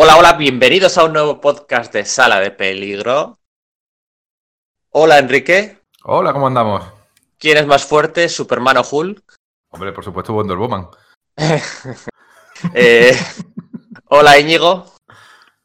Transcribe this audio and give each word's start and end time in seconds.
Hola, 0.00 0.16
hola, 0.16 0.34
bienvenidos 0.34 0.96
a 0.96 1.02
un 1.02 1.12
nuevo 1.12 1.40
podcast 1.40 1.92
de 1.92 2.04
Sala 2.04 2.38
de 2.38 2.52
Peligro. 2.52 3.40
Hola, 4.90 5.18
Enrique. 5.18 5.82
Hola, 6.04 6.32
¿cómo 6.32 6.46
andamos? 6.46 6.84
¿Quién 7.36 7.56
es 7.56 7.66
más 7.66 7.84
fuerte, 7.84 8.28
Superman 8.28 8.76
o 8.76 8.82
Hulk? 8.88 9.34
Hombre, 9.70 9.90
por 9.90 10.04
supuesto, 10.04 10.32
Wonder 10.32 10.56
Woman. 10.56 10.88
Eh, 12.74 13.12
hola, 14.06 14.38
Íñigo. 14.38 14.84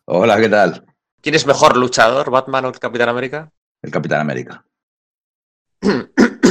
Hola, 0.05 0.38
¿qué 0.38 0.50
tal? 0.50 0.84
¿Quién 1.21 1.36
es 1.36 1.45
mejor 1.45 1.77
luchador, 1.77 2.31
Batman 2.31 2.65
o 2.65 2.70
el 2.70 2.79
Capitán 2.79 3.09
América? 3.09 3.52
El 3.84 3.91
Capitán 3.91 4.21
América. 4.21 4.65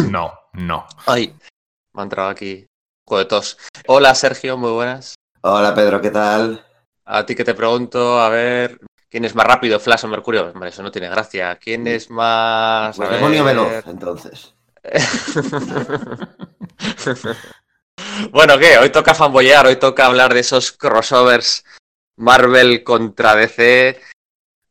No, 0.08 0.32
no. 0.52 0.86
Ay, 1.06 1.34
me 1.94 2.02
ha 2.02 2.04
entrado 2.04 2.28
aquí 2.28 2.64
poco 3.04 3.18
de 3.18 3.24
tos. 3.24 3.58
Hola, 3.88 4.14
Sergio, 4.14 4.56
muy 4.56 4.70
buenas. 4.70 5.16
Hola 5.40 5.74
Pedro, 5.74 6.00
¿qué 6.00 6.10
tal? 6.10 6.64
A 7.05 7.27
ti 7.27 7.34
que 7.34 7.45
te 7.45 7.55
pregunto, 7.55 8.21
a 8.21 8.29
ver, 8.29 8.80
¿quién 9.09 9.24
es 9.24 9.34
más 9.34 9.47
rápido, 9.47 9.80
Flash 9.80 10.05
o 10.05 10.09
Mercurio? 10.09 10.51
Hombre, 10.51 10.70
eso 10.70 10.83
no 10.83 10.91
tiene 10.91 11.09
gracia. 11.09 11.56
¿Quién 11.56 11.87
es 11.87 12.10
más... 12.10 12.97
Pues 12.97 13.10
demonio 13.10 13.45
veloz, 13.45 13.87
entonces. 13.87 14.55
bueno, 18.30 18.59
¿qué? 18.59 18.79
Hoy 18.79 18.91
toca 18.91 19.15
fanboyar, 19.15 19.66
hoy 19.66 19.77
toca 19.77 20.07
hablar 20.07 20.34
de 20.34 20.41
esos 20.41 20.73
crossovers 20.73 21.65
Marvel 22.16 22.84
contra 22.84 23.34
DC. 23.34 24.01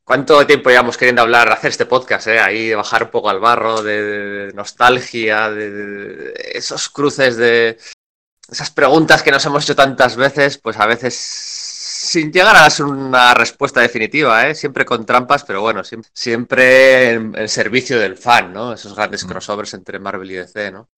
¿Cuánto 0.04 0.46
tiempo 0.46 0.70
llevamos 0.70 0.98
queriendo 0.98 1.22
hablar, 1.22 1.52
hacer 1.52 1.72
este 1.72 1.86
podcast, 1.86 2.28
eh? 2.28 2.40
Ahí 2.40 2.74
bajar 2.74 3.04
un 3.04 3.12
poco 3.12 3.30
al 3.30 3.40
barro 3.40 3.82
de, 3.82 4.04
de 4.04 4.54
nostalgia, 4.54 5.50
de, 5.50 5.70
de 5.70 6.34
esos 6.54 6.90
cruces 6.90 7.38
de 7.38 7.78
esas 8.50 8.72
preguntas 8.72 9.24
que 9.24 9.32
nos 9.32 9.46
hemos 9.46 9.64
hecho 9.64 9.76
tantas 9.76 10.18
veces, 10.18 10.58
pues 10.58 10.78
a 10.78 10.86
veces 10.86 11.16
sin 12.12 12.32
llegar 12.32 12.56
a 12.56 12.62
dar 12.68 12.72
una 12.84 13.34
respuesta 13.34 13.82
definitiva, 13.82 14.48
¿eh? 14.48 14.56
Siempre 14.56 14.86
con 14.86 15.06
trampas, 15.06 15.44
pero 15.44 15.62
bueno, 15.62 15.84
siempre, 15.84 16.10
siempre 16.14 17.12
en, 17.14 17.36
en 17.38 17.50
servicio 17.50 18.00
del 18.00 18.18
fan, 18.18 18.54
¿no? 18.54 18.74
Esos 18.74 18.96
grandes 18.96 19.26
Mm. 19.26 19.28
crossovers 19.28 19.74
entre 19.74 20.00
Marvel 20.00 20.32
y 20.32 20.36
DC, 20.36 20.72
¿no? 20.72 20.90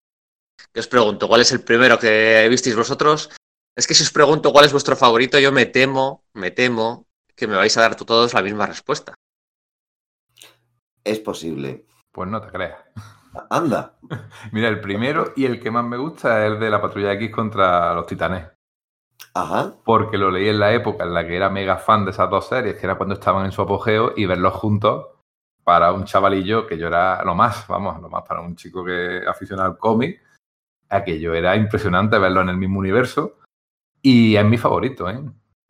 Yo 0.74 0.80
os 0.82 0.88
pregunto, 0.88 1.28
¿cuál 1.28 1.42
es 1.42 1.52
el 1.52 1.64
primero 1.64 2.00
que 2.00 2.48
visteis 2.50 2.76
vosotros? 2.76 3.30
Es 3.76 3.88
que 3.88 3.96
si 3.96 4.04
os 4.04 4.12
pregunto 4.12 4.52
cuál 4.54 4.66
es 4.66 4.72
vuestro 4.72 4.96
favorito, 4.96 5.40
yo 5.40 5.52
me 5.52 5.66
temo, 5.68 6.24
me 6.34 6.52
temo 6.52 7.08
que 7.36 7.48
me 7.48 7.56
vais 7.58 7.76
a 7.78 7.82
dar 7.82 7.96
todos 7.96 8.34
la 8.34 8.42
misma 8.44 8.68
respuesta. 8.68 9.16
Es 11.06 11.20
posible. 11.20 11.86
Pues 12.12 12.30
no 12.30 12.42
te 12.42 12.50
creas. 12.52 12.78
Anda. 13.50 13.98
Mira, 14.52 14.68
el 14.70 14.82
primero 14.82 15.34
y 15.36 15.46
el 15.46 15.60
que 15.62 15.72
más 15.72 15.86
me 15.86 15.98
gusta 15.98 16.46
es 16.46 16.54
el 16.54 16.60
de 16.60 16.70
la 16.70 16.82
Patrulla 16.82 17.14
X 17.14 17.32
contra 17.32 17.94
los 17.94 18.06
Titanes. 18.08 18.48
Ajá. 19.36 19.74
Porque 19.84 20.18
lo 20.18 20.30
leí 20.30 20.50
en 20.50 20.60
la 20.60 20.74
época 20.74 21.04
en 21.04 21.14
la 21.14 21.26
que 21.26 21.36
era 21.36 21.50
mega 21.50 21.78
fan 21.78 22.06
de 22.06 22.12
esas 22.12 22.30
dos 22.30 22.48
series, 22.48 22.76
que 22.76 22.86
era 22.86 22.96
cuando 22.96 23.16
estaban 23.16 23.46
en 23.46 23.52
su 23.52 23.62
apogeo, 23.62 24.14
y 24.16 24.26
verlos 24.26 24.54
juntos 24.54 25.08
para 25.64 25.94
un 25.94 26.06
chavalillo 26.06 26.68
que 26.68 26.78
yo 26.78 26.88
era 26.88 27.24
lo 27.24 27.36
más, 27.36 27.66
vamos, 27.68 28.02
lo 28.02 28.10
más 28.10 28.24
para 28.28 28.42
un 28.42 28.56
chico 28.56 28.84
que 28.84 29.22
aficionado 29.28 29.72
al 29.72 29.78
cómic. 29.78 30.22
Aquello 30.90 31.34
era 31.34 31.56
impresionante 31.56 32.20
verlo 32.20 32.42
en 32.42 32.50
el 32.50 32.58
mismo 32.58 32.80
universo. 32.80 33.38
Y 34.02 34.36
es 34.36 34.46
mi 34.46 34.58
favorito, 34.58 35.10
¿eh? 35.10 35.20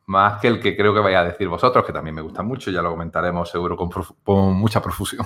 Más 0.06 0.40
que 0.40 0.48
el 0.48 0.60
que 0.60 0.76
creo 0.76 0.92
que 0.92 1.00
vais 1.00 1.16
a 1.16 1.24
decir 1.24 1.48
vosotros, 1.48 1.86
que 1.86 1.92
también 1.92 2.16
me 2.16 2.22
gusta 2.22 2.42
mucho, 2.42 2.70
ya 2.70 2.82
lo 2.82 2.90
comentaremos 2.90 3.48
seguro 3.48 3.76
con 3.76 4.54
mucha 4.54 4.82
profusión. 4.82 5.24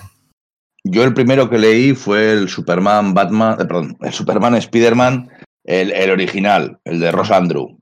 Yo 0.85 1.03
el 1.03 1.15
primero 1.15 1.51
que 1.51 1.59
leí 1.59 1.95
fue 1.95 2.33
el 2.33 2.49
Superman 2.49 3.13
Batman, 3.13 3.55
eh, 3.61 3.65
perdón, 3.65 3.97
el 4.01 4.13
Superman 4.13 4.55
Spider-Man, 4.55 5.29
el, 5.65 5.91
el 5.93 6.11
original, 6.11 6.79
el 6.85 7.01
de 7.01 7.11
Ross 7.11 7.31
Andrew. 7.31 7.78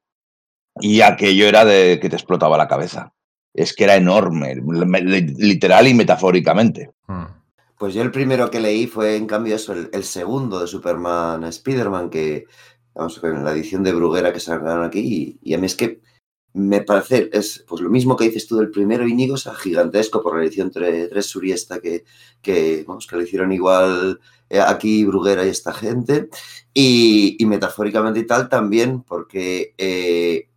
Y 0.81 1.01
aquello 1.01 1.47
era 1.47 1.65
de 1.65 1.99
que 2.01 2.09
te 2.09 2.17
explotaba 2.17 2.59
la 2.59 2.69
cabeza. 2.69 3.13
Es 3.55 3.75
que 3.75 3.85
era 3.85 3.97
enorme, 3.97 4.55
me- 4.63 5.01
li- 5.01 5.35
literal 5.39 5.89
y 5.89 5.95
metafóricamente. 5.95 6.91
Hmm. 7.07 7.25
Pues 7.79 7.95
yo 7.95 8.03
el 8.03 8.11
primero 8.11 8.51
que 8.51 8.61
leí 8.61 8.87
fue, 8.87 9.17
en 9.17 9.27
cambio, 9.27 9.57
eso, 9.57 9.73
el, 9.73 9.89
el 9.93 10.05
segundo 10.05 10.61
de 10.61 10.67
Superman 10.67 11.45
Spider-Man, 11.45 12.11
que, 12.11 12.45
vamos 12.95 13.19
a 13.19 13.21
ver, 13.23 13.37
en 13.37 13.45
la 13.45 13.53
edición 13.53 13.83
de 13.83 13.93
Bruguera 13.93 14.33
que 14.33 14.41
sacaron 14.41 14.85
aquí, 14.85 15.39
y, 15.43 15.51
y 15.51 15.55
a 15.55 15.59
mí 15.59 15.67
es 15.67 15.75
que 15.77 16.01
me 16.55 16.81
parece, 16.81 17.29
es 17.33 17.65
pues 17.69 17.83
lo 17.83 17.91
mismo 17.91 18.17
que 18.17 18.25
dices 18.25 18.47
tú 18.47 18.57
del 18.57 18.71
primero, 18.71 19.07
Íñigo, 19.07 19.35
o 19.35 19.39
sea, 19.39 19.55
gigantesco 19.55 20.23
por 20.23 20.37
la 20.39 20.45
edición 20.45 20.71
3, 20.71 21.11
Suriesta, 21.27 21.81
que, 21.81 22.05
que, 22.41 22.85
vamos, 22.87 23.07
que 23.07 23.17
lo 23.17 23.23
hicieron 23.23 23.53
igual 23.53 24.21
eh, 24.49 24.61
aquí 24.61 25.05
Bruguera 25.05 25.45
y 25.45 25.51
esta 25.51 25.75
gente, 25.75 26.29
y, 26.73 27.37
y 27.39 27.47
metafóricamente 27.47 28.21
y 28.21 28.27
tal 28.27 28.49
también, 28.51 29.03
porque... 29.03 29.75
eh, 29.79 30.49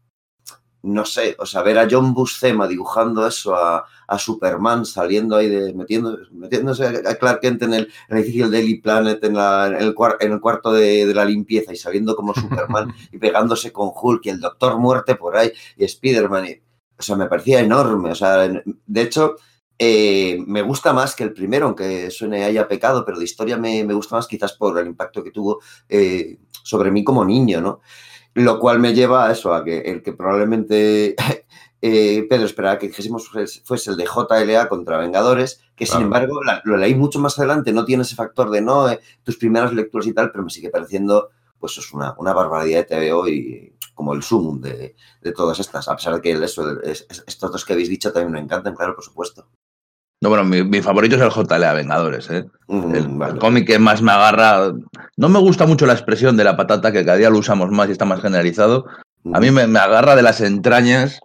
no 0.82 1.06
sé, 1.06 1.36
o 1.40 1.46
sea, 1.46 1.62
ver 1.62 1.78
a 1.78 1.88
John 1.90 2.14
Buscema 2.14 2.68
dibujando 2.68 3.28
eso, 3.28 3.56
a, 3.56 3.86
a 4.08 4.18
Superman 4.20 4.86
saliendo 4.86 5.36
ahí, 5.36 5.50
de, 5.50 5.74
metiendo, 5.74 6.18
metiéndose 6.32 6.86
a 6.86 7.16
Clark 7.16 7.42
Kent 7.42 7.64
en 7.64 7.74
el, 7.74 7.84
en 8.10 8.18
el 8.18 8.24
edificio 8.24 8.44
del 8.46 8.52
Daily 8.54 8.82
Planet, 8.82 9.24
en, 9.24 9.36
la- 9.36 9.68
en 9.68 9.76
el, 9.76 9.96
en 10.22 10.32
el 10.32 10.40
cuarto 10.40 10.72
de, 10.72 11.06
de 11.06 11.14
la 11.14 11.26
limpieza 11.26 11.74
y 11.74 11.76
sabiendo 11.78 12.16
como 12.16 12.34
Superman 12.34 12.94
y 13.12 13.18
pegándose 13.18 13.72
con 13.74 13.92
Hulk 13.94 14.26
y 14.26 14.30
el 14.30 14.40
Doctor 14.40 14.78
Muerte 14.80 15.16
por 15.16 15.36
ahí 15.38 15.52
y 15.78 15.84
Spider-Man. 15.86 16.46
o 16.98 17.02
sea, 17.02 17.16
me 17.16 17.28
parecía 17.28 17.60
enorme. 17.62 18.12
O 18.12 18.16
sea, 18.16 18.48
de 18.48 19.02
hecho, 19.02 19.36
eh, 19.78 20.38
me 20.46 20.62
gusta 20.62 20.92
más 20.94 21.16
que 21.16 21.24
el 21.24 21.34
primero, 21.34 21.66
aunque 21.68 22.12
suene 22.12 22.44
haya 22.44 22.68
pecado, 22.68 23.06
pero 23.06 23.18
de 23.20 23.26
historia 23.26 23.58
me, 23.58 23.84
me 23.84 23.94
gusta 23.94 24.16
más 24.16 24.28
quizás 24.28 24.54
por 24.54 24.78
el 24.80 24.88
impacto 24.88 25.24
que 25.24 25.32
tuvo 25.32 25.60
eh, 25.88 26.38
sobre 26.64 26.92
mí 26.92 27.04
como 27.04 27.24
niño, 27.26 27.62
¿no? 27.62 27.82
Lo 28.36 28.60
cual 28.60 28.80
me 28.80 28.94
lleva 28.94 29.28
a 29.28 29.32
eso, 29.32 29.54
a 29.54 29.64
que 29.64 29.80
el 29.80 30.02
que 30.04 30.14
probablemente 30.14 31.16
eh, 31.82 32.26
Pedro 32.30 32.46
esperaba 32.46 32.78
que 32.78 32.88
dijésemos 32.88 33.30
fuese, 33.30 33.92
el 33.92 33.98
de 33.98 34.06
JLA 34.06 34.70
contra 34.70 34.98
Vengadores, 34.98 35.62
que 35.76 35.86
sin 35.86 35.96
embargo 36.04 36.44
la- 36.44 36.62
lo 36.66 36.78
leí 36.78 36.94
mucho 36.96 37.20
más 37.20 37.38
adelante, 37.40 37.72
no 37.74 37.86
tiene 37.86 38.04
ese 38.04 38.16
factor 38.16 38.50
de 38.52 38.62
no, 38.62 38.90
eh, 38.90 39.00
tus 39.24 39.38
primeras 39.38 39.74
lecturas 39.74 40.08
y 40.08 40.14
tal, 40.14 40.32
pero 40.32 40.44
me 40.44 40.50
sigue 40.50 40.70
pareciendo 40.70 41.30
pues 41.60 41.78
es 41.78 41.92
una, 41.94 42.16
una 42.18 42.32
barbaridad 42.34 42.86
de 42.88 42.96
TVO 43.12 43.28
y 43.28 43.74
como 43.94 44.14
el 44.14 44.24
sumum 44.24 44.62
de, 44.62 44.96
de 45.22 45.32
todas 45.34 45.60
estas, 45.60 45.90
a 45.90 45.96
pesar 45.96 46.16
de 46.16 46.22
que 46.22 46.32
el- 46.32 46.44
eso, 46.44 46.80
es- 46.82 47.06
es- 47.10 47.24
estos 47.28 47.52
dos 47.52 47.66
que 47.66 47.74
habéis 47.74 47.90
dicho 47.90 48.14
también 48.14 48.32
me 48.32 48.40
encantan, 48.40 48.76
claro, 48.76 48.96
por 48.96 49.04
supuesto. 49.04 49.48
No, 50.22 50.30
bueno, 50.30 50.44
mi, 50.44 50.64
mi 50.64 50.82
favorito 50.82 51.16
es 51.16 51.22
el 51.22 51.30
JLA 51.32 51.74
Vengadores. 51.74 52.30
¿eh? 52.30 52.46
Mm, 52.68 52.96
El, 52.96 53.08
vale. 53.10 53.34
el 53.34 53.40
cómic 53.40 53.68
que 53.68 53.80
más 53.80 54.02
me 54.02 54.12
agarra. 54.12 54.74
No 55.16 55.30
me 55.30 55.40
gusta 55.40 55.66
mucho 55.66 55.86
la 55.86 55.94
expresión 55.94 56.36
de 56.36 56.44
la 56.44 56.58
patata, 56.58 56.92
que 56.92 57.06
cada 57.06 57.18
día 57.18 57.30
lo 57.30 57.38
usamos 57.38 57.72
más 57.72 57.88
y 57.88 57.94
está 57.94 58.06
más 58.06 58.22
generalizado. 58.22 58.86
A 59.34 59.40
mí 59.40 59.52
me, 59.52 59.68
me 59.68 59.80
agarra 59.80 60.16
de 60.16 60.22
las 60.22 60.42
entrañas 60.42 61.20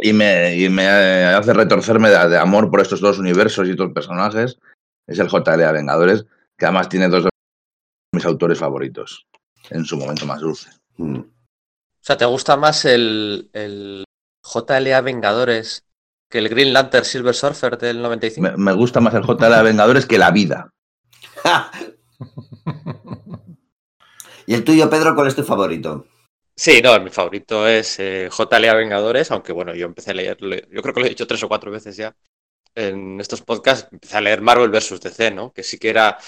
y 0.00 0.12
me, 0.12 0.56
y 0.56 0.68
me 0.70 0.86
hace 0.88 1.52
retorcerme 1.52 2.08
de, 2.10 2.28
de 2.30 2.38
amor 2.38 2.70
por 2.70 2.80
estos 2.80 3.00
dos 3.00 3.18
universos 3.18 3.66
y 3.66 3.72
estos 3.72 3.92
personajes. 3.92 4.58
Es 5.06 5.18
el 5.18 5.28
JLA 5.28 5.72
Vengadores, 5.72 6.24
que 6.56 6.64
además 6.64 6.88
tiene 6.88 7.08
dos 7.08 7.24
de 7.24 7.30
mis 8.14 8.24
autores 8.24 8.58
favoritos 8.58 9.26
en 9.70 9.84
su 9.84 9.96
momento 9.98 10.24
más 10.24 10.40
dulce. 10.40 10.70
Mm. 10.96 11.18
O 11.18 11.26
sea, 12.06 12.16
¿te 12.16 12.24
gusta 12.24 12.56
más 12.56 12.84
el, 12.84 13.50
el 13.52 14.04
JLA 14.42 15.00
Vengadores 15.02 15.83
que 16.34 16.40
el 16.40 16.48
Green 16.48 16.72
Lantern 16.72 17.04
Silver 17.04 17.32
Surfer 17.32 17.78
del 17.78 18.02
95? 18.02 18.42
Me, 18.42 18.56
me 18.56 18.72
gusta 18.72 18.98
más 18.98 19.14
el 19.14 19.22
JLA 19.22 19.62
Vengadores 19.62 20.04
que 20.04 20.18
la 20.18 20.32
vida. 20.32 20.68
¿Y 24.48 24.54
el 24.54 24.64
tuyo, 24.64 24.90
Pedro, 24.90 25.14
cuál 25.14 25.28
es 25.28 25.36
tu 25.36 25.44
favorito? 25.44 26.08
Sí, 26.56 26.82
no, 26.82 26.98
mi 26.98 27.10
favorito 27.10 27.68
es 27.68 28.00
eh, 28.00 28.28
JLA 28.36 28.74
Vengadores, 28.74 29.30
aunque 29.30 29.52
bueno, 29.52 29.76
yo 29.76 29.86
empecé 29.86 30.10
a 30.10 30.14
leerlo, 30.14 30.56
yo 30.56 30.82
creo 30.82 30.92
que 30.92 31.00
lo 31.02 31.06
he 31.06 31.10
dicho 31.10 31.28
tres 31.28 31.40
o 31.44 31.48
cuatro 31.48 31.70
veces 31.70 31.96
ya 31.96 32.16
en 32.74 33.20
estos 33.20 33.42
podcasts, 33.42 33.86
empecé 33.92 34.16
a 34.16 34.20
leer 34.20 34.40
Marvel 34.40 34.70
vs. 34.70 35.00
DC, 35.00 35.30
¿no? 35.30 35.52
Que 35.52 35.62
sí 35.62 35.78
que 35.78 35.90
era... 35.90 36.18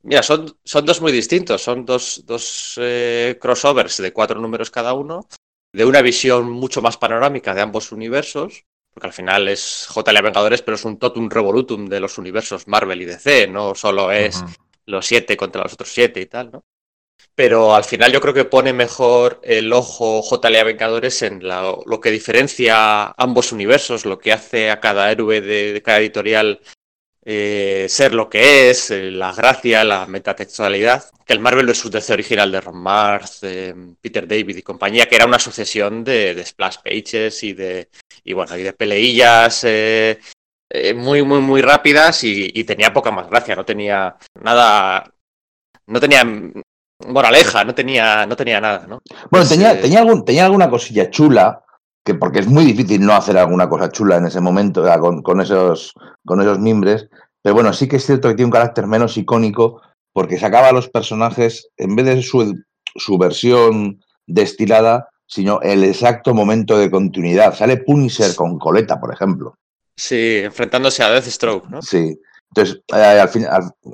Mira, 0.00 0.22
son, 0.22 0.56
son 0.64 0.86
dos 0.86 1.02
muy 1.02 1.12
distintos, 1.12 1.60
son 1.60 1.84
dos, 1.84 2.22
dos 2.24 2.72
eh, 2.78 3.36
crossovers 3.38 3.98
de 3.98 4.14
cuatro 4.14 4.40
números 4.40 4.70
cada 4.70 4.94
uno, 4.94 5.28
de 5.74 5.84
una 5.84 6.00
visión 6.00 6.50
mucho 6.50 6.80
más 6.80 6.96
panorámica 6.96 7.52
de 7.52 7.60
ambos 7.60 7.92
universos, 7.92 8.64
porque 8.92 9.06
al 9.08 9.12
final 9.12 9.48
es 9.48 9.86
JLA 9.94 10.20
Vengadores, 10.22 10.62
pero 10.62 10.74
es 10.76 10.84
un 10.84 10.98
totum 10.98 11.28
revolutum 11.30 11.86
de 11.86 12.00
los 12.00 12.18
universos 12.18 12.66
Marvel 12.68 13.02
y 13.02 13.04
DC, 13.06 13.46
no 13.48 13.74
solo 13.74 14.12
es 14.12 14.42
los 14.86 15.06
siete 15.06 15.36
contra 15.36 15.62
los 15.62 15.72
otros 15.74 15.90
siete 15.92 16.20
y 16.20 16.26
tal, 16.26 16.50
¿no? 16.52 16.64
Pero 17.34 17.74
al 17.74 17.84
final 17.84 18.12
yo 18.12 18.20
creo 18.20 18.34
que 18.34 18.44
pone 18.44 18.72
mejor 18.72 19.40
el 19.44 19.72
ojo 19.72 20.22
JLA 20.22 20.64
Vengadores 20.64 21.22
en 21.22 21.46
la- 21.46 21.76
lo 21.86 22.00
que 22.00 22.10
diferencia 22.10 23.06
ambos 23.16 23.52
universos, 23.52 24.04
lo 24.04 24.18
que 24.18 24.32
hace 24.32 24.70
a 24.70 24.80
cada 24.80 25.10
héroe 25.10 25.40
de, 25.40 25.72
de 25.72 25.82
cada 25.82 25.98
editorial 26.00 26.60
eh, 27.24 27.86
ser 27.88 28.14
lo 28.14 28.28
que 28.28 28.70
es, 28.70 28.90
eh, 28.90 29.10
la 29.12 29.32
gracia, 29.32 29.84
la 29.84 30.06
metatextualidad, 30.06 31.04
que 31.24 31.32
el 31.32 31.38
Marvel 31.40 31.66
vs. 31.66 31.90
DC 31.90 32.12
original 32.12 32.50
de 32.50 32.60
Ron 32.60 32.78
Marth, 32.82 33.42
eh, 33.42 33.74
Peter 34.00 34.26
David 34.26 34.56
y 34.56 34.62
compañía, 34.62 35.06
que 35.06 35.14
era 35.16 35.26
una 35.26 35.38
sucesión 35.38 36.02
de, 36.02 36.34
de 36.34 36.44
splash 36.44 36.78
pages 36.84 37.42
y 37.44 37.52
de, 37.52 37.88
y 38.24 38.32
bueno, 38.32 38.56
y 38.56 38.62
de 38.62 38.72
peleillas 38.72 39.64
eh, 39.64 40.18
eh, 40.70 40.94
muy, 40.94 41.22
muy, 41.22 41.40
muy 41.40 41.60
rápidas 41.60 42.24
y, 42.24 42.50
y 42.54 42.64
tenía 42.64 42.92
poca 42.92 43.10
más 43.10 43.28
gracia, 43.28 43.54
no 43.56 43.64
tenía 43.64 44.16
nada, 44.40 45.12
no 45.86 46.00
tenía 46.00 46.24
moraleja, 47.06 47.64
no 47.64 47.74
tenía, 47.74 48.26
no 48.26 48.36
tenía 48.36 48.60
nada, 48.60 48.86
¿no? 48.86 49.00
Bueno, 49.08 49.28
Pues, 49.30 49.48
tenía, 49.48 49.72
eh, 49.72 49.82
tenía, 49.82 50.00
algún, 50.00 50.24
tenía 50.24 50.46
alguna 50.46 50.70
cosilla 50.70 51.10
chula, 51.10 51.62
que 52.04 52.14
porque 52.14 52.40
es 52.40 52.46
muy 52.46 52.64
difícil 52.64 53.04
no 53.04 53.14
hacer 53.14 53.36
alguna 53.38 53.68
cosa 53.68 53.90
chula 53.90 54.16
en 54.16 54.26
ese 54.26 54.40
momento 54.40 54.84
con, 55.00 55.22
con, 55.22 55.40
esos, 55.40 55.92
con 56.24 56.40
esos 56.40 56.58
mimbres, 56.58 57.08
pero 57.42 57.54
bueno, 57.54 57.72
sí 57.72 57.88
que 57.88 57.96
es 57.96 58.06
cierto 58.06 58.28
que 58.28 58.34
tiene 58.34 58.46
un 58.46 58.52
carácter 58.52 58.86
menos 58.86 59.16
icónico 59.16 59.82
porque 60.12 60.38
sacaba 60.38 60.68
a 60.68 60.72
los 60.72 60.88
personajes, 60.88 61.68
en 61.76 61.96
vez 61.96 62.06
de 62.06 62.22
su, 62.22 62.62
su 62.96 63.18
versión 63.18 64.00
destilada, 64.26 65.08
sino 65.32 65.62
el 65.62 65.82
exacto 65.84 66.34
momento 66.34 66.76
de 66.76 66.90
continuidad. 66.90 67.54
Sale 67.54 67.78
Punisher 67.78 68.34
con 68.36 68.58
coleta, 68.58 69.00
por 69.00 69.14
ejemplo. 69.14 69.54
Sí, 69.96 70.40
enfrentándose 70.44 71.02
a 71.02 71.08
Deathstroke, 71.08 71.70
¿no? 71.70 71.80
Sí. 71.80 72.20
Entonces, 72.50 72.82
eh, 72.94 72.96
al, 73.02 73.30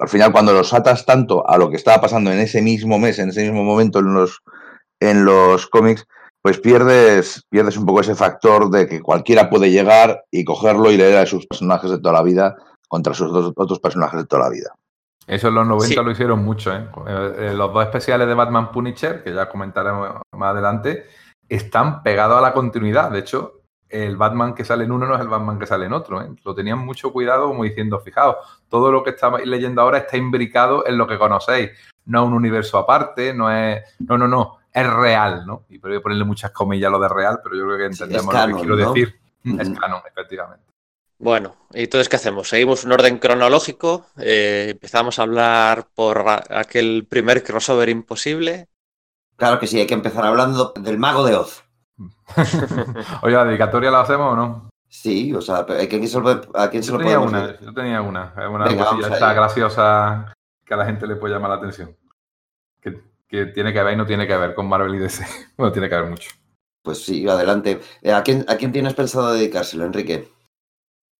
al, 0.00 0.08
final, 0.08 0.32
cuando 0.32 0.52
los 0.52 0.74
atas 0.74 1.06
tanto 1.06 1.48
a 1.48 1.56
lo 1.56 1.70
que 1.70 1.76
estaba 1.76 2.00
pasando 2.00 2.32
en 2.32 2.40
ese 2.40 2.60
mismo 2.60 2.98
mes, 2.98 3.20
en 3.20 3.28
ese 3.28 3.42
mismo 3.42 3.62
momento 3.62 4.00
en 4.00 4.14
los, 4.14 4.40
en 4.98 5.24
los 5.24 5.68
cómics, 5.68 6.04
pues 6.42 6.58
pierdes, 6.58 7.44
pierdes 7.48 7.76
un 7.76 7.86
poco 7.86 8.00
ese 8.00 8.16
factor 8.16 8.68
de 8.70 8.88
que 8.88 9.00
cualquiera 9.00 9.48
puede 9.48 9.70
llegar 9.70 10.24
y 10.32 10.44
cogerlo 10.44 10.90
y 10.90 10.96
leer 10.96 11.18
a 11.18 11.26
sus 11.26 11.46
personajes 11.46 11.88
de 11.88 12.00
toda 12.00 12.14
la 12.14 12.22
vida 12.24 12.56
contra 12.88 13.14
sus 13.14 13.30
otros 13.32 13.78
personajes 13.78 14.18
de 14.18 14.26
toda 14.26 14.42
la 14.42 14.50
vida. 14.50 14.74
Eso 15.28 15.48
en 15.48 15.54
los 15.54 15.66
90 15.68 16.02
lo 16.02 16.10
hicieron 16.10 16.44
mucho, 16.44 16.74
¿eh? 16.74 16.84
¿eh? 17.06 17.52
Los 17.54 17.72
dos 17.72 17.84
especiales 17.84 18.26
de 18.26 18.34
Batman 18.34 18.72
Punisher, 18.72 19.22
que 19.22 19.32
ya 19.32 19.48
comentaremos 19.48 20.22
más 20.32 20.50
adelante, 20.52 21.04
están 21.48 22.02
pegados 22.02 22.38
a 22.38 22.42
la 22.42 22.52
continuidad. 22.52 23.10
De 23.10 23.20
hecho, 23.20 23.62
el 23.88 24.16
Batman 24.16 24.54
que 24.54 24.64
sale 24.64 24.84
en 24.84 24.92
uno 24.92 25.06
no 25.06 25.14
es 25.14 25.20
el 25.20 25.28
Batman 25.28 25.58
que 25.58 25.66
sale 25.66 25.86
en 25.86 25.92
otro. 25.92 26.22
¿eh? 26.22 26.28
Lo 26.44 26.54
tenían 26.54 26.78
mucho 26.78 27.12
cuidado, 27.12 27.48
como 27.48 27.64
diciendo, 27.64 28.00
fijaos, 28.00 28.36
todo 28.68 28.92
lo 28.92 29.02
que 29.02 29.10
estáis 29.10 29.46
leyendo 29.46 29.82
ahora 29.82 29.98
está 29.98 30.16
imbricado 30.16 30.86
en 30.86 30.98
lo 30.98 31.06
que 31.06 31.18
conocéis. 31.18 31.70
No 32.04 32.24
un 32.24 32.34
universo 32.34 32.78
aparte, 32.78 33.34
no 33.34 33.50
es. 33.50 33.82
No, 34.00 34.18
no, 34.18 34.28
no. 34.28 34.58
Es 34.72 34.86
real, 34.86 35.44
¿no? 35.46 35.64
Y 35.68 35.78
voy 35.78 35.98
ponerle 36.00 36.24
muchas 36.24 36.50
comillas 36.50 36.88
a 36.88 36.92
lo 36.92 37.00
de 37.00 37.08
real, 37.08 37.40
pero 37.42 37.56
yo 37.56 37.64
creo 37.64 37.78
que 37.78 37.86
entendemos 37.86 38.32
lo 38.32 38.46
que 38.46 38.54
quiero 38.54 38.76
decir. 38.76 39.20
Es 39.44 39.70
canon, 39.70 40.02
efectivamente. 40.06 40.64
Bueno, 41.18 41.56
¿y 41.72 41.84
entonces 41.84 42.08
qué 42.08 42.16
hacemos? 42.16 42.48
¿Seguimos 42.48 42.84
un 42.84 42.92
orden 42.92 43.18
cronológico? 43.18 44.06
Eh, 44.18 44.68
¿Empezamos 44.70 45.18
a 45.18 45.22
hablar 45.22 45.88
por 45.92 46.24
aquel 46.28 47.06
primer 47.08 47.42
crossover 47.42 47.88
imposible? 47.88 48.68
Claro 49.38 49.60
que 49.60 49.68
sí, 49.68 49.78
hay 49.78 49.86
que 49.86 49.94
empezar 49.94 50.26
hablando 50.26 50.72
del 50.80 50.98
mago 50.98 51.24
de 51.24 51.36
Oz. 51.36 51.62
Oye, 53.22 53.34
¿la 53.34 53.44
dedicatoria 53.44 53.90
la 53.90 54.00
hacemos 54.00 54.32
o 54.32 54.36
no? 54.36 54.68
Sí, 54.88 55.32
o 55.32 55.40
sea, 55.40 55.58
¿a 55.58 55.66
quién 55.88 56.08
se 56.08 56.20
lo, 56.20 56.28
a 56.54 56.68
quién 56.68 56.82
se 56.82 56.90
yo 56.90 56.98
tenía 56.98 57.20
una, 57.20 57.58
Yo 57.60 57.72
tenía 57.72 58.02
una, 58.02 58.34
una 58.50 58.64
cosilla 58.76 59.32
graciosa 59.32 60.34
que 60.64 60.74
a 60.74 60.76
la 60.76 60.86
gente 60.86 61.06
le 61.06 61.16
puede 61.16 61.34
llamar 61.34 61.50
la 61.50 61.56
atención. 61.56 61.96
Que, 62.80 63.00
que, 63.28 63.46
tiene 63.46 63.72
que 63.72 63.82
ver 63.82 63.94
y 63.94 63.96
no 63.96 64.06
tiene 64.06 64.26
que 64.26 64.36
ver 64.36 64.54
con 64.54 64.68
Marvel 64.68 64.94
y 64.96 64.98
DC. 64.98 65.24
Bueno, 65.56 65.72
tiene 65.72 65.88
que 65.88 65.94
ver 65.94 66.10
mucho. 66.10 66.30
Pues 66.82 67.04
sí, 67.04 67.28
adelante. 67.28 67.80
Eh, 68.02 68.12
¿A 68.12 68.22
quién, 68.22 68.44
¿A 68.48 68.56
quién 68.56 68.72
tienes 68.72 68.94
pensado 68.94 69.32
dedicárselo, 69.32 69.84
Enrique? 69.84 70.32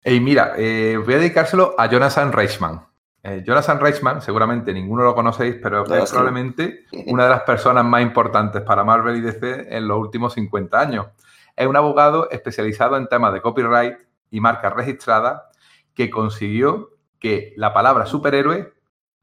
Y 0.03 0.19
mira, 0.19 0.55
eh, 0.57 0.97
voy 0.97 1.13
a 1.13 1.17
dedicárselo 1.17 1.75
a 1.77 1.85
Jonathan 1.85 2.33
Reichman. 2.33 2.88
Eh, 3.21 3.43
Jonathan 3.45 3.79
Reichman, 3.79 4.21
seguramente 4.21 4.73
ninguno 4.73 5.03
lo 5.03 5.13
conocéis, 5.13 5.57
pero 5.61 5.83
es 5.83 6.09
probablemente 6.09 6.85
una 7.07 7.25
de 7.25 7.29
las 7.29 7.41
personas 7.41 7.83
más 7.83 8.01
importantes 8.01 8.61
para 8.61 8.83
Marvel 8.83 9.17
y 9.17 9.21
DC 9.21 9.75
en 9.75 9.87
los 9.87 9.97
últimos 9.97 10.33
50 10.33 10.79
años. 10.79 11.07
Es 11.55 11.67
un 11.67 11.75
abogado 11.75 12.29
especializado 12.31 12.95
en 12.95 13.07
temas 13.07 13.33
de 13.33 13.41
copyright 13.41 13.97
y 14.31 14.39
marcas 14.39 14.73
registradas 14.73 15.41
que 15.93 16.09
consiguió 16.09 16.91
que 17.19 17.53
la 17.57 17.73
palabra 17.73 18.05
superhéroe 18.05 18.73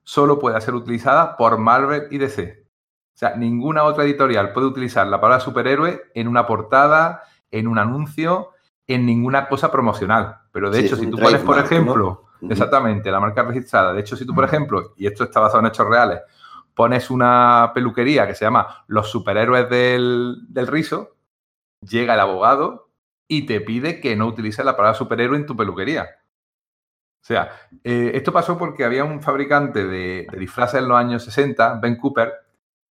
solo 0.03 0.39
pueda 0.39 0.61
ser 0.61 0.75
utilizada 0.75 1.37
por 1.37 1.57
Marvel 1.57 2.09
y 2.11 2.19
DC. 2.19 2.67
O 3.17 3.19
sea, 3.19 3.35
ninguna 3.35 3.85
otra 3.85 4.05
editorial 4.05 4.53
puede 4.53 4.67
utilizar 4.67 5.07
la 5.07 5.19
palabra 5.19 5.41
superhéroe 5.43 6.03
en 6.15 6.29
una 6.29 6.47
portada, 6.47 7.23
en 7.51 7.67
un 7.67 7.79
anuncio, 7.79 8.51
en 8.87 9.07
ninguna 9.07 9.49
cosa 9.49 9.73
promocional. 9.73 10.41
Pero 10.53 10.71
de 10.71 10.81
hecho, 10.81 10.97
si 10.97 11.07
tú 11.07 11.17
pones, 11.17 11.41
por 11.41 11.59
ejemplo, 11.59 12.26
exactamente, 12.43 13.11
la 13.11 13.21
marca 13.21 13.43
registrada, 13.43 13.93
de 13.93 14.01
hecho, 14.01 14.17
si 14.17 14.27
tú, 14.27 14.35
por 14.35 14.45
ejemplo, 14.45 14.95
y 14.97 15.07
esto 15.07 15.25
está 15.25 15.41
basado 15.41 15.61
en 15.61 15.67
hechos 15.67 15.89
reales, 15.89 16.21
pones 16.75 17.11
una 17.11 17.73
peluquería 17.75 18.27
que 18.27 18.35
se 18.35 18.45
llama 18.45 18.85
Los 18.87 19.11
Superhéroes 19.11 19.69
del, 19.71 20.39
del 20.49 20.67
Rizo, 20.67 21.17
llega 21.81 22.15
el 22.15 22.21
abogado 22.21 22.91
y 23.29 23.47
te 23.47 23.61
pide 23.61 24.01
que 24.01 24.17
no 24.17 24.27
utilices 24.27 24.65
la 24.65 24.77
palabra 24.77 24.97
superhéroe 24.97 25.37
en 25.37 25.47
tu 25.47 25.57
peluquería. 25.57 26.07
O 27.23 27.27
sea, 27.27 27.51
eh, 27.83 28.13
esto 28.15 28.33
pasó 28.33 28.57
porque 28.57 28.85
había 28.85 29.05
un 29.05 29.21
fabricante 29.21 29.85
de, 29.85 30.29
disfraces 30.39 30.81
en 30.81 30.89
los 30.89 30.97
años 30.97 31.25
60, 31.25 31.81
Ben 31.81 31.97
Cooper. 31.97 32.33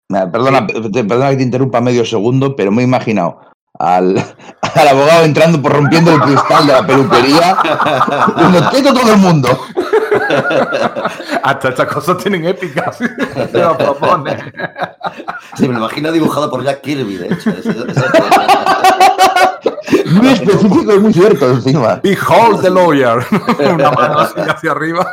Perdona, 0.08 0.66
perdona 0.66 1.30
que 1.30 1.36
te 1.36 1.42
interrumpa 1.42 1.80
medio 1.80 2.04
segundo, 2.04 2.56
pero 2.56 2.70
me 2.70 2.82
he 2.82 2.84
imaginado 2.84 3.51
al, 3.78 4.16
al 4.74 4.88
abogado 4.88 5.24
entrando 5.24 5.60
por 5.60 5.72
rompiendo 5.72 6.12
el 6.12 6.20
cristal 6.20 6.66
de 6.66 6.72
la 6.72 6.86
peluquería. 6.86 7.56
Uno, 8.36 8.70
quieto 8.70 8.94
todo 8.94 9.12
el 9.12 9.18
mundo. 9.18 9.48
Hasta 11.42 11.68
estas 11.70 11.92
cosas 11.92 12.18
tienen 12.18 12.44
épicas. 12.46 12.98
Te 13.52 13.58
lo 13.58 13.76
propone. 13.76 14.52
Se 15.56 15.66
me 15.66 15.74
lo 15.74 15.80
imagino 15.80 16.12
dibujado 16.12 16.50
por 16.50 16.62
Jack 16.62 16.82
Kirby, 16.82 17.16
de 17.16 17.26
hecho. 17.26 17.50
Muy 20.12 20.28
específico 20.28 20.94
y 20.94 20.98
muy 20.98 21.12
cierto 21.12 21.50
encima. 21.50 22.00
Behold 22.02 22.62
the 22.62 22.70
lawyer. 22.70 23.24
Una 23.58 23.90
mano 23.90 24.20
así 24.20 24.40
hacia 24.40 24.72
arriba. 24.72 25.06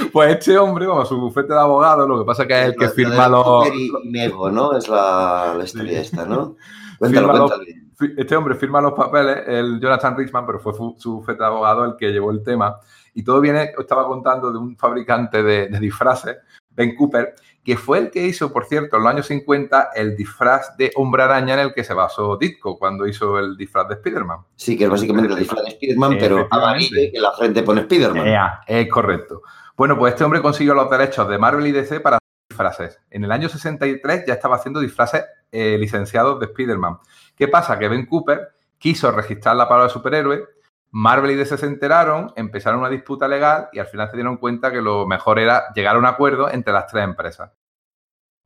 Pues 0.12 0.32
este 0.32 0.58
hombre, 0.58 0.86
vamos, 0.86 1.08
su 1.08 1.18
bufete 1.18 1.52
de 1.52 1.60
abogado, 1.60 2.06
lo 2.06 2.18
que 2.18 2.24
pasa 2.24 2.46
que 2.46 2.58
es 2.58 2.66
el 2.66 2.76
que 2.76 2.88
firma 2.88 3.28
los. 3.28 3.68
Nego, 4.04 4.50
¿no? 4.50 4.76
Es 4.76 4.88
la, 4.88 5.54
la 5.56 5.64
historia 5.64 6.00
esta, 6.00 6.24
¿no? 6.24 6.56
este 8.16 8.36
hombre 8.36 8.54
firma 8.54 8.80
los 8.80 8.92
papeles, 8.92 9.44
el 9.46 9.80
Jonathan 9.80 10.16
Richman, 10.16 10.46
pero 10.46 10.58
fue 10.58 10.72
su 10.74 11.16
bufete 11.16 11.38
de 11.38 11.46
abogado 11.46 11.84
el 11.84 11.96
que 11.96 12.10
llevó 12.10 12.30
el 12.30 12.42
tema. 12.42 12.78
Y 13.14 13.22
todo 13.22 13.40
viene, 13.40 13.72
estaba 13.78 14.06
contando 14.06 14.52
de 14.52 14.58
un 14.58 14.76
fabricante 14.76 15.42
de, 15.42 15.68
disfraces, 15.80 16.38
Ben 16.70 16.94
Cooper, 16.94 17.34
que 17.64 17.76
fue 17.76 17.98
el 17.98 18.10
que 18.10 18.26
hizo, 18.26 18.52
por 18.52 18.64
cierto, 18.64 18.96
en 18.96 19.02
los 19.02 19.12
años 19.12 19.26
50 19.26 19.90
el 19.94 20.16
disfraz 20.16 20.76
de 20.76 20.92
hombre 20.94 21.24
araña 21.24 21.54
en 21.54 21.60
el 21.60 21.74
que 21.74 21.84
se 21.84 21.92
basó 21.92 22.36
Ditko 22.36 22.78
cuando 22.78 23.06
hizo 23.06 23.38
el 23.38 23.56
disfraz 23.56 23.88
de 23.88 23.94
Spider-Man. 23.94 24.38
Sí, 24.56 24.78
que 24.78 24.84
es 24.84 24.90
básicamente 24.90 25.32
el 25.32 25.38
disfraz 25.38 25.64
de 25.64 25.70
Spider-Man, 25.70 26.16
pero 26.18 26.48
amarillo 26.50 26.96
que 27.12 27.20
la 27.20 27.32
gente 27.34 27.62
pone 27.62 27.82
Spider-Man. 27.82 28.26
es 28.66 28.88
correcto. 28.88 29.42
Bueno, 29.80 29.96
pues 29.96 30.12
este 30.12 30.24
hombre 30.24 30.42
consiguió 30.42 30.74
los 30.74 30.90
derechos 30.90 31.26
de 31.26 31.38
Marvel 31.38 31.66
y 31.66 31.72
DC 31.72 32.00
para 32.00 32.18
disfraces. 32.50 33.00
En 33.08 33.24
el 33.24 33.32
año 33.32 33.48
63 33.48 34.24
ya 34.26 34.34
estaba 34.34 34.56
haciendo 34.56 34.78
disfraces 34.78 35.24
eh, 35.50 35.78
licenciados 35.78 36.38
de 36.38 36.44
Spider-Man. 36.44 36.98
¿Qué 37.34 37.48
pasa? 37.48 37.78
Que 37.78 37.88
Ben 37.88 38.04
Cooper 38.04 38.50
quiso 38.76 39.10
registrar 39.10 39.56
la 39.56 39.66
palabra 39.66 39.88
superhéroe, 39.88 40.44
Marvel 40.90 41.30
y 41.30 41.34
DC 41.34 41.56
se 41.56 41.64
enteraron, 41.64 42.30
empezaron 42.36 42.80
una 42.80 42.90
disputa 42.90 43.26
legal 43.26 43.70
y 43.72 43.78
al 43.78 43.86
final 43.86 44.10
se 44.10 44.18
dieron 44.18 44.36
cuenta 44.36 44.70
que 44.70 44.82
lo 44.82 45.06
mejor 45.06 45.38
era 45.38 45.72
llegar 45.74 45.96
a 45.96 45.98
un 45.98 46.04
acuerdo 46.04 46.50
entre 46.50 46.74
las 46.74 46.86
tres 46.86 47.02
empresas. 47.02 47.50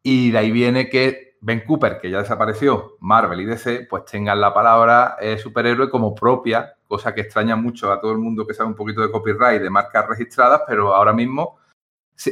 Y 0.04 0.30
de 0.30 0.38
ahí 0.38 0.52
viene 0.52 0.88
que 0.88 1.33
Ben 1.44 1.60
Cooper, 1.60 2.00
que 2.00 2.08
ya 2.08 2.20
desapareció, 2.20 2.96
Marvel 3.00 3.42
y 3.42 3.44
DC, 3.44 3.86
pues 3.90 4.06
tengan 4.06 4.40
la 4.40 4.54
palabra 4.54 5.16
eh, 5.20 5.36
superhéroe 5.36 5.90
como 5.90 6.14
propia, 6.14 6.74
cosa 6.88 7.14
que 7.14 7.20
extraña 7.20 7.54
mucho 7.54 7.92
a 7.92 8.00
todo 8.00 8.12
el 8.12 8.18
mundo 8.18 8.46
que 8.46 8.54
sabe 8.54 8.70
un 8.70 8.74
poquito 8.74 9.02
de 9.02 9.10
copyright, 9.10 9.60
de 9.60 9.68
marcas 9.68 10.08
registradas, 10.08 10.62
pero 10.66 10.94
ahora 10.94 11.12
mismo 11.12 11.58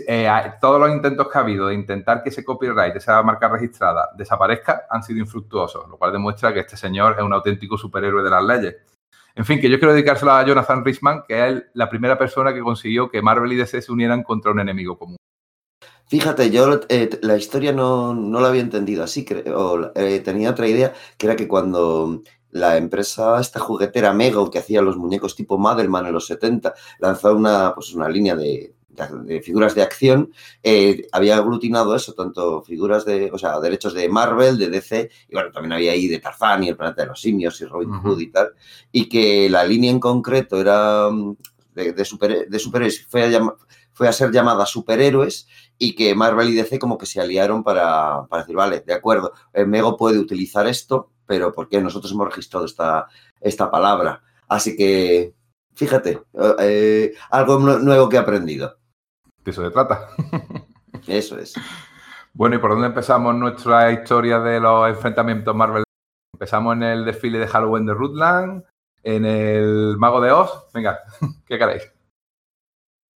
eh, 0.08 0.30
todos 0.62 0.80
los 0.80 0.90
intentos 0.90 1.28
que 1.28 1.36
ha 1.36 1.42
habido 1.42 1.66
de 1.66 1.74
intentar 1.74 2.22
que 2.22 2.30
ese 2.30 2.42
copyright, 2.42 2.96
esa 2.96 3.22
marca 3.22 3.48
registrada, 3.48 4.08
desaparezca, 4.16 4.86
han 4.88 5.02
sido 5.02 5.20
infructuosos, 5.20 5.86
lo 5.90 5.98
cual 5.98 6.12
demuestra 6.12 6.54
que 6.54 6.60
este 6.60 6.78
señor 6.78 7.14
es 7.18 7.22
un 7.22 7.34
auténtico 7.34 7.76
superhéroe 7.76 8.22
de 8.22 8.30
las 8.30 8.42
leyes. 8.42 8.76
En 9.34 9.44
fin, 9.44 9.60
que 9.60 9.68
yo 9.68 9.78
quiero 9.78 9.92
dedicárselo 9.92 10.32
a 10.32 10.42
Jonathan 10.42 10.82
Richman, 10.82 11.22
que 11.28 11.48
es 11.48 11.64
la 11.74 11.90
primera 11.90 12.16
persona 12.16 12.54
que 12.54 12.60
consiguió 12.60 13.10
que 13.10 13.20
Marvel 13.20 13.52
y 13.52 13.56
DC 13.56 13.82
se 13.82 13.92
unieran 13.92 14.22
contra 14.22 14.52
un 14.52 14.60
enemigo 14.60 14.96
común. 14.96 15.18
Fíjate, 16.12 16.50
yo 16.50 16.78
eh, 16.90 17.08
la 17.22 17.38
historia 17.38 17.72
no, 17.72 18.12
la 18.14 18.48
había 18.48 18.60
entendido 18.60 19.02
así, 19.02 19.24
creo, 19.24 19.92
eh, 19.94 20.20
tenía 20.20 20.50
otra 20.50 20.68
idea, 20.68 20.92
que 21.16 21.24
era 21.24 21.36
que 21.36 21.48
cuando 21.48 22.22
la 22.50 22.76
empresa, 22.76 23.40
esta 23.40 23.60
juguetera 23.60 24.12
Mego, 24.12 24.50
que 24.50 24.58
hacía 24.58 24.82
los 24.82 24.98
muñecos 24.98 25.34
tipo 25.34 25.56
Madelman 25.56 26.04
en 26.04 26.12
los 26.12 26.26
70, 26.26 26.74
lanzó 26.98 27.34
una, 27.34 27.74
pues 27.74 27.94
una 27.94 28.10
línea 28.10 28.36
de, 28.36 28.74
de 29.24 29.40
figuras 29.40 29.74
de 29.74 29.80
acción, 29.80 30.30
eh, 30.62 31.06
había 31.12 31.38
aglutinado 31.38 31.96
eso, 31.96 32.12
tanto 32.12 32.60
figuras 32.60 33.06
de, 33.06 33.30
o 33.32 33.38
sea, 33.38 33.58
derechos 33.58 33.94
de 33.94 34.06
Marvel, 34.10 34.58
de 34.58 34.68
DC, 34.68 35.08
y 35.30 35.32
bueno, 35.32 35.50
también 35.50 35.72
había 35.72 35.92
ahí 35.92 36.08
de 36.08 36.18
Tarzán 36.18 36.62
y 36.62 36.68
el 36.68 36.76
planeta 36.76 37.04
de 37.04 37.08
los 37.08 37.22
simios 37.22 37.58
y 37.62 37.64
Robin 37.64 37.88
Hood 37.88 38.20
y 38.20 38.30
tal, 38.30 38.50
y 38.92 39.08
que 39.08 39.48
la 39.48 39.64
línea 39.64 39.90
en 39.90 39.98
concreto 39.98 40.60
era 40.60 41.08
mm, 41.10 41.36
de, 41.74 42.04
super, 42.04 42.50
de 42.50 42.58
superhéroes, 42.58 43.06
fue 43.08 43.34
a, 43.34 43.54
fue 43.94 44.08
a 44.08 44.12
ser 44.12 44.30
llamada 44.30 44.66
superhéroes 44.66 45.46
y 45.84 45.96
que 45.96 46.14
Marvel 46.14 46.50
y 46.50 46.54
DC 46.54 46.78
como 46.78 46.96
que 46.96 47.06
se 47.06 47.20
aliaron 47.20 47.64
para, 47.64 48.24
para 48.28 48.42
decir, 48.42 48.54
vale, 48.54 48.84
de 48.86 48.94
acuerdo, 48.94 49.32
el 49.52 49.66
Mego 49.66 49.96
puede 49.96 50.16
utilizar 50.16 50.64
esto, 50.68 51.10
pero 51.26 51.52
porque 51.52 51.80
nosotros 51.80 52.12
hemos 52.12 52.28
registrado 52.28 52.66
esta, 52.66 53.08
esta 53.40 53.68
palabra. 53.68 54.22
Así 54.46 54.76
que, 54.76 55.34
fíjate, 55.74 56.22
eh, 56.60 57.14
algo 57.30 57.58
nuevo 57.58 58.08
que 58.08 58.14
he 58.14 58.20
aprendido. 58.20 58.78
De 59.44 59.50
eso 59.50 59.64
se 59.64 59.72
trata. 59.72 60.06
Eso 61.08 61.36
es. 61.36 61.54
Bueno, 62.32 62.54
¿y 62.54 62.58
por 62.58 62.70
dónde 62.70 62.86
empezamos 62.86 63.34
nuestra 63.34 63.90
historia 63.90 64.38
de 64.38 64.60
los 64.60 64.88
enfrentamientos 64.88 65.52
Marvel? 65.52 65.82
Empezamos 66.32 66.76
en 66.76 66.84
el 66.84 67.04
desfile 67.04 67.40
de 67.40 67.48
Halloween 67.48 67.86
de 67.86 67.94
Rutland, 67.94 68.62
en 69.02 69.24
el 69.24 69.96
Mago 69.98 70.20
de 70.20 70.30
Oz. 70.30 70.68
Venga, 70.72 71.00
¿qué 71.44 71.58
queréis? 71.58 71.90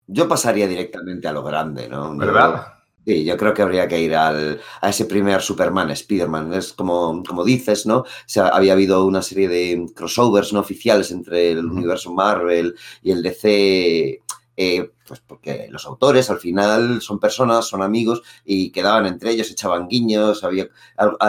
Yo 0.07 0.29
pasaría 0.29 0.67
directamente 0.69 1.29
a 1.29 1.33
lo 1.33 1.43
grande, 1.43 1.89
¿no? 1.89 2.13
Yo- 2.13 2.19
¿Verdad? 2.19 2.67
Sí, 3.05 3.25
yo 3.25 3.37
creo 3.37 3.55
que 3.55 3.63
habría 3.63 3.87
que 3.87 4.01
ir 4.01 4.17
al, 4.17 4.61
a 4.81 4.89
ese 4.89 5.05
primer 5.05 5.41
Superman, 5.41 5.91
Spider-Man. 5.93 6.53
Es 6.55 6.73
como, 6.73 7.23
como 7.23 7.45
dices, 7.45 7.87
¿no? 7.87 7.99
O 7.99 8.07
sea, 8.27 8.49
había 8.49 8.73
habido 8.73 9.07
una 9.07 9.23
serie 9.23 9.49
de 9.49 9.87
crossovers 9.95 10.53
no 10.53 10.59
oficiales 10.59 11.13
entre 11.13 11.53
el 11.53 11.65
universo 11.67 12.13
Marvel 12.13 12.75
y 13.03 13.13
el 13.13 13.23
DC. 13.23 14.23
Eh, 14.57 14.91
pues 15.07 15.21
porque 15.21 15.69
los 15.71 15.85
autores 15.87 16.31
al 16.31 16.39
final 16.39 17.01
son 17.03 17.19
personas, 17.21 17.67
son 17.67 17.83
amigos 17.83 18.23
y 18.45 18.71
quedaban 18.73 19.07
entre 19.07 19.31
ellos, 19.33 19.51
echaban 19.51 19.87
guiños, 19.89 20.43
había 20.45 20.69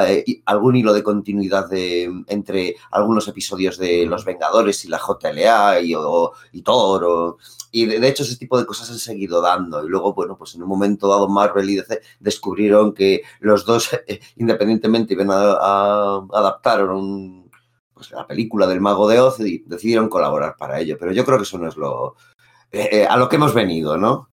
eh, 0.07 0.41
algún 0.46 0.75
hilo 0.75 0.93
de 0.93 1.03
continuidad 1.03 1.69
de, 1.69 2.12
entre 2.27 2.75
algunos 2.91 3.27
episodios 3.27 3.77
de 3.77 4.05
Los 4.05 4.25
Vengadores 4.25 4.84
y 4.86 4.88
la 4.88 4.98
JLA 5.00 5.81
y, 5.81 5.93
o- 5.96 6.31
y 6.51 6.62
Thor. 6.62 7.03
o- 7.05 7.38
y 7.72 7.86
de, 7.86 8.00
de 8.00 8.07
hecho 8.07 8.24
ese 8.24 8.38
tipo 8.38 8.57
de 8.57 8.65
cosas 8.65 8.89
han 8.91 8.98
seguido 9.00 9.41
dando. 9.41 9.84
Y 9.86 9.89
luego, 9.89 10.13
bueno, 10.13 10.38
pues 10.38 10.55
en 10.55 10.63
un 10.63 10.69
momento 10.69 11.07
dado 11.07 11.27
Marvel 11.27 11.69
y 11.69 11.75
DC 11.75 12.01
descubrieron 12.19 12.93
que 12.93 13.22
los 13.41 13.65
dos 13.65 13.89
eh, 14.07 14.19
independientemente 14.38 15.13
iban 15.13 15.29
a, 15.31 15.36
a 15.60 16.27
adaptar 16.34 16.84
un, 16.89 17.50
pues, 17.93 18.12
la 18.12 18.25
película 18.25 18.67
del 18.67 18.81
Mago 18.81 19.07
de 19.07 19.19
Oz 19.19 19.39
y 19.41 19.60
decidieron 19.65 20.10
colaborar 20.10 20.55
para 20.57 20.79
ello. 20.79 20.98
Pero 21.00 21.12
yo 21.12 21.25
creo 21.25 21.38
que 21.38 21.43
eso 21.43 21.57
no 21.57 21.67
es 21.67 21.75
lo 21.77 22.15
eh, 22.71 22.89
eh, 22.91 23.07
a 23.09 23.17
lo 23.17 23.29
que 23.29 23.38
hemos 23.38 23.53
venido, 23.53 23.97
¿no? 23.97 24.29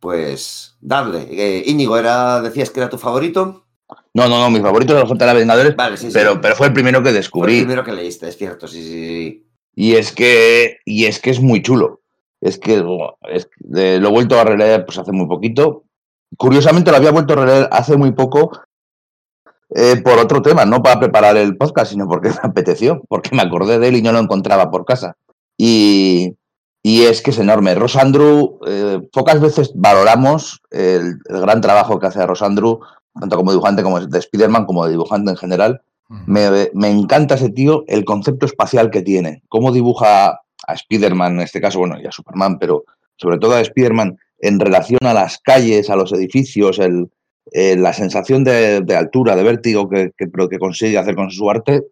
Pues 0.00 0.76
darle. 0.80 1.28
Eh, 1.30 1.62
Íñigo, 1.66 1.96
era, 1.96 2.40
decías 2.40 2.70
que 2.70 2.80
era 2.80 2.88
tu 2.88 2.98
favorito. 2.98 3.66
No, 4.14 4.28
no, 4.28 4.40
no, 4.40 4.50
mi 4.50 4.60
favorito 4.60 4.96
es 4.96 5.02
el 5.02 5.08
J 5.08 5.26
de 5.26 5.34
Vengadores, 5.34 5.76
Vale, 5.76 5.96
sí, 5.96 6.06
sí. 6.06 6.12
pero, 6.12 6.40
pero 6.40 6.54
fue 6.56 6.68
el 6.68 6.72
primero 6.72 6.98
que 6.98 7.04
Fue 7.04 7.10
el 7.10 7.16
descubrí. 7.16 7.58
primero 7.58 7.84
que 7.84 7.92
leíste, 7.92 8.28
es 8.28 8.36
cierto, 8.36 8.66
sí, 8.66 8.82
sí, 8.82 8.90
sí. 8.90 9.46
Y 9.74 9.94
es 9.94 10.12
que, 10.12 10.78
y 10.84 11.06
es 11.06 11.20
que 11.20 11.30
es 11.30 11.40
muy 11.40 11.62
chulo. 11.62 12.00
Es 12.40 12.58
que, 12.58 12.80
buah, 12.80 13.14
es 13.30 13.46
que, 13.46 13.98
lo 13.98 14.08
he 14.08 14.12
vuelto 14.12 14.38
a 14.38 14.44
releer 14.44 14.84
pues 14.84 14.98
hace 14.98 15.12
muy 15.12 15.26
poquito. 15.26 15.84
Curiosamente 16.36 16.90
lo 16.90 16.96
había 16.96 17.10
vuelto 17.10 17.34
a 17.34 17.36
releer 17.36 17.68
hace 17.70 17.96
muy 17.96 18.12
poco 18.12 18.50
eh, 19.74 20.00
por 20.02 20.18
otro 20.18 20.42
tema, 20.42 20.64
no 20.64 20.82
para 20.82 20.98
preparar 20.98 21.36
el 21.36 21.56
podcast, 21.56 21.92
sino 21.92 22.08
porque 22.08 22.28
me 22.42 22.50
apeteció, 22.50 23.02
porque 23.08 23.34
me 23.34 23.42
acordé 23.42 23.78
de 23.78 23.88
él 23.88 23.96
y 23.96 24.02
no 24.02 24.12
lo 24.12 24.18
encontraba 24.18 24.70
por 24.70 24.84
casa. 24.84 25.16
Y, 25.56 26.36
y 26.82 27.02
es 27.02 27.22
que 27.22 27.30
es 27.30 27.38
enorme. 27.38 27.74
Rosandru, 27.74 28.58
eh, 28.66 29.00
pocas 29.12 29.40
veces 29.40 29.72
valoramos 29.74 30.62
el, 30.70 31.18
el 31.28 31.40
gran 31.40 31.60
trabajo 31.60 31.98
que 31.98 32.06
hace 32.06 32.26
Rosandru, 32.26 32.80
tanto 33.18 33.36
como 33.36 33.50
dibujante 33.50 33.82
como 33.82 34.00
de 34.00 34.18
Spider-Man, 34.18 34.66
como 34.66 34.84
de 34.84 34.92
dibujante 34.92 35.30
en 35.30 35.36
general. 35.36 35.82
Me, 36.26 36.70
me 36.74 36.90
encanta 36.90 37.36
ese 37.36 37.50
tío, 37.50 37.84
el 37.86 38.04
concepto 38.04 38.44
espacial 38.44 38.90
que 38.90 39.02
tiene, 39.02 39.44
cómo 39.48 39.70
dibuja 39.70 40.40
a 40.66 40.74
Spider-Man, 40.74 41.34
en 41.34 41.40
este 41.42 41.60
caso, 41.60 41.78
bueno, 41.78 42.00
y 42.02 42.06
a 42.06 42.10
Superman, 42.10 42.58
pero 42.58 42.84
sobre 43.16 43.38
todo 43.38 43.54
a 43.54 43.60
Spider-Man 43.60 44.18
en 44.40 44.58
relación 44.58 44.98
a 45.02 45.14
las 45.14 45.38
calles, 45.38 45.88
a 45.88 45.94
los 45.94 46.12
edificios, 46.12 46.80
el, 46.80 47.10
eh, 47.52 47.76
la 47.76 47.92
sensación 47.92 48.42
de, 48.42 48.80
de 48.80 48.96
altura, 48.96 49.36
de 49.36 49.44
vértigo 49.44 49.88
que, 49.88 50.10
que, 50.16 50.26
que 50.28 50.58
consigue 50.58 50.98
hacer 50.98 51.14
con 51.14 51.30
su 51.30 51.48
arte, 51.48 51.84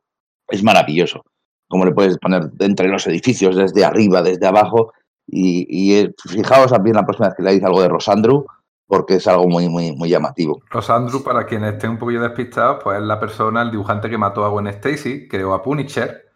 es 0.49 0.65
maravilloso. 0.65 1.25
Como 1.69 1.85
le 1.85 1.93
puedes 1.93 2.19
poner 2.19 2.51
entre 2.61 2.89
los 2.89 3.07
edificios, 3.07 3.57
desde 3.57 3.85
arriba, 3.85 4.23
desde 4.23 4.47
abajo. 4.47 4.93
Y, 5.27 5.67
y 5.69 5.95
eh, 5.99 6.15
fijaos 6.27 6.73
bien 6.83 6.97
la 6.97 7.05
próxima 7.05 7.29
vez 7.29 7.37
que 7.37 7.43
leáis 7.43 7.63
algo 7.63 7.83
de 7.83 7.89
Rosandru, 7.89 8.47
porque 8.89 9.17
es 9.17 9.27
algo 9.27 9.47
muy, 9.47 9.69
muy, 9.69 9.95
muy 9.95 10.09
llamativo. 10.09 10.63
Rosandru, 10.71 11.23
para 11.23 11.45
quienes 11.45 11.75
estén 11.75 11.91
un 11.91 11.99
poquillo 11.99 12.23
despistados, 12.23 12.83
pues 12.83 12.99
es 12.99 13.05
la 13.05 13.21
persona, 13.21 13.63
el 13.63 13.71
dibujante 13.71 14.09
que 14.09 14.17
mató 14.17 14.45
a 14.45 14.49
Gwen 14.49 14.67
Stacy, 14.69 15.29
creó 15.29 15.53
a 15.53 15.63
Punisher, 15.63 16.29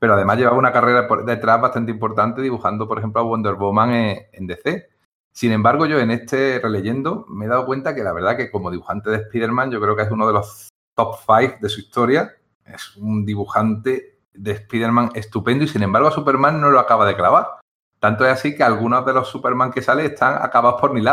pero 0.00 0.14
además 0.14 0.36
llevaba 0.36 0.58
una 0.58 0.72
carrera 0.72 1.06
por 1.06 1.24
detrás 1.24 1.60
bastante 1.60 1.92
importante 1.92 2.42
dibujando, 2.42 2.88
por 2.88 2.98
ejemplo, 2.98 3.20
a 3.20 3.24
Wonder 3.24 3.54
Woman 3.54 3.92
en, 4.32 4.46
DC. 4.48 4.88
Sin 5.30 5.52
embargo, 5.52 5.86
yo 5.86 6.00
en 6.00 6.10
este 6.10 6.58
releyendo 6.58 7.24
me 7.28 7.44
he 7.44 7.48
dado 7.48 7.64
cuenta 7.64 7.94
que 7.94 8.02
la 8.02 8.12
verdad 8.12 8.36
que 8.36 8.50
como 8.50 8.72
dibujante 8.72 9.10
de 9.10 9.18
Spider-Man 9.18 9.70
yo 9.70 9.80
creo 9.80 9.94
que 9.94 10.02
es 10.02 10.10
uno 10.10 10.26
de 10.26 10.32
los 10.32 10.70
top 10.96 11.14
5 11.24 11.58
de 11.60 11.68
su 11.68 11.78
historia. 11.78 12.32
Es 12.66 12.96
un 12.96 13.24
dibujante 13.24 14.11
de 14.34 14.52
Spider-Man 14.52 15.10
estupendo 15.14 15.64
y 15.64 15.68
sin 15.68 15.82
embargo 15.82 16.10
Superman 16.10 16.60
no 16.60 16.70
lo 16.70 16.80
acaba 16.80 17.06
de 17.06 17.16
clavar. 17.16 17.60
Tanto 18.00 18.24
es 18.24 18.32
así 18.32 18.56
que 18.56 18.64
algunos 18.64 19.06
de 19.06 19.12
los 19.12 19.28
Superman 19.28 19.70
que 19.70 19.82
sale 19.82 20.04
están 20.06 20.42
acabados 20.42 20.80
por 20.80 20.92
Neil. 20.92 21.08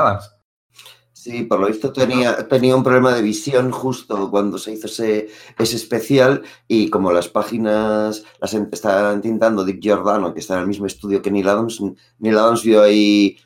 Sí, 1.21 1.43
por 1.43 1.59
lo 1.59 1.67
visto 1.67 1.91
tenía, 1.91 2.47
tenía 2.47 2.77
un 2.77 2.81
problema 2.83 3.13
de 3.13 3.21
visión 3.21 3.71
justo 3.71 4.31
cuando 4.31 4.57
se 4.57 4.71
hizo 4.71 4.87
ese, 4.87 5.27
ese 5.57 5.75
especial 5.75 6.43
y 6.65 6.89
como 6.89 7.11
las 7.11 7.27
páginas 7.27 8.23
las 8.39 8.53
en- 8.53 8.69
está 8.71 9.19
tintando 9.19 9.65
Dick 9.65 9.81
Giordano, 9.81 10.33
que 10.33 10.39
está 10.39 10.53
en 10.53 10.61
el 10.61 10.67
mismo 10.67 10.85
estudio 10.85 11.21
que 11.21 11.29
Neil 11.29 11.49
Adams, 11.49 11.81
Neil 12.19 12.37
Adams 12.37 12.63
vio 12.63 12.81
ahí, 12.83 13.37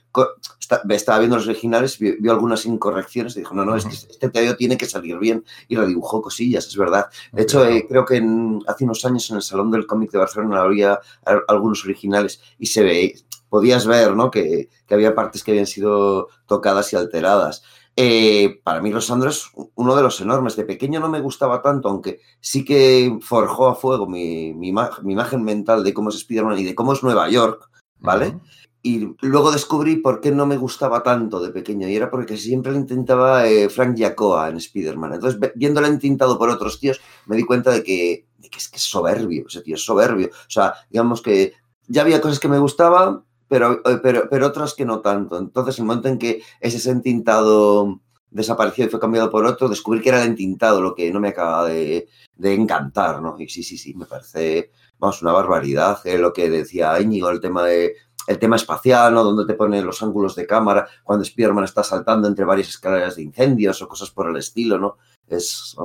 está- 0.59 0.83
estaba 0.89 1.17
viendo 1.17 1.35
los 1.35 1.47
originales, 1.47 1.97
vio, 1.97 2.13
vio 2.19 2.31
algunas 2.31 2.63
incorrecciones 2.67 3.35
y 3.35 3.39
dijo, 3.39 3.55
no, 3.55 3.65
no, 3.65 3.75
es 3.75 3.85
que 3.85 3.95
este 3.95 4.29
teatro 4.29 4.55
tiene 4.55 4.77
que 4.77 4.85
salir 4.85 5.17
bien 5.17 5.43
y 5.67 5.75
lo 5.75 5.87
dibujó 5.87 6.21
cosillas, 6.21 6.67
es 6.67 6.77
verdad. 6.77 7.07
De 7.31 7.41
hecho, 7.41 7.65
eh, 7.65 7.87
creo 7.89 8.05
que 8.05 8.17
en- 8.17 8.61
hace 8.67 8.83
unos 8.83 9.03
años 9.03 9.27
en 9.31 9.37
el 9.37 9.41
Salón 9.41 9.71
del 9.71 9.87
Cómic 9.87 10.11
de 10.11 10.19
Barcelona 10.19 10.61
había 10.61 10.99
algunos 11.47 11.83
originales 11.85 12.39
y 12.59 12.67
se 12.67 12.83
ve, 12.83 13.15
podías 13.53 13.85
ver 13.85 14.15
¿no? 14.15 14.31
que, 14.31 14.69
que 14.87 14.95
había 14.95 15.13
partes 15.13 15.43
que 15.43 15.51
habían 15.51 15.67
sido 15.67 16.27
tocadas 16.47 16.91
y 16.91 16.95
alteradas. 16.95 17.61
Eh, 17.95 18.61
para 18.63 18.81
mí 18.81 18.91
Rosandro 18.91 19.29
es 19.29 19.45
uno 19.75 19.95
de 19.95 20.01
los 20.01 20.19
enormes. 20.21 20.55
De 20.55 20.65
pequeño 20.65 20.99
no 20.99 21.07
me 21.07 21.21
gustaba 21.21 21.61
tanto, 21.61 21.87
aunque 21.87 22.19
sí 22.39 22.65
que 22.65 23.15
forjó 23.21 23.67
a 23.67 23.75
fuego 23.75 24.07
mi, 24.07 24.55
mi, 24.55 24.73
mi 25.03 25.13
imagen 25.13 25.43
mental 25.43 25.83
de 25.83 25.93
cómo 25.93 26.09
es 26.09 26.15
Spider-Man 26.15 26.57
y 26.57 26.63
de 26.63 26.73
cómo 26.73 26.93
es 26.93 27.03
Nueva 27.03 27.29
York, 27.29 27.69
¿vale? 27.99 28.29
Ujú. 28.29 28.41
Y 28.81 29.15
luego 29.21 29.51
descubrí 29.51 29.97
por 29.97 30.19
qué 30.19 30.31
no 30.31 30.47
me 30.47 30.57
gustaba 30.57 31.03
tanto 31.03 31.39
de 31.39 31.51
pequeño, 31.51 31.87
y 31.87 31.95
era 31.95 32.09
porque 32.09 32.37
siempre 32.37 32.71
le 32.71 32.79
intentaba 32.79 33.45
eh, 33.45 33.69
Frank 33.69 33.95
Giacoa 33.95 34.49
en 34.49 34.57
Spider-Man. 34.57 35.13
Entonces, 35.13 35.39
viéndole 35.53 35.89
intentado 35.89 36.39
por 36.39 36.49
otros 36.49 36.79
tíos, 36.79 36.99
me 37.27 37.35
di 37.35 37.43
cuenta 37.43 37.69
de 37.69 37.83
que, 37.83 38.25
de 38.39 38.49
que 38.49 38.57
es 38.57 38.67
que 38.67 38.77
es 38.77 38.83
soberbio, 38.83 39.45
ese 39.47 39.61
tío 39.61 39.75
es 39.75 39.85
soberbio. 39.85 40.29
O 40.29 40.49
sea, 40.49 40.73
digamos 40.89 41.21
que 41.21 41.53
ya 41.87 42.01
había 42.01 42.19
cosas 42.19 42.39
que 42.39 42.47
me 42.47 42.57
gustaban, 42.57 43.23
pero, 43.47 43.81
eh, 43.85 43.99
pero, 44.01 44.27
pero 44.29 44.47
otras 44.47 44.73
que 44.73 44.85
no 44.85 45.01
tanto. 45.01 45.37
Entonces, 45.37 45.79
el 45.79 45.85
momento 45.85 46.07
en 46.07 46.17
que 46.17 46.41
ese 46.59 46.89
entintado 46.89 47.99
desapareció 48.29 48.85
y 48.85 48.89
fue 48.89 48.99
cambiado 48.99 49.29
por 49.29 49.45
otro, 49.45 49.69
descubrí 49.69 50.01
que 50.01 50.09
era 50.09 50.21
el 50.21 50.29
entintado 50.29 50.81
lo 50.81 50.95
que 50.95 51.11
no 51.11 51.19
me 51.19 51.29
acaba 51.29 51.67
de, 51.67 52.07
de 52.35 52.53
encantar, 52.53 53.21
¿no? 53.21 53.35
Y 53.39 53.47
sí, 53.47 53.63
sí, 53.63 53.77
sí, 53.77 53.93
me 53.93 54.05
parece, 54.05 54.71
vamos, 54.97 55.21
una 55.21 55.31
barbaridad. 55.31 55.99
eh, 56.05 56.17
lo 56.17 56.33
que 56.33 56.49
decía 56.49 56.99
Íñigo, 56.99 57.29
el 57.29 57.39
tema 57.39 57.63
de 57.63 57.95
el 58.25 58.39
tema 58.39 58.55
espacial, 58.55 59.13
¿no? 59.13 59.23
Donde 59.23 59.45
te 59.45 59.53
ponen 59.57 59.85
los 59.85 60.01
ángulos 60.01 60.35
de 60.35 60.47
cámara 60.47 60.87
cuando 61.03 61.23
Spider-Man 61.23 61.65
está 61.65 61.83
saltando 61.83 62.27
entre 62.27 62.45
varias 62.45 62.69
escaleras 62.69 63.17
de 63.17 63.23
incendios 63.23 63.81
o 63.81 63.87
cosas 63.87 64.11
por 64.11 64.29
el 64.29 64.37
estilo, 64.37 64.79
¿no? 64.79 64.97
Es, 65.27 65.75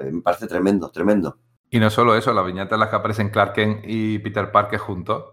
eh, 0.00 0.12
me 0.12 0.22
parece 0.22 0.46
tremendo, 0.46 0.90
tremendo. 0.90 1.38
Y 1.70 1.80
no 1.80 1.90
solo 1.90 2.14
eso, 2.14 2.32
las 2.32 2.46
viñetas 2.46 2.72
en 2.72 2.80
las 2.80 2.88
que 2.88 2.96
aparecen 2.96 3.30
Clark 3.30 3.52
Kent 3.52 3.80
y 3.84 4.18
Peter 4.20 4.50
Parker 4.50 4.78
juntos, 4.78 5.24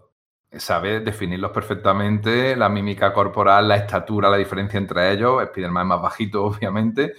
sabe 0.58 1.00
definirlos 1.00 1.50
perfectamente, 1.50 2.56
la 2.56 2.68
mímica 2.68 3.12
corporal, 3.12 3.68
la 3.68 3.76
estatura, 3.76 4.30
la 4.30 4.36
diferencia 4.36 4.78
entre 4.78 5.12
ellos, 5.12 5.42
Spider-Man 5.42 5.82
es 5.82 5.88
más 5.88 6.02
bajito, 6.02 6.44
obviamente, 6.46 7.14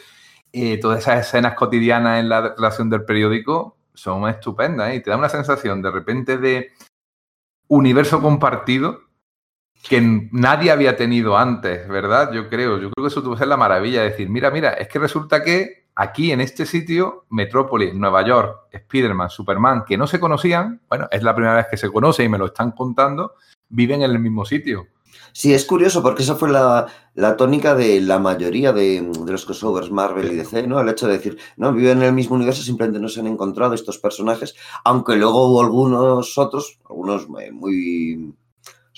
y 0.52 0.80
todas 0.80 1.00
esas 1.00 1.28
escenas 1.28 1.56
cotidianas 1.56 2.20
en 2.20 2.30
la 2.30 2.56
relación 2.56 2.90
del 2.90 3.06
periódico 3.06 3.78
son 3.94 4.28
estupendas 4.30 4.92
¿eh? 4.92 4.96
y 4.96 5.02
te 5.02 5.10
da 5.10 5.18
una 5.18 5.30
sensación 5.30 5.82
de 5.82 5.92
repente 5.92 6.38
de 6.38 6.72
universo 7.68 8.22
compartido 8.22 9.02
que 9.88 10.02
nadie 10.32 10.72
había 10.72 10.96
tenido 10.96 11.38
antes, 11.38 11.88
¿verdad? 11.88 12.32
Yo 12.32 12.50
creo, 12.50 12.80
yo 12.80 12.92
creo 12.92 13.06
que 13.06 13.08
eso 13.08 13.22
tuvo 13.22 13.34
que 13.34 13.40
ser 13.40 13.48
la 13.48 13.58
maravilla, 13.58 14.04
decir, 14.04 14.30
mira, 14.30 14.52
mira, 14.52 14.72
es 14.72 14.88
que 14.88 15.00
resulta 15.00 15.44
que 15.44 15.87
aquí 15.98 16.32
en 16.32 16.42
este 16.42 16.66
sitio, 16.68 17.26
Metrópolis, 17.30 17.94
Nueva 17.96 18.26
York, 18.26 18.68
Spider-Man, 18.72 19.32
Superman, 19.32 19.84
que 19.86 19.98
no 19.98 20.06
se 20.06 20.20
conocían, 20.20 20.80
bueno, 20.88 21.08
es 21.12 21.24
la 21.24 21.34
primera 21.34 21.56
vez 21.56 21.66
que 21.72 21.78
se 21.78 21.92
conoce 21.92 22.24
y 22.24 22.30
me 22.30 22.38
lo 22.38 22.46
están 22.46 22.72
contando, 22.72 23.34
viven 23.70 24.04
en 24.04 24.12
el 24.12 24.20
mismo 24.20 24.46
sitio. 24.46 24.88
Sí, 25.34 25.54
es 25.54 25.66
curioso 25.66 26.04
porque 26.04 26.22
esa 26.22 26.36
fue 26.36 26.50
la, 26.50 26.86
la 27.16 27.36
tónica 27.36 27.74
de 27.74 28.00
la 28.02 28.20
mayoría 28.20 28.74
de, 28.74 29.02
de, 29.02 29.32
los 29.32 29.46
crossovers 29.46 29.92
Marvel 29.92 30.32
y 30.32 30.36
DC, 30.36 30.68
¿no? 30.68 30.80
El 30.80 30.90
hecho 30.90 31.08
de 31.08 31.14
decir, 31.14 31.38
no, 31.58 31.74
viven 31.74 31.98
en 31.98 32.04
el 32.04 32.14
mismo 32.14 32.36
universo, 32.36 32.62
simplemente 32.62 33.00
no 33.00 33.10
se 33.10 33.20
han 33.20 33.28
encontrado 33.28 33.74
estos 33.74 33.98
personajes, 33.98 34.56
aunque 34.84 35.16
luego 35.16 35.48
hubo 35.48 35.62
algunos 35.62 36.38
otros, 36.38 36.80
algunos 36.88 37.28
muy, 37.28 37.50
o 37.50 38.47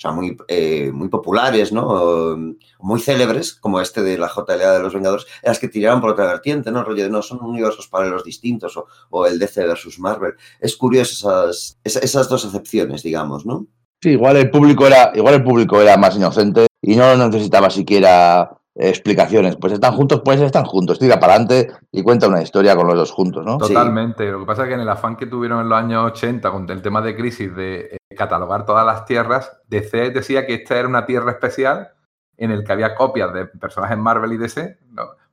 sea, 0.00 0.12
muy, 0.12 0.36
eh, 0.48 0.90
muy 0.92 1.08
populares, 1.08 1.72
¿no? 1.72 2.36
Muy 2.78 3.00
célebres, 3.00 3.54
como 3.54 3.80
este 3.80 4.02
de 4.02 4.16
la 4.16 4.28
JLA 4.28 4.72
de 4.72 4.80
los 4.80 4.94
Vengadores, 4.94 5.26
en 5.42 5.50
las 5.50 5.58
que 5.58 5.68
tiraron 5.68 6.00
por 6.00 6.10
otra 6.10 6.26
vertiente, 6.26 6.70
¿no? 6.70 6.80
El 6.80 6.86
rollo 6.86 7.02
de 7.04 7.10
no, 7.10 7.22
son 7.22 7.40
universos 7.42 7.88
paralelos 7.88 8.24
distintos 8.24 8.76
o, 8.76 8.86
o 9.10 9.26
el 9.26 9.38
DC 9.38 9.66
versus 9.66 9.98
Marvel. 9.98 10.34
Es 10.60 10.76
curioso 10.76 11.50
esas, 11.50 11.78
esas 11.84 12.28
dos 12.28 12.44
acepciones, 12.44 13.02
digamos, 13.02 13.44
¿no? 13.44 13.66
Sí, 14.02 14.10
igual 14.10 14.36
el 14.38 14.50
público 14.50 14.86
era, 14.86 15.12
igual 15.14 15.34
el 15.34 15.44
público 15.44 15.80
era 15.80 15.96
más 15.98 16.16
inocente 16.16 16.66
y 16.80 16.96
no 16.96 17.14
necesitaba 17.16 17.68
siquiera 17.68 18.50
explicaciones. 18.74 19.56
Pues 19.56 19.74
están 19.74 19.92
juntos, 19.92 20.22
pues 20.24 20.40
están 20.40 20.64
juntos. 20.64 20.98
Tira 20.98 21.20
para 21.20 21.34
adelante 21.34 21.70
y 21.92 22.02
cuenta 22.02 22.28
una 22.28 22.42
historia 22.42 22.74
con 22.76 22.86
los 22.86 22.96
dos 22.96 23.10
juntos, 23.10 23.44
¿no? 23.44 23.58
Totalmente. 23.58 24.30
Lo 24.30 24.40
que 24.40 24.46
pasa 24.46 24.62
es 24.62 24.68
que 24.68 24.74
en 24.74 24.80
el 24.80 24.88
afán 24.88 25.16
que 25.16 25.26
tuvieron 25.26 25.60
en 25.60 25.68
los 25.68 25.78
años 25.78 26.12
80 26.12 26.50
con 26.50 26.70
el 26.70 26.82
tema 26.82 27.02
de 27.02 27.14
crisis 27.14 27.54
de 27.54 27.80
eh, 27.92 27.96
catalogar 28.16 28.66
todas 28.66 28.84
las 28.84 29.04
tierras, 29.04 29.60
DC 29.68 30.10
decía 30.10 30.46
que 30.46 30.54
esta 30.54 30.78
era 30.78 30.88
una 30.88 31.06
tierra 31.06 31.32
especial 31.32 31.92
en 32.36 32.50
el 32.50 32.64
que 32.64 32.72
había 32.72 32.94
copias 32.94 33.32
de 33.32 33.46
personajes 33.46 33.98
Marvel 33.98 34.32
y 34.32 34.36
DC 34.38 34.78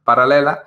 paralelas 0.03 0.59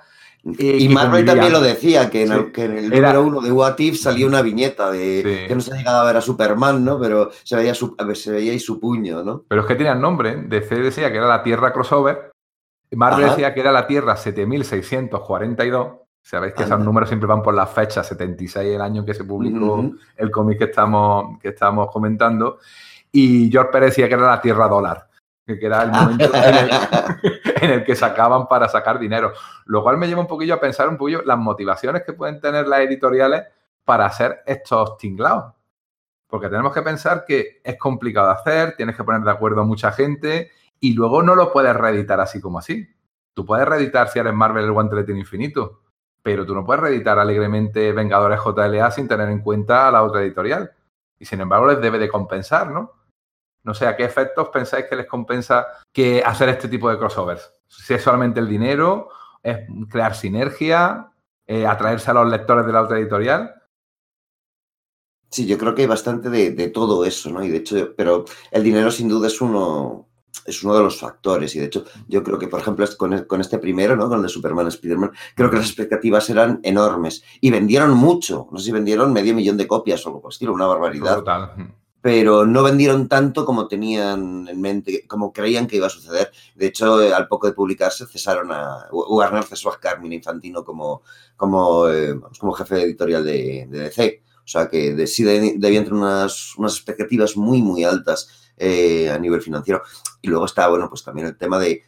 y, 0.43 0.89
Marvel 0.89 1.23
también 1.23 1.51
lo 1.51 1.61
decía, 1.61 2.09
que 2.09 2.23
en, 2.23 2.31
el, 2.31 2.89
número 2.89 3.23
uno 3.23 3.41
de 3.41 3.51
What 3.51 3.77
If 3.77 3.99
salió 3.99 4.25
una 4.25 4.41
viñeta 4.41 4.89
de 4.89 5.45
que 5.47 5.53
no 5.53 5.61
se 5.61 5.71
ha 5.71 5.77
llegado 5.77 5.99
a 5.99 6.05
ver 6.05 6.17
a 6.17 6.21
Superman, 6.21 6.83
¿no? 6.83 6.99
Pero 6.99 7.29
se 7.43 7.55
veía, 7.55 7.75
su, 7.75 7.95
se 8.15 8.31
veía 8.31 8.51
ahí 8.51 8.59
su 8.59 8.79
puño, 8.79 9.23
¿no? 9.23 9.45
Pero 9.47 9.61
es 9.61 9.67
que 9.67 9.75
tenían 9.75 10.01
nombre. 10.01 10.35
DC 10.35 10.75
decía 10.77 11.11
que 11.11 11.17
era 11.17 11.27
la 11.27 11.43
Tierra 11.43 11.71
Crossover. 11.71 12.31
Marvel 12.91 13.29
decía 13.29 13.53
que 13.53 13.59
era 13.59 13.71
la 13.71 13.85
Tierra 13.85 14.17
7642. 14.17 16.00
Sabéis 16.21 16.53
que 16.53 16.63
esos 16.63 16.79
números 16.79 17.09
siempre 17.09 17.27
van 17.27 17.41
por 17.41 17.53
la 17.53 17.65
fecha 17.65 18.03
76, 18.03 18.75
el 18.75 18.81
año 18.81 19.03
que 19.03 19.13
se 19.13 19.23
publicó 19.23 19.91
el 20.15 20.31
cómic 20.31 20.59
que 20.59 20.63
estamos, 20.65 21.39
que 21.39 21.49
estamos 21.49 21.89
comentando. 21.91 22.59
Y 23.11 23.49
George 23.51 23.71
Pérez 23.71 23.89
decía 23.89 24.07
que 24.07 24.13
era 24.13 24.27
la 24.27 24.41
Tierra 24.41 24.67
Dólar 24.67 25.11
que 25.59 25.65
era 25.65 25.83
el 25.83 25.91
momento 25.91 26.25
en 27.61 27.71
el, 27.71 27.83
que 27.83 27.95
sacaban 27.95 28.47
para 28.47 28.67
sacar 28.69 28.99
dinero. 28.99 29.33
Lo 29.65 29.83
cual 29.83 29.97
me 29.97 30.07
lleva 30.07 30.21
un 30.21 30.27
poquillo 30.27 30.55
a 30.55 30.59
pensar 30.59 30.89
un 30.89 30.97
poquillo 30.97 31.21
las 31.25 31.37
motivaciones 31.37 32.03
que 32.03 32.13
pueden 32.13 32.39
tener 32.39 32.67
las 32.67 32.81
editoriales 32.81 33.43
para 33.83 34.05
hacer 34.05 34.41
estos 34.45 34.97
tinglados. 34.97 35.53
Porque 36.27 36.47
tenemos 36.47 36.73
que 36.73 36.81
pensar 36.81 37.25
que 37.25 37.61
es 37.63 37.77
complicado 37.77 38.27
de 38.27 38.33
hacer, 38.33 38.75
tienes 38.75 38.95
que 38.95 39.03
poner 39.03 39.21
de 39.21 39.31
acuerdo 39.31 39.61
a 39.61 39.65
mucha 39.65 39.91
gente 39.91 40.51
y 40.79 40.93
luego 40.93 41.21
no 41.21 41.35
lo 41.35 41.51
puedes 41.51 41.75
reeditar 41.75 42.19
así 42.21 42.39
como 42.39 42.59
así. 42.59 42.87
Tú 43.33 43.45
puedes 43.45 43.67
reeditar 43.67 44.09
si 44.09 44.19
eres 44.19 44.33
Marvel 44.33 44.65
el 44.65 44.71
guantelete 44.71 45.11
infinito, 45.11 45.80
pero 46.23 46.45
tú 46.45 46.53
no 46.53 46.65
puedes 46.65 46.81
reeditar 46.81 47.17
alegremente 47.19 47.91
Vengadores 47.91 48.39
JLA 48.39 48.91
sin 48.91 49.07
tener 49.07 49.29
en 49.29 49.41
cuenta 49.41 49.87
a 49.87 49.91
la 49.91 50.03
otra 50.03 50.21
editorial. 50.21 50.71
Y 51.19 51.25
sin 51.25 51.41
embargo 51.41 51.67
les 51.67 51.81
debe 51.81 51.99
de 51.99 52.09
compensar, 52.09 52.71
¿no? 52.71 52.93
No 53.63 53.73
sé, 53.73 53.85
¿a 53.85 53.95
qué 53.95 54.03
efectos 54.03 54.49
pensáis 54.49 54.85
que 54.85 54.95
les 54.95 55.05
compensa 55.05 55.67
que 55.91 56.23
hacer 56.25 56.49
este 56.49 56.67
tipo 56.67 56.89
de 56.89 56.97
crossovers? 56.97 57.53
Si 57.67 57.93
es 57.93 58.01
solamente 58.01 58.39
el 58.39 58.47
dinero, 58.47 59.09
es 59.43 59.67
crear 59.89 60.15
sinergia, 60.15 61.11
eh, 61.45 61.65
atraerse 61.67 62.09
a 62.09 62.15
los 62.15 62.29
lectores 62.29 62.65
de 62.65 62.71
la 62.71 62.81
otra 62.81 62.97
editorial. 62.97 63.53
Sí, 65.29 65.45
yo 65.45 65.57
creo 65.57 65.73
que 65.73 65.83
hay 65.83 65.87
bastante 65.87 66.29
de, 66.29 66.67
todo 66.69 67.05
eso, 67.05 67.29
¿no? 67.29 67.43
Y 67.43 67.49
de 67.49 67.57
hecho, 67.57 67.93
pero 67.95 68.25
el 68.51 68.63
dinero 68.63 68.91
sin 68.91 69.07
duda 69.07 69.27
es 69.27 69.39
uno, 69.39 70.09
es 70.45 70.63
uno 70.63 70.75
de 70.75 70.83
los 70.83 70.99
factores. 70.99 71.55
Y 71.55 71.59
de 71.59 71.65
hecho, 71.65 71.85
yo 72.07 72.23
creo 72.23 72.37
que, 72.37 72.47
por 72.47 72.59
ejemplo, 72.59 72.85
con, 72.97 73.25
con 73.25 73.41
este 73.41 73.59
primero, 73.59 73.95
¿no? 73.95 74.07
Con 74.07 74.17
el 74.17 74.23
de 74.23 74.29
Superman 74.29 74.67
Spider-Man, 74.67 75.11
creo 75.35 75.49
que 75.49 75.57
las 75.57 75.67
expectativas 75.67 76.29
eran 76.29 76.59
enormes. 76.63 77.23
Y 77.39 77.51
vendieron 77.51 77.91
mucho. 77.91 78.47
No 78.51 78.59
sé 78.59 78.65
si 78.65 78.71
vendieron 78.71 79.13
medio 79.13 79.35
millón 79.35 79.57
de 79.57 79.67
copias 79.67 80.05
o 80.05 80.09
algo 80.09 80.21
por 80.21 80.31
estilo, 80.31 80.53
una 80.53 80.67
barbaridad. 80.67 81.15
Total 81.15 81.73
pero 82.01 82.45
no 82.45 82.63
vendieron 82.63 83.07
tanto 83.07 83.45
como 83.45 83.67
tenían 83.67 84.47
en 84.47 84.59
mente, 84.59 85.05
como 85.07 85.31
creían 85.31 85.67
que 85.67 85.77
iba 85.77 85.87
a 85.87 85.91
suceder. 85.91 86.31
De 86.55 86.67
hecho, 86.67 86.95
al 86.95 87.27
poco 87.27 87.47
de 87.47 87.53
publicarse, 87.53 88.07
cesaron 88.07 88.51
a 88.51 88.87
Warner 88.91 89.43
cesó 89.43 89.71
a 89.71 89.79
Carmine 89.79 90.15
Infantino 90.15 90.65
como, 90.65 91.03
como, 91.37 91.87
eh, 91.89 92.19
como 92.39 92.53
jefe 92.53 92.81
editorial 92.81 93.23
de, 93.23 93.67
DC. 93.69 94.23
O 94.43 94.47
sea 94.47 94.67
que 94.67 94.95
de, 94.95 95.05
sí 95.05 95.23
debían 95.23 95.83
tener 95.83 95.93
unas, 95.93 96.55
unas 96.57 96.73
expectativas 96.73 97.37
muy, 97.37 97.61
muy 97.61 97.83
altas 97.83 98.51
eh, 98.57 99.09
a 99.09 99.19
nivel 99.19 99.41
financiero. 99.41 99.83
Y 100.21 100.27
luego 100.29 100.45
está, 100.45 100.67
bueno, 100.67 100.87
pues 100.89 101.03
también 101.03 101.27
el 101.27 101.37
tema 101.37 101.59
de, 101.59 101.83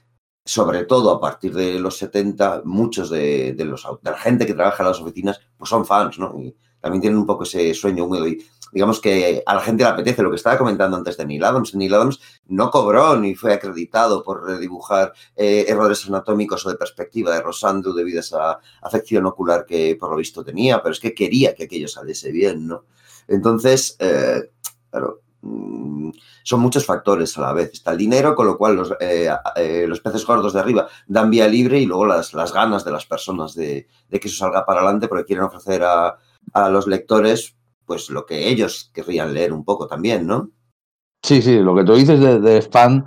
sobre 0.45 0.85
todo 0.85 1.11
a 1.11 1.21
partir 1.21 1.53
de 1.53 1.79
los 1.79 1.97
70, 1.97 2.63
muchos 2.65 3.09
de, 3.09 3.55
los, 3.59 3.87
de 4.01 4.11
la 4.11 4.17
gente 4.17 4.45
que 4.45 4.53
trabaja 4.53 4.83
en 4.83 4.89
las 4.89 4.99
oficinas, 4.99 5.39
pues 5.57 5.69
son 5.69 5.85
fans, 5.85 6.19
¿no? 6.19 6.35
Y 6.39 6.55
también 6.81 7.01
tienen 7.01 7.19
un 7.19 7.25
poco 7.25 7.43
ese 7.43 7.73
sueño 7.73 8.05
húmedo. 8.05 8.27
Y 8.27 8.45
digamos 8.73 8.99
que 8.99 9.41
a 9.45 9.53
la 9.53 9.61
gente 9.61 9.83
le 9.83 9.89
apetece 9.89 10.21
lo 10.21 10.29
que 10.29 10.35
estaba 10.35 10.57
comentando 10.57 10.97
antes 10.97 11.15
de 11.15 11.25
Neil 11.25 11.43
Adams. 11.43 11.75
Neil 11.75 11.93
Adams 11.93 12.19
no 12.47 12.69
cobró 12.71 13.17
ni 13.17 13.35
fue 13.35 13.53
acreditado 13.53 14.23
por 14.23 14.43
redibujar 14.43 15.13
eh, 15.35 15.65
errores 15.67 16.05
anatómicos 16.07 16.65
o 16.65 16.69
de 16.69 16.75
perspectiva 16.75 17.33
de 17.33 17.41
Rosandu 17.41 17.93
debido 17.93 18.19
a 18.19 18.21
esa 18.21 18.59
afección 18.81 19.25
ocular 19.25 19.65
que 19.65 19.95
por 19.97 20.09
lo 20.09 20.17
visto 20.17 20.43
tenía, 20.43 20.81
pero 20.81 20.91
es 20.91 20.99
que 20.99 21.13
quería 21.13 21.55
que 21.55 21.65
aquello 21.65 21.87
saliese 21.87 22.31
bien, 22.31 22.67
¿no? 22.67 22.85
Entonces, 23.27 23.95
eh, 23.99 24.51
claro, 24.89 25.21
son 26.43 26.59
muchos 26.59 26.85
factores 26.85 27.37
a 27.37 27.41
la 27.41 27.53
vez. 27.53 27.71
Está 27.73 27.91
el 27.91 27.97
dinero, 27.97 28.35
con 28.35 28.47
lo 28.47 28.57
cual 28.57 28.75
los, 28.75 28.93
eh, 28.99 29.85
los 29.87 29.99
peces 29.99 30.25
gordos 30.25 30.53
de 30.53 30.59
arriba 30.59 30.87
dan 31.07 31.29
vía 31.29 31.47
libre 31.47 31.79
y 31.79 31.85
luego 31.85 32.05
las, 32.05 32.33
las 32.33 32.53
ganas 32.53 32.85
de 32.85 32.91
las 32.91 33.05
personas 33.05 33.53
de, 33.53 33.87
de, 34.09 34.19
que 34.19 34.27
eso 34.27 34.37
salga 34.37 34.65
para 34.65 34.81
adelante 34.81 35.07
porque 35.07 35.25
quieren 35.25 35.45
ofrecer 35.45 35.83
a, 35.83 36.17
a 36.53 36.69
los 36.69 36.87
lectores 36.87 37.55
pues 37.85 38.09
lo 38.09 38.25
que 38.25 38.47
ellos 38.47 38.91
querrían 38.93 39.33
leer 39.33 39.53
un 39.53 39.65
poco 39.65 39.87
también, 39.87 40.25
¿no? 40.25 40.51
Sí, 41.21 41.41
sí, 41.41 41.59
lo 41.59 41.75
que 41.75 41.83
tú 41.83 41.95
dices 41.95 42.19
de, 42.19 42.61
fan 42.61 43.05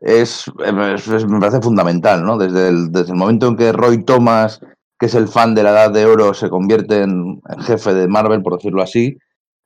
es, 0.00 0.50
me 0.56 1.40
parece 1.40 1.60
fundamental, 1.60 2.24
¿no? 2.24 2.38
Desde 2.38 2.68
el, 2.68 2.90
desde 2.90 3.12
el 3.12 3.18
momento 3.18 3.46
en 3.46 3.56
que 3.56 3.72
Roy 3.72 4.04
Thomas, 4.04 4.60
que 4.98 5.06
es 5.06 5.14
el 5.14 5.28
fan 5.28 5.54
de 5.54 5.62
la 5.62 5.70
Edad 5.70 5.92
de 5.92 6.06
Oro, 6.06 6.32
se 6.34 6.48
convierte 6.48 7.02
en, 7.02 7.40
jefe 7.60 7.94
de 7.94 8.08
Marvel, 8.08 8.42
por 8.42 8.56
decirlo 8.56 8.82
así, 8.82 9.18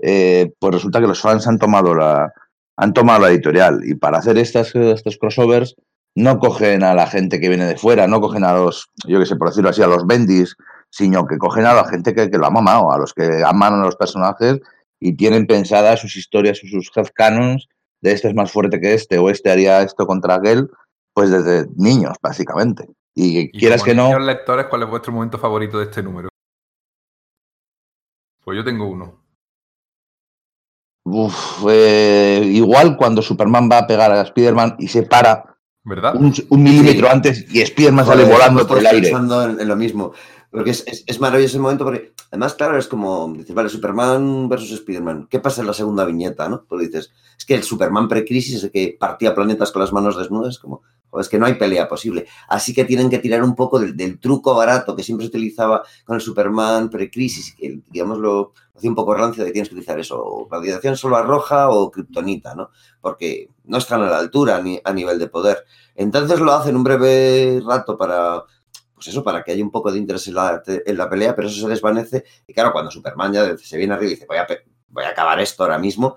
eh, 0.02 0.52
pues 0.58 0.74
resulta 0.74 1.00
que 1.00 1.06
los 1.06 1.20
fans 1.20 1.46
han 1.46 1.58
tomado 1.58 1.94
la, 1.94 2.32
han 2.76 2.92
tomado 2.92 3.22
la 3.22 3.30
editorial 3.30 3.80
y 3.84 3.94
para 3.94 4.18
hacer 4.18 4.36
estas, 4.36 4.74
estos 4.74 5.16
crossovers 5.16 5.76
no 6.14 6.38
cogen 6.38 6.82
a 6.82 6.94
la 6.94 7.06
gente 7.06 7.40
que 7.40 7.48
viene 7.48 7.64
de 7.64 7.78
fuera, 7.78 8.06
no 8.06 8.20
cogen 8.20 8.44
a 8.44 8.52
los, 8.52 8.90
yo 9.06 9.18
qué 9.18 9.26
sé, 9.26 9.36
por 9.36 9.48
decirlo 9.48 9.70
así, 9.70 9.82
a 9.82 9.86
los 9.86 10.06
bendis 10.06 10.56
sino 10.92 11.26
que 11.26 11.38
cogen 11.38 11.64
a 11.64 11.72
la 11.72 11.86
gente 11.86 12.14
que, 12.14 12.28
lo 12.28 12.46
ha 12.46 12.50
mamado, 12.50 12.92
a 12.92 12.98
los 12.98 13.14
que 13.14 13.42
aman 13.44 13.80
a 13.80 13.84
los 13.84 13.96
personajes 13.96 14.60
y 15.00 15.16
tienen 15.16 15.46
pensadas 15.46 16.00
sus 16.00 16.16
historias, 16.16 16.58
sus 16.58 16.90
headcanons 16.94 17.66
de 18.02 18.12
este 18.12 18.28
es 18.28 18.34
más 18.34 18.52
fuerte 18.52 18.78
que 18.78 18.92
este 18.92 19.18
o 19.18 19.30
este 19.30 19.50
haría 19.50 19.80
esto 19.80 20.06
contra 20.06 20.34
aquel, 20.34 20.68
pues 21.14 21.30
desde 21.30 21.66
niños, 21.76 22.18
básicamente. 22.22 22.86
Y, 23.14 23.50
quieras 23.52 23.82
que 23.82 23.94
no. 23.94 24.18
lectores, 24.18 24.66
¿cuál 24.66 24.82
es 24.82 24.90
vuestro 24.90 25.12
momento 25.12 25.38
favorito 25.38 25.78
de 25.78 25.84
este 25.84 26.02
número? 26.02 26.28
Pues 28.44 28.56
yo 28.56 28.64
tengo 28.64 28.86
uno. 28.86 29.21
Uf, 31.04 31.64
eh, 31.68 32.42
igual 32.44 32.96
cuando 32.96 33.22
Superman 33.22 33.68
va 33.70 33.78
a 33.78 33.86
pegar 33.86 34.12
a 34.12 34.22
Spider-Man 34.22 34.76
y 34.78 34.88
se 34.88 35.02
para 35.02 35.52
¿verdad? 35.84 36.14
Un, 36.14 36.62
milímetro 36.62 37.10
antes 37.10 37.44
y 37.52 37.60
Spider-Man 37.60 38.06
sale 38.06 38.24
volando 38.24 38.66
por 38.66 38.78
el 38.78 38.86
aire. 38.86 39.02
pensando 39.02 39.44
en, 39.44 39.66
lo 39.66 39.76
mismo. 39.76 40.12
Porque 40.52 40.70
es, 40.70 40.84
es, 41.06 41.18
maravilloso 41.18 41.56
el 41.56 41.62
momento, 41.62 41.84
porque 41.84 42.12
además, 42.30 42.52
claro, 42.52 42.76
es 42.76 42.86
como 42.86 43.32
dices, 43.32 43.54
vale, 43.54 43.70
Superman 43.70 44.50
versus 44.50 44.70
Spider-Man. 44.72 45.26
¿Qué 45.30 45.40
pasa 45.40 45.62
en 45.62 45.66
la 45.66 45.72
segunda 45.72 46.04
viñeta, 46.04 46.46
no? 46.46 46.60
Tú 46.68 46.76
dices, 46.76 47.10
es 47.38 47.46
que 47.46 47.54
el 47.54 47.62
Superman 47.62 48.06
pre-crisis, 48.06 48.56
es 48.56 48.64
el 48.64 48.70
que 48.70 48.94
partía 49.00 49.34
planetas 49.34 49.72
con 49.72 49.80
las 49.80 49.94
manos 49.94 50.18
desnudas, 50.18 50.58
como, 50.58 50.82
es 51.18 51.30
que 51.30 51.38
no 51.38 51.46
hay 51.46 51.54
pelea 51.54 51.88
posible. 51.88 52.26
Así 52.48 52.74
que 52.74 52.84
tienen 52.84 53.08
que 53.08 53.18
tirar 53.18 53.42
un 53.42 53.54
poco 53.54 53.80
del, 53.80 54.18
truco 54.20 54.54
barato 54.54 54.94
que 54.94 55.02
siempre 55.02 55.24
se 55.24 55.30
utilizaba 55.30 55.84
con 56.04 56.16
el 56.16 56.20
Superman 56.20 56.90
pre-crisis, 56.90 57.54
que 57.54 57.80
digamos 57.88 58.18
lo 58.18 58.52
hacía 58.76 58.90
un 58.90 58.96
poco 58.96 59.14
rancio 59.14 59.44
de 59.44 59.52
tienes 59.52 59.70
que 59.70 59.74
utilizar 59.74 59.98
eso, 59.98 60.46
radiación 60.50 60.98
solo 60.98 61.22
roja 61.22 61.70
o 61.70 61.90
kriptonita, 61.90 62.54
¿no? 62.54 62.68
Porque 63.00 63.48
no 63.64 63.78
están 63.78 64.02
a 64.02 64.10
la 64.10 64.18
altura 64.18 64.60
ni 64.60 64.78
a 64.84 64.92
nivel 64.92 65.18
de 65.18 65.28
poder. 65.28 65.64
Entonces 65.94 66.40
lo 66.40 66.52
hacen 66.52 66.76
un 66.76 66.84
breve 66.84 67.62
rato 67.64 67.96
para 67.96 68.44
pues 69.02 69.08
eso, 69.08 69.24
para 69.24 69.42
que 69.42 69.50
haya 69.50 69.64
un 69.64 69.72
poco 69.72 69.90
de 69.90 69.98
interés 69.98 70.28
en 70.28 70.34
la, 70.34 71.10
pelea, 71.10 71.34
pero 71.34 71.48
eso 71.48 71.60
se 71.60 71.68
desvanece. 71.68 72.24
Y 72.46 72.54
claro, 72.54 72.72
cuando 72.72 72.88
Superman 72.88 73.32
ya 73.32 73.56
se 73.58 73.76
viene 73.76 73.94
arriba 73.94 74.12
y 74.12 74.14
dice, 74.14 74.26
voy 74.28 74.36
a, 74.36 74.46
voy 74.86 75.02
a 75.02 75.08
acabar 75.08 75.40
esto 75.40 75.64
ahora 75.64 75.76
mismo, 75.76 76.16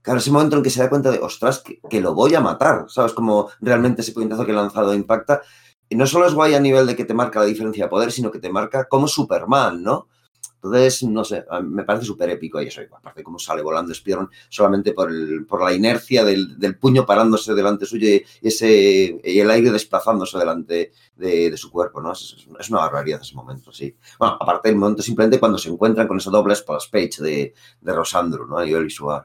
claro, 0.00 0.20
ese 0.20 0.30
momento 0.30 0.56
en 0.56 0.62
que 0.62 0.70
se 0.70 0.80
da 0.80 0.88
cuenta 0.88 1.10
de, 1.10 1.18
ostras, 1.18 1.60
que, 1.62 2.00
lo 2.00 2.14
voy 2.14 2.32
a 2.36 2.40
matar, 2.40 2.84
¿sabes? 2.86 3.12
Como 3.12 3.50
realmente 3.60 4.02
ese 4.02 4.12
puñetazo 4.12 4.46
que 4.46 4.52
he 4.52 4.54
lanzado 4.54 4.94
impacta. 4.94 5.42
Y 5.88 5.96
no 5.96 6.06
solo 6.06 6.28
es 6.28 6.34
guay 6.34 6.54
a 6.54 6.60
nivel 6.60 6.86
de 6.86 6.94
que 6.94 7.04
te 7.04 7.14
marca 7.14 7.40
la 7.40 7.46
diferencia 7.46 7.86
de 7.86 7.90
poder, 7.90 8.12
sino 8.12 8.30
que 8.30 8.38
te 8.38 8.48
marca 8.48 8.84
como 8.84 9.08
Superman, 9.08 9.82
¿no? 9.82 10.06
Entonces, 10.64 11.02
no 11.02 11.22
sé, 11.24 11.44
me 11.62 11.84
parece 11.84 12.06
súper 12.06 12.30
épico 12.30 12.60
y 12.62 12.68
eso, 12.68 12.80
aparte 12.90 13.20
de 13.20 13.24
cómo 13.24 13.38
sale 13.38 13.60
volando 13.60 13.92
Spider-Man 13.92 14.30
solamente 14.48 14.94
por, 14.94 15.10
el, 15.10 15.44
por 15.44 15.62
la 15.62 15.74
inercia 15.74 16.24
del, 16.24 16.78
puño 16.80 17.04
parándose 17.04 17.52
delante 17.52 17.84
suyo 17.84 18.08
y, 18.08 18.24
ese, 18.40 19.20
y 19.22 19.40
el 19.40 19.50
aire 19.50 19.70
desplazándose 19.70 20.38
delante 20.38 20.92
de, 21.16 21.54
su 21.58 21.70
cuerpo, 21.70 22.00
¿no? 22.00 22.12
Es, 22.12 22.70
una 22.70 22.80
barbaridad 22.80 23.20
ese 23.20 23.34
momento, 23.34 23.72
sí. 23.72 23.94
Bueno, 24.18 24.38
aparte 24.40 24.70
del 24.70 24.78
momento 24.78 25.02
simplemente 25.02 25.38
cuando 25.38 25.58
se 25.58 25.68
encuentran 25.68 26.08
con 26.08 26.16
esa 26.16 26.30
doble 26.30 26.56
splash 26.56 26.88
page 26.90 27.22
de, 27.22 27.54
de 27.82 27.92
Rosandro, 27.92 28.46
¿no? 28.46 28.64
Y 28.64 28.72
el 28.72 28.84
visual. 28.84 29.22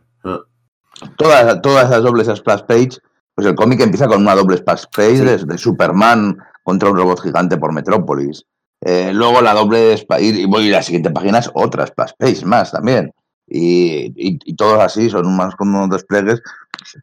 Todas, 1.15 1.61
todas 1.61 1.85
esas 1.85 2.03
dobles 2.03 2.27
splash 2.27 2.63
page, 2.63 2.97
pues 3.33 3.47
el 3.47 3.55
cómic 3.55 3.79
empieza 3.79 4.07
con 4.07 4.21
una 4.21 4.35
doble 4.35 4.57
splash 4.57 4.83
page 4.93 5.23
de 5.23 5.57
Superman 5.57 6.37
contra 6.63 6.89
un 6.89 6.97
robot 6.97 7.21
gigante 7.21 7.57
por 7.57 7.73
Metrópolis. 7.73 8.45
Eh, 8.81 9.11
luego 9.13 9.41
la 9.41 9.53
doble 9.53 9.95
y, 10.19 10.45
voy 10.45 10.69
a 10.69 10.77
la 10.77 10.83
siguiente 10.83 11.11
página 11.11 11.39
es 11.39 11.51
otra 11.53 11.85
splash 11.85 12.43
más 12.43 12.71
también. 12.71 13.13
Y, 13.47 14.13
y, 14.15 14.55
todos 14.55 14.79
así 14.79 15.09
son 15.09 15.35
más 15.35 15.55
como 15.55 15.79
unos 15.79 15.97
despliegues, 15.97 16.41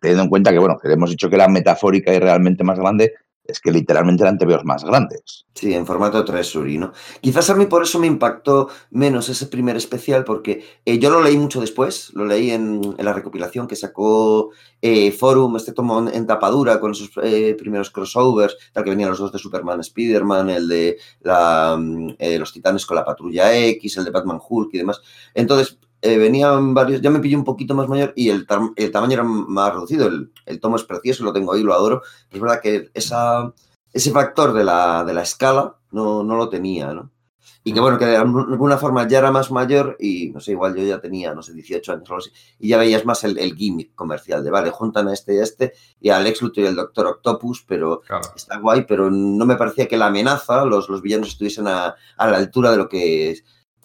teniendo 0.01 0.23
en 0.25 0.29
cuenta 0.29 0.53
que, 0.53 0.59
bueno, 0.59 0.79
hemos 0.85 1.11
dicho 1.11 1.29
que 1.29 1.37
la 1.37 1.49
metafórica 1.49 2.15
y 2.15 2.21
realmente 2.21 2.63
más 2.63 2.79
grande, 2.79 3.15
es 3.49 3.61
que 3.61 3.71
literalmente 3.71 4.23
eran 4.23 4.39
TVOs 4.39 4.65
más 4.65 4.85
grandes. 4.85 5.47
Sí, 5.55 5.73
en 5.73 5.87
formato 5.87 6.25
Treasury, 6.25 6.79
¿no? 6.79 6.93
Quizás 7.21 7.49
a 7.51 7.55
mí 7.55 7.67
por 7.67 7.83
eso 7.83 7.99
me 7.99 8.07
impactó 8.07 8.69
menos 8.91 9.29
ese 9.29 9.47
primer 9.47 9.77
especial, 9.77 10.25
porque 10.25 10.65
eh, 10.85 10.99
yo 10.99 11.11
lo 11.11 11.23
leí 11.23 11.37
mucho 11.37 11.61
después, 11.61 12.11
lo 12.15 12.25
leí 12.25 12.51
en, 12.51 12.95
la 12.99 13.13
recopilación 13.13 13.67
que 13.67 13.77
sacó 13.77 14.51
eh, 14.83 15.13
Forum, 15.13 15.57
este 15.57 15.73
tomo 15.73 16.09
en 16.09 16.27
tapadura 16.27 16.79
con 16.81 16.93
esos 16.93 17.11
eh, 17.23 17.55
primeros 17.59 17.91
crossovers, 17.91 18.57
tal 18.73 18.85
que 18.85 18.91
venían 18.91 19.11
los 19.11 19.19
dos 19.19 19.33
de 19.33 19.39
Superman, 19.39 19.81
Spider-Man, 19.81 20.51
el 20.51 20.69
de 20.69 20.99
mm, 21.25 22.11
los 22.39 22.53
Titanes 22.53 22.85
con 22.85 22.97
la 22.97 23.05
Patrulla 23.05 23.57
X, 23.57 23.97
el 23.97 24.05
de 24.05 24.11
Batman 24.11 24.41
Hulk 24.47 24.75
y 24.75 24.79
demás. 24.79 25.01
Entonces, 25.35 25.79
eh, 26.03 26.19
venían 26.19 26.75
varios, 26.75 27.01
ya 27.01 27.11
me 27.11 27.21
pillé 27.21 27.37
un 27.37 27.45
poquito 27.45 27.75
más 27.75 27.89
mayor 27.89 28.13
y 28.17 28.29
el, 28.31 28.47
el 28.77 28.91
tamaño 28.91 29.15
era 29.15 29.23
más 29.25 29.73
reducido. 29.73 30.07
El, 30.07 30.33
el 30.47 30.61
tomo 30.61 30.77
es 30.77 30.85
precioso, 30.85 31.25
lo 31.25 31.33
tengo 31.33 31.53
ahí, 31.53 31.63
lo 31.63 31.75
adoro. 31.75 32.03
Pero 32.29 32.37
es 32.37 32.41
verdad 32.43 32.61
que 32.63 32.91
esa, 32.95 33.53
ese 33.93 34.11
factor 34.11 34.53
de 34.53 34.65
la, 34.65 35.05
de 35.05 35.15
la 35.15 35.23
escala 35.23 35.77
no, 35.91 36.23
no 36.23 36.37
lo 36.37 36.49
tenía, 36.49 36.93
¿no? 36.93 37.11
Y 37.65 37.73
que 37.73 37.81
bueno, 37.81 37.99
que 37.99 38.05
de 38.05 38.17
alguna 38.17 38.79
forma 38.79 39.09
ya 39.09 39.19
era 39.19 39.33
más 39.33 39.51
mayor 39.51 39.97
y 39.99 40.31
no 40.31 40.39
sé, 40.39 40.53
igual 40.53 40.77
yo 40.77 40.85
ya 40.85 41.01
tenía, 41.01 41.35
no 41.35 41.43
sé, 41.43 41.53
18 41.53 41.95
años 41.95 42.09
o 42.09 42.13
algo 42.15 42.25
así, 42.25 42.31
y 42.61 42.69
ya 42.69 42.79
veías 42.79 43.05
más 43.05 43.25
el, 43.25 43.37
el 43.39 43.57
gimmick 43.57 43.93
comercial 43.97 44.45
de, 44.45 44.53
vale, 44.53 44.71
juntan 44.71 45.09
a 45.09 45.13
este 45.13 45.35
y 45.35 45.39
a 45.39 45.43
este 45.43 45.73
y 46.01 46.11
al 46.11 46.23
Lex 46.23 46.43
Luthor 46.43 46.63
y 46.63 46.67
el 46.69 46.77
Doctor 46.77 47.07
Octopus, 47.09 47.65
pero 47.67 48.03
Claro. 48.07 48.23
está 48.37 48.59
guay, 48.59 48.85
pero 48.87 49.11
no 49.11 49.45
me 49.47 49.57
parecía 49.57 49.89
que 49.89 49.97
la 49.97 50.07
amenaza, 50.07 50.65
los, 50.65 50.89
los 50.89 51.03
villanos 51.03 51.27
estuviesen 51.31 51.67
a, 51.67 51.97
a 52.17 52.31
la 52.31 52.37
altura 52.37 52.71
de 52.71 52.77
lo 52.77 52.89
que 52.89 53.37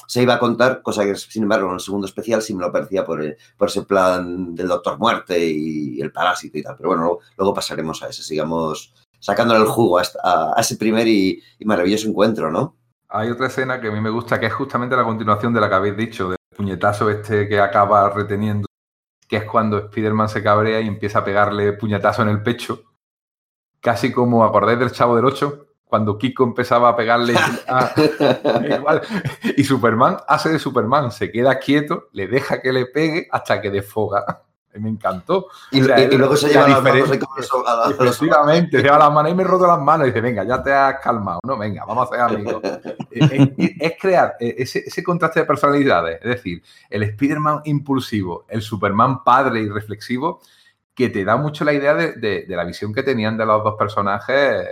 se 0.08 0.22
iba 0.24 0.34
a 0.36 0.40
contar, 0.40 0.82
cosa 0.82 1.04
que 1.06 1.16
sin 1.16 1.44
embargo 1.44 1.68
en 1.70 1.76
el 1.76 1.80
segundo 1.80 2.06
especial 2.08 2.42
sí 2.42 2.54
me 2.54 2.62
lo 2.66 2.72
parecía 2.72 3.06
por, 3.06 3.22
el- 3.22 3.38
por 3.58 3.70
ese 3.70 3.84
plan 3.84 4.54
del 4.56 4.68
Doctor 4.68 4.98
Muerte 5.00 5.40
y 5.40 6.02
el 6.02 6.12
Parásito 6.12 6.58
y 6.58 6.64
tal. 6.64 6.76
Pero 6.78 6.90
bueno, 6.90 7.20
luego, 7.38 7.54
pasaremos 7.54 8.02
a 8.04 8.08
ese, 8.10 8.24
sigamos 8.24 8.94
sacándole 9.20 9.62
el 9.62 9.68
jugo 9.68 10.00
a, 10.00 10.04
a- 10.24 10.56
ese 10.60 10.76
primer 10.78 11.08
y 11.08 11.42
maravilloso 11.66 12.08
encuentro, 12.10 12.52
¿no? 12.52 12.76
Hay 13.10 13.30
otra 13.30 13.48
escena 13.48 13.80
que 13.82 13.88
a 13.90 13.92
mí 13.92 14.00
me 14.02 14.10
gusta, 14.10 14.40
que 14.40 14.46
es 14.48 14.54
justamente 14.54 14.96
la 14.96 15.04
continuación 15.04 15.54
de 15.54 15.62
la 15.62 15.70
que 15.70 15.76
habéis 15.76 15.98
dicho, 15.98 16.30
del 16.30 16.38
puñetazo 16.56 17.10
este 17.10 17.48
que 17.48 17.60
acaba 17.60 18.10
reteniendo, 18.10 18.66
que 19.28 19.38
es 19.38 19.44
cuando 19.46 19.78
Spider-Man 19.80 20.30
se 20.30 20.44
cabrea 20.44 20.82
y 20.82 20.88
empieza 20.88 21.20
a 21.20 21.24
pegarle 21.26 21.74
puñetazo 21.74 22.22
en 22.24 22.30
el 22.30 22.42
pecho. 22.44 22.84
Casi 23.82 24.12
como, 24.12 24.44
¿acordáis 24.46 24.80
del 24.80 24.92
Chavo 24.92 25.16
del 25.16 25.26
Ocho? 25.26 25.68
Cuando 25.92 26.18
Kiko 26.18 26.46
empezaba 26.46 26.88
a 26.88 26.96
pegarle 26.96 27.36
a- 27.68 27.92
igual. 28.78 29.02
Y 29.58 29.64
Superman 29.66 30.16
hace 30.26 30.48
de 30.48 30.58
Superman, 30.58 31.12
se 31.12 31.30
queda 31.30 31.60
quieto, 31.60 32.08
le 32.14 32.28
deja 32.28 32.62
que 32.62 32.72
le 32.72 32.86
pegue 32.86 33.28
hasta 33.30 33.60
que 33.60 33.70
desfoga. 33.70 34.24
Me 34.74 34.88
encantó. 34.88 35.48
Y, 35.70 35.82
O 35.82 35.86
sea, 35.86 36.00
y- 36.00 36.04
y 36.14 36.18
luego 36.18 36.38
se 36.38 36.48
lleva 36.48 36.66
las 36.70 36.82
manos 36.82 37.10
a 37.10 37.14
Efectivamente, 37.90 38.78
se 38.78 38.84
lleva 38.84 38.98
las 39.00 39.12
manos 39.12 39.32
y 39.34 39.36
me 39.36 39.44
roto 39.44 39.68
las 39.68 39.80
manos 39.82 40.08
y 40.08 40.12
dice, 40.12 40.22
venga, 40.22 40.46
ya 40.46 40.64
te 40.64 40.72
has 40.72 40.98
calmado, 41.02 41.42
¿no? 41.46 41.58
Venga, 41.58 41.84
vamos 41.84 42.08
a 42.10 42.12
ser 42.16 42.22
amigos. 42.22 42.62
es, 43.12 43.32
es- 43.34 43.50
es 43.82 43.94
crear 44.00 44.36
eh, 44.40 44.56
ese, 44.60 44.80
ese 44.88 45.04
contraste 45.04 45.42
de 45.42 45.46
personalidades, 45.46 46.20
es 46.22 46.28
decir, 46.38 46.64
el 46.90 47.04
Spider-Man 47.04 47.64
impulsivo, 47.66 48.46
el 48.48 48.62
Superman 48.62 49.26
padre 49.26 49.60
y 49.60 49.68
reflexivo, 49.68 50.40
que 50.96 51.10
te 51.10 51.26
da 51.26 51.36
mucho 51.36 51.66
la 51.66 51.74
idea 51.74 51.94
de, 51.94 52.14
de- 52.14 52.46
de 52.48 52.56
la 52.56 52.64
visión 52.64 52.94
que 52.94 53.04
tenían 53.04 53.36
de 53.36 53.46
los 53.46 53.62
dos 53.66 53.76
personajes 53.78 54.70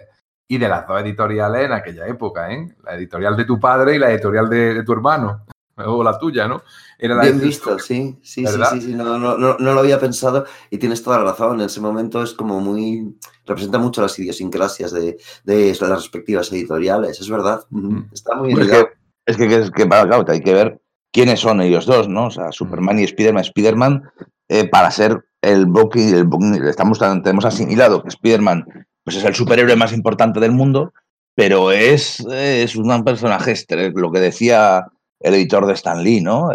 y 0.49 0.57
de 0.57 0.67
las 0.67 0.87
dos 0.87 0.99
editoriales 1.01 1.65
en 1.67 1.71
aquella 1.73 2.07
época, 2.07 2.51
¿eh? 2.51 2.67
La 2.83 2.95
editorial 2.95 3.37
de 3.37 3.45
tu 3.45 3.59
padre 3.59 3.95
y 3.95 3.99
la 3.99 4.11
editorial 4.11 4.49
de, 4.49 4.73
de 4.73 4.83
tu 4.83 4.93
hermano, 4.93 5.45
o 5.77 6.03
la 6.03 6.17
tuya, 6.17 6.47
¿no? 6.47 6.63
Era 6.97 7.15
la 7.15 7.23
Bien 7.23 7.39
visto, 7.39 7.77
sí, 7.77 8.17
sí, 8.23 8.41
sí, 8.41 8.43
¿Verdad? 8.45 8.71
sí, 8.71 8.81
sí, 8.81 8.95
no, 8.95 9.19
no, 9.19 9.37
no, 9.37 9.57
no 9.59 9.73
lo 9.73 9.79
había 9.79 9.99
pensado 9.99 10.45
y 10.71 10.79
tienes 10.79 11.03
toda 11.03 11.19
la 11.19 11.25
razón. 11.25 11.59
En 11.59 11.67
ese 11.67 11.79
momento 11.79 12.23
es 12.23 12.33
como 12.33 12.59
muy. 12.59 13.15
representa 13.45 13.77
mucho 13.77 14.01
las 14.01 14.17
idiosincrasias 14.17 14.91
de, 14.91 15.17
de 15.43 15.77
las 15.79 15.89
respectivas 16.01 16.51
editoriales, 16.51 17.21
es 17.21 17.29
verdad. 17.29 17.61
Ujú, 17.71 18.05
Está 18.11 18.35
muy 18.35 18.53
Pues 18.53 18.67
es, 19.27 19.37
que, 19.37 19.55
es 19.55 19.71
que, 19.71 19.87
claro, 19.87 20.25
hay 20.27 20.41
que 20.41 20.53
ver 20.53 20.81
quiénes 21.13 21.39
son 21.39 21.61
ellos 21.61 21.85
dos, 21.85 22.09
¿no? 22.09 22.25
O 22.25 22.31
sea, 22.31 22.51
Superman 22.51 22.97
y 22.97 23.03
Spider-Man. 23.03 23.43
Spider-Man, 23.43 24.11
eh, 24.49 24.67
para 24.67 24.89
ser 24.89 25.23
el 25.43 25.67
Bucky, 25.67 26.09
el 26.09 26.25
Bucky- 26.25 26.67
estamos, 26.67 26.97
tenemos 26.97 27.45
asimilado 27.45 28.01
que 28.01 28.09
Spider-Man 28.09 28.65
pues 29.09 29.23
es 29.23 29.25
el 29.25 29.33
superhéroe 29.33 29.75
más 29.75 29.91
importante 29.91 30.39
del 30.39 30.51
mundo, 30.51 30.93
pero 31.33 31.71
es, 31.71 32.19
es 32.29 32.75
un 32.75 33.03
personaje, 33.03 33.55
lo 33.95 34.11
que 34.11 34.19
decía 34.19 34.85
el 35.19 35.33
editor 35.33 35.65
de 35.65 35.73
Stan 35.73 36.03
Lee, 36.03 36.21
¿no? 36.21 36.51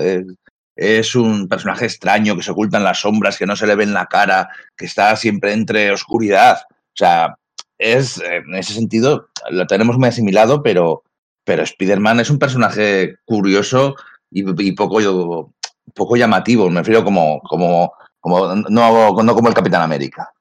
Es, 0.76 1.16
un 1.16 1.48
personaje 1.48 1.86
extraño 1.86 2.36
que 2.36 2.44
se 2.44 2.52
oculta 2.52 2.78
en 2.78 2.84
las 2.84 3.00
sombras, 3.00 3.38
que 3.38 3.46
no 3.46 3.56
se 3.56 3.66
le 3.66 3.74
ve 3.74 3.82
en 3.82 3.92
la 3.92 4.06
cara, 4.06 4.50
que 4.76 4.84
está 4.84 5.16
siempre 5.16 5.52
entre 5.52 5.90
oscuridad. 5.90 6.58
O 6.70 6.96
sea, 6.96 7.34
es, 7.76 8.20
en 8.20 8.54
ese 8.54 8.72
sentido, 8.74 9.30
lo 9.50 9.66
tenemos 9.66 9.98
muy 9.98 10.10
asimilado, 10.10 10.62
pero, 10.62 11.02
pero 11.42 11.64
Spider-Man 11.64 12.20
es 12.20 12.30
un 12.30 12.38
personaje 12.38 13.16
curioso 13.24 13.96
y, 14.30 14.44
y 14.64 14.72
poco, 14.76 15.52
poco 15.92 16.16
llamativo, 16.16 16.70
me 16.70 16.82
refiero 16.82 17.02
como, 17.02 17.40
como, 17.40 17.94
como 18.20 18.54
no, 18.54 19.22
no 19.24 19.34
como 19.34 19.48
el 19.48 19.54
Capitán 19.54 19.82
América. 19.82 20.32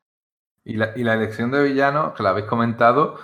Y 0.66 0.78
la, 0.78 0.92
y 0.96 1.04
la 1.04 1.14
elección 1.16 1.52
de 1.52 1.64
villanos, 1.64 2.14
que 2.14 2.24
la 2.24 2.30
habéis 2.30 2.46
comentado, 2.48 3.16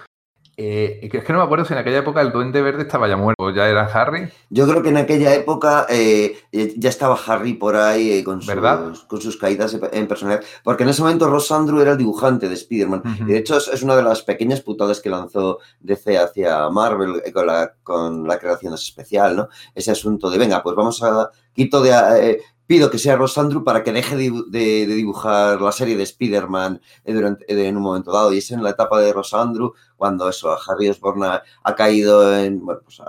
eh, 0.62 1.00
es 1.02 1.24
que 1.24 1.32
no 1.32 1.40
me 1.40 1.46
acuerdo 1.46 1.64
si 1.64 1.72
en 1.72 1.80
aquella 1.80 2.00
época 2.00 2.20
el 2.20 2.34
Duende 2.34 2.62
Verde 2.62 2.82
estaba 2.82 3.08
ya 3.08 3.16
muerto 3.16 3.46
o 3.46 3.50
ya 3.52 3.70
era 3.70 3.86
Harry. 3.86 4.30
Yo 4.50 4.68
creo 4.68 4.84
que 4.84 4.90
en 4.90 4.98
aquella 4.98 5.34
época 5.34 5.86
eh, 5.90 6.38
eh, 6.52 6.74
ya 6.76 6.90
estaba 6.90 7.18
Harry 7.28 7.54
por 7.54 7.78
ahí 7.78 8.12
eh, 8.12 8.24
con, 8.26 8.42
sus, 8.42 9.06
con 9.06 9.22
sus 9.22 9.38
caídas 9.38 9.78
en- 9.94 10.08
personalidad, 10.10 10.44
porque 10.66 10.84
en 10.84 10.90
ese 10.90 11.02
momento 11.02 11.30
Ross 11.30 11.50
Andrew 11.54 11.80
era 11.80 11.92
el 11.94 11.98
dibujante 11.98 12.50
de 12.50 12.56
Spider-Man. 12.56 13.04
Y 13.22 13.24
de 13.32 13.38
hecho 13.38 13.56
es, 13.56 13.82
una 13.84 13.96
de 13.96 14.04
las 14.04 14.22
pequeñas 14.22 14.60
putadas 14.60 15.00
que 15.00 15.10
lanzó 15.10 15.60
DC 15.80 16.18
hacia 16.18 16.70
Marvel 16.70 17.22
con 17.34 17.48
la, 17.48 17.74
con 17.82 18.28
la 18.28 18.38
creación 18.38 18.72
de 18.74 18.76
ese 18.76 18.88
especial, 18.90 19.38
¿no? 19.38 19.48
Ese 19.74 19.92
asunto 19.92 20.30
de, 20.30 20.40
venga, 20.40 20.62
pues 20.62 20.76
vamos 20.76 21.02
a... 21.04 21.30
Quito 21.54 21.82
de... 21.82 21.92
eh, 21.92 22.42
pido 22.70 22.92
que 22.92 23.00
sea 23.00 23.16
Ross 23.16 23.36
Andrew 23.40 23.64
para 23.64 23.84
que 23.84 23.92
deje 23.92 24.16
de, 24.16 24.86
dibujar 24.86 25.60
la 25.60 25.72
serie 25.72 25.98
de 25.98 26.04
Spider-Man 26.04 26.80
eh, 27.04 27.36
eh, 27.48 27.66
en 27.66 27.78
un 27.78 27.82
momento 27.82 28.12
dado. 28.12 28.32
Y 28.32 28.38
es 28.38 28.52
en 28.52 28.62
la 28.62 28.70
etapa 28.70 29.02
de 29.02 29.12
Ross 29.12 29.34
Andrew 29.34 29.74
cuando 29.98 30.30
eso, 30.30 30.56
Harry 30.68 30.88
Osborn 30.88 31.24
ha, 31.24 31.42
ha 31.64 31.76
caído 31.76 32.38
en, 32.38 32.64
bueno, 32.64 32.82
pues, 32.84 33.02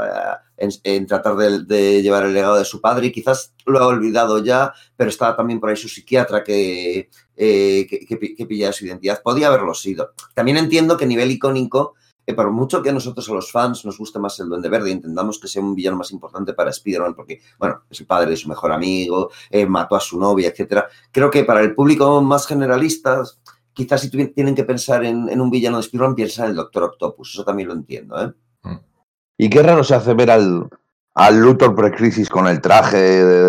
en, 0.57 1.07
tratar 1.07 1.37
de, 1.37 2.01
llevar 2.01 2.25
el 2.25 2.33
legado 2.33 2.57
de 2.57 2.65
su 2.65 2.81
padre 2.81 3.09
y 3.09 3.13
quizás 3.13 3.53
lo 3.67 3.81
ha 3.81 3.87
olvidado 3.87 4.43
ya, 4.43 4.73
pero 4.97 5.11
estaba 5.11 5.37
también 5.37 5.61
por 5.61 5.69
ahí 5.69 5.77
su 5.77 5.91
psiquiatra 5.91 6.43
que, 6.43 7.11
eh, 7.37 7.87
que, 7.87 8.07
que, 8.07 8.17
pi- 8.17 8.35
que 8.35 8.47
pillaba 8.47 8.73
su 8.73 8.87
identidad. 8.87 9.21
Podía 9.23 9.49
haberlo 9.49 9.75
sido. 9.75 10.15
También 10.35 10.57
entiendo 10.57 10.97
que 10.97 11.05
a 11.05 11.09
nivel 11.09 11.31
icónico, 11.31 11.97
eh, 12.31 12.35
por 12.35 12.51
mucho 12.51 12.83
que 12.83 12.91
a 12.91 12.93
nosotros, 12.93 13.29
a 13.29 13.35
los 13.35 13.53
fans, 13.53 13.85
nos 13.85 13.99
guste 13.99 14.19
más 14.19 14.39
el 14.41 14.49
Duende 14.49 14.69
Verde, 14.69 14.91
intentamos 14.91 15.39
que 15.39 15.49
sea 15.49 15.63
un 15.63 15.75
villano 15.75 15.97
más 15.97 16.11
importante 16.13 16.55
para 16.55 16.71
Spider-Man, 16.71 17.15
porque, 17.15 17.41
bueno, 17.59 17.83
es 17.91 18.01
el 18.01 18.07
padre 18.07 18.31
de 18.31 18.37
su 18.37 18.49
mejor 18.49 18.73
amigo, 18.73 19.31
eh, 19.51 19.67
mató 19.67 19.97
a 19.97 20.01
su 20.01 20.19
novia, 20.19 20.49
etcétera. 20.49 20.89
Creo 21.11 21.31
que 21.31 21.45
para 21.45 21.61
el 21.61 21.75
público 21.75 22.23
más 22.23 22.47
generalista, 22.47 23.23
quizás 23.73 24.01
si 24.01 24.11
tienen 24.11 24.55
que 24.55 24.65
pensar 24.65 25.05
en, 25.05 25.29
en 25.29 25.41
un 25.41 25.51
villano 25.51 25.77
de 25.77 25.83
Spider-Man, 25.83 26.15
piensan 26.15 26.45
en 26.47 26.51
el 26.51 26.57
Doctor 26.57 26.85
Octopus. 26.85 27.35
Eso 27.35 27.45
también 27.45 27.69
lo 27.69 27.75
entiendo, 27.75 28.23
¿eh? 28.23 28.33
Y 29.39 29.49
qué 29.49 29.63
raro 29.63 29.83
se 29.83 29.95
hace 29.95 30.13
ver 30.13 30.31
al, 30.31 30.69
al 31.15 31.41
Luthor 31.41 31.75
pre-crisis 31.75 32.29
con 32.29 32.47
el 32.47 32.61
traje 32.61 32.99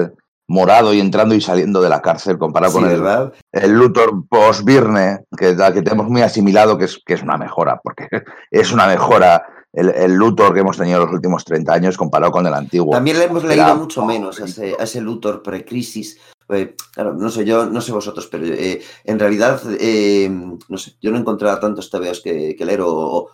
eh, 0.03 0.11
morado 0.51 0.93
y 0.93 0.99
entrando 0.99 1.33
y 1.33 1.41
saliendo 1.41 1.81
de 1.81 1.89
la 1.89 2.01
cárcel 2.01 2.37
comparado 2.37 2.73
Sí, 2.73 2.79
con 2.79 2.89
el, 2.89 3.01
¿verdad? 3.01 3.33
el 3.51 3.71
Luthor 3.71 4.27
post-Virne, 4.29 5.25
que, 5.37 5.55
que 5.55 5.81
tenemos 5.81 6.07
muy 6.09 6.21
asimilado, 6.21 6.77
que 6.77 6.85
es, 6.85 6.99
que 7.05 7.13
es 7.13 7.23
una 7.23 7.37
mejora, 7.37 7.79
porque 7.83 8.07
es 8.51 8.71
una 8.71 8.87
mejora 8.87 9.43
el, 9.73 9.89
el 9.89 10.13
Luthor 10.13 10.53
que 10.53 10.59
hemos 10.59 10.77
tenido 10.77 10.99
los 11.05 11.11
últimos 11.13 11.45
30 11.45 11.73
años 11.73 11.97
comparado 11.97 12.31
con 12.31 12.45
el 12.45 12.53
antiguo. 12.53 12.91
También 12.93 13.17
le 13.17 13.25
hemos 13.25 13.43
Era- 13.45 13.55
leído 13.55 13.75
mucho 13.77 14.05
menos 14.05 14.41
a 14.41 14.45
ese, 14.45 14.75
a 14.77 14.83
ese 14.83 14.99
Luthor 14.99 15.41
pre-crisis. 15.41 16.19
Eh, 16.51 16.75
claro, 16.93 17.13
no 17.13 17.29
sé 17.29 17.45
yo, 17.45 17.65
no 17.65 17.79
sé 17.81 17.91
vosotros, 17.93 18.27
pero 18.27 18.45
eh, 18.45 18.81
en 19.05 19.19
realidad, 19.19 19.61
eh, 19.79 20.29
no 20.29 20.77
sé, 20.77 20.95
yo 21.01 21.11
no 21.11 21.17
encontraba 21.17 21.59
tantos 21.59 21.89
TVOs 21.89 22.21
que, 22.21 22.55
leer 22.65 22.81
o, 22.81 22.89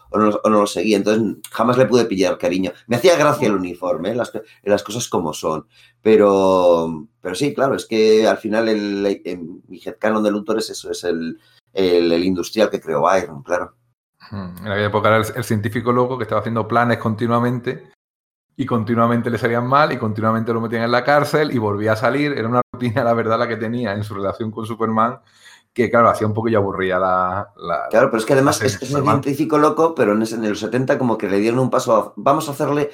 o- 0.09 0.17
no, 0.17 0.29
o 0.43 0.49
no 0.49 0.59
los 0.61 0.71
seguía, 0.73 0.97
entonces 0.97 1.23
jamás 1.51 1.77
le 1.77 1.85
pude 1.87 2.05
pillar 2.05 2.37
cariño. 2.37 2.71
Me 2.87 2.95
hacía 2.97 3.17
gracia 3.17 3.47
el 3.47 3.55
uniforme, 3.55 4.13
las, 4.13 4.31
las 4.63 4.83
cosas 4.83 5.07
como 5.09 5.33
son, 5.33 5.67
pero, 6.01 7.07
pero 7.19 7.33
sí, 7.35 7.53
claro, 7.53 7.75
es 7.75 7.85
que 7.85 8.27
al 8.27 8.37
final 8.37 8.69
el, 8.69 9.21
en 9.25 9.61
mi 9.67 9.81
headcanon 9.83 10.23
de 10.23 10.59
es 10.59 10.69
eso, 10.69 10.91
es 10.91 11.03
el, 11.03 11.39
el, 11.73 12.11
el 12.11 12.23
industrial 12.23 12.69
que 12.69 12.79
creó 12.79 13.01
Byron, 13.01 13.41
claro. 13.41 13.75
Mm, 14.31 14.57
En 14.65 14.67
aquella 14.67 14.87
época 14.87 15.07
era 15.07 15.17
el, 15.17 15.25
el 15.35 15.43
científico 15.43 15.91
loco 15.91 16.17
que 16.17 16.23
estaba 16.23 16.41
haciendo 16.41 16.67
planes 16.67 16.97
continuamente 16.99 17.89
y 18.59 18.65
continuamente 18.65 19.29
le 19.29 19.37
salían 19.37 19.67
mal 19.67 19.91
y 19.93 19.97
continuamente 19.97 20.51
lo 20.51 20.59
metían 20.59 20.81
en 20.83 20.91
la 20.91 21.03
cárcel 21.03 21.51
y 21.53 21.59
volvía 21.59 21.93
a 21.93 21.95
salir. 21.95 22.33
Era 22.33 22.47
una 22.49 22.61
rutina, 22.73 23.03
la 23.03 23.13
verdad, 23.13 23.37
la 23.37 23.47
que 23.47 23.55
tenía 23.55 23.93
en 23.93 24.03
su 24.03 24.15
relación 24.15 24.49
con 24.51 24.65
Superman, 24.65 25.19
que 25.71 25.91
claro, 25.91 26.09
hacía 26.09 26.25
un 26.25 26.33
poco 26.33 26.49
ya 26.49 26.57
aburrida 26.57 26.97
la... 26.97 27.49
la- 27.55 27.87
Claro, 27.91 28.07
pero 28.09 28.17
es 28.17 28.25
que 28.25 28.33
además 28.33 28.59
es, 28.63 28.81
es 28.81 28.91
un 28.91 29.03
científico 29.21 29.59
loco, 29.59 29.93
pero 29.93 30.13
en, 30.13 30.23
ese- 30.23 30.35
en 30.35 30.49
los 30.49 30.59
70 30.59 30.97
como 30.97 31.19
que 31.19 31.29
le 31.29 31.37
dieron 31.37 31.59
un 31.59 31.69
paso, 31.69 31.95
a- 31.95 32.13
vamos 32.15 32.49
a 32.49 32.53
hacerle 32.53 32.89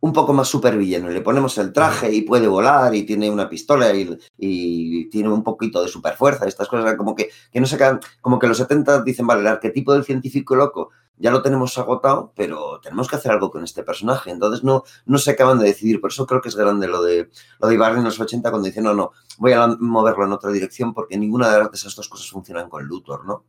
un 0.00 0.12
poco 0.12 0.32
más 0.32 0.48
supervillano. 0.48 1.08
y 1.08 1.14
Le 1.14 1.20
ponemos 1.20 1.56
el 1.58 1.72
traje 1.72 2.12
y 2.12 2.22
puede 2.22 2.48
volar 2.48 2.92
y 2.94 3.04
tiene 3.04 3.30
una 3.30 3.48
pistola 3.48 3.94
y, 3.94 4.18
y 4.38 5.08
tiene 5.08 5.28
un 5.28 5.44
poquito 5.44 5.80
de 5.82 5.88
superfuerza. 5.88 6.46
Estas 6.46 6.66
cosas 6.66 6.96
como 6.96 7.14
que, 7.14 7.30
que 7.52 7.60
no 7.60 7.66
sacan, 7.66 8.00
como 8.20 8.40
que 8.40 8.48
los 8.48 8.58
70 8.58 9.02
dicen, 9.02 9.26
vale, 9.26 9.42
el 9.42 9.46
arquetipo 9.46 9.92
del 9.94 10.02
científico 10.04 10.56
loco 10.56 10.90
ya 11.18 11.30
lo 11.30 11.42
tenemos 11.42 11.76
agotado, 11.78 12.32
pero 12.36 12.80
tenemos 12.80 13.08
que 13.08 13.16
hacer 13.16 13.32
algo 13.32 13.50
con 13.50 13.64
este 13.64 13.82
personaje. 13.82 14.30
Entonces 14.30 14.62
no, 14.64 14.84
no 15.06 15.18
se 15.18 15.32
acaban 15.32 15.58
de 15.58 15.66
decidir. 15.66 16.00
Por 16.00 16.10
eso 16.10 16.26
creo 16.26 16.40
que 16.40 16.48
es 16.48 16.56
grande 16.56 16.88
lo 16.88 17.02
de, 17.02 17.30
lo 17.58 17.68
de 17.68 17.74
en 17.74 18.04
los 18.04 18.20
80 18.20 18.50
cuando 18.50 18.66
dice, 18.66 18.82
no, 18.82 18.94
no, 18.94 19.12
voy 19.38 19.52
a 19.52 19.66
moverlo 19.78 20.26
en 20.26 20.32
otra 20.32 20.50
dirección 20.50 20.92
porque 20.92 21.16
ninguna 21.16 21.50
de 21.50 21.68
esas 21.72 21.94
dos 21.94 22.08
cosas 22.08 22.30
funcionan 22.30 22.68
con 22.68 22.84
Luthor, 22.84 23.24
¿no? 23.24 23.44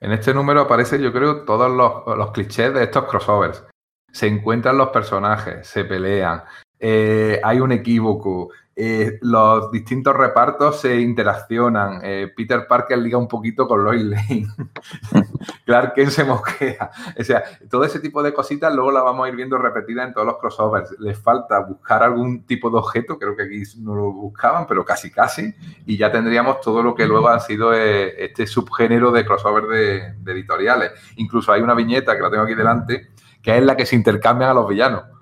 En 0.00 0.12
este 0.12 0.34
número 0.34 0.60
aparece, 0.60 1.00
yo 1.00 1.12
creo, 1.12 1.44
todos 1.44 1.70
los, 1.70 2.16
los 2.18 2.30
clichés 2.32 2.72
de 2.74 2.84
estos 2.84 3.04
crossovers. 3.04 3.64
Se 4.12 4.26
encuentran 4.26 4.76
los 4.76 4.88
personajes, 4.88 5.66
se 5.66 5.84
pelean, 5.84 6.44
eh, 6.78 7.40
hay 7.42 7.60
un 7.60 7.72
equívoco, 7.72 8.50
eh, 8.78 9.18
los 9.22 9.72
distintos 9.72 10.14
repartos 10.14 10.82
se 10.82 11.00
interaccionan. 11.00 12.00
Eh, 12.02 12.30
Peter 12.36 12.66
Parker 12.66 12.98
liga 12.98 13.16
un 13.16 13.26
poquito 13.26 13.66
con 13.66 13.82
Lois 13.82 14.04
Lane. 14.04 14.48
Clark 15.64 15.94
Kent 15.94 16.10
se 16.10 16.24
mosquea. 16.24 16.90
O 17.18 17.24
sea, 17.24 17.42
todo 17.70 17.84
ese 17.84 18.00
tipo 18.00 18.22
de 18.22 18.34
cositas 18.34 18.74
luego 18.74 18.92
la 18.92 19.02
vamos 19.02 19.24
a 19.24 19.30
ir 19.30 19.36
viendo 19.36 19.56
repetida 19.56 20.04
en 20.04 20.12
todos 20.12 20.26
los 20.26 20.36
crossovers. 20.36 20.94
Les 21.00 21.18
falta 21.18 21.58
buscar 21.60 22.02
algún 22.02 22.44
tipo 22.44 22.68
de 22.68 22.76
objeto, 22.76 23.18
creo 23.18 23.34
que 23.34 23.44
aquí 23.44 23.62
no 23.78 23.94
lo 23.94 24.12
buscaban, 24.12 24.66
pero 24.66 24.84
casi 24.84 25.10
casi. 25.10 25.54
Y 25.86 25.96
ya 25.96 26.12
tendríamos 26.12 26.60
todo 26.60 26.82
lo 26.82 26.94
que 26.94 27.06
luego 27.06 27.28
ha 27.28 27.40
sido 27.40 27.72
este 27.72 28.46
subgénero 28.46 29.10
de 29.10 29.24
crossover 29.24 29.64
de, 29.68 30.12
de 30.18 30.32
editoriales. 30.32 30.92
Incluso 31.16 31.50
hay 31.50 31.62
una 31.62 31.74
viñeta 31.74 32.14
que 32.14 32.22
la 32.22 32.30
tengo 32.30 32.44
aquí 32.44 32.54
delante, 32.54 33.08
que 33.40 33.56
es 33.56 33.64
la 33.64 33.74
que 33.74 33.86
se 33.86 33.96
intercambian 33.96 34.50
a 34.50 34.54
los 34.54 34.68
villanos 34.68 35.15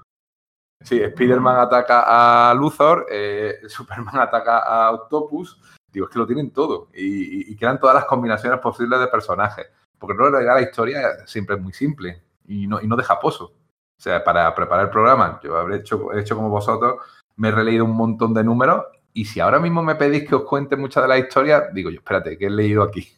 Sí, 0.84 1.00
Spider-Man 1.00 1.58
ataca 1.58 2.50
a 2.50 2.54
Luthor, 2.54 3.06
eh, 3.10 3.60
Superman 3.68 4.18
ataca 4.18 4.58
a 4.58 4.92
Octopus. 4.92 5.58
Digo, 5.90 6.06
es 6.06 6.12
que 6.12 6.18
lo 6.18 6.26
tienen 6.26 6.50
todo 6.50 6.88
y, 6.92 7.52
y, 7.52 7.56
crean 7.56 7.78
todas 7.78 7.94
las 7.94 8.04
combinaciones 8.04 8.58
posibles 8.60 9.00
de 9.00 9.06
personajes. 9.06 9.66
Porque 9.98 10.14
no 10.14 10.28
la 10.28 10.60
historia 10.60 11.24
siempre 11.24 11.56
es 11.56 11.62
muy 11.62 11.72
simple 11.72 12.22
y 12.46 12.66
no, 12.66 12.80
y 12.80 12.86
no 12.86 12.96
deja 12.96 13.18
pozo. 13.18 13.44
O 13.46 14.02
sea, 14.02 14.22
para 14.22 14.54
preparar 14.54 14.86
el 14.86 14.90
programa, 14.90 15.40
yo 15.42 15.56
habré 15.56 15.76
hecho, 15.76 16.12
he 16.12 16.20
hecho 16.20 16.36
como 16.36 16.50
vosotros, 16.50 16.96
me 17.36 17.48
he 17.48 17.52
releído 17.52 17.84
un 17.84 17.96
montón 17.96 18.34
de 18.34 18.44
números 18.44 18.84
y 19.12 19.24
si 19.24 19.40
ahora 19.40 19.60
mismo 19.60 19.82
me 19.82 19.94
pedís 19.94 20.28
que 20.28 20.34
os 20.34 20.42
cuente 20.42 20.76
muchas 20.76 21.04
de 21.04 21.08
las 21.08 21.20
historias, 21.20 21.72
digo 21.72 21.90
yo, 21.90 21.98
espérate, 21.98 22.36
¿qué 22.36 22.46
he 22.46 22.50
leído 22.50 22.82
aquí? 22.82 23.08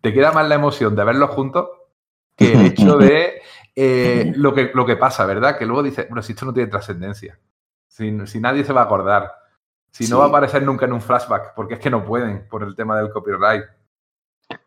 Te 0.00 0.12
queda 0.12 0.32
más 0.32 0.48
la 0.48 0.54
emoción 0.54 0.96
de 0.96 1.04
verlos 1.04 1.30
juntos 1.30 1.68
que 2.34 2.52
el 2.52 2.66
hecho 2.66 2.96
de 2.96 3.42
eh, 3.80 4.32
lo, 4.34 4.52
que, 4.52 4.72
lo 4.74 4.84
que 4.84 4.96
pasa, 4.96 5.24
¿verdad? 5.24 5.56
Que 5.56 5.64
luego 5.64 5.84
dice, 5.84 6.06
bueno, 6.08 6.20
si 6.20 6.32
esto 6.32 6.44
no 6.44 6.52
tiene 6.52 6.68
trascendencia, 6.68 7.38
si, 7.86 8.10
nadie 8.10 8.64
se 8.64 8.72
va 8.72 8.80
a 8.80 8.84
acordar, 8.84 9.32
si 9.92 10.08
no 10.08 10.18
va 10.18 10.24
a 10.24 10.28
aparecer 10.28 10.64
nunca 10.64 10.86
en 10.86 10.94
un 10.94 11.00
flashback, 11.00 11.54
porque 11.54 11.74
es 11.74 11.80
que 11.80 11.88
no 11.88 12.04
pueden 12.04 12.48
por 12.48 12.64
el 12.64 12.74
tema 12.74 12.98
del 12.98 13.12
copyright. 13.12 13.66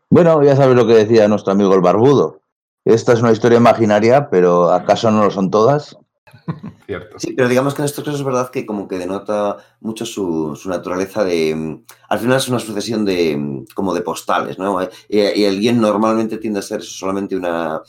Bueno, 0.08 0.42
ya 0.42 0.56
sabes 0.56 0.74
lo 0.74 0.86
que 0.86 0.94
decía 0.94 1.28
nuestro 1.28 1.52
amigo 1.52 1.74
el 1.74 1.82
barbudo. 1.82 2.40
Esta 2.86 3.12
es 3.12 3.20
una 3.20 3.32
historia 3.32 3.58
imaginaria, 3.58 4.30
pero 4.30 4.72
¿acaso 4.72 5.10
no 5.10 5.24
lo 5.24 5.30
son 5.30 5.50
todas? 5.50 5.94
Cierto. 6.86 7.18
Sí, 7.18 7.34
pero 7.34 7.50
digamos 7.50 7.74
que 7.74 7.82
en 7.82 7.86
estos 7.86 8.04
casos 8.04 8.20
es 8.20 8.26
verdad 8.26 8.50
que 8.50 8.64
como 8.64 8.88
que 8.88 8.98
denota 8.98 9.58
mucho 9.80 10.06
su, 10.06 10.58
naturaleza 10.64 11.22
de... 11.22 11.82
Al 12.08 12.18
final 12.18 12.38
es 12.38 12.48
una 12.48 12.58
sucesión 12.58 13.04
de 13.04 13.66
como 13.74 13.92
de 13.92 14.00
postales, 14.00 14.58
¿no? 14.58 14.82
Y, 14.82 15.18
y 15.18 15.44
el 15.44 15.60
guion 15.60 15.82
normalmente 15.82 16.38
tiende 16.38 16.60
a 16.60 16.62
ser 16.62 16.82
solamente 16.82 17.36
una, 17.36 17.82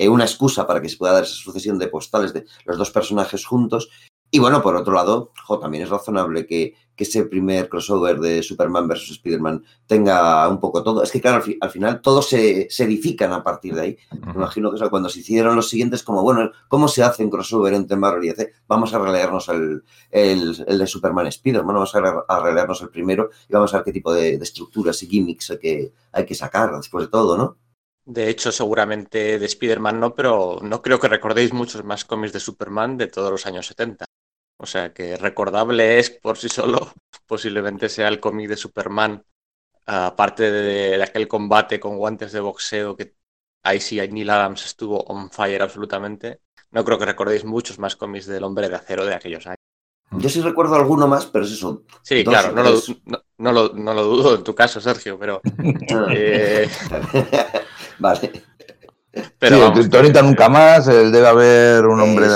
eh, 0.00 0.08
una 0.08 0.24
excusa 0.24 0.66
para 0.66 0.80
que 0.80 0.88
se 0.88 0.96
pueda 0.96 1.12
dar 1.12 1.24
esa 1.24 1.34
sucesión 1.34 1.78
de 1.78 1.86
postales 1.86 2.32
de 2.32 2.46
los 2.64 2.78
dos 2.78 2.90
personajes 2.90 3.44
juntos. 3.44 3.90
Y 4.30 4.38
bueno, 4.38 4.62
por 4.62 4.74
otro 4.74 4.94
lado, 4.94 5.30
también 5.60 5.84
es 5.84 5.90
razonable 5.90 6.46
que, 6.46 6.74
ese 6.96 7.24
primer 7.24 7.70
crossover 7.70 8.20
de 8.20 8.42
Superman 8.42 8.86
versus 8.86 9.12
Spider-Man 9.12 9.64
tenga 9.86 10.46
un 10.48 10.60
poco 10.60 10.82
todo. 10.82 11.02
Es 11.02 11.10
que, 11.10 11.18
claro, 11.18 11.42
al, 11.62 11.70
final 11.70 12.02
todos 12.02 12.28
se, 12.28 12.68
edifican 12.78 13.32
a 13.32 13.42
partir 13.42 13.74
de 13.74 13.80
ahí. 13.80 13.96
Me 14.26 14.32
imagino 14.32 14.70
que 14.70 14.90
cuando 14.90 15.08
se 15.08 15.20
hicieron 15.20 15.56
los 15.56 15.70
siguientes, 15.70 16.02
como, 16.02 16.22
bueno, 16.22 16.50
¿cómo 16.68 16.88
se 16.88 17.02
hace 17.02 17.24
un 17.24 17.30
crossover 17.30 17.72
entre 17.72 17.96
Marvel 17.96 18.24
y 18.24 18.28
DC? 18.28 18.52
Vamos 18.68 18.92
a 18.92 18.98
releernos 18.98 19.48
el, 19.48 19.82
el, 20.10 20.78
de 20.78 20.86
Superman 20.86 21.26
Spider-Man, 21.28 21.74
vamos 21.74 21.94
a, 21.94 22.40
releernos 22.40 22.82
el 22.82 22.90
primero 22.90 23.30
y 23.48 23.52
vamos 23.54 23.72
a 23.72 23.78
ver 23.78 23.84
qué 23.84 23.92
tipo 23.92 24.12
de, 24.12 24.36
de 24.36 24.44
estructuras 24.44 25.02
y 25.02 25.06
gimmicks 25.06 25.52
hay 25.52 25.58
que, 25.58 25.92
hay 26.12 26.26
que 26.26 26.34
sacar 26.34 26.70
después 26.76 27.06
de 27.06 27.10
todo, 27.10 27.38
¿no? 27.38 27.56
De 28.04 28.28
hecho, 28.28 28.50
seguramente 28.50 29.38
de 29.38 29.46
Spider-Man 29.46 30.00
no, 30.00 30.14
pero 30.14 30.58
no 30.62 30.82
creo 30.82 30.98
que 30.98 31.08
recordéis 31.08 31.52
muchos 31.52 31.84
más 31.84 32.04
cómics 32.04 32.32
de 32.32 32.40
Superman 32.40 32.96
de 32.96 33.06
todos 33.06 33.30
los 33.30 33.46
años 33.46 33.66
70. 33.66 34.06
O 34.56 34.66
sea 34.66 34.92
que 34.92 35.16
recordable 35.16 35.98
es 35.98 36.10
por 36.10 36.36
sí 36.36 36.48
solo, 36.48 36.92
posiblemente 37.26 37.88
sea 37.88 38.08
el 38.08 38.20
cómic 38.20 38.48
de 38.48 38.56
Superman, 38.56 39.24
aparte 39.86 40.50
de, 40.50 41.02
aquel 41.02 41.28
combate 41.28 41.80
con 41.80 41.96
guantes 41.96 42.32
de 42.32 42.40
boxeo 42.40 42.96
que 42.96 43.14
ahí 43.62 43.80
sí 43.80 43.96
Neil 43.96 44.30
Adams 44.30 44.66
estuvo 44.66 45.00
on 45.04 45.30
fire 45.30 45.62
absolutamente. 45.62 46.40
No 46.72 46.84
creo 46.84 46.98
que 46.98 47.06
recordéis 47.06 47.44
muchos 47.44 47.78
más 47.78 47.96
cómics 47.96 48.26
del 48.26 48.44
hombre 48.44 48.68
de 48.68 48.76
acero 48.76 49.04
de 49.04 49.14
aquellos 49.14 49.46
años. 49.46 49.58
Yo 50.12 50.28
sí 50.28 50.40
recuerdo 50.40 50.74
alguno 50.74 51.06
más, 51.06 51.26
pero 51.26 51.44
es 51.44 51.52
eso. 51.52 51.84
Sí, 52.02 52.24
claro, 52.24 52.52
no 52.52 52.62
lo, 53.52 53.72
no, 53.72 53.94
lo, 53.94 54.02
dudo 54.02 54.34
en 54.34 54.44
tu 54.44 54.54
caso, 54.54 54.80
Sergio, 54.80 55.18
pero. 55.18 55.40
eh... 56.10 56.68
vale. 58.00 58.42
Pero 59.38 59.74
sí, 59.74 60.12
nunca 60.22 60.48
más, 60.48 60.86
debe 60.86 61.26
haber 61.26 61.86
un 61.86 62.00
hombre. 62.00 62.26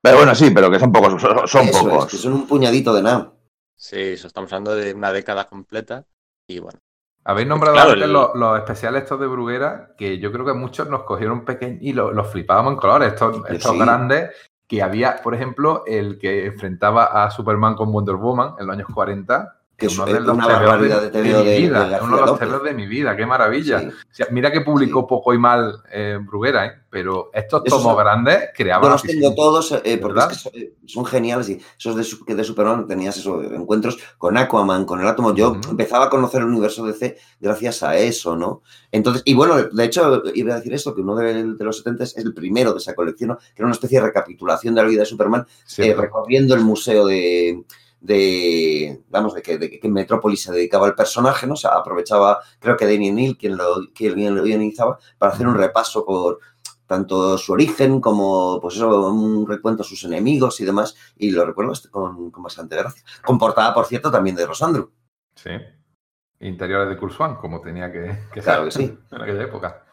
Pero 0.00 0.16
bueno, 0.16 0.34
sí, 0.34 0.50
pero 0.50 0.70
que 0.70 0.80
son 0.80 0.92
pocos, 0.92 1.22
son 1.50 1.68
pocos. 1.70 2.06
que 2.06 2.16
son 2.16 2.32
un 2.32 2.46
puñadito 2.46 2.92
de 2.92 3.02
nada. 3.02 3.32
Sí, 3.76 4.00
eso 4.00 4.26
estamos 4.26 4.52
hablando 4.52 4.74
de 4.74 4.94
una 4.94 5.12
década 5.12 5.48
completa 5.48 6.04
y 6.46 6.58
bueno. 6.58 6.78
Habéis 7.24 7.46
nombrado 7.46 7.94
los, 7.94 8.58
especiales 8.58 9.04
estos 9.04 9.20
de 9.20 9.28
Bruguera, 9.28 9.94
que 9.96 10.18
yo 10.18 10.32
creo 10.32 10.44
que 10.44 10.54
muchos 10.54 10.88
nos 10.88 11.04
cogieron 11.04 11.44
pequeños 11.44 11.78
y 11.80 11.92
los, 11.92 12.28
flipábamos 12.30 12.72
en 12.72 12.78
colores, 12.80 13.12
estos, 13.12 13.48
estos 13.48 13.78
grandes 13.78 14.30
que 14.66 14.82
había, 14.82 15.22
por 15.22 15.34
ejemplo, 15.34 15.84
el 15.86 16.18
que 16.18 16.46
enfrentaba 16.46 17.04
a 17.24 17.30
Superman 17.30 17.76
con 17.76 17.92
Wonder 17.92 18.16
Woman 18.16 18.54
en 18.58 18.66
los 18.66 18.74
años 18.74 18.88
40, 18.92 19.61
que 19.82 19.88
es 19.88 19.98
uno 19.98 20.06
de 20.06 20.20
los 20.20 21.10
de, 21.10 21.10
de, 21.10 21.22
mi 21.22 21.60
vida, 21.62 22.00
uno 22.02 22.16
de 22.16 22.26
los 22.26 22.38
telos 22.38 22.62
de 22.62 22.72
mi 22.72 22.86
vida, 22.86 23.16
qué 23.16 23.26
maravilla. 23.26 23.90
mira 24.30 24.52
que 24.52 24.60
publicó 24.60 25.06
poco 25.06 25.34
y 25.34 25.38
mal 25.38 25.82
eh, 25.90 26.18
Bruguera, 26.22 26.66
¿eh? 26.66 26.72
pero 26.88 27.30
estos 27.32 27.64
tomos 27.64 27.96
grandes 27.96 28.50
creaban. 28.54 28.84
Yo 28.84 28.90
los 28.90 29.02
tengo 29.02 29.34
todos 29.34 29.72
eh, 29.84 29.98
porque 30.00 30.20
eh, 30.52 30.74
son 30.86 31.04
geniales 31.04 31.48
y 31.48 31.60
esos 31.76 31.96
de, 31.96 32.24
que 32.24 32.34
de 32.36 32.44
Superman 32.44 32.86
tenías 32.86 33.16
esos 33.16 33.44
encuentros 33.44 33.98
con 34.18 34.36
Aquaman, 34.36 34.84
con 34.84 35.00
el 35.00 35.06
átomo. 35.08 35.34
Yo 35.34 35.56
empezaba 35.68 36.04
a 36.04 36.10
conocer 36.10 36.42
el 36.42 36.48
universo 36.48 36.86
DC 36.86 37.16
gracias 37.40 37.82
a 37.82 37.96
eso, 37.96 38.36
¿no? 38.36 38.62
Entonces, 38.92 39.22
y 39.24 39.34
bueno, 39.34 39.60
de 39.60 39.84
hecho, 39.84 40.22
iba 40.34 40.54
a 40.54 40.58
decir 40.58 40.74
esto, 40.74 40.94
que 40.94 41.00
uno 41.00 41.16
de, 41.16 41.42
los 41.58 41.78
70 41.78 42.04
es 42.04 42.16
el 42.18 42.32
primero 42.32 42.72
de 42.72 42.78
esa 42.78 42.94
colección, 42.94 43.30
¿no? 43.30 43.38
que 43.38 43.54
era 43.56 43.64
una 43.64 43.72
especie 43.72 43.98
de 43.98 44.06
recapitulación 44.06 44.74
de 44.74 44.82
la 44.82 44.88
vida 44.88 45.00
de 45.00 45.06
Superman, 45.06 45.46
recorriendo 45.96 46.54
el 46.54 46.60
museo 46.60 47.06
de 47.06 47.64
de, 48.02 49.04
vamos, 49.10 49.32
de 49.34 49.42
que, 49.42 49.58
de 49.58 49.70
que 49.70 49.88
Metrópolis 49.88 50.42
se 50.42 50.52
dedicaba 50.52 50.86
al 50.86 50.94
personaje, 50.94 51.46
¿no? 51.46 51.54
O 51.54 51.56
sea, 51.56 51.70
aprovechaba, 51.70 52.40
creo 52.58 52.76
que 52.76 52.84
Danny 52.84 53.12
Neal, 53.12 53.36
quien 53.38 53.56
lo, 53.56 53.76
quien 53.94 54.34
lo 54.34 54.42
guionizaba, 54.42 54.98
para 55.18 55.32
hacer 55.32 55.46
un 55.46 55.54
repaso 55.54 56.04
por 56.04 56.40
tanto 56.86 57.38
su 57.38 57.52
origen 57.52 58.00
como, 58.00 58.60
pues 58.60 58.74
eso, 58.74 59.10
un 59.10 59.46
recuento 59.46 59.82
a 59.82 59.86
sus 59.86 60.02
enemigos 60.04 60.60
y 60.60 60.64
demás, 60.64 60.96
y 61.16 61.30
lo 61.30 61.46
recuerdo 61.46 61.72
con, 61.90 62.30
con 62.30 62.42
bastante 62.42 62.76
gracia. 62.76 63.02
Con 63.24 63.38
portada, 63.38 63.72
por 63.72 63.86
cierto, 63.86 64.10
también 64.10 64.36
de 64.36 64.46
Rosandro. 64.46 64.90
Sí. 65.36 65.50
Interiores 66.40 66.88
de 66.88 66.96
Kurzwan, 66.96 67.36
como 67.36 67.60
tenía 67.60 67.90
que, 67.92 68.18
que 68.34 68.40
claro 68.40 68.64
que 68.64 68.72
sí. 68.72 68.98
en 69.12 69.22
aquella 69.22 69.44
época. 69.44 69.84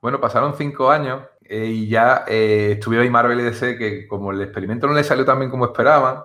Bueno, 0.00 0.20
pasaron 0.20 0.54
cinco 0.56 0.90
años 0.90 1.22
eh, 1.42 1.66
y 1.66 1.88
ya 1.88 2.24
eh, 2.28 2.76
estuvieron 2.78 3.04
ahí 3.04 3.10
Marvel 3.10 3.40
y 3.40 3.42
DC 3.42 3.76
que 3.76 4.06
como 4.06 4.30
el 4.30 4.40
experimento 4.40 4.86
no 4.86 4.92
le 4.92 5.02
salió 5.02 5.24
tan 5.24 5.38
bien 5.38 5.50
como 5.50 5.64
esperaban, 5.64 6.22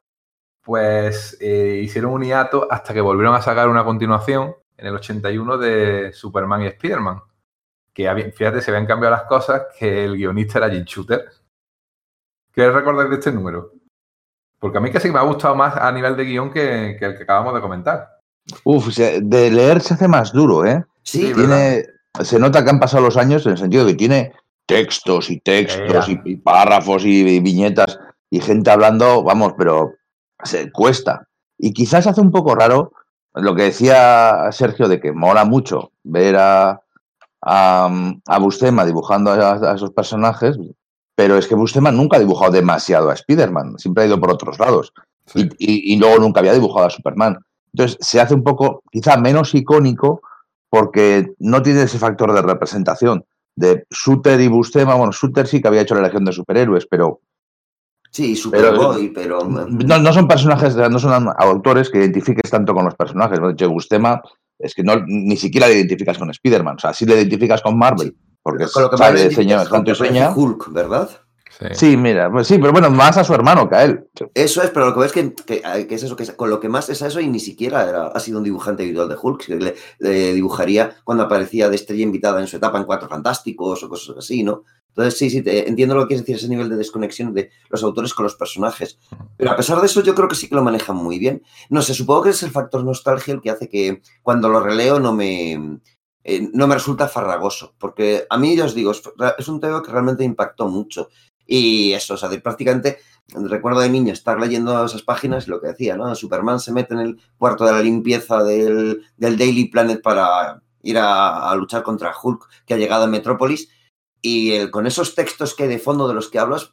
pues 0.70 1.36
eh, 1.42 1.82
hicieron 1.84 2.12
un 2.12 2.22
hiato 2.22 2.68
hasta 2.70 2.94
que 2.94 3.02
volvieron 3.02 3.34
a 3.34 3.42
sacar 3.42 3.70
una 3.70 3.84
continuación 3.84 4.56
en 4.78 4.86
el 4.86 4.94
81 4.94 5.58
de 5.58 6.14
Superman 6.14 6.62
y 6.62 6.68
Spider-Man. 6.68 7.22
Que 7.92 8.32
fíjate, 8.38 8.62
se 8.62 8.70
habían 8.70 8.86
cambiado 8.86 9.16
las 9.16 9.24
cosas, 9.24 9.64
que 9.80 10.06
el 10.06 10.16
guionista 10.16 10.60
era 10.60 10.70
Jim 10.70 10.84
Shooter. 10.84 11.26
¿Qué 12.54 12.70
recordar 12.70 13.10
de 13.10 13.16
este 13.16 13.32
número? 13.32 13.72
Porque 14.60 14.78
a 14.78 14.82
mí 14.82 14.92
casi 14.92 15.10
me 15.10 15.18
ha 15.18 15.24
gustado 15.24 15.56
más 15.56 15.76
a 15.76 15.92
nivel 15.92 16.16
de 16.16 16.26
guion 16.26 16.52
que, 16.52 16.92
el 16.92 17.18
que 17.18 17.24
acabamos 17.24 17.56
de 17.56 17.62
comentar. 17.62 18.20
Uf, 18.64 18.96
de 18.96 19.50
leer 19.50 19.82
se 19.82 19.96
hace 19.96 20.08
más 20.08 20.32
duro, 20.32 20.68
¿eh? 20.68 20.86
Sí, 21.02 21.34
tiene, 21.34 21.84
se 22.22 22.38
nota 22.38 22.64
que 22.64 22.70
han 22.70 22.80
pasado 22.80 23.06
los 23.06 23.18
años 23.18 23.44
en 23.48 23.54
el 23.54 23.58
sentido 23.58 23.86
de 23.86 23.94
que 23.94 23.98
tiene 23.98 24.34
textos 24.68 25.32
y 25.32 25.40
textos 25.40 26.10
y, 26.10 26.36
párrafos 26.36 27.06
y 27.06 27.40
viñetas 27.40 28.00
y 28.30 28.40
gente 28.40 28.70
hablando, 28.70 29.24
vamos, 29.24 29.56
pero 29.58 29.96
se 30.44 30.72
cuesta. 30.72 31.28
Y 31.58 31.74
quizás 31.74 32.08
hace 32.08 32.22
un 32.22 32.32
poco 32.32 32.56
raro 32.56 32.94
lo 33.34 33.56
que 33.56 33.64
decía 33.64 34.50
Sergio 34.52 34.88
de 34.88 35.00
que 35.00 35.12
mola 35.12 35.46
mucho 35.46 35.92
ver 36.04 36.36
a, 36.38 36.82
a, 37.42 38.40
Bustema 38.40 38.86
dibujando 38.86 39.32
a, 39.32 39.76
esos 39.76 39.92
personajes, 39.92 40.58
pero 41.16 41.38
es 41.38 41.48
que 41.48 41.56
Bustema 41.56 41.92
nunca 41.92 42.18
ha 42.18 42.20
dibujado 42.20 42.52
demasiado 42.52 43.10
a 43.10 43.14
Spider-Man, 43.14 43.78
siempre 43.78 44.04
ha 44.04 44.08
ido 44.08 44.20
por 44.20 44.32
otros 44.32 44.60
lados. 44.60 44.94
Y, 45.36 45.96
luego 45.98 46.20
nunca 46.20 46.40
había 46.40 46.54
dibujado 46.54 46.88
a 46.88 46.90
Superman. 46.90 47.38
Entonces 47.74 47.98
se 48.02 48.20
hace 48.20 48.34
un 48.34 48.44
poco, 48.44 48.82
quizá 48.92 49.16
menos 49.18 49.54
icónico, 49.54 50.22
porque 50.70 51.34
no 51.38 51.62
tiene 51.62 51.84
ese 51.84 52.00
factor 52.00 52.34
de 52.34 52.42
representación. 52.42 53.26
de 53.56 53.86
Shooter 53.90 54.40
y 54.40 54.48
Bustema. 54.48 54.96
Bueno, 54.96 55.12
Shooter 55.12 55.46
sí 55.46 55.62
que 55.62 55.68
había 55.68 55.82
hecho 55.82 55.94
la 55.94 56.02
Legión 56.02 56.24
de 56.24 56.32
Superhéroes, 56.32 56.88
pero 56.90 57.20
Sí, 58.12 58.36
Superboy, 58.36 59.10
pero... 59.10 59.44
No, 59.46 60.00
no 60.00 60.14
son 60.14 60.28
personajes, 60.28 60.76
no 60.76 60.98
son 61.00 61.30
autores 61.38 61.90
que 61.90 62.00
identifiques 62.00 62.50
tanto 62.50 62.74
con 62.74 62.86
los 62.86 62.96
personajes. 62.96 63.40
De 63.40 63.52
hecho, 63.52 63.70
Bustema 63.70 64.22
es 64.58 64.74
que 64.74 64.84
no, 64.84 64.94
ni 65.06 65.38
siquiera 65.38 65.68
le 65.68 65.76
identificas 65.76 66.18
con 66.18 66.30
Spider-Man. 66.30 66.76
O 66.78 66.80
sea, 66.80 66.94
sí 66.94 67.06
le 67.06 67.16
identificas 67.16 67.62
con 67.62 67.78
Marvel, 67.78 68.16
porque 68.42 68.66
Con 68.74 68.84
lo 68.84 68.90
que 68.90 68.98
sabe 68.98 69.28
diseño, 69.30 69.64
tanto 69.68 69.92
y 69.92 69.96
seña. 69.96 70.34
Hulk, 70.36 70.72
¿verdad? 70.74 71.10
Sí. 71.60 71.66
Sí, 71.74 71.98
mira, 71.98 72.32
pues 72.32 72.48
sí, 72.48 72.58
pero 72.58 72.72
bueno, 72.72 72.90
más 72.90 73.18
a 73.18 73.24
su 73.26 73.34
hermano 73.34 73.68
que 73.68 73.76
a 73.76 73.84
él. 73.84 74.08
Eso 74.34 74.64
es, 74.64 74.70
pero 74.70 74.86
lo 74.88 74.94
que 74.94 75.02
ves 75.02 75.08
es 75.08 75.14
que, 75.14 75.36
que- 75.62 75.88
que 75.88 75.96
es 75.96 76.04
eso, 76.04 76.16
que 76.16 76.24
es- 76.24 76.32
con 76.32 76.50
lo 76.50 76.58
que 76.60 76.70
más 76.70 76.88
es 76.90 77.02
eso 77.02 77.20
y 77.20 77.28
ni 77.28 77.40
siquiera 77.42 77.84
era- 77.88 78.08
ha 78.08 78.20
sido 78.22 78.38
un 78.38 78.46
dibujante 78.46 78.84
habitual 78.84 79.10
de 79.10 79.18
Hulk, 79.22 79.46
que 79.46 79.56
le, 79.58 79.76
le 80.00 80.34
dibujaría 80.34 80.96
cuando 81.04 81.26
aparecía 81.26 81.68
de 81.68 81.76
estrella 81.76 82.04
invitada 82.04 82.40
en 82.40 82.48
su 82.48 82.56
etapa 82.56 82.78
en 82.78 82.86
Cuatro 82.86 83.10
Fantásticos 83.10 83.84
o 83.84 83.90
cosas 83.90 84.16
así, 84.20 84.42
¿no? 84.42 84.64
Entonces, 84.90 85.18
sí, 85.18 85.30
sí, 85.30 85.42
te- 85.42 85.68
entiendo 85.70 85.96
lo 85.96 86.02
que 86.02 86.08
quieres 86.10 86.26
decir, 86.26 86.36
ese 86.36 86.50
nivel 86.50 86.68
de 86.70 86.76
desconexión 86.76 87.34
de 87.34 87.52
los 87.70 87.84
autores 87.84 88.14
con 88.14 88.24
los 88.24 88.36
personajes. 88.36 89.00
Pero 89.38 89.52
a 89.52 89.56
pesar 89.56 89.80
de 89.80 89.86
eso, 89.86 90.02
yo 90.04 90.14
creo 90.16 90.28
que 90.28 90.36
sí 90.36 90.50
que 90.50 90.56
lo 90.56 90.64
manejan 90.64 90.96
muy 90.98 91.20
bien. 91.20 91.42
No 91.70 91.82
sé, 91.82 91.94
supongo 91.94 92.24
que 92.24 92.30
es 92.32 92.44
el 92.44 92.52
factor 92.52 92.84
nostalgia 92.84 93.34
el 93.34 93.42
que 93.42 93.50
hace 93.52 93.70
que 93.70 94.02
cuando 94.24 94.50
lo 94.50 94.60
releo 94.60 95.00
no 95.00 95.14
me, 95.14 95.80
eh, 96.24 96.50
no 96.54 96.68
me 96.68 96.76
resulta 96.76 97.08
farragoso. 97.08 97.76
Porque 97.80 98.26
a 98.30 98.38
mí, 98.38 98.56
ya 98.56 98.66
os 98.66 98.74
digo, 98.76 98.92
es, 98.92 99.02
es 99.38 99.48
un 99.48 99.60
tema 99.62 99.82
que 99.82 99.92
realmente 99.92 100.24
impactó 100.24 100.68
mucho. 100.68 101.10
Y 101.46 101.94
eso, 101.94 102.16
o 102.16 102.18
sea, 102.18 102.30
de 102.30 102.40
prácticamente 102.42 102.98
recuerdo 103.34 103.80
de 103.82 103.90
niño 103.90 104.12
estar 104.12 104.40
leyendo 104.40 104.84
esas 104.86 105.04
páginas 105.04 105.48
y 105.48 105.52
lo 105.52 105.62
que 105.62 105.68
decía, 105.68 105.96
¿no? 105.96 106.14
Superman 106.16 106.60
se 106.60 106.72
mete 106.74 106.94
en 106.96 107.00
el 107.00 107.20
cuarto 107.38 107.64
de 107.66 107.72
la 107.72 107.82
limpieza 107.82 108.44
del, 108.44 109.04
del 109.18 109.38
Daily 109.38 109.66
Planet 109.70 110.02
para 110.02 110.62
ir 110.82 110.98
a, 110.98 111.50
a 111.50 111.56
luchar 111.56 111.84
contra 111.84 112.14
Hulk 112.22 112.48
que 112.66 112.74
ha 112.74 112.78
llegado 112.78 113.04
a 113.04 113.08
Metrópolis 113.08 113.70
y 114.22 114.52
el- 114.54 114.72
con 114.72 114.88
esos 114.88 115.16
textos 115.16 115.56
que 115.56 115.68
de 115.68 115.80
fondo 115.80 116.08
de 116.08 116.14
los 116.14 116.30
que 116.30 116.40
hablas, 116.40 116.72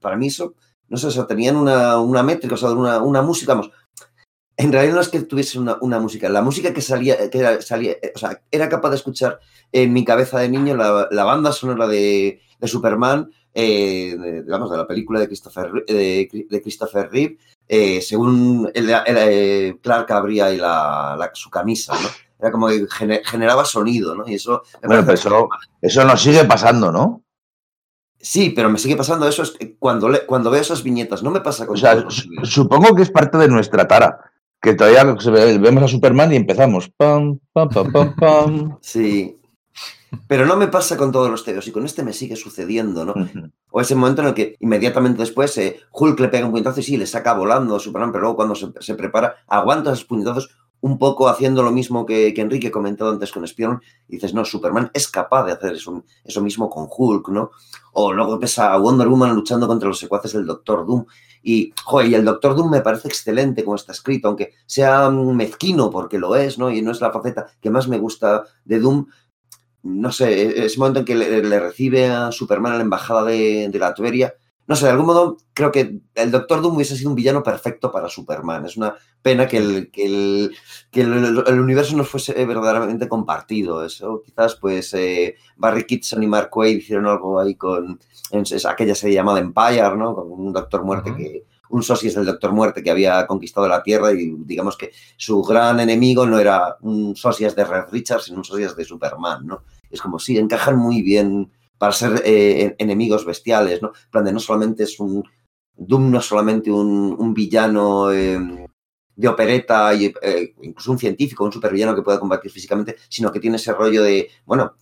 para 0.00 0.16
mí 0.16 0.28
eso, 0.28 0.54
no 0.88 0.96
sé, 0.98 1.06
o 1.08 1.10
sea, 1.10 1.26
tenían 1.26 1.56
una, 1.56 1.98
una 1.98 2.22
métrica, 2.22 2.54
o 2.54 2.58
sea, 2.58 2.70
una, 2.72 3.00
una 3.02 3.22
música, 3.22 3.54
vamos, 3.54 3.70
en 4.56 4.72
realidad 4.72 4.94
no 4.94 5.00
es 5.00 5.08
que 5.08 5.20
tuviese 5.22 5.58
una, 5.58 5.78
una 5.80 5.98
música, 5.98 6.28
la 6.28 6.42
música 6.42 6.72
que 6.72 6.80
salía, 6.80 7.28
que 7.30 7.38
era, 7.38 7.60
salía, 7.60 7.92
eh, 7.92 8.12
o 8.14 8.18
sea, 8.18 8.40
era 8.50 8.68
capaz 8.68 8.90
de 8.90 8.96
escuchar 8.96 9.40
en 9.72 9.92
mi 9.92 10.04
cabeza 10.04 10.38
de 10.38 10.48
niño 10.48 10.76
la, 10.76 11.08
la 11.10 11.24
banda 11.24 11.50
sonora 11.52 11.88
de, 11.88 12.40
de 12.60 12.68
Superman, 12.68 13.30
eh, 13.52 14.16
de, 14.18 14.42
digamos, 14.42 14.70
de 14.70 14.76
la 14.76 14.86
película 14.86 15.18
de 15.18 15.26
Christopher, 15.26 15.70
Ri- 15.72 15.86
de, 15.86 16.46
de 16.48 16.62
Christopher 16.62 17.08
Reeve, 17.10 17.38
eh, 17.66 18.00
según 18.00 18.70
el, 18.74 18.90
el, 18.90 19.16
eh, 19.18 19.76
Clark 19.82 20.10
abría 20.12 20.52
y 20.52 20.58
la- 20.58 21.30
su 21.34 21.50
camisa, 21.50 21.94
¿no? 22.00 22.08
Era 22.44 22.52
como 22.52 22.68
que 22.68 22.86
gene- 22.90 23.22
generaba 23.24 23.64
sonido, 23.64 24.14
¿no? 24.14 24.28
Y 24.28 24.34
eso... 24.34 24.62
Bueno, 24.82 25.02
pero 25.02 25.14
eso, 25.14 25.48
eso 25.80 26.04
nos 26.04 26.20
sigue 26.20 26.44
pasando, 26.44 26.92
¿no? 26.92 27.22
Sí, 28.20 28.50
pero 28.50 28.68
me 28.70 28.78
sigue 28.78 28.96
pasando 28.96 29.26
eso 29.26 29.42
es 29.42 29.54
cuando, 29.78 30.08
le- 30.10 30.26
cuando 30.26 30.50
veo 30.50 30.60
esas 30.60 30.82
viñetas. 30.82 31.22
No 31.22 31.30
me 31.30 31.40
pasa 31.40 31.66
con 31.66 31.76
O 31.76 31.78
sea, 31.78 32.04
supongo 32.42 32.94
que 32.94 33.02
es 33.02 33.10
parte 33.10 33.38
de 33.38 33.48
nuestra 33.48 33.88
tara. 33.88 34.30
Que 34.60 34.74
todavía 34.74 35.04
vemos 35.04 35.82
a 35.82 35.88
Superman 35.88 36.32
y 36.32 36.36
empezamos. 36.36 36.90
Pam, 36.96 37.38
pam, 37.52 37.68
pam, 37.68 37.92
pam, 37.92 38.14
pam. 38.16 38.78
Sí. 38.82 39.38
Pero 40.28 40.46
no 40.46 40.56
me 40.56 40.68
pasa 40.68 40.96
con 40.96 41.10
todos 41.10 41.28
los 41.28 41.44
teos 41.44 41.66
y 41.66 41.72
con 41.72 41.84
este 41.84 42.04
me 42.04 42.12
sigue 42.12 42.36
sucediendo, 42.36 43.04
¿no? 43.04 43.14
O 43.70 43.80
ese 43.80 43.96
momento 43.96 44.22
en 44.22 44.28
el 44.28 44.34
que 44.34 44.56
inmediatamente 44.60 45.18
después 45.18 45.58
eh, 45.58 45.80
Hulk 45.90 46.20
le 46.20 46.28
pega 46.28 46.46
un 46.46 46.52
puñetazo 46.52 46.78
y 46.78 46.82
sí, 46.84 46.96
le 46.96 47.06
saca 47.06 47.34
volando 47.34 47.74
a 47.74 47.80
Superman, 47.80 48.12
pero 48.12 48.20
luego 48.22 48.36
cuando 48.36 48.54
se, 48.54 48.68
se 48.78 48.94
prepara, 48.94 49.34
aguanta 49.48 49.92
esos 49.92 50.04
puñetazos 50.04 50.50
un 50.84 50.98
poco 50.98 51.30
haciendo 51.30 51.62
lo 51.62 51.72
mismo 51.72 52.04
que, 52.04 52.34
que 52.34 52.42
Enrique 52.42 52.70
comentó 52.70 53.08
antes 53.08 53.32
con 53.32 53.42
Spion 53.42 53.80
y 54.06 54.16
dices, 54.16 54.34
no, 54.34 54.44
Superman 54.44 54.90
es 54.92 55.08
capaz 55.08 55.46
de 55.46 55.52
hacer 55.52 55.72
eso, 55.72 56.04
eso 56.22 56.42
mismo 56.42 56.68
con 56.68 56.88
Hulk, 56.94 57.30
¿no? 57.30 57.52
O 57.94 58.12
luego 58.12 58.38
ves 58.38 58.58
a 58.58 58.76
Wonder 58.76 59.08
Woman 59.08 59.34
luchando 59.34 59.66
contra 59.66 59.88
los 59.88 59.98
secuaces 59.98 60.34
del 60.34 60.44
Doctor 60.44 60.84
Doom 60.86 61.06
y, 61.42 61.72
joder, 61.84 62.08
y 62.08 62.14
el 62.16 62.24
Doctor 62.26 62.54
Doom 62.54 62.70
me 62.70 62.82
parece 62.82 63.08
excelente 63.08 63.64
como 63.64 63.76
está 63.76 63.92
escrito, 63.92 64.28
aunque 64.28 64.52
sea 64.66 65.08
mm, 65.08 65.34
mezquino 65.34 65.90
porque 65.90 66.18
lo 66.18 66.36
es, 66.36 66.58
¿no? 66.58 66.70
Y 66.70 66.82
no 66.82 66.90
es 66.92 67.00
la 67.00 67.10
faceta 67.10 67.46
que 67.62 67.70
más 67.70 67.88
me 67.88 67.96
gusta 67.96 68.44
de 68.66 68.78
Doom, 68.78 69.06
no 69.84 70.12
sé, 70.12 70.66
ese 70.66 70.78
momento 70.78 70.98
en 70.98 71.06
que 71.06 71.14
le, 71.14 71.60
recibe 71.60 72.10
a 72.10 72.30
Superman 72.30 72.72
en 72.72 72.78
la 72.78 72.84
embajada 72.84 73.24
de, 73.24 73.70
de 73.70 73.78
la 73.78 73.94
Tuberia, 73.94 74.34
no 74.66 74.76
sé, 74.76 74.86
de 74.86 74.92
algún 74.92 75.06
modo 75.06 75.36
creo 75.52 75.70
que 75.70 76.00
el 76.14 76.30
Doctor 76.30 76.62
Doom 76.62 76.76
hubiese 76.76 76.96
sido 76.96 77.10
un 77.10 77.16
villano 77.16 77.42
perfecto 77.42 77.92
para 77.92 78.08
Superman. 78.08 78.64
Es 78.64 78.76
una 78.76 78.94
pena 79.20 79.46
que 79.46 79.58
el, 79.58 79.90
que 79.90 80.06
el, 80.06 80.56
que 80.90 81.02
el, 81.02 81.44
el 81.46 81.60
universo 81.60 81.96
no 81.96 82.04
fuese 82.04 82.32
verdaderamente 82.46 83.08
compartido. 83.08 83.84
Eso 83.84 84.22
quizás 84.24 84.56
pues 84.56 84.94
eh, 84.94 85.36
Barry 85.56 85.84
Kitson 85.84 86.22
y 86.22 86.26
Mark 86.26 86.50
Waid 86.56 86.78
hicieron 86.78 87.06
algo 87.06 87.38
ahí 87.38 87.54
con 87.56 88.00
en 88.30 88.44
aquella 88.66 88.94
serie 88.94 89.16
llamada 89.16 89.38
Empire, 89.38 89.96
¿no? 89.96 90.14
Con 90.14 90.32
un 90.32 90.52
Doctor 90.52 90.82
Muerte 90.82 91.14
que 91.14 91.44
un 91.70 91.82
sosis 91.82 92.14
del 92.14 92.26
Doctor 92.26 92.52
Muerte 92.52 92.82
que 92.82 92.90
había 92.90 93.26
conquistado 93.26 93.68
la 93.68 93.82
Tierra 93.82 94.12
y 94.12 94.32
digamos 94.44 94.76
que 94.76 94.92
su 95.16 95.42
gran 95.42 95.80
enemigo 95.80 96.26
no 96.26 96.38
era 96.38 96.76
un 96.82 97.16
socias 97.16 97.56
de 97.56 97.64
Red 97.64 97.90
Richards, 97.90 98.24
sino 98.24 98.38
un 98.38 98.44
socias 98.44 98.76
de 98.76 98.84
Superman, 98.84 99.46
¿no? 99.46 99.62
Es 99.90 100.00
como, 100.00 100.18
sí, 100.18 100.38
encajan 100.38 100.76
muy 100.76 101.02
bien 101.02 101.50
para 101.84 101.92
ser 101.92 102.22
eh, 102.24 102.62
en- 102.62 102.76
enemigos 102.78 103.26
bestiales, 103.26 103.82
¿no? 103.82 103.92
Plan 104.10 104.24
de 104.24 104.32
no 104.32 104.40
solamente 104.40 104.84
es 104.84 104.98
un... 104.98 105.22
Doom 105.76 106.10
no 106.10 106.20
solamente 106.22 106.70
un, 106.70 107.14
un 107.18 107.34
villano 107.34 108.10
eh, 108.10 108.38
de 109.16 109.28
opereta, 109.28 109.92
y, 109.92 110.06
eh, 110.22 110.54
incluso 110.62 110.92
un 110.92 110.98
científico, 110.98 111.44
un 111.44 111.52
supervillano 111.52 111.94
que 111.94 112.00
pueda 112.00 112.18
combatir 112.18 112.50
físicamente, 112.50 112.96
sino 113.10 113.30
que 113.30 113.40
tiene 113.40 113.56
ese 113.56 113.74
rollo 113.74 114.02
de, 114.02 114.30
bueno, 114.46 114.76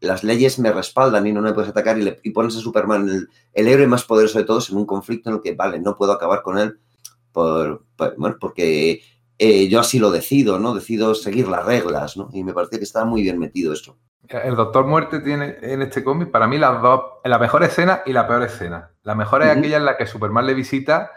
las 0.00 0.24
leyes 0.24 0.58
me 0.58 0.72
respaldan 0.72 1.28
y 1.28 1.32
no 1.32 1.42
me 1.42 1.52
puedes 1.52 1.70
atacar 1.70 1.96
y, 2.00 2.30
pones 2.30 2.56
a 2.56 2.60
Superman, 2.60 3.28
el, 3.52 3.68
héroe 3.68 3.86
más 3.86 4.02
poderoso 4.02 4.38
de 4.38 4.44
todos, 4.44 4.70
en 4.70 4.78
un 4.78 4.86
conflicto 4.86 5.30
en 5.30 5.36
el 5.36 5.42
que, 5.42 5.54
vale, 5.54 5.78
no 5.78 5.96
puedo 5.96 6.10
acabar 6.10 6.42
con 6.42 6.58
él 6.58 6.80
por, 7.30 7.84
bueno, 8.16 8.36
porque 8.40 9.02
eh, 9.38 9.68
yo 9.68 9.78
así 9.78 10.00
lo 10.00 10.10
decido, 10.10 10.58
¿no? 10.58 10.74
Decido 10.74 11.14
seguir 11.14 11.46
las 11.46 11.64
reglas, 11.64 12.16
¿no? 12.16 12.30
Y 12.32 12.42
me 12.42 12.52
parece 12.52 12.78
que 12.78 12.84
está 12.84 13.04
muy 13.04 13.22
bien 13.22 13.38
metido 13.38 13.72
eso. 13.72 13.96
El 14.28 14.56
Doctor 14.56 14.86
Muerte 14.86 15.20
tiene 15.20 15.56
en 15.62 15.82
este 15.82 16.04
cómic, 16.04 16.30
para 16.30 16.46
mí, 16.46 16.58
las 16.58 16.82
dos, 16.82 17.02
la 17.24 17.38
mejor 17.38 17.62
escena 17.62 18.02
y 18.04 18.12
la 18.12 18.26
peor 18.28 18.42
escena. 18.42 18.90
La 19.02 19.14
mejor 19.14 19.42
es 19.42 19.50
aquella 19.50 19.78
en 19.78 19.84
la 19.84 19.96
que 19.96 20.06
Superman 20.06 20.46
le 20.46 20.54
visita 20.54 21.10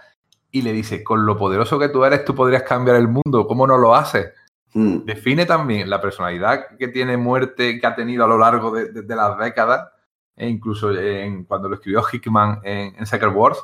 y 0.50 0.62
le 0.62 0.71
dice, 0.71 1.04
con 1.04 1.26
lo 1.26 1.38
poderoso 1.38 1.78
que 1.80 1.89
tú 1.89 2.06
eres, 2.06 2.24
tú 2.26 2.34
podrías 2.36 2.63
cambiar 2.63 2.95
el 2.97 3.08
mundo, 3.08 3.47
¿cómo 3.47 3.67
no 3.67 3.78
lo 3.78 3.95
haces? 3.95 4.32
Mm. 4.74 5.00
Define 5.06 5.45
también 5.45 5.89
la 5.89 6.00
personalidad 6.00 6.78
que 6.80 6.88
tiene 6.88 7.17
Muerte, 7.17 7.80
que 7.80 7.88
ha 7.88 7.95
tenido 7.95 8.24
a 8.24 8.28
lo 8.28 8.38
largo 8.38 8.71
de, 8.71 8.91
de- 8.91 9.02
de 9.02 9.15
las 9.15 9.38
décadas, 9.38 9.89
e 10.36 10.47
incluso 10.47 10.91
en, 10.97 11.43
cuando 11.43 11.67
lo 11.69 11.76
escribió 11.76 12.02
Hickman 12.10 12.62
en, 12.63 12.95
en 12.97 13.06
Secret 13.06 13.34
Wars, 13.36 13.62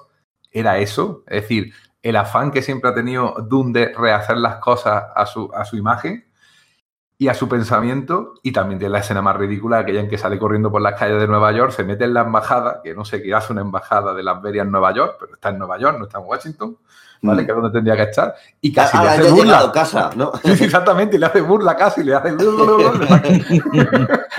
era 0.51 0.77
eso. 0.77 1.23
Es 1.27 1.43
decir, 1.43 1.73
el 2.01 2.15
afán 2.17 2.51
que 2.51 2.61
siempre 2.61 2.89
ha 2.89 2.93
tenido 2.93 3.35
Doom 3.49 3.71
de 3.71 3.93
rehacer 3.97 4.37
las 4.37 4.55
cosas 4.57 5.05
a 5.15 5.25
su, 5.25 5.49
a 5.53 5.63
su 5.65 5.77
imagen 5.77 6.26
y 7.19 7.27
a 7.29 7.33
su 7.33 7.47
pensamiento. 7.49 8.35
Y 8.43 8.51
también 8.51 8.79
tiene 8.79 8.91
la 8.93 8.99
escena 8.99 9.21
más 9.21 9.35
ridícula, 9.37 9.79
aquella 9.79 10.01
en 10.01 10.09
que 10.09 10.17
sale 10.17 10.37
corriendo 10.37 10.71
por 10.71 10.81
las 10.81 10.99
calles 10.99 11.19
de 11.19 11.27
Nueva 11.27 11.51
York, 11.51 11.71
se 11.71 11.83
mete 11.83 12.03
en 12.05 12.13
la 12.13 12.21
embajada, 12.21 12.81
que 12.83 12.93
no 12.95 13.05
sé 13.05 13.21
qué 13.21 13.33
hace 13.33 13.53
una 13.53 13.61
embajada 13.61 14.13
de 14.13 14.23
las 14.23 14.41
Veria 14.41 14.61
en 14.63 14.71
Nueva 14.71 14.93
York, 14.93 15.15
pero 15.19 15.33
está 15.33 15.49
en 15.49 15.57
Nueva 15.59 15.77
York, 15.79 15.97
no 15.97 16.05
está 16.05 16.19
en 16.19 16.25
Washington, 16.25 16.77
¿vale? 17.23 17.41
Mm. 17.41 17.45
Que 17.45 17.51
es 17.51 17.55
donde 17.57 17.71
tendría 17.71 17.95
que 17.95 18.03
estar. 18.03 18.35
Y 18.61 18.71
casi 18.71 18.95
Ah, 18.97 19.01
le 19.01 19.07
ya 19.07 19.13
hace 19.13 19.31
burla. 19.31 19.71
casa, 19.71 20.09
¿no? 20.15 20.31
Sí, 20.43 20.65
exactamente, 20.65 21.15
y 21.15 21.19
le 21.19 21.25
hace 21.25 21.41
burla 21.41 21.75
casi, 21.75 22.03
le 22.03 22.13
hace... 22.13 22.29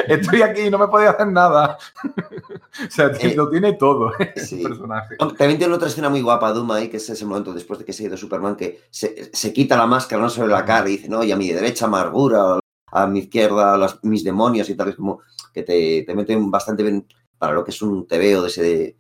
Estoy 0.09 0.43
aquí 0.43 0.63
y 0.63 0.71
no 0.71 0.79
me 0.79 0.89
podía 0.89 1.11
hacer 1.11 1.27
nada. 1.29 1.79
o 2.05 2.91
sea, 2.91 3.07
Eh, 3.19 3.35
lo 3.35 3.49
tiene 3.51 3.75
todo 3.75 4.13
sí. 4.37 4.63
personaje. 4.63 5.17
También 5.17 5.59
tiene 5.59 5.75
otra 5.75 5.89
escena 5.89 6.09
muy 6.09 6.21
guapa, 6.23 6.53
Doom, 6.53 6.71
ahí, 6.73 6.89
que 6.89 6.97
es 6.99 7.09
ese 7.11 7.25
momento 7.25 7.53
después 7.53 7.79
de 7.79 7.85
que 7.85 7.93
se 7.93 8.05
ha 8.05 8.07
ido 8.07 8.17
Superman, 8.17 8.57
que 8.57 8.83
se, 8.91 9.31
se 9.33 9.53
quita 9.53 9.77
la 9.77 9.87
máscara, 9.87 10.23
no 10.23 10.31
se 10.31 10.43
ve 10.43 10.49
la 10.49 10.65
cara 10.65 10.89
y 10.89 10.93
dice, 10.93 11.09
no, 11.09 11.23
y 11.25 11.33
a 11.33 11.37
mi 11.37 11.49
derecha 11.51 11.87
amargura, 11.87 12.59
a 12.91 13.07
mi 13.07 13.21
izquierda 13.21 13.77
las- 13.77 14.03
mis 14.05 14.25
demonios 14.25 14.69
y 14.71 14.75
tal, 14.77 14.89
es 14.91 14.97
como 14.97 15.21
que 15.53 15.63
te, 15.63 16.05
te 16.07 16.15
meten 16.15 16.51
bastante 16.51 16.83
bien 16.83 17.07
para 17.39 17.53
lo 17.55 17.65
que 17.65 17.71
es 17.71 17.83
un 17.83 18.07
tebeo 18.07 18.43
de, 18.43 18.49
ese, 18.49 18.63
de, 18.63 18.97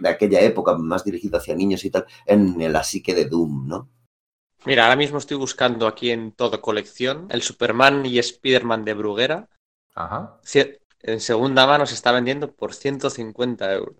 de 0.00 0.08
aquella 0.08 0.40
época, 0.40 0.76
más 0.76 1.04
dirigido 1.04 1.38
hacia 1.38 1.54
niños 1.54 1.84
y 1.84 1.90
tal, 1.90 2.06
en 2.26 2.72
la 2.72 2.82
psique 2.84 3.14
de 3.14 3.26
Doom, 3.26 3.68
¿no? 3.68 3.90
Mira, 4.66 4.84
ahora 4.84 4.96
mismo 4.96 5.18
estoy 5.18 5.38
buscando 5.38 5.86
aquí 5.86 6.10
en 6.10 6.32
todo 6.32 6.60
colección 6.60 7.28
el 7.30 7.40
Superman 7.42 8.04
y 8.04 8.18
Spider-Man 8.18 8.84
de 8.84 8.94
Bruguera. 8.94 9.48
Ajá. 9.94 10.38
En 11.02 11.20
segunda 11.20 11.66
mano 11.66 11.86
se 11.86 11.94
está 11.94 12.12
vendiendo 12.12 12.52
por 12.52 12.74
150 12.74 13.72
euros. 13.72 13.96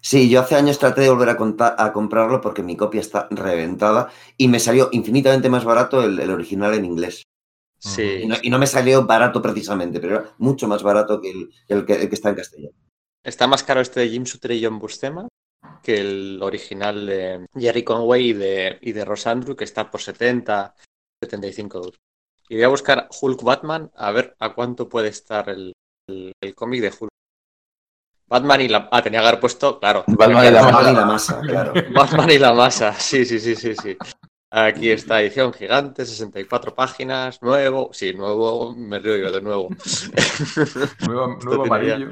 Sí, 0.00 0.28
yo 0.28 0.40
hace 0.40 0.56
años 0.56 0.78
traté 0.78 1.02
de 1.02 1.10
volver 1.10 1.28
a, 1.28 1.92
comprarlo 1.92 2.40
porque 2.40 2.62
mi 2.62 2.76
copia 2.76 3.00
está 3.00 3.28
reventada 3.30 4.10
y 4.36 4.48
me 4.48 4.58
salió 4.58 4.88
infinitamente 4.92 5.48
más 5.48 5.64
barato 5.64 6.02
el, 6.02 6.18
el 6.18 6.30
original 6.30 6.74
en 6.74 6.86
inglés. 6.86 7.22
Y 7.84 7.88
Sí. 7.88 8.26
no, 8.26 8.36
y 8.42 8.50
no 8.50 8.58
me 8.58 8.66
salió 8.66 9.04
barato 9.06 9.42
precisamente, 9.42 10.00
pero 10.00 10.16
era 10.20 10.30
mucho 10.38 10.68
más 10.68 10.82
barato 10.82 11.20
que 11.20 11.30
el, 11.30 11.50
que 11.66 11.74
el 11.74 11.84
que, 11.86 11.92
el 12.02 12.08
que 12.08 12.14
está 12.14 12.28
en 12.28 12.36
castellano. 12.36 12.74
Está 13.24 13.46
más 13.46 13.62
caro 13.62 13.80
este 13.80 14.00
de 14.00 14.08
Jim 14.08 14.24
Shooter 14.24 14.52
y 14.52 14.64
John 14.64 14.78
Buscema 14.78 15.28
que 15.82 16.00
el 16.00 16.38
original 16.42 17.06
de 17.06 17.46
Jerry 17.56 17.82
Conway 17.82 18.30
y 18.30 18.32
de, 18.32 18.78
y 18.82 18.92
de 18.92 19.04
Ross 19.04 19.26
Andrew, 19.26 19.56
que 19.56 19.64
está 19.64 19.90
por 19.90 20.00
70, 20.00 20.74
75 21.22 21.78
euros. 21.78 21.96
Y 22.48 22.54
voy 22.56 22.64
a 22.64 22.68
buscar 22.68 23.08
Hulk 23.20 23.42
Batman 23.42 23.90
a 23.96 24.10
ver 24.12 24.36
a 24.38 24.54
cuánto 24.54 24.88
puede 24.88 25.08
estar 25.08 25.48
el, 25.48 25.72
el, 26.08 26.32
el 26.40 26.54
cómic 26.54 26.82
de 26.82 26.88
Hulk. 26.88 27.10
Batman 28.28 28.60
y 28.60 28.68
la... 28.68 28.88
Ah, 28.90 29.02
tenía 29.02 29.20
que 29.20 29.26
haber 29.28 29.40
puesto, 29.40 29.78
claro. 29.78 30.04
Batman 30.06 30.46
y 30.46 30.50
la 30.50 30.62
Batman 30.62 30.82
masa. 30.84 30.90
y 30.90 30.94
la 30.94 31.04
masa, 31.04 31.40
claro. 31.40 31.72
Batman 31.94 32.30
y 32.30 32.38
la 32.38 32.52
masa, 32.54 32.92
sí, 32.94 33.24
sí, 33.24 33.38
sí, 33.38 33.54
sí, 33.56 33.74
sí. 33.74 33.96
Aquí 34.54 34.90
está, 34.90 35.22
edición 35.22 35.50
gigante, 35.54 36.04
64 36.04 36.74
páginas, 36.74 37.40
nuevo, 37.40 37.88
sí, 37.94 38.12
nuevo, 38.12 38.74
me 38.76 38.98
río 38.98 39.16
yo 39.16 39.32
de 39.32 39.40
nuevo. 39.40 39.70
Nuevo, 41.08 41.38
nuevo 41.42 41.62
amarillo. 41.64 42.10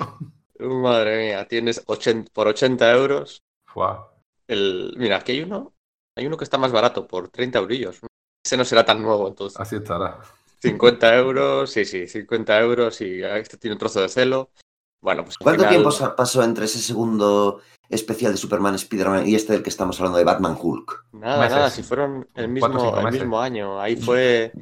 Madre 0.58 1.18
mía, 1.18 1.46
tienes 1.46 1.82
80, 1.84 2.30
por 2.32 2.48
80 2.48 2.92
euros. 2.92 3.42
Fua. 3.66 4.10
El... 4.48 4.94
Mira, 4.96 5.18
aquí 5.18 5.32
hay 5.32 5.42
uno, 5.42 5.74
hay 6.16 6.26
uno 6.26 6.38
que 6.38 6.44
está 6.44 6.56
más 6.56 6.72
barato, 6.72 7.06
por 7.06 7.28
30 7.28 7.58
eurillos. 7.58 8.00
Ese 8.42 8.56
no 8.56 8.64
será 8.64 8.86
tan 8.86 9.02
nuevo, 9.02 9.28
entonces. 9.28 9.60
Así 9.60 9.76
estará. 9.76 10.18
50 10.62 11.16
euros, 11.16 11.70
sí, 11.70 11.84
sí, 11.84 12.06
50 12.06 12.58
euros 12.60 13.02
y 13.02 13.22
este 13.22 13.58
tiene 13.58 13.74
un 13.74 13.78
trozo 13.78 14.00
de 14.00 14.08
celo. 14.08 14.50
Bueno, 15.02 15.24
pues 15.24 15.36
¿Cuánto 15.36 15.64
final- 15.68 15.74
tiempo 15.74 16.16
pasó 16.16 16.42
entre 16.42 16.64
ese 16.64 16.78
segundo 16.78 17.60
especial 17.90 18.32
de 18.32 18.38
Superman 18.38 18.76
Spider-Man 18.76 19.28
y 19.28 19.34
este 19.34 19.52
del 19.52 19.62
que 19.62 19.68
estamos 19.68 19.98
hablando 20.00 20.18
de 20.18 20.24
Batman 20.24 20.56
Hulk? 20.58 21.06
Nada, 21.12 21.40
Meses. 21.40 21.56
nada, 21.56 21.70
si 21.70 21.82
fueron 21.82 22.26
el 22.34 22.48
mismo, 22.48 22.96
el 22.98 23.12
mismo 23.12 23.40
año. 23.40 23.80
Ahí 23.80 23.96
fue. 23.96 24.52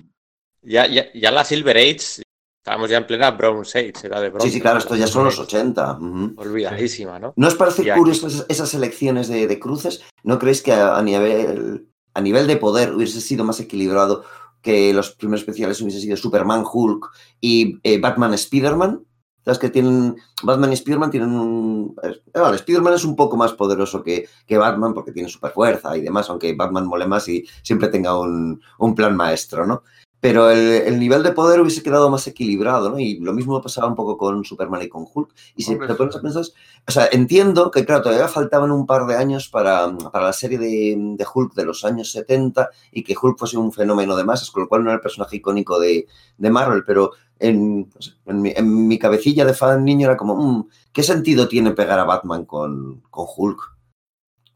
Ya, 0.62 0.86
ya, 0.88 1.06
ya 1.14 1.30
la 1.30 1.44
Silver 1.44 1.76
Age, 1.76 2.22
estábamos 2.60 2.90
ya 2.90 2.98
en 2.98 3.06
plena 3.06 3.30
Bronze 3.30 3.78
Age, 3.78 4.06
era 4.06 4.20
de 4.20 4.30
bronce. 4.30 4.48
Sí, 4.48 4.54
sí, 4.54 4.60
claro, 4.60 4.78
esto 4.78 4.96
ya 4.96 5.06
son 5.06 5.24
los 5.24 5.36
Bronze 5.36 5.56
80. 5.56 5.98
ujú. 5.98 6.24
Age. 6.24 6.48
Olvidadísima, 6.48 7.18
¿no? 7.18 7.32
¿No 7.36 7.46
os 7.46 7.54
parece 7.54 7.90
curioso 7.94 8.26
esas, 8.26 8.46
esas 8.48 8.74
elecciones 8.74 9.28
de, 9.28 9.46
de 9.46 9.58
cruces? 9.60 10.02
¿No 10.24 10.38
creéis 10.38 10.62
que 10.62 10.72
a, 10.72 10.96
a 10.96 11.02
nivel, 11.02 11.88
a 12.14 12.20
nivel 12.20 12.46
de 12.46 12.56
poder 12.56 12.94
hubiese 12.94 13.20
sido 13.20 13.44
más 13.44 13.60
equilibrado 13.60 14.24
que 14.60 14.92
los 14.92 15.12
primeros 15.12 15.40
especiales 15.42 15.80
hubiesen 15.80 16.00
sido 16.02 16.16
Superman, 16.16 16.64
Hulk 16.70 17.10
y 17.40 17.78
eh, 17.84 18.00
Batman, 18.00 18.34
Spider-Man? 18.34 19.04
¿Sabes 19.48 19.60
que 19.60 19.70
tienen. 19.70 20.14
Batman 20.42 20.72
y 20.72 20.74
Spider-Man 20.74 21.10
tienen 21.10 21.30
un. 21.30 21.96
eh, 22.02 22.20
vale, 22.34 22.56
Spider-Man 22.56 22.92
es 22.92 23.04
un 23.06 23.16
poco 23.16 23.34
más 23.38 23.54
poderoso 23.54 24.02
que, 24.02 24.28
que 24.46 24.58
Batman 24.58 24.92
porque 24.92 25.10
tiene 25.10 25.30
super 25.30 25.52
fuerza 25.52 25.96
y 25.96 26.02
demás, 26.02 26.28
aunque 26.28 26.54
Batman 26.54 26.86
mole 26.86 27.06
más 27.06 27.26
y 27.28 27.46
siempre 27.62 27.88
tenga 27.88 28.18
un, 28.20 28.60
un 28.78 28.94
plan 28.94 29.16
maestro, 29.16 29.66
¿no? 29.66 29.84
Pero 30.20 30.50
el, 30.50 30.58
el 30.58 30.98
nivel 30.98 31.22
de 31.22 31.32
poder 31.32 31.60
hubiese 31.62 31.82
quedado 31.82 32.10
más 32.10 32.26
equilibrado, 32.26 32.90
¿no? 32.90 32.98
Y 32.98 33.20
lo 33.20 33.32
mismo 33.32 33.62
pasaba 33.62 33.86
un 33.86 33.94
poco 33.94 34.18
con 34.18 34.44
Superman 34.44 34.82
y 34.82 34.88
con 34.90 35.06
Hulk. 35.10 35.30
Y 35.56 35.62
si 35.62 35.72
Hombre, 35.72 35.88
te 35.88 35.94
pones 35.94 36.16
a 36.16 36.20
pensar, 36.20 36.42
o 36.86 36.90
sea, 36.90 37.08
entiendo 37.10 37.70
que, 37.70 37.86
claro, 37.86 38.02
todavía 38.02 38.28
faltaban 38.28 38.70
un 38.70 38.84
par 38.84 39.06
de 39.06 39.16
años 39.16 39.48
para, 39.48 39.96
para 40.12 40.26
la 40.26 40.32
serie 40.34 40.58
de, 40.58 40.94
de 41.16 41.26
Hulk 41.32 41.54
de 41.54 41.64
los 41.64 41.86
años 41.86 42.10
70 42.12 42.68
y 42.92 43.02
que 43.02 43.14
Hulk 43.18 43.38
fuese 43.38 43.56
un 43.56 43.72
fenómeno 43.72 44.14
de 44.14 44.24
masas, 44.24 44.50
con 44.50 44.64
lo 44.64 44.68
cual 44.68 44.82
no 44.82 44.90
era 44.90 44.96
el 44.96 45.00
personaje 45.00 45.36
icónico 45.36 45.78
de, 45.78 46.06
de 46.36 46.50
Marvel, 46.50 46.82
pero 46.84 47.12
en, 47.38 47.80
no 47.94 48.00
sé, 48.00 48.12
en, 48.26 48.42
mi, 48.42 48.52
en 48.56 48.88
mi 48.88 48.98
cabecilla 48.98 49.44
de 49.44 49.54
fan 49.54 49.84
niño 49.84 50.06
era 50.06 50.16
como, 50.16 50.34
mm, 50.36 50.68
¿qué 50.92 51.02
sentido 51.02 51.48
tiene 51.48 51.72
pegar 51.72 51.98
a 51.98 52.04
Batman 52.04 52.44
con, 52.44 53.02
con 53.10 53.26
Hulk? 53.36 53.60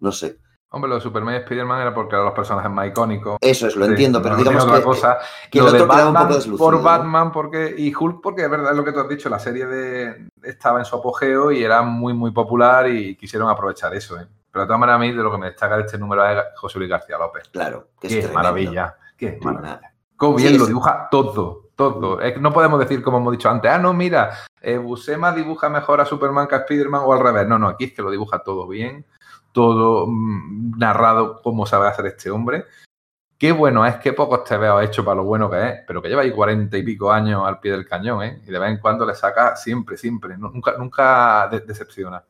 No 0.01 0.13
sé. 0.13 0.39
Hombre, 0.75 0.89
lo 0.89 0.95
de 0.95 1.03
Superman 1.03 1.35
y 1.35 1.39
Spider-Man 1.39 1.83
era 1.83 1.95
porque 1.95 2.15
eran 2.15 2.25
los 2.25 2.35
personajes 2.35 2.71
más 2.71 2.89
icónicos. 2.89 3.37
Eso 3.43 3.67
es, 3.67 3.77
lo 3.77 3.85
Sí, 3.85 3.91
entiendo, 3.91 4.23
pero 4.23 4.37
no 4.37 4.39
digamos 4.39 4.65
tiene 4.65 4.73
que, 4.73 4.79
otra 4.89 4.91
cosa. 4.91 5.19
que 5.51 5.59
lo 5.59 5.67
el 5.67 5.73
de 5.75 5.83
otro 5.83 5.93
un 5.93 5.99
Batman 5.99 6.23
poco 6.23 6.35
deslucido. 6.35 6.71
por. 6.71 6.83
Batman 6.83 7.33
porque 7.33 7.75
y 7.77 7.95
Hulk 7.95 8.21
porque 8.23 8.45
es 8.45 8.51
verdad 8.51 8.71
es 8.71 8.77
lo 8.79 8.83
que 8.85 8.93
tú 8.93 9.01
has 9.01 9.09
dicho 9.09 9.29
la 9.29 9.39
serie 9.39 9.67
de 9.67 10.29
estaba 10.43 10.79
en 10.79 10.87
su 10.87 10.97
apogeo 10.97 11.53
y 11.53 11.63
era 11.63 11.83
muy 11.83 12.15
muy 12.15 12.31
popular 12.31 12.89
y 12.89 13.15
quisieron 13.17 13.51
aprovechar 13.51 13.95
eso 13.95 14.19
¿eh? 14.19 14.27
pero 14.51 14.63
de 14.63 14.67
todas 14.67 14.81
maneras 14.81 14.97
a 14.97 15.01
mí 15.01 15.09
de 15.13 15.23
lo 15.23 15.31
que 15.31 15.37
me 15.37 15.47
destaca 15.49 15.77
de 15.77 15.83
este 15.83 15.99
número 15.99 16.27
es 16.27 16.43
José 16.57 16.79
Luis 16.79 16.91
García 16.91 17.19
López 17.19 17.51
Claro, 17.51 17.89
que 18.01 18.07
es 18.07 18.13
qué 18.15 18.19
tremendo. 18.21 18.43
maravilla 18.43 18.97
qué 19.19 19.39
maravilla 19.43 19.93
cómo 20.17 20.37
bien 20.37 20.57
lo 20.59 20.67
dibuja 20.67 21.09
todo 21.11 21.69
todo 21.91 22.21
Es 22.21 22.35
que 22.35 22.41
no 22.41 22.53
podemos 22.53 22.79
decir 22.79 23.03
como 23.03 23.19
hemos 23.19 23.33
dicho 23.33 23.51
antes 23.51 23.71
ah 23.71 23.79
no 23.79 23.93
mira 23.93 24.31
eh, 24.61 24.79
Buscema 24.79 25.33
dibuja 25.33 25.69
mejor 25.69 26.01
a 26.01 26.05
Superman 26.05 26.47
que 26.47 26.55
a 26.55 26.61
Spiderman 26.63 27.03
o 27.05 27.13
al 27.13 27.21
revés 27.21 27.47
no 27.47 27.59
no 27.59 27.69
aquí 27.69 27.85
es 27.85 27.93
que 27.93 28.03
lo 28.03 28.11
dibuja 28.11 28.43
todo 28.43 28.69
bien 28.69 29.05
todo 29.53 30.07
mm, 30.07 30.79
narrado 30.79 31.41
como 31.43 31.67
sabe 31.67 31.89
hacer 31.89 32.07
este 32.07 32.31
hombre 32.31 32.67
Qué 33.43 33.51
bueno 33.51 33.85
es, 33.85 33.97
qué 33.97 34.13
pocos 34.13 34.45
te 34.45 34.57
veo 34.57 34.81
hecho 34.81 35.05
para 35.05 35.17
lo 35.17 35.25
bueno 35.25 35.51
que 35.51 35.69
es, 35.69 35.81
pero 35.85 36.01
que 36.01 36.09
lleva 36.09 36.23
ahí 36.23 36.31
cuarenta 36.31 36.79
y 36.79 36.85
pico 36.85 37.11
años 37.11 37.43
al 37.45 37.59
pie 37.59 37.73
del 37.73 37.89
cañón, 37.89 38.23
¿eh? 38.23 38.41
Y 38.47 38.53
de 38.53 38.57
vez 38.61 38.71
en 38.71 38.79
cuando 38.79 39.05
le 39.05 39.17
saca 39.17 39.57
siempre, 39.57 39.97
siempre, 39.97 40.39
nunca, 40.39 40.77
nunca 40.79 41.49
de- 41.49 41.59
decepciona. 41.59 42.25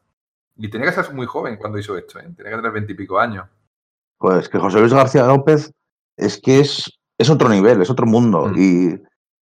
Y 0.57 0.71
tenía 0.71 0.87
que 0.87 1.03
ser 1.03 1.13
muy 1.13 1.27
joven 1.27 1.59
cuando 1.59 1.79
hizo 1.79 1.99
esto, 1.99 2.19
¿eh? 2.19 2.23
Tenía 2.35 2.53
que 2.53 2.57
tener 2.57 2.73
veintipico 2.73 3.21
años. 3.21 3.47
Pues 4.17 4.49
que 4.49 4.59
José 4.59 4.81
Luis 4.81 4.95
García 4.95 5.27
López 5.27 5.71
es 6.17 6.41
que 6.41 6.61
es, 6.61 6.91
es 7.19 7.29
otro 7.29 7.51
nivel, 7.51 7.83
es 7.83 7.91
otro 7.91 8.07
mundo. 8.07 8.47
Mm. 8.47 8.55
Y, 8.57 9.03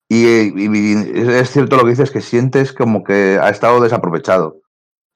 y- 0.10 1.30
es 1.32 1.52
cierto 1.52 1.78
lo 1.78 1.84
que 1.84 1.92
dices, 1.92 2.12
que 2.12 2.22
sientes 2.22 2.74
como 2.74 3.04
que 3.04 3.40
ha 3.42 3.50
estado 3.50 3.80
desaprovechado. 3.80 4.58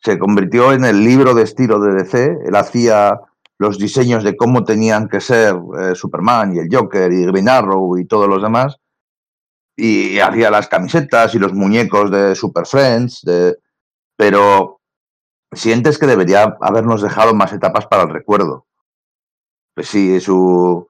Se 0.01 0.19
convirtió 0.19 0.71
en 0.73 0.85
el 0.85 1.03
libro 1.03 1.33
de 1.33 1.43
estilo 1.43 1.79
de 1.79 1.93
DC, 1.93 2.37
él 2.45 2.55
hacía 2.55 3.19
los 3.57 3.77
diseños 3.79 4.23
de 4.23 4.35
cómo 4.35 4.63
tenían 4.63 5.07
que 5.07 5.21
ser 5.21 5.55
eh, 5.79 5.95
Superman 5.95 6.55
y 6.55 6.59
el 6.59 6.67
Joker 6.71 7.11
y 7.11 7.25
Green 7.25 7.49
Arrow 7.49 7.97
y 7.97 8.05
todos 8.05 8.27
los 8.27 8.41
demás. 8.41 8.77
Y 9.75 10.19
hacía 10.19 10.51
las 10.51 10.67
camisetas 10.67 11.33
y 11.33 11.39
los 11.39 11.53
muñecos 11.53 12.11
de 12.11 12.35
Super 12.35 12.67
Friends, 12.67 13.23
pero 14.15 14.81
sientes 15.51 15.97
que 15.97 16.05
debería 16.05 16.57
habernos 16.61 17.01
dejado 17.01 17.33
más 17.33 17.53
etapas 17.53 17.87
para 17.87 18.03
el 18.03 18.09
recuerdo. 18.09 18.67
Pues 19.73 19.87
sí, 19.87 20.19
su 20.19 20.87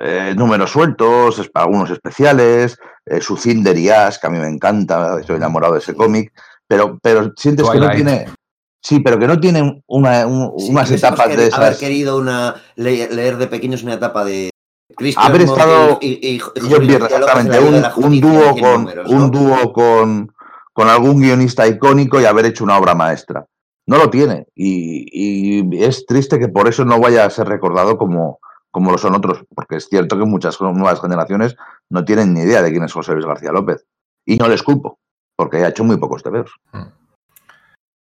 eh, 0.00 0.34
números 0.36 0.70
sueltos, 0.70 1.38
es- 1.38 1.50
algunos 1.54 1.90
especiales, 1.90 2.78
eh, 3.06 3.20
su 3.20 3.36
Cinder 3.36 3.76
y 3.76 3.90
Ash, 3.90 4.18
que 4.20 4.26
a 4.26 4.30
mí 4.30 4.38
me 4.38 4.48
encanta, 4.48 5.18
estoy 5.20 5.36
enamorado 5.36 5.74
de 5.74 5.80
ese 5.80 5.94
cómic, 5.94 6.32
pero, 6.66 6.98
pero 7.02 7.32
sientes 7.36 7.68
que 7.68 7.78
no 7.78 7.90
tiene. 7.90 8.26
Sí, 8.84 8.98
pero 9.00 9.18
que 9.18 9.26
no 9.28 9.38
tiene 9.38 9.82
una, 9.86 10.26
un- 10.26 10.58
Sí, 10.58 10.70
unas 10.70 10.90
etapas 10.90 11.28
de 11.28 11.34
quer- 11.50 11.54
haber 11.54 11.68
esas. 11.72 11.78
querido 11.78 12.18
una, 12.18 12.56
le- 12.76 13.08
leer 13.14 13.36
de 13.36 13.46
pequeños 13.46 13.82
una 13.84 13.94
etapa 13.94 14.24
de 14.24 14.50
Christian 14.96 15.24
Haber 15.26 15.42
estado- 15.42 15.98
y, 16.00 16.18
y, 16.20 16.28
y 16.34 16.38
José 16.40 16.60
John 16.62 16.68
Luis 16.70 16.80
Byrne, 16.88 16.98
García 16.98 17.18
López 17.20 17.34
en 17.36 17.46
exactamente, 17.46 18.06
un, 18.06 18.20
dúo 18.20 18.50
con 18.56 18.80
números, 18.82 19.10
un 19.10 19.30
dúo 19.30 19.72
con, 19.72 20.32
con 20.72 20.88
algún 20.88 21.20
guionista 21.20 21.66
icónico 21.66 22.20
y 22.20 22.24
haber 22.24 22.46
hecho 22.46 22.64
una 22.64 22.76
obra 22.76 22.94
maestra. 22.94 23.46
No 23.86 23.98
lo 23.98 24.10
tiene. 24.10 24.46
Y, 24.54 25.06
y 25.12 25.82
es 25.84 26.04
triste 26.06 26.38
que 26.38 26.48
por 26.48 26.68
eso 26.68 26.84
no 26.84 26.98
vaya 27.00 27.24
a 27.24 27.30
ser 27.30 27.48
recordado 27.48 27.96
como, 27.96 28.38
como 28.72 28.90
lo 28.90 28.98
son 28.98 29.14
otros, 29.14 29.44
porque 29.54 29.76
es 29.76 29.86
cierto 29.88 30.18
que 30.18 30.24
muchas 30.24 30.60
nuevas 30.60 31.00
generaciones 31.00 31.56
no 31.90 32.04
tienen 32.04 32.34
ni 32.34 32.40
idea 32.40 32.62
de 32.62 32.70
quién 32.70 32.82
es 32.82 32.92
José 32.92 33.12
Luis 33.12 33.26
García 33.26 33.52
López. 33.52 33.86
Y 34.24 34.36
no 34.36 34.48
les 34.48 34.62
culpo, 34.62 34.98
porque 35.36 35.58
ha 35.58 35.68
hecho 35.68 35.84
muy 35.84 35.98
pocos 35.98 36.22
tebeos. 36.22 36.50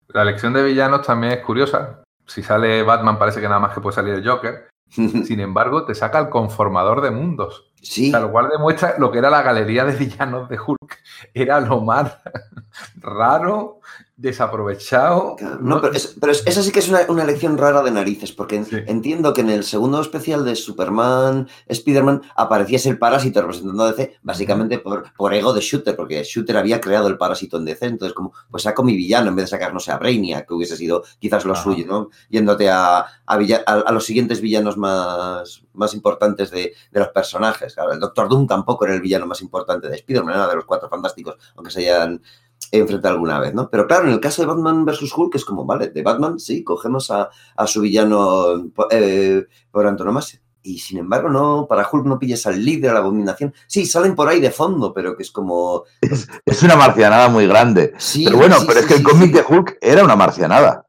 La 0.07 0.21
elección 0.21 0.53
de 0.53 0.63
villanos 0.63 1.05
también 1.05 1.33
es 1.33 1.45
curiosa. 1.45 2.03
Si 2.25 2.43
sale 2.43 2.83
Batman 2.83 3.17
parece 3.17 3.41
que 3.41 3.47
nada 3.47 3.59
más 3.59 3.73
que 3.73 3.81
puede 3.81 3.95
salir 3.95 4.13
el 4.13 4.27
Joker. 4.27 4.69
Sin 4.89 5.39
embargo, 5.39 5.85
te 5.85 5.95
saca 5.95 6.19
el 6.19 6.29
conformador 6.29 7.01
de 7.01 7.11
mundos. 7.11 7.71
sí, 7.81 8.09
O 8.09 8.11
sea, 8.11 8.19
lo 8.19 8.31
cual 8.31 8.49
demuestra 8.49 8.95
lo 8.99 9.11
que 9.11 9.19
era 9.19 9.29
la 9.29 9.41
galería 9.41 9.85
de 9.85 9.95
villanos 9.95 10.49
de 10.49 10.59
Hulk. 10.59 10.97
Era 11.33 11.59
lo 11.59 11.81
más 11.81 12.17
raro, 12.97 13.79
desaprovechado. 14.19 15.35
No, 15.61 15.79
pero, 15.81 15.93
es- 15.93 16.15
pero 16.19 16.31
es- 16.31 16.45
esa 16.45 16.61
sí 16.61 16.71
que 16.71 16.79
es 16.79 16.89
una, 16.89 17.01
una 17.07 17.23
elección 17.23 17.57
rara 17.57 17.81
de 17.81 17.91
narices, 17.91 18.31
porque 18.33 18.63
Sí. 18.65 18.77
entiendo 18.87 19.33
que 19.33 19.41
en 19.41 19.49
el 19.49 19.63
segundo 19.63 20.01
especial 20.01 20.43
de 20.43 20.55
Superman, 20.55 21.47
Spider-Man, 21.67 22.21
apareciese 22.35 22.89
el 22.89 22.99
parásito 22.99 23.41
representando 23.41 23.83
a 23.83 23.91
DC, 23.91 24.17
básicamente 24.21 24.79
por, 24.79 25.13
por 25.13 25.33
ego 25.33 25.53
de 25.53 25.61
Shooter, 25.61 25.95
porque 25.95 26.23
Shooter 26.23 26.57
había 26.57 26.81
creado 26.81 27.07
el 27.07 27.17
parásito 27.17 27.57
en 27.57 27.65
DC, 27.65 27.85
entonces 27.85 28.13
como, 28.13 28.33
pues 28.51 28.63
saco 28.63 28.83
mi 28.83 28.95
villano 28.95 29.29
en 29.29 29.35
vez 29.35 29.45
de 29.45 29.49
sacar, 29.51 29.73
no 29.73 29.79
sé, 29.79 29.91
a 29.91 29.97
Brainiac, 29.97 30.47
que 30.47 30.53
hubiese 30.53 30.75
sido 30.75 31.03
quizás 31.19 31.45
lo 31.45 31.53
Ajá. 31.53 31.63
suyo, 31.63 31.85
¿no? 31.87 32.09
Yéndote 32.29 32.69
a, 32.69 33.05
a, 33.25 33.37
villa- 33.37 33.63
a- 33.65 33.79
a 33.79 33.91
los 33.91 34.05
siguientes 34.05 34.41
villanos 34.41 34.77
más, 34.77 35.63
más 35.73 35.93
importantes 35.93 36.51
de, 36.51 36.73
de 36.91 36.99
los 36.99 37.09
personajes. 37.09 37.73
Claro, 37.73 37.93
el 37.93 37.99
Doctor 37.99 38.27
Doom 38.27 38.47
tampoco 38.47 38.85
era 38.85 38.95
el 38.95 39.01
villano 39.01 39.25
más 39.25 39.41
importante 39.41 39.87
de 39.87 39.95
Spider-Man, 39.95 40.35
era 40.35 40.47
de 40.47 40.55
los 40.55 40.65
cuatro 40.65 40.89
fantásticos, 40.89 41.35
aunque 41.55 41.71
se 41.71 41.79
hayan 41.81 42.21
enfrentado 42.71 43.15
alguna 43.15 43.39
vez, 43.39 43.53
¿no? 43.53 43.69
Pero 43.69 43.87
claro, 43.87 44.05
en 44.07 44.11
el 44.13 44.19
caso 44.19 44.41
de 44.41 44.47
Batman 44.47 44.85
vs. 44.85 45.11
Hulk 45.15 45.35
es 45.35 45.45
como, 45.45 45.65
vale, 45.65 45.89
de 45.89 46.03
Batman 46.03 46.39
sí, 46.39 46.63
cogemos 46.63 47.09
a, 47.11 47.29
a 47.55 47.67
su 47.67 47.81
villano 47.81 48.71
eh, 48.91 49.45
por 49.71 49.87
antonomasia. 49.87 50.41
Y 50.61 50.77
sin 50.79 50.97
embargo, 50.99 51.29
no, 51.29 51.65
para 51.69 51.87
Hulk 51.89 52.05
no 52.05 52.19
pilles 52.19 52.45
al 52.45 52.63
líder, 52.63 52.91
a 52.91 52.93
la 52.95 52.99
abominación. 52.99 53.53
Sí, 53.65 53.85
salen 53.85 54.13
por 54.13 54.27
ahí 54.27 54.41
de 54.41 54.51
fondo, 54.51 54.93
pero 54.93 55.15
que 55.15 55.23
es 55.23 55.31
como. 55.31 55.83
Es 56.45 56.61
una 56.63 56.75
marcianada 56.75 57.29
muy 57.29 57.47
grande. 57.47 57.93
Sí, 57.97 58.25
pero 58.25 58.37
bueno, 58.37 58.59
sí, 58.59 58.65
pero 58.67 58.79
sí, 58.81 58.85
es 58.85 58.91
que 58.91 58.97
el 58.99 59.03
cómic 59.03 59.31
de 59.33 59.45
Hulk 59.47 59.77
era 59.81 60.03
una 60.03 60.17
marcianada. 60.17 60.85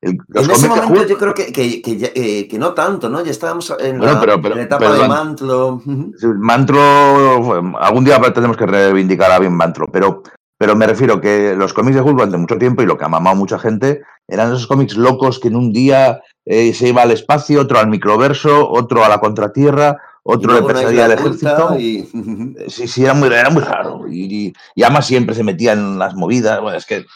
El- 0.00 0.18
En 0.32 0.50
ese 0.52 0.68
momento 0.68 0.92
Hulk 0.94 1.06
yo 1.08 1.18
creo 1.18 1.34
que, 1.34 1.52
que, 1.52 1.82
que, 1.82 1.96
ya- 1.96 2.12
eh, 2.14 2.46
que 2.46 2.58
no 2.60 2.72
tanto, 2.72 3.10
¿no? 3.10 3.22
Ya 3.24 3.32
estábamos 3.32 3.74
en, 3.80 3.98
Bueno, 3.98 4.14
la, 4.14 4.20
pero- 4.20 4.40
pero- 4.40 4.54
en 4.54 4.58
la 4.60 4.64
etapa 4.64 4.86
pero 4.86 5.02
de 5.02 5.08
Mantlo. 5.08 5.82
Bueno, 5.84 7.76
algún 7.80 8.04
día 8.04 8.20
tenemos 8.32 8.56
que 8.56 8.66
reivindicar 8.66 9.32
a 9.32 9.38
bien 9.40 9.52
Mantro, 9.54 9.86
pero, 9.92 10.22
pero 10.58 10.74
me 10.74 10.86
refiero 10.86 11.20
que 11.20 11.54
los 11.56 11.72
cómics 11.72 11.94
de 11.94 12.02
Hulk 12.02 12.16
durante 12.16 12.36
mucho 12.36 12.58
tiempo 12.58 12.82
y 12.82 12.86
lo 12.86 12.98
que 12.98 13.04
ha 13.04 13.08
mamado 13.08 13.36
mucha 13.36 13.58
gente 13.58 14.02
eran 14.26 14.48
esos 14.48 14.66
cómics 14.66 14.96
locos 14.96 15.38
que 15.38 15.48
en 15.48 15.56
un 15.56 15.72
día 15.72 16.20
eh, 16.44 16.74
se 16.74 16.88
iba 16.88 17.02
al 17.02 17.12
espacio, 17.12 17.60
otro 17.60 17.78
al 17.78 17.88
microverso, 17.88 18.68
otro 18.68 19.04
a 19.04 19.08
la 19.08 19.20
contratierra, 19.20 19.98
otro 20.24 20.52
le 20.52 20.62
perseguía 20.62 21.06
al 21.06 21.12
ejército. 21.12 21.76
Sí, 21.78 22.88
sí, 22.88 23.04
era 23.04 23.14
muy, 23.14 23.28
era 23.28 23.50
muy 23.50 23.62
raro. 23.62 24.06
Y, 24.10 24.52
y, 24.74 24.82
además 24.82 25.06
siempre 25.06 25.34
se 25.34 25.44
metía 25.44 25.72
en 25.72 25.98
las 25.98 26.14
movidas. 26.14 26.60
Bueno, 26.60 26.76
es 26.76 26.84
que 26.84 27.06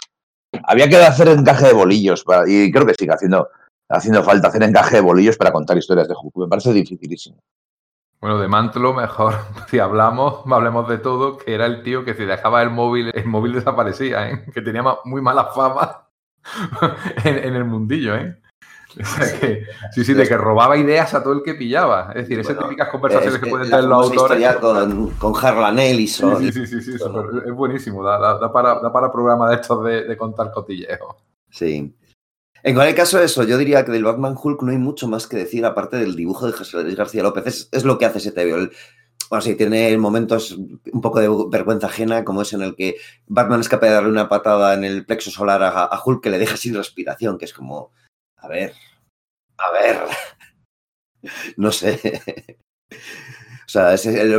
había 0.65 0.89
que 0.89 0.97
hacer 0.97 1.29
encaje 1.29 1.67
de 1.67 1.73
bolillos. 1.73 2.25
Para, 2.25 2.49
y 2.49 2.71
creo 2.71 2.87
que 2.87 2.95
sigue 2.95 3.13
haciendo, 3.13 3.49
haciendo 3.91 4.23
falta 4.23 4.49
hacer 4.49 4.63
encaje 4.63 4.97
de 4.97 5.03
bolillos 5.03 5.37
para 5.37 5.53
contar 5.53 5.77
historias 5.77 6.09
de 6.09 6.15
Hulk. 6.15 6.37
Me 6.37 6.49
parece 6.49 6.73
dificilísimo. 6.73 7.37
Bueno, 8.23 8.39
de 8.39 8.47
Mantlo, 8.47 8.95
mejor 8.95 9.35
si 9.69 9.81
hablamos, 9.81 10.45
hablemos 10.49 10.89
de 10.89 10.99
todo, 10.99 11.39
que 11.39 11.55
era 11.55 11.67
el 11.67 11.83
tío 11.83 12.05
que 12.05 12.15
si 12.15 12.25
dejaba 12.25 12.63
el 12.63 12.71
móvil, 12.71 13.11
el 13.13 13.27
móvil 13.27 13.53
desaparecía, 13.53 14.31
¿eh? 14.31 14.45
que 14.55 14.63
tenía 14.63 14.85
muy 15.05 15.21
mala 15.21 15.47
fama 15.47 16.07
en, 17.25 17.57
el 17.57 17.65
mundillo, 17.65 18.15
¿eh? 18.15 18.39
sí, 19.91 20.05
sí, 20.05 20.15
de 20.15 20.29
que 20.29 20.37
robaba 20.37 20.77
ideas 20.77 21.15
a 21.15 21.23
todo 21.25 21.33
el 21.33 21.43
que 21.43 21.55
pillaba. 21.55 22.11
Es 22.11 22.29
decir, 22.29 22.39
esas 22.39 22.59
típicas 22.59 22.91
conversaciones 22.91 23.41
que, 23.41 23.51
pueden 23.51 23.69
tener 23.69 23.87
los 23.87 24.11
autores. 24.13 24.57
Con, 24.57 25.11
con 25.13 25.35
Harlan 25.45 25.79
Ellison. 25.81 26.39
Sí, 26.39 26.53
sí, 26.53 26.67
sí, 26.67 26.81
sí, 26.81 26.93
es 26.95 27.53
buenísimo. 27.53 28.05
Da, 28.05 28.53
para, 28.53 28.81
da 28.81 28.93
para 28.93 29.11
programa 29.11 29.49
de 29.49 29.57
estos 29.57 29.83
de, 29.83 30.05
de 30.05 30.17
contar 30.17 30.53
cotilleos. 30.53 31.17
Sí. 31.51 31.97
En 32.65 32.75
cualquier 32.75 32.97
caso, 32.97 33.21
eso, 33.21 33.43
yo 33.43 33.59
diría 33.59 33.85
que 33.85 33.91
del 33.91 34.05
Batman 34.05 34.37
Hulk 34.41 34.63
no 34.63 34.71
hay 34.71 34.79
mucho 34.79 35.09
más 35.09 35.27
que 35.27 35.37
decir, 35.37 35.65
aparte 35.65 35.97
del 35.97 36.15
dibujo 36.15 36.47
de 36.47 36.53
José 36.53 36.83
Luis 36.83 36.95
García 36.95 37.23
López. 37.23 37.69
Es, 37.73 37.85
lo 37.85 37.99
que 37.99 38.07
hace 38.07 38.19
ese 38.19 38.31
TVO. 38.31 38.69
bueno, 39.31 39.43
sí, 39.43 39.57
tiene 39.57 39.97
momentos 39.99 40.53
un 40.53 41.01
poco 41.01 41.19
de 41.19 41.29
vergüenza 41.51 41.89
ajena, 41.89 42.25
como 42.25 42.43
es 42.43 42.53
en 42.53 42.63
el 42.63 42.77
que 42.77 42.97
Batman 43.27 43.61
es 43.61 43.69
capaz 43.69 43.89
de 43.89 43.95
darle 43.95 44.11
una 44.11 44.29
patada 44.29 44.75
en 44.75 44.85
el 44.85 45.05
plexo 45.05 45.31
solar 45.31 45.63
a, 45.63 46.01
Hulk 46.05 46.23
que 46.23 46.31
le 46.31 46.39
deja 46.39 46.57
sin 46.57 46.75
respiración, 46.75 47.37
que 47.37 47.47
es 47.47 47.53
como, 47.53 47.91
a 48.37 48.47
ver, 48.47 48.75
a 49.59 49.73
ver, 49.73 49.99
no 51.57 51.73
sé. 51.73 52.01
O 53.65 53.71
sea, 53.73 53.97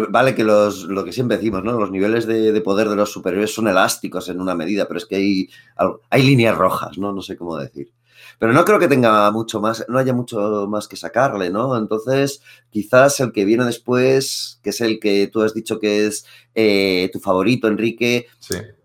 vale 0.09 0.35
que 0.35 0.43
los, 0.43 0.83
lo 0.83 1.03
que 1.03 1.11
siempre 1.11 1.37
decimos, 1.37 1.63
¿no? 1.63 1.71
Los 1.71 1.89
niveles 1.89 2.27
de, 2.27 2.61
poder 2.61 2.87
de 2.87 2.95
los 2.95 3.11
superiores 3.11 3.51
son 3.51 3.67
elásticos 3.67 4.29
en 4.29 4.39
una 4.39 4.53
medida, 4.53 4.87
pero 4.87 4.99
es 4.99 5.07
que 5.07 5.15
hay, 5.15 5.49
hay 6.11 6.21
líneas 6.21 6.55
rojas, 6.55 6.99
¿no? 6.99 7.11
No 7.11 7.23
sé 7.23 7.35
cómo 7.35 7.57
decir. 7.57 7.91
Pero 8.39 8.53
no 8.53 8.65
creo 8.65 8.79
que 8.79 8.87
tenga 8.87 9.29
mucho 9.31 9.61
más, 9.61 9.85
no 9.87 9.99
haya 9.99 10.13
mucho 10.13 10.67
más 10.67 10.87
que 10.87 10.95
sacarle, 10.95 11.49
¿no? 11.49 11.77
Entonces, 11.77 12.41
quizás 12.69 13.19
el 13.19 13.31
que 13.31 13.45
viene 13.45 13.65
después, 13.65 14.59
que 14.63 14.71
es 14.71 14.81
el 14.81 14.99
que 14.99 15.27
tú 15.27 15.41
has 15.41 15.53
dicho 15.53 15.79
que 15.79 16.07
es 16.07 16.25
eh, 16.55 17.09
tu 17.13 17.19
favorito, 17.19 17.67
Enrique, 17.67 18.27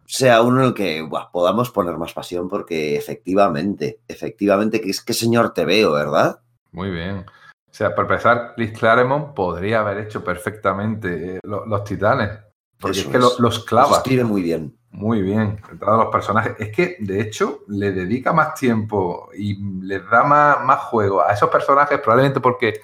sea 0.06 0.42
uno 0.42 0.60
en 0.60 0.68
el 0.68 0.74
que 0.74 1.06
podamos 1.32 1.70
poner 1.70 1.96
más 1.96 2.12
pasión, 2.12 2.48
porque 2.48 2.96
efectivamente, 2.96 4.00
efectivamente, 4.08 4.80
que 4.80 4.90
es 4.90 5.02
que 5.02 5.12
señor 5.12 5.52
te 5.52 5.64
veo, 5.64 5.92
¿verdad? 5.92 6.40
Muy 6.72 6.90
bien. 6.90 7.26
O 7.70 7.74
sea, 7.74 7.94
para 7.94 8.08
empezar, 8.08 8.54
Liz 8.56 8.72
Claremont 8.72 9.34
podría 9.34 9.80
haber 9.80 9.98
hecho 9.98 10.24
perfectamente 10.24 11.36
eh, 11.36 11.40
los, 11.42 11.84
titanes. 11.84 12.30
Porque 12.78 13.00
es 13.00 13.06
que 13.06 13.18
los 13.18 13.64
clava. 13.64 13.98
escribe 13.98 14.24
muy 14.24 14.42
bien. 14.42 14.77
Muy 14.90 15.22
bien, 15.22 15.60
entrado 15.70 16.04
los 16.04 16.12
personajes. 16.12 16.54
Es 16.58 16.70
que, 16.70 16.96
de 17.00 17.20
hecho, 17.20 17.60
le 17.68 17.92
dedica 17.92 18.32
más 18.32 18.54
tiempo 18.54 19.28
y 19.36 19.56
les 19.82 20.08
da 20.08 20.24
más, 20.24 20.64
más 20.64 20.80
juego 20.80 21.22
a 21.22 21.32
esos 21.32 21.50
personajes, 21.50 22.00
probablemente 22.00 22.40
porque 22.40 22.80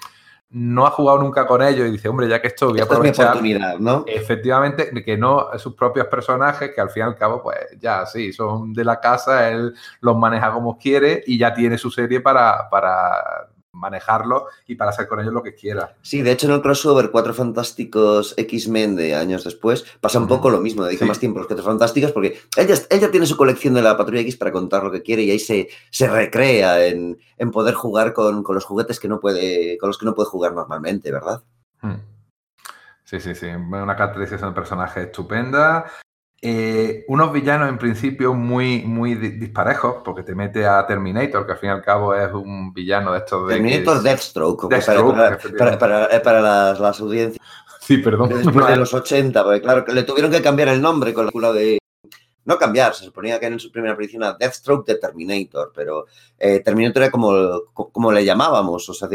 no 0.50 0.86
ha 0.86 0.90
jugado 0.90 1.18
nunca 1.18 1.46
con 1.46 1.62
ellos 1.62 1.88
y 1.88 1.90
dice, 1.90 2.08
hombre, 2.08 2.28
ya 2.28 2.40
que 2.40 2.48
esto 2.48 2.68
voy 2.68 2.78
a 2.78 2.84
aprovechar. 2.84 3.36
¿no? 3.80 4.04
Efectivamente, 4.06 4.92
que 5.04 5.16
no 5.16 5.48
sus 5.58 5.74
propios 5.74 6.06
personajes, 6.06 6.70
que 6.72 6.80
al 6.80 6.90
fin 6.90 7.02
y 7.02 7.06
al 7.06 7.16
cabo, 7.16 7.42
pues 7.42 7.56
ya 7.80 8.06
sí, 8.06 8.32
son 8.32 8.72
de 8.72 8.84
la 8.84 9.00
casa, 9.00 9.48
él 9.48 9.74
los 10.00 10.16
maneja 10.16 10.52
como 10.52 10.78
quiere 10.78 11.24
y 11.26 11.38
ya 11.38 11.52
tiene 11.52 11.76
su 11.76 11.90
serie 11.90 12.20
para, 12.20 12.68
para 12.70 13.48
manejarlo 13.74 14.46
y 14.66 14.76
para 14.76 14.90
hacer 14.90 15.06
con 15.06 15.20
ellos 15.20 15.32
lo 15.32 15.42
que 15.42 15.54
quiera. 15.54 15.96
Sí, 16.02 16.22
de 16.22 16.32
hecho 16.32 16.46
en 16.46 16.54
el 16.54 16.62
crossover 16.62 17.10
Cuatro 17.10 17.34
Fantásticos 17.34 18.34
X-Men 18.36 18.96
de 18.96 19.14
años 19.14 19.44
después 19.44 19.84
pasa 20.00 20.18
un 20.18 20.28
poco 20.28 20.50
lo 20.50 20.60
mismo, 20.60 20.84
dedica 20.84 21.04
más 21.04 21.18
tiempo 21.18 21.38
a 21.38 21.42
los 21.42 21.48
Cuatro 21.48 21.64
Fantásticos 21.64 22.12
porque 22.12 22.38
ella, 22.56 22.74
ella 22.90 23.10
tiene 23.10 23.26
su 23.26 23.36
colección 23.36 23.74
de 23.74 23.82
la 23.82 23.96
Patrulla 23.96 24.20
X 24.20 24.36
para 24.36 24.52
contar 24.52 24.82
lo 24.84 24.90
que 24.90 25.02
quiere 25.02 25.22
y 25.22 25.30
ahí 25.30 25.38
se, 25.38 25.68
se 25.90 26.08
recrea 26.08 26.86
en, 26.86 27.18
poder 27.52 27.74
jugar 27.74 28.14
con, 28.14 28.42
los 28.46 28.64
juguetes 28.64 28.98
que 28.98 29.08
no 29.08 29.20
puede, 29.20 29.76
con 29.78 29.88
los 29.88 29.98
que 29.98 30.06
no 30.06 30.14
puede 30.14 30.28
jugar 30.28 30.54
normalmente, 30.54 31.12
¿verdad? 31.12 31.42
Hmm. 31.82 31.96
Sí, 33.04 33.20
sí, 33.20 33.34
sí. 33.34 33.46
Una 33.46 33.96
caracterización 33.96 34.50
de 34.50 34.54
personaje 34.54 35.02
estupenda. 35.02 35.84
Eh, 36.46 37.06
unos 37.08 37.32
villanos 37.32 37.70
en 37.70 37.78
principio 37.78 38.34
muy, 38.34 38.82
muy 38.82 39.14
disparejos, 39.14 40.02
porque 40.04 40.22
te 40.22 40.34
mete 40.34 40.66
a 40.66 40.86
Terminator, 40.86 41.46
que 41.46 41.52
al 41.52 41.58
fin 41.58 41.70
y 41.70 41.72
al 41.72 41.80
cabo 41.80 42.14
es 42.14 42.30
un 42.34 42.74
villano 42.74 43.12
de 43.12 43.20
estos 43.20 43.48
de. 43.48 43.54
Terminator 43.54 44.02
Deathstroke, 44.02 44.68
para, 44.68 45.78
para, 45.78 46.22
para, 46.22 46.40
las, 46.42 46.80
las, 46.80 47.00
audiencias. 47.00 47.42
Sí, 47.80 47.96
perdón. 47.96 48.28
Después 48.28 48.66
de 48.66 48.76
los 48.76 48.92
80, 48.92 49.42
porque 49.42 49.62
claro, 49.62 49.86
le 49.88 50.02
tuvieron 50.02 50.30
que 50.30 50.42
cambiar 50.42 50.68
el 50.68 50.82
nombre 50.82 51.14
con 51.14 51.30
la 51.32 51.50
de 51.50 51.78
no 52.44 52.58
cambiar, 52.58 52.94
se 52.94 53.04
suponía 53.04 53.40
que 53.40 53.46
en 53.46 53.58
su 53.58 53.70
primera 53.70 53.92
aparición 53.94 54.22
era 54.22 54.36
Deathstroke 54.38 54.86
de 54.86 54.96
Terminator, 54.96 55.72
pero 55.74 56.06
eh, 56.38 56.60
Terminator 56.60 57.02
era 57.02 57.10
como, 57.10 57.32
como 57.72 58.12
le 58.12 58.24
llamábamos, 58.24 58.88
o 58.88 58.94
sea, 58.94 59.08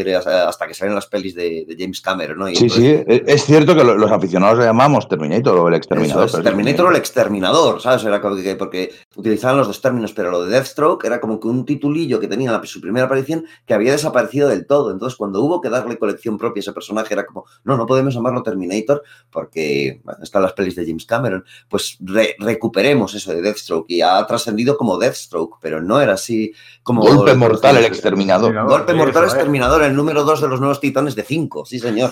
hasta 0.48 0.68
que 0.68 0.74
salen 0.74 0.96
las 0.96 1.08
pelis 1.08 1.36
de, 1.36 1.66
James 1.78 2.02
Cameron, 2.02 2.40
¿no? 2.40 2.48
sí, 2.48 2.70
sí, 2.70 2.88
e, 2.88 3.24
es 3.28 3.46
cierto 3.46 3.76
que 3.76 3.84
los 3.84 4.12
aficionados 4.12 4.60
le 4.60 4.66
llamamos 4.66 5.08
Terminator 5.08 5.58
o 5.58 5.68
el 5.68 5.76
exterminador. 5.76 6.30
Terminator 6.44 6.88
o 6.88 6.92
el 6.92 6.96
exterminador, 6.98 7.82
¿sabes? 7.82 8.04
Era 8.04 8.22
porque, 8.22 8.56
porque 8.56 8.92
utilizaban 9.16 9.58
los 9.58 9.68
dos 9.68 9.82
términos, 9.82 10.14
pero 10.14 10.32
lo 10.32 10.44
de 10.44 10.52
Deathstroke 10.52 11.06
era 11.06 11.20
como 11.20 11.40
que 11.40 11.48
un 11.48 11.66
titulillo 11.66 12.20
que 12.20 12.28
tenía 12.28 12.54
en 12.54 12.68
su 12.68 12.82
primera 12.82 13.06
aparición 13.06 13.46
que 13.66 13.74
había 13.74 13.92
desaparecido 13.92 14.50
del 14.50 14.66
todo. 14.66 14.92
Entonces, 14.92 15.18
cuando 15.18 15.42
hubo 15.42 15.62
que 15.62 15.70
darle 15.70 15.98
colección 15.98 16.38
propia 16.38 16.60
a 16.60 16.64
ese 16.64 16.74
personaje, 16.74 17.14
era 17.14 17.26
como, 17.26 17.46
no, 17.64 17.78
no 17.78 17.86
podemos 17.86 18.14
llamarlo 18.14 18.44
Terminator 18.44 19.04
porque 19.30 20.02
están 20.22 20.42
las 20.42 20.54
pelis 20.54 20.76
de 20.76 20.86
James 20.86 21.06
Cameron, 21.06 21.46
pues 21.70 21.98
recuperemos 22.40 23.16
eso 23.20 23.34
de 23.34 23.42
Deathstroke 23.42 23.86
y 23.90 24.02
ha 24.02 24.26
trascendido 24.26 24.78
como 24.78 24.98
Deathstroke, 24.98 25.58
pero 25.62 25.82
no 25.82 26.02
era 26.02 26.14
así 26.14 26.54
como... 26.84 27.02
Golpe 27.02 27.36
mortal 27.36 27.78
el 27.78 27.86
exterminador. 27.86 28.54
Golpe 28.68 28.94
mortal 28.94 29.26
exterminador, 29.26 29.84
el 29.84 29.96
número 29.96 30.24
dos 30.24 30.42
de 30.42 30.48
los 30.48 30.60
nuevos 30.60 30.80
titanes 30.80 31.16
de 31.16 31.24
cinco, 31.24 31.66
sí 31.66 31.80
señor. 31.80 32.12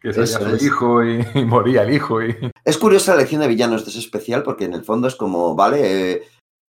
que 0.00 0.12
sería 0.12 0.58
su 0.58 0.64
hijo 0.64 1.04
y, 1.04 1.24
moría 1.44 1.82
el 1.82 1.94
hijo. 1.94 2.22
Y... 2.22 2.36
Es 2.64 2.76
curiosa 2.78 3.12
la 3.12 3.20
elección 3.20 3.40
de 3.42 3.48
villanos 3.48 3.84
de 3.84 3.90
ese 3.90 4.00
especial 4.00 4.42
porque 4.42 4.64
en 4.64 4.74
el 4.74 4.84
fondo 4.84 5.08
es 5.08 5.14
como, 5.14 5.54
vale... 5.54 6.12
Eh, 6.12 6.22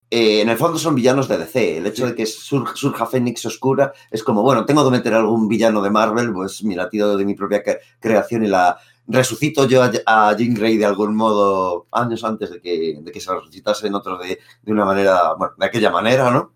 eh, 0.09 0.39
en 0.41 0.47
el 0.47 0.57
fondo 0.57 0.79
son 0.79 0.95
villanos 0.95 1.27
de 1.27 1.37
DC. 1.37 1.79
El 1.79 1.87
hecho 1.87 2.07
de 2.07 2.15
que 2.15 2.25
surja 2.25 3.05
Fénix 3.05 3.45
Oscura 3.45 3.91
es 4.09 4.23
como, 4.23 4.41
bueno, 4.41 4.65
tengo 4.65 4.85
que 4.85 4.91
meter 4.91 5.13
algún 5.13 5.49
villano 5.49 5.81
de 5.81 5.89
Marvel, 5.89 6.31
pues 6.31 6.63
mira, 6.63 6.89
tío 6.89 7.17
de 7.17 7.25
mi 7.25 7.33
propia 7.33 7.61
creación 7.99 8.45
y 8.45 8.47
la, 8.47 8.77
resucito 9.07 9.67
yo 9.67 9.83
a, 9.83 10.35
Jean 10.35 10.53
Grey 10.53 10.77
de 10.77 10.85
algún 10.85 11.15
modo 11.15 11.87
años 11.91 12.23
antes 12.23 12.51
de 12.51 12.61
que, 12.61 12.99
de 13.01 13.11
que 13.11 13.19
se 13.19 13.33
resucitase 13.33 13.87
en 13.87 13.95
otro 13.95 14.17
de, 14.17 14.39
de, 14.61 14.71
una 14.71 14.85
manera, 14.85 15.33
bueno, 15.37 15.53
de 15.57 15.65
aquella 15.65 15.89
manera, 15.89 16.29
¿no? 16.29 16.53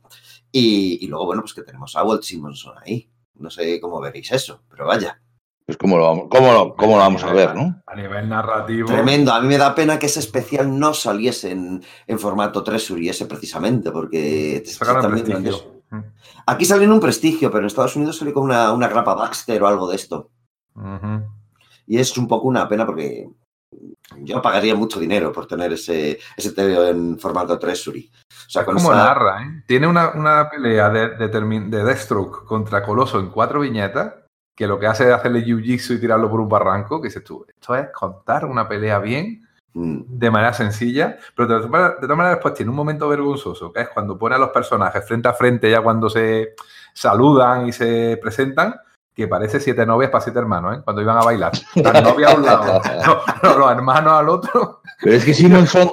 Y, 0.52 1.08
luego, 1.08 1.26
bueno, 1.28 1.42
pues 1.42 1.54
que 1.54 1.62
tenemos 1.62 1.96
a 1.96 2.04
Walt 2.04 2.24
Simonson 2.24 2.76
ahí. 2.84 3.10
No 3.36 3.50
sé 3.50 3.80
cómo 3.80 4.02
veréis 4.02 4.32
eso, 4.32 4.62
pero 4.70 4.86
vaya. 4.86 5.22
Pues 5.66 5.78
cómo 5.78 5.98
lo, 5.98 6.04
vamos, 6.04 6.28
cómo 6.30 6.52
lo, 6.52 6.76
cómo 6.76 6.94
lo 6.94 6.98
vamos 6.98 7.24
a 7.24 7.32
ver, 7.32 7.56
¿no? 7.56 7.82
A 7.88 7.96
nivel 7.96 8.28
narrativo. 8.28 8.88
Tremendo. 8.90 9.32
A 9.32 9.40
mí 9.40 9.48
me 9.48 9.58
da 9.58 9.74
pena 9.74 9.98
que 9.98 10.08
ese 10.08 10.20
especial 10.20 10.78
no 10.78 10.94
saliese 10.94 11.52
en, 11.52 11.82
en 12.06 12.20
formato 12.20 12.64
3 12.64 12.92
ese 13.08 13.26
precisamente, 13.26 13.92
porque... 13.92 14.62
Mm. 15.90 16.00
Aquí 16.48 16.66
salió 16.66 16.86
en 16.86 16.92
un 16.92 17.00
prestigio, 17.00 17.50
pero 17.50 17.62
en 17.62 17.68
Estados 17.68 17.96
Unidos 17.96 18.18
salió 18.18 18.34
con 18.34 18.44
una, 18.44 18.72
una 18.74 18.88
grapa 18.88 19.14
Baxter 19.14 19.62
o 19.64 19.68
algo 19.68 19.90
de 19.90 19.96
esto. 19.96 20.30
Y 21.92 22.00
es 22.00 22.18
un 22.18 22.26
poco 22.26 22.48
una 22.48 22.70
pena 22.70 22.86
porque 22.86 23.28
yo 24.20 24.42
pagaría 24.42 24.74
mucho 24.76 24.98
dinero 24.98 25.34
por 25.34 25.46
tener 25.46 25.74
ese, 25.74 26.18
ese 26.38 26.90
en 26.90 27.20
formato 27.20 27.60
Treasury. 27.60 28.10
O 28.30 28.50
sea, 28.50 28.64
con 28.64 28.76
como 28.76 28.94
narra, 28.94 29.44
¿eh? 29.44 29.64
Tiene 29.68 29.88
una, 29.88 30.50
pelea 30.50 30.90
de, 30.90 31.10
de, 31.18 31.28
de, 31.28 31.84
Deathstroke 31.84 32.46
contra 32.46 32.82
Coloso 32.82 33.20
en 33.20 33.28
cuatro 33.28 33.60
viñetas 33.60 34.14
que 34.56 34.68
lo 34.68 34.80
que 34.80 34.88
hace 34.88 35.10
es 35.10 35.14
hacerle 35.14 35.44
jiu-jitsu 35.44 35.96
y 35.96 36.00
tirarlo 36.00 36.30
por 36.32 36.40
un 36.40 36.48
barranco, 36.48 37.02
que 37.02 37.10
dices 37.10 37.26
tú, 37.26 37.46
esto 37.46 37.76
es 37.76 37.90
contar 37.92 38.46
una 38.46 38.70
pelea 38.70 39.00
bien, 39.00 39.46
mm. 39.74 40.04
de 40.08 40.32
manera 40.32 40.54
sencilla, 40.54 41.18
pero 41.36 41.50
de 41.50 41.68
todas 41.68 41.70
maneras 42.16 42.36
después 42.36 42.54
tiene 42.54 42.70
un 42.70 42.78
momento 42.78 43.10
vergonzoso, 43.10 43.74
que 43.74 43.82
es 43.82 43.90
cuando 43.90 44.18
pone 44.18 44.36
a 44.36 44.40
los 44.40 44.52
personajes 44.52 45.06
frente 45.06 45.28
a 45.28 45.34
frente, 45.34 45.70
ya 45.70 45.82
cuando 45.82 46.10
se 46.10 46.56
saludan 46.94 47.68
y 47.68 47.74
se 47.74 48.18
presentan, 48.22 48.76
que 49.16 49.28
parece 49.28 49.60
siete 49.60 49.86
novias 49.86 50.12
para 50.12 50.24
siete 50.24 50.40
hermanos, 50.40 50.78
¿eh? 50.78 50.82
cuando 50.84 51.02
iban 51.02 51.18
a 51.18 51.24
bailar. 51.24 51.52
Las 51.76 52.04
novias 52.04 52.32
a 52.32 52.36
un 52.36 52.46
lado, 52.46 52.82
los, 53.58 53.72
hermanos 53.72 54.14
al 54.14 54.30
otro. 54.30 54.82
Pero 55.02 55.16
es 55.16 55.26
que 55.26 55.34
Simonson, 55.34 55.92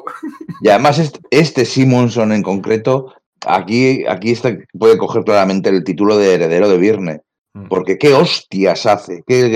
y 0.60 0.68
además 0.68 0.98
este, 0.98 1.20
este 1.30 1.64
Simonson 1.64 2.32
en 2.32 2.42
concreto, 2.42 3.14
aquí, 3.46 4.06
aquí 4.06 4.32
está, 4.32 4.50
puede 4.78 4.98
coger 4.98 5.24
claramente 5.24 5.68
el 5.68 5.84
título 5.84 6.16
de 6.16 6.34
heredero 6.34 6.68
de 6.68 6.78
Virne. 6.78 7.22
Mm. 7.54 7.68
Porque 7.68 7.98
qué 7.98 8.14
hostias 8.14 8.86
hace, 8.86 9.24
qué, 9.26 9.50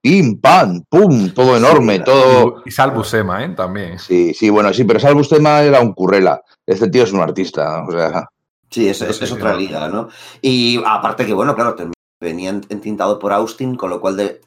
pim, 0.00 0.40
pam, 0.40 0.82
pum, 0.88 1.30
todo 1.30 1.56
enorme, 1.56 2.00
todo. 2.00 2.62
Y 2.64 2.70
Salbusema, 2.70 3.44
¿eh? 3.44 3.50
También. 3.50 3.98
Sí, 3.98 4.34
sí, 4.34 4.50
bueno, 4.50 4.72
sí, 4.72 4.84
pero 4.84 5.00
Salbusema 5.00 5.62
era 5.62 5.80
un 5.80 5.92
currela. 5.92 6.42
Este 6.66 6.88
tío 6.88 7.04
es 7.04 7.12
un 7.12 7.20
artista, 7.20 7.84
o 7.86 7.92
sea. 7.92 8.28
Sí, 8.70 8.88
es, 8.88 9.00
es, 9.00 9.32
otra 9.32 9.54
liga, 9.54 9.88
¿no? 9.88 10.08
Y 10.42 10.82
aparte 10.84 11.24
que, 11.24 11.32
bueno, 11.32 11.54
claro, 11.54 11.74
venía 12.20 12.50
entintado 12.50 13.18
por 13.18 13.32
Austin, 13.32 13.76
con 13.76 13.90
lo 13.90 14.00
cual 14.00 14.16
de, 14.16 14.40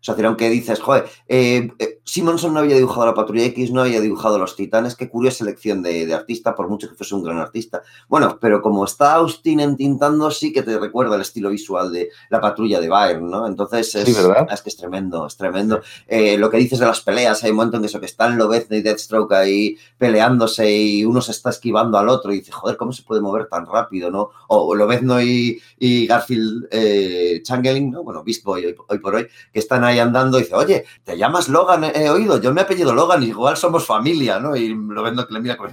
O 0.00 0.04
sea, 0.04 0.14
aunque 0.26 0.48
dices, 0.48 0.80
joder, 0.80 1.04
eh, 1.28 1.70
eh, 1.78 2.00
Simonson 2.04 2.54
no 2.54 2.60
había 2.60 2.76
dibujado 2.76 3.06
la 3.06 3.14
Patrulla 3.14 3.44
X, 3.44 3.70
no 3.70 3.82
había 3.82 4.00
dibujado 4.00 4.38
los 4.38 4.56
Titanes, 4.56 4.96
qué 4.96 5.10
curiosa 5.10 5.38
selección 5.38 5.82
de, 5.82 6.12
artista, 6.14 6.54
por 6.54 6.68
mucho 6.68 6.88
que 6.88 6.94
fuese 6.94 7.14
un 7.14 7.22
gran 7.22 7.38
artista. 7.38 7.82
Bueno, 8.08 8.38
pero 8.40 8.62
como 8.62 8.84
está 8.84 9.14
Austin 9.14 9.60
entintando, 9.60 10.30
sí 10.30 10.52
que 10.52 10.62
te 10.62 10.78
recuerda 10.78 11.16
el 11.16 11.22
estilo 11.22 11.50
visual 11.50 11.92
de 11.92 12.08
la 12.30 12.40
Patrulla 12.40 12.80
de 12.80 12.88
Byrne, 12.88 13.30
¿no? 13.30 13.46
Entonces, 13.46 13.94
es, 13.94 14.08
es 14.08 14.62
que 14.62 14.68
es 14.70 14.76
tremendo, 14.76 15.26
es 15.26 15.36
tremendo. 15.36 15.82
Eh, 16.06 16.38
lo 16.38 16.50
que 16.50 16.56
dices 16.56 16.78
de 16.78 16.86
las 16.86 17.00
peleas, 17.02 17.44
hay 17.44 17.50
un 17.50 17.56
momento 17.56 17.76
en 17.76 17.82
que 17.82 17.88
eso, 17.88 18.00
que 18.00 18.06
están 18.06 18.38
Lobezno 18.38 18.76
y 18.76 18.82
Deathstroke 18.82 19.32
ahí 19.32 19.76
peleándose 19.98 20.70
y 20.70 21.04
uno 21.04 21.20
se 21.20 21.32
está 21.32 21.50
esquivando 21.50 21.98
al 21.98 22.08
otro 22.08 22.32
y 22.32 22.38
dice, 22.38 22.52
joder, 22.52 22.76
¿cómo 22.76 22.92
se 22.92 23.02
puede 23.02 23.20
mover 23.20 23.46
tan 23.48 23.66
rápido, 23.66 24.10
no? 24.10 24.30
O 24.48 24.74
Lobezno 24.74 25.20
y, 25.20 25.60
y 25.78 26.06
Garfield 26.06 26.68
eh, 26.70 27.40
Changeling, 27.42 27.90
¿no? 27.90 28.02
Bueno, 28.02 28.24
Beast 28.24 28.44
Boy 28.44 28.64
hoy, 28.64 28.98
por 28.98 29.14
hoy, 29.14 29.26
que 29.52 29.58
están 29.58 29.84
ahí 29.84 29.89
andando 29.98 30.38
y 30.38 30.42
dice, 30.42 30.54
oye, 30.54 30.84
¿te 31.04 31.16
llamas 31.16 31.48
Logan? 31.48 31.84
He 31.84 32.08
oído, 32.10 32.40
yo 32.40 32.52
me 32.52 32.60
apellido 32.60 32.94
Logan, 32.94 33.22
igual 33.22 33.56
somos 33.56 33.86
familia, 33.86 34.38
¿no? 34.38 34.56
Y 34.56 34.68
lo 34.68 35.02
vendo 35.02 35.26
que 35.26 35.34
le 35.34 35.40
mira 35.40 35.56
como, 35.56 35.70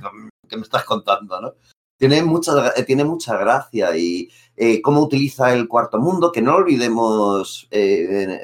¿qué 0.47 0.57
me 0.57 0.63
estás 0.63 0.83
contando, 0.83 1.39
no? 1.39 1.53
Tiene 1.97 2.23
mucha, 2.23 2.73
tiene 2.85 3.03
mucha 3.03 3.37
gracia 3.37 3.97
y 3.97 4.29
eh, 4.55 4.81
cómo 4.81 5.01
utiliza 5.01 5.53
el 5.53 5.67
cuarto 5.67 5.99
mundo, 5.99 6.31
que 6.31 6.41
no 6.41 6.55
olvidemos, 6.55 7.67
eh, 7.71 8.39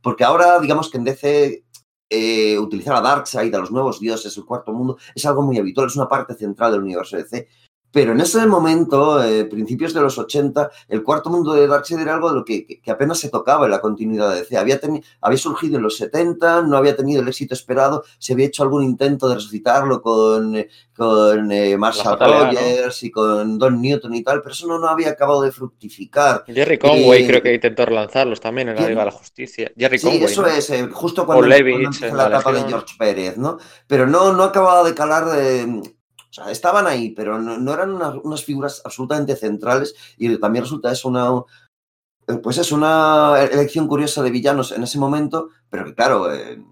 porque 0.00 0.24
ahora 0.24 0.60
digamos 0.60 0.88
que 0.88 0.98
en 0.98 1.04
DC 1.04 1.64
eh, 2.08 2.56
utilizar 2.58 2.94
a 2.94 3.00
Darkseid, 3.00 3.52
a 3.54 3.58
los 3.58 3.72
nuevos 3.72 3.98
dioses, 3.98 4.36
el 4.36 4.44
cuarto 4.44 4.72
mundo, 4.72 4.96
es 5.14 5.26
algo 5.26 5.42
muy 5.42 5.58
habitual, 5.58 5.88
es 5.88 5.96
una 5.96 6.08
parte 6.08 6.34
central 6.34 6.72
del 6.72 6.82
universo 6.82 7.16
DC. 7.16 7.48
Pero 7.96 8.12
en 8.12 8.20
ese 8.20 8.44
momento, 8.44 9.24
eh, 9.24 9.46
principios 9.46 9.94
de 9.94 10.02
los 10.02 10.18
80, 10.18 10.70
el 10.90 11.02
cuarto 11.02 11.30
mundo 11.30 11.54
de 11.54 11.66
Darkseid 11.66 11.98
era 11.98 12.12
algo 12.12 12.28
de 12.28 12.34
lo 12.34 12.44
que, 12.44 12.82
apenas 12.88 13.18
se 13.18 13.30
tocaba 13.30 13.64
en 13.64 13.70
la 13.70 13.80
continuidad 13.80 14.32
de 14.32 14.40
DC. 14.40 14.58
Había, 14.58 14.78
había 15.22 15.38
surgido 15.38 15.78
en 15.78 15.82
los 15.82 15.96
70, 15.96 16.60
no 16.60 16.76
había 16.76 16.94
tenido 16.94 17.22
el 17.22 17.28
éxito 17.28 17.54
esperado, 17.54 18.04
se 18.18 18.34
había 18.34 18.48
hecho 18.48 18.64
algún 18.64 18.84
intento 18.84 19.30
de 19.30 19.36
resucitarlo 19.36 20.02
con, 20.02 20.62
con 20.94 21.50
eh, 21.50 21.78
Marshall 21.78 22.18
Rogers 22.20 23.02
y 23.02 23.10
con 23.10 23.58
Don 23.58 23.80
Newton 23.80 24.14
y 24.14 24.22
tal, 24.22 24.42
pero 24.42 24.52
eso 24.52 24.66
no, 24.66 24.78
no 24.78 24.88
había 24.88 25.08
acabado 25.08 25.40
de 25.40 25.50
fructificar. 25.50 26.44
Jerry 26.48 26.76
Conway 26.76 27.26
creo 27.26 27.42
que 27.42 27.54
intentó 27.54 27.86
relanzarlos 27.86 28.42
también 28.42 28.68
en 28.68 28.76
la 28.76 28.88
Liga 28.88 29.00
de 29.00 29.06
la 29.06 29.10
Justicia. 29.10 29.72
Jerry 29.74 29.98
sí, 29.98 30.22
eso 30.22 30.46
es, 30.46 30.68
eh, 30.68 30.86
justo 30.92 31.24
cuando, 31.24 31.46
cuando 31.46 31.66
empieza 31.66 32.14
la 32.14 32.26
etapa 32.26 32.52
de 32.52 32.60
George 32.68 32.94
Pérez, 32.98 33.38
¿no? 33.38 33.56
Pero 33.86 34.06
no, 34.06 34.34
no 34.34 34.42
acababa 34.42 34.86
de 34.86 34.94
calar 34.94 35.24
de 36.28 36.32
sea, 36.32 36.50
estaban 36.50 36.86
ahí, 36.86 37.10
pero 37.10 37.38
no, 37.40 37.72
eran 37.72 37.92
unas, 37.92 38.44
figuras 38.44 38.82
absolutamente 38.84 39.36
centrales 39.36 39.94
y 40.18 40.36
también 40.38 40.64
resulta 40.64 40.92
eso 40.92 41.08
una, 41.08 41.30
pues 42.42 42.58
es 42.58 42.72
una 42.72 43.40
elección 43.40 43.86
curiosa 43.86 44.22
de 44.22 44.30
villanos 44.30 44.72
en 44.72 44.82
ese 44.82 44.98
momento, 44.98 45.50
pero 45.70 45.84
que 45.84 45.94
claro, 45.94 46.32
eh, 46.32 46.62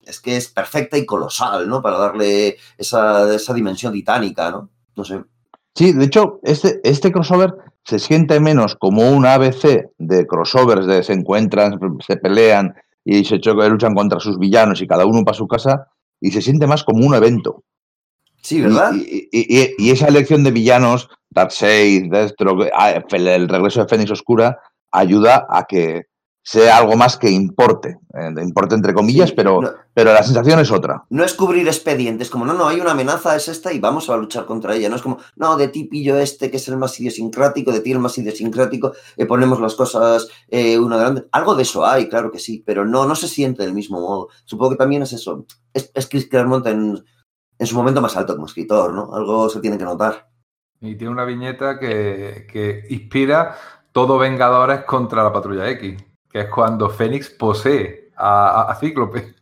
es 0.00 0.20
que 0.20 0.36
es 0.36 0.48
perfecta 0.48 0.98
y 0.98 1.06
colosal, 1.06 1.68
¿no? 1.68 1.82
Para 1.82 1.98
darle 1.98 2.56
esa, 2.78 3.32
esa 3.34 3.54
dimensión 3.54 3.92
titánica, 3.92 4.50
¿no? 4.50 4.70
Sí, 5.74 5.92
de 5.92 6.04
hecho, 6.04 6.40
este, 6.42 6.80
este 6.84 7.12
crossover 7.12 7.54
se 7.84 7.98
siente 7.98 8.38
menos 8.40 8.76
como 8.76 9.10
un 9.10 9.24
ABC 9.24 9.90
de 9.98 10.26
crossovers 10.26 10.86
de 10.86 11.02
se 11.02 11.12
encuentran, 11.12 11.78
se 12.06 12.16
pelean 12.16 12.74
y 13.04 13.24
se 13.24 13.38
luchan 13.38 13.94
contra 13.94 14.20
sus 14.20 14.38
villanos 14.38 14.82
y 14.82 14.86
cada 14.86 15.06
uno 15.06 15.24
para 15.24 15.36
su 15.36 15.48
casa, 15.48 15.88
y 16.20 16.30
se 16.32 16.42
siente 16.42 16.66
más 16.66 16.84
como 16.84 17.06
un 17.06 17.14
evento. 17.14 17.64
Sí, 18.40 18.60
¿verdad? 18.60 18.92
Y, 18.96 19.90
esa 19.90 20.08
elección 20.08 20.42
de 20.44 20.50
villanos, 20.50 21.08
Darkseid, 21.30 22.10
Deathstroke, 22.10 22.70
ah, 22.74 23.02
el 23.12 23.48
regreso 23.48 23.80
de 23.80 23.88
Fénix 23.88 24.10
Oscura, 24.10 24.58
ayuda 24.90 25.46
a 25.48 25.64
que 25.64 26.10
sea 26.42 26.78
algo 26.78 26.96
más 26.96 27.16
que 27.16 27.30
importe. 27.30 27.98
Eh, 28.14 28.42
importe 28.42 28.74
entre 28.74 28.94
comillas, 28.94 29.30
pero, 29.32 29.60
pero 29.92 30.12
la 30.12 30.22
sensación 30.22 30.58
es 30.58 30.70
otra. 30.70 31.04
No 31.10 31.22
es 31.22 31.34
cubrir 31.34 31.66
expedientes, 31.68 32.30
como 32.30 32.46
no, 32.46 32.54
no, 32.54 32.66
hay 32.66 32.80
una 32.80 32.92
amenaza, 32.92 33.36
es 33.36 33.48
esta 33.48 33.72
y 33.72 33.78
vamos 33.78 34.08
a 34.08 34.16
luchar 34.16 34.46
contra 34.46 34.74
ella. 34.74 34.88
No 34.88 34.96
es 34.96 35.02
como, 35.02 35.18
no, 35.36 35.56
de 35.56 35.68
ti 35.68 35.84
pillo 35.84 36.18
este 36.18 36.50
que 36.50 36.56
es 36.56 36.66
el 36.68 36.76
más 36.76 36.98
idiosincrático, 36.98 37.72
de 37.72 37.80
ti 37.80 37.92
el 37.92 37.98
más 37.98 38.16
idiosincrático, 38.18 38.92
eh, 39.16 39.26
ponemos 39.26 39.60
las 39.60 39.74
cosas 39.74 40.28
eh, 40.48 40.78
una 40.78 40.96
grande. 40.96 41.26
Algo 41.32 41.54
de 41.54 41.62
eso 41.62 41.84
hay, 41.84 42.08
claro 42.08 42.32
que 42.32 42.38
sí, 42.38 42.62
pero 42.64 42.84
no, 42.84 43.06
no 43.06 43.14
se 43.14 43.28
siente 43.28 43.62
del 43.62 43.74
mismo 43.74 44.00
modo. 44.00 44.28
Supongo 44.44 44.72
que 44.72 44.78
también 44.78 45.02
es 45.02 45.12
eso. 45.12 45.46
Es, 45.72 45.92
es 45.94 46.08
Chris 46.08 46.26
Claremont 46.26 46.66
en 46.66 47.04
en 47.60 47.66
su 47.66 47.76
momento 47.76 48.00
más 48.00 48.16
alto 48.16 48.34
como 48.34 48.46
escritor, 48.46 48.94
¿no? 48.94 49.14
Algo 49.14 49.50
se 49.50 49.60
tiene 49.60 49.76
que 49.76 49.84
notar. 49.84 50.30
Y 50.80 50.96
tiene 50.96 51.12
una 51.12 51.26
viñeta 51.26 51.78
que, 51.78 52.86
inspira 52.88 53.54
todo 53.92 54.16
Vengadores 54.16 54.84
contra 54.84 55.22
la 55.22 55.30
Patrulla 55.30 55.68
X, 55.68 56.02
que 56.30 56.40
es 56.40 56.48
cuando 56.48 56.88
Fénix 56.88 57.28
posee 57.28 58.12
a, 58.16 58.74
Cíclope. 58.80 59.34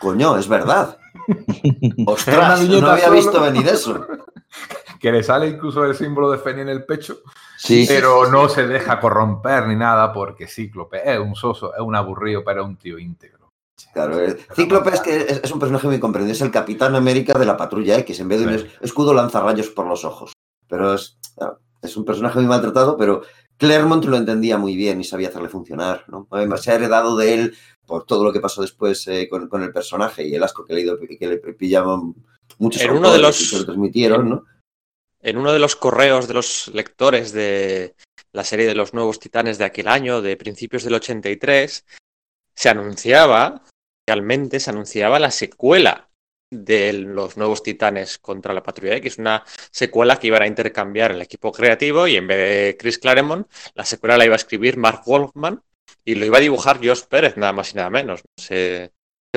Coño, 0.00 0.36
es 0.36 0.48
verdad. 0.48 0.98
Ostras, 2.06 2.68
no 2.68 2.88
había 2.88 3.10
visto 3.10 3.40
venir 3.40 3.68
eso. 3.68 4.04
que 5.00 5.12
le 5.12 5.22
sale 5.22 5.46
incluso 5.46 5.84
el 5.84 5.94
símbolo 5.94 6.32
de 6.32 6.38
Fénix 6.38 6.62
en 6.62 6.68
el 6.68 6.84
pecho, 6.84 7.18
sí. 7.56 7.84
pero 7.86 8.28
no 8.28 8.48
se 8.48 8.66
deja 8.66 8.98
corromper 8.98 9.68
ni 9.68 9.76
nada 9.76 10.12
porque 10.12 10.48
Cíclope 10.48 11.00
es 11.08 11.20
un 11.20 11.36
soso, 11.36 11.72
es 11.76 11.80
un 11.80 11.94
aburrido, 11.94 12.42
pero 12.44 12.62
es 12.62 12.66
un 12.66 12.76
tío 12.76 12.98
íntegro. 12.98 13.37
Claro, 13.92 14.20
el 14.20 14.38
Cíclope 14.54 14.90
es 14.90 15.00
que 15.00 15.40
es, 15.42 15.50
un 15.50 15.58
personaje 15.58 15.86
muy 15.86 16.00
comprendido, 16.00 16.32
es 16.32 16.40
el 16.40 16.50
Capitán 16.50 16.94
América 16.94 17.38
de 17.38 17.46
la 17.46 17.56
Patrulla 17.56 17.98
X, 17.98 18.20
en 18.20 18.28
vez 18.28 18.40
de 18.40 18.46
un 18.46 18.68
escudo 18.80 19.14
lanza 19.14 19.40
rayos 19.40 19.68
por 19.68 19.86
los 19.86 20.04
ojos. 20.04 20.32
Pero 20.68 20.94
es, 20.94 21.18
es 21.82 21.96
un 21.96 22.04
personaje 22.04 22.38
muy 22.38 22.48
maltratado, 22.48 22.96
pero 22.96 23.22
Claremont 23.56 24.04
lo 24.04 24.16
entendía 24.16 24.56
muy 24.56 24.76
bien 24.76 25.00
y 25.00 25.04
sabía 25.04 25.28
hacerle 25.28 25.48
funcionar. 25.48 26.04
¿no? 26.08 26.28
Se 26.58 26.70
ha 26.70 26.74
heredado 26.76 27.16
de 27.16 27.34
él 27.34 27.56
por 27.86 28.04
todo 28.04 28.24
lo 28.24 28.32
que 28.32 28.40
pasó 28.40 28.62
después 28.62 29.06
eh, 29.08 29.28
con, 29.28 29.62
el 29.62 29.72
personaje 29.72 30.26
y 30.26 30.34
el 30.34 30.42
asco 30.42 30.64
que 30.64 30.74
le, 30.74 31.18
que 31.18 31.26
le 31.26 31.38
pillaban 31.38 32.14
muchos 32.58 32.82
en 32.82 32.90
uno 32.90 33.12
de 33.12 33.18
los 33.18 33.36
que 33.36 33.44
se 33.44 33.58
lo 33.58 33.64
transmitieron, 33.64 34.28
¿no? 34.28 34.44
En 35.20 35.36
uno 35.36 35.52
de 35.52 35.58
los 35.58 35.74
correos 35.74 36.28
de 36.28 36.34
los 36.34 36.70
lectores 36.72 37.32
de 37.32 37.96
la 38.32 38.44
serie 38.44 38.66
de 38.66 38.74
los 38.74 38.94
nuevos 38.94 39.18
titanes 39.18 39.58
de 39.58 39.64
aquel 39.64 39.88
año, 39.88 40.22
de 40.22 40.36
principios 40.36 40.84
del 40.84 40.94
83, 40.94 41.84
se 42.58 42.68
anunciaba, 42.68 43.62
realmente 44.04 44.58
se 44.58 44.70
anunciaba 44.70 45.20
la 45.20 45.30
secuela 45.30 46.10
de 46.50 46.92
los 46.92 47.36
nuevos 47.36 47.62
titanes 47.62 48.18
contra 48.18 48.52
la 48.52 48.64
Patrulla 48.64 48.96
X, 48.96 49.18
una 49.18 49.44
secuela 49.70 50.18
que 50.18 50.26
iban 50.26 50.42
a 50.42 50.48
intercambiar 50.48 51.12
el 51.12 51.22
equipo 51.22 51.52
creativo 51.52 52.08
y 52.08 52.16
en 52.16 52.26
vez 52.26 52.38
de 52.38 52.76
Chris 52.76 52.98
Claremont, 52.98 53.46
la 53.74 53.84
secuela 53.84 54.16
la 54.16 54.24
iba 54.24 54.34
a 54.34 54.42
escribir 54.42 54.76
Mark 54.76 55.02
Wolfman 55.06 55.62
y 56.04 56.16
lo 56.16 56.26
iba 56.26 56.38
a 56.38 56.40
dibujar 56.40 56.78
Josh 56.84 57.02
Pérez, 57.04 57.36
nada 57.36 57.52
más 57.52 57.72
y 57.72 57.76
nada 57.76 57.90
menos. 57.90 58.22
Se, 58.36 58.90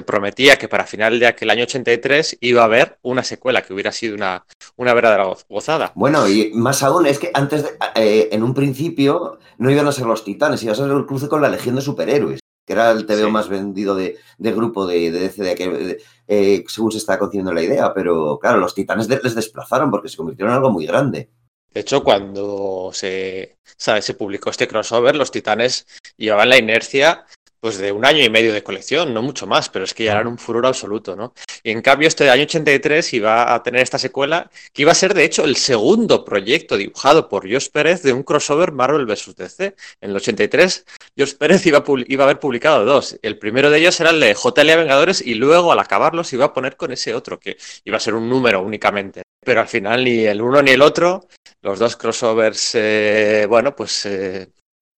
prometía 0.03 0.57
que 0.57 0.67
para 0.67 0.87
final 0.87 1.19
de 1.19 1.27
aquel 1.27 1.51
año 1.51 1.63
83 1.65 2.39
iba 2.41 2.63
a 2.63 2.65
haber 2.65 2.97
una 3.03 3.23
secuela 3.23 3.61
que 3.61 3.71
hubiera 3.71 3.91
sido 3.91 4.15
una, 4.15 4.47
una 4.75 4.95
verdadera 4.95 5.31
gozada. 5.47 5.91
Bueno, 5.93 6.27
y 6.27 6.51
más 6.55 6.81
aún, 6.81 7.05
es 7.05 7.19
que 7.19 7.29
antes, 7.35 7.75
eh, 7.93 8.29
en 8.31 8.41
un 8.41 8.55
principio, 8.55 9.37
no 9.59 9.69
iban 9.69 9.87
a 9.87 9.91
ser 9.91 10.07
los 10.07 10.23
titanes, 10.23 10.63
iba 10.63 10.71
a 10.71 10.75
ser 10.75 10.89
el 10.89 11.05
cruce 11.05 11.27
con 11.27 11.43
la 11.43 11.49
Legión 11.49 11.75
de 11.75 11.81
Superhéroes 11.81 12.40
que 12.71 12.75
era 12.75 12.91
el 12.91 13.05
TVO 13.05 13.29
más 13.29 13.49
vendido 13.49 13.95
de, 13.95 14.17
grupo 14.39 14.87
de, 14.87 15.11
de 15.11 15.19
DC, 15.19 15.55
que, 15.55 15.97
eh, 16.25 16.63
según 16.69 16.93
se 16.93 16.99
estaba 16.99 17.19
concibiendo 17.19 17.53
la 17.53 17.61
idea, 17.61 17.93
pero 17.93 18.39
claro, 18.39 18.59
los 18.59 18.73
titanes 18.73 19.09
les 19.09 19.35
desplazaron 19.35 19.91
porque 19.91 20.07
se 20.07 20.15
convirtieron 20.15 20.53
en 20.53 20.55
algo 20.55 20.71
muy 20.71 20.85
grande. 20.85 21.29
De 21.73 21.81
hecho, 21.81 22.01
cuando 22.01 22.91
se, 22.93 23.57
¿sabes? 23.75 24.05
se 24.05 24.13
publicó 24.13 24.51
este 24.51 24.69
crossover, 24.69 25.17
los 25.17 25.31
titanes 25.31 25.85
llevaban 26.15 26.47
la 26.47 26.57
inercia 26.57 27.25
pues 27.61 27.77
de 27.77 27.91
un 27.91 28.03
año 28.05 28.23
y 28.23 28.29
medio 28.29 28.53
de 28.53 28.63
colección, 28.63 29.13
no 29.13 29.21
mucho 29.21 29.45
más, 29.45 29.69
pero 29.69 29.85
es 29.85 29.93
que 29.93 30.05
ya 30.05 30.13
eran 30.13 30.25
un 30.25 30.39
furor 30.39 30.65
absoluto, 30.65 31.15
¿no? 31.15 31.33
Y 31.63 31.69
en 31.69 31.83
cambio, 31.83 32.07
este 32.07 32.23
de 32.23 32.31
año 32.31 32.43
83 32.43 33.13
iba 33.13 33.53
a 33.53 33.61
tener 33.61 33.81
esta 33.81 33.99
secuela, 33.99 34.49
que 34.73 34.81
iba 34.81 34.91
a 34.91 34.95
ser 34.95 35.13
de 35.13 35.23
hecho 35.23 35.45
el 35.45 35.55
segundo 35.55 36.25
proyecto 36.25 36.75
dibujado 36.75 37.29
por 37.29 37.43
Josh 37.43 37.69
Pérez 37.69 38.01
de 38.01 38.13
un 38.13 38.23
crossover 38.23 38.71
Marvel 38.71 39.05
vs. 39.05 39.35
DC. 39.35 39.75
En 40.01 40.09
el 40.09 40.15
83, 40.15 40.85
Josh 41.15 41.35
Pérez 41.35 41.63
iba 41.67 41.77
a, 41.77 41.83
iba 42.07 42.23
a 42.23 42.25
haber 42.25 42.39
publicado 42.39 42.83
dos. 42.83 43.19
El 43.21 43.37
primero 43.37 43.69
de 43.69 43.77
ellos 43.77 43.99
era 43.99 44.09
el 44.09 44.19
de 44.19 44.33
JLA 44.33 44.75
Vengadores 44.77 45.21
y 45.21 45.35
luego 45.35 45.71
al 45.71 45.79
acabarlos 45.79 46.33
iba 46.33 46.45
a 46.45 46.53
poner 46.53 46.75
con 46.75 46.91
ese 46.91 47.13
otro, 47.13 47.39
que 47.39 47.57
iba 47.85 47.97
a 47.97 47.99
ser 47.99 48.15
un 48.15 48.27
número 48.27 48.63
únicamente. 48.63 49.21
Pero 49.39 49.61
al 49.61 49.67
final 49.67 50.03
ni 50.03 50.25
el 50.25 50.41
uno 50.41 50.63
ni 50.63 50.71
el 50.71 50.81
otro, 50.81 51.27
los 51.61 51.77
dos 51.77 51.95
crossovers, 51.95 52.71
eh, 52.73 53.45
bueno, 53.47 53.75
pues 53.75 54.05
eh, 54.07 54.49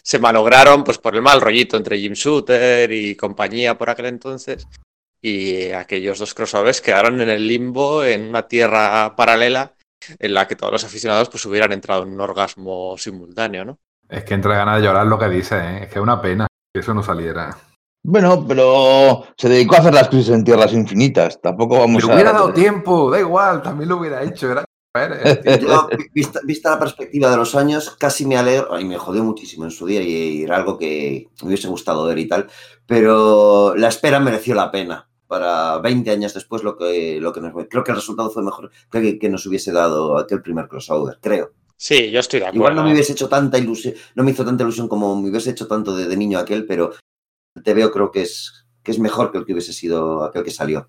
se 0.04 0.20
malograron 0.20 0.84
pues 0.84 0.97
por 0.97 1.16
el 1.16 1.22
mal 1.22 1.41
rollito 1.41 1.78
entre 1.78 1.97
Jim 1.97 2.14
Shooter 2.14 2.91
y 2.91 3.16
compañía 3.16 3.78
por 3.78 3.89
aquel 3.89 4.08
entonces. 4.08 4.68
Y 5.22 5.72
aquellos 5.72 6.20
dos 6.20 6.34
crossovers 6.34 6.82
quedaron 6.82 7.22
en 7.22 7.30
el 7.30 7.47
limbo, 7.47 8.04
en 8.04 8.28
una 8.28 8.45
tierra 8.45 9.16
paralela, 9.16 9.74
en 10.20 10.34
la 10.34 10.47
que 10.47 10.58
todos 10.58 10.74
los 10.74 10.84
aficionados 10.84 11.30
pues 11.30 11.45
hubieran 11.45 11.72
entrado 11.72 12.04
en 12.04 12.12
un 12.12 12.20
orgasmo 12.20 12.97
simultáneo, 12.97 13.64
¿no? 13.64 13.80
Es 14.10 14.26
que 14.26 14.34
entra 14.34 14.58
ganas 14.58 14.82
de 14.82 14.88
llorar 14.88 15.08
lo 15.08 15.18
que 15.18 15.30
dice, 15.30 15.56
¿eh? 15.56 15.84
es 15.84 15.88
que 15.88 15.95
es 15.99 16.04
una 16.04 16.22
pena 16.22 16.47
que 16.74 16.82
eso 16.82 16.93
no 16.93 17.01
saliera. 17.01 17.58
Bueno, 18.06 18.45
pero 18.45 19.28
se 19.38 19.47
dedicó 19.47 19.76
a 19.76 19.80
hacer 19.80 19.93
las 19.93 20.10
crisis 20.10 20.34
en 20.34 20.43
tierras 20.43 20.74
infinitas. 20.74 21.39
Tampoco 21.41 21.80
vamos 21.80 22.04
a. 22.04 22.14
hubiera 22.14 22.34
dado 22.34 22.51
tiempo, 22.51 23.10
da 23.10 23.22
igual, 23.22 23.62
también 23.62 23.88
lo 23.88 23.97
hubiera 23.97 24.22
hecho. 24.22 24.51
Era 24.51 24.66
Yo, 25.62 25.89
vista, 26.14 26.39
vista, 26.44 26.70
la 26.70 26.80
perspectiva 26.80 27.32
de 27.32 27.38
los 27.38 27.56
años, 27.56 27.96
casi 27.98 28.28
me 28.28 28.38
alegro, 28.38 28.80
y 28.80 28.86
me 28.86 29.00
jodió 29.00 29.24
muchísimo 29.24 29.66
en 29.66 29.72
su 29.72 29.88
día 29.88 30.04
y 30.04 30.44
era 30.44 30.56
algo 30.56 30.78
que 30.78 31.30
me 31.41 31.48
hubiese 31.48 31.68
gustado 31.68 32.06
ver 32.06 32.20
y 32.20 32.28
tal, 32.28 32.48
pero 32.86 33.76
la 33.76 33.88
espera 33.88 34.20
mereció 34.20 34.54
la 34.54 34.72
pena. 34.72 35.10
Para 35.26 35.80
20 35.80 36.12
años 36.12 36.36
después, 36.36 36.62
lo 36.62 36.78
que, 36.78 37.20
lo 37.20 37.34
que 37.34 37.41
nos, 37.41 37.54
creo 37.68 37.84
que 37.84 37.89
el 37.89 37.98
resultado 37.98 38.30
fue 38.30 38.44
mejor 38.44 38.70
que, 38.91 39.18
que 39.18 39.30
nos 39.30 39.44
hubiese 39.48 39.72
dado 39.72 40.16
aquel 40.16 40.44
primer 40.44 40.68
crossover, 40.68 41.18
creo. 41.20 41.54
Sí, 41.76 42.12
yo 42.12 42.20
estoy 42.20 42.41
de 42.41 42.46
acuerdo. 42.46 42.60
Igual 42.60 42.76
no 42.76 42.84
me 42.84 42.94
hubiese 42.94 43.14
hecho 43.14 43.28
tanta 43.28 43.58
ilusión, 43.58 43.96
no 44.14 44.24
me 44.24 44.30
hizo 44.30 44.46
tanta 44.46 44.62
ilusión 44.62 44.88
como 44.88 45.20
me 45.20 45.32
hubiese 45.32 45.50
hecho 45.50 45.66
tanto 45.66 45.96
de, 45.96 46.08
de 46.08 46.18
niño 46.18 46.38
aquel, 46.38 46.68
pero 46.68 46.91
te 47.64 47.74
veo 47.74 47.89
creo 47.89 48.12
que 48.12 48.22
es, 48.22 48.68
que 48.84 48.91
es 48.91 49.00
mejor 49.00 49.32
que 49.32 49.39
el 49.39 49.46
que 49.46 49.54
hubiese 49.54 49.74
sido 49.74 50.24
aquel 50.24 50.44
que 50.44 50.52
salió. 50.52 50.88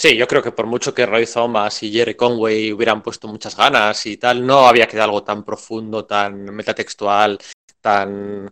Sí, 0.00 0.16
yo 0.16 0.28
creo 0.28 0.40
que 0.40 0.52
por 0.52 0.66
mucho 0.66 0.94
que 0.94 1.06
Roy 1.06 1.26
Thomas 1.26 1.82
y 1.82 1.90
Jerry 1.90 2.14
Conway 2.14 2.72
hubieran 2.72 3.02
puesto 3.02 3.26
muchas 3.26 3.56
ganas 3.56 4.06
y 4.06 4.16
tal, 4.16 4.46
no 4.46 4.68
había 4.68 4.86
quedado 4.86 5.06
algo 5.06 5.24
tan 5.24 5.44
profundo, 5.44 6.06
tan 6.06 6.44
metatextual, 6.54 7.36
tan, 7.80 8.48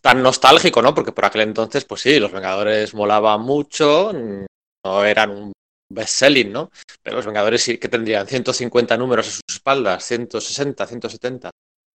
tan 0.00 0.20
nostálgico, 0.20 0.82
¿no? 0.82 0.92
Porque 0.92 1.12
por 1.12 1.24
aquel 1.24 1.42
entonces, 1.42 1.84
pues 1.84 2.00
sí, 2.00 2.18
los 2.18 2.32
Vengadores 2.32 2.94
molaban 2.94 3.42
mucho, 3.42 4.12
no 4.12 5.04
eran 5.04 5.30
un 5.30 5.52
best-selling, 5.88 6.50
¿no? 6.50 6.72
Pero 7.00 7.14
los 7.14 7.26
Vengadores 7.26 7.62
sí 7.62 7.78
que 7.78 7.88
tendrían 7.88 8.26
150 8.26 8.96
números 8.96 9.28
a 9.28 9.30
sus 9.30 9.42
espaldas, 9.48 10.04
160, 10.04 10.84
170. 10.84 11.50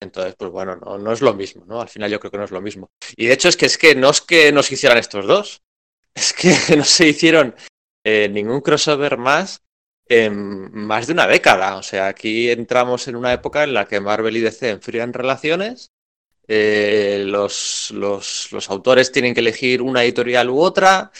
Entonces, 0.01 0.35
pues 0.37 0.51
bueno, 0.51 0.75
no, 0.75 0.97
no, 0.97 1.13
es 1.13 1.21
lo 1.21 1.33
mismo, 1.33 1.63
¿no? 1.65 1.79
Al 1.79 1.87
final 1.87 2.11
yo 2.11 2.19
creo 2.19 2.31
que 2.31 2.37
no 2.37 2.43
es 2.43 2.51
lo 2.51 2.59
mismo. 2.59 2.89
Y 3.15 3.27
de 3.27 3.33
hecho 3.33 3.47
es 3.47 3.55
que 3.55 3.67
es 3.67 3.77
que 3.77 3.95
no 3.95 4.09
es 4.09 4.19
que 4.19 4.51
nos 4.51 4.69
hicieran 4.73 4.97
estos 4.97 5.25
dos, 5.25 5.61
es 6.13 6.33
que 6.33 6.53
no 6.75 6.83
se 6.83 7.07
hicieron 7.07 7.55
eh, 8.03 8.29
ningún 8.29 8.61
crossover 8.61 9.17
más 9.17 9.63
en 10.07 10.73
más 10.73 11.07
de 11.07 11.13
una 11.13 11.27
década. 11.27 11.77
O 11.77 11.83
sea, 11.83 12.07
aquí 12.07 12.49
entramos 12.49 13.07
en 13.07 13.15
una 13.15 13.33
época 13.33 13.63
en 13.63 13.73
la 13.73 13.87
que 13.87 13.99
Marvel 13.99 14.37
y 14.37 14.41
DC 14.41 14.69
enfrían 14.69 15.13
relaciones. 15.13 15.91
Eh, 16.47 17.23
los, 17.25 17.91
los, 17.91 18.51
los, 18.51 18.69
autores 18.69 19.13
tienen 19.13 19.33
que 19.33 19.39
elegir 19.39 19.81
una 19.81 20.03
editorial 20.03 20.49
u 20.49 20.59
otra. 20.59 21.11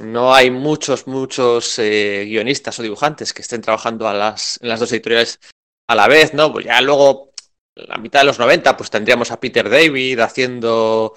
No 0.00 0.34
hay 0.34 0.50
muchos, 0.50 1.06
muchos 1.06 1.78
eh, 1.78 2.24
guionistas 2.26 2.78
o 2.78 2.82
dibujantes 2.82 3.32
que 3.32 3.42
estén 3.42 3.62
trabajando 3.62 4.08
a 4.08 4.14
las, 4.14 4.58
en 4.62 4.68
las 4.68 4.80
dos 4.80 4.92
editoriales 4.92 5.40
a 5.88 5.94
la 5.94 6.08
vez, 6.08 6.34
¿no? 6.34 6.52
Pues 6.52 6.66
ya 6.66 6.80
luego, 6.80 7.32
la 7.74 7.98
mitad 7.98 8.20
de 8.20 8.26
los 8.26 8.38
90, 8.38 8.76
pues 8.76 8.90
tendríamos 8.90 9.30
a 9.30 9.40
Peter 9.40 9.68
David 9.68 10.20
haciendo 10.20 11.14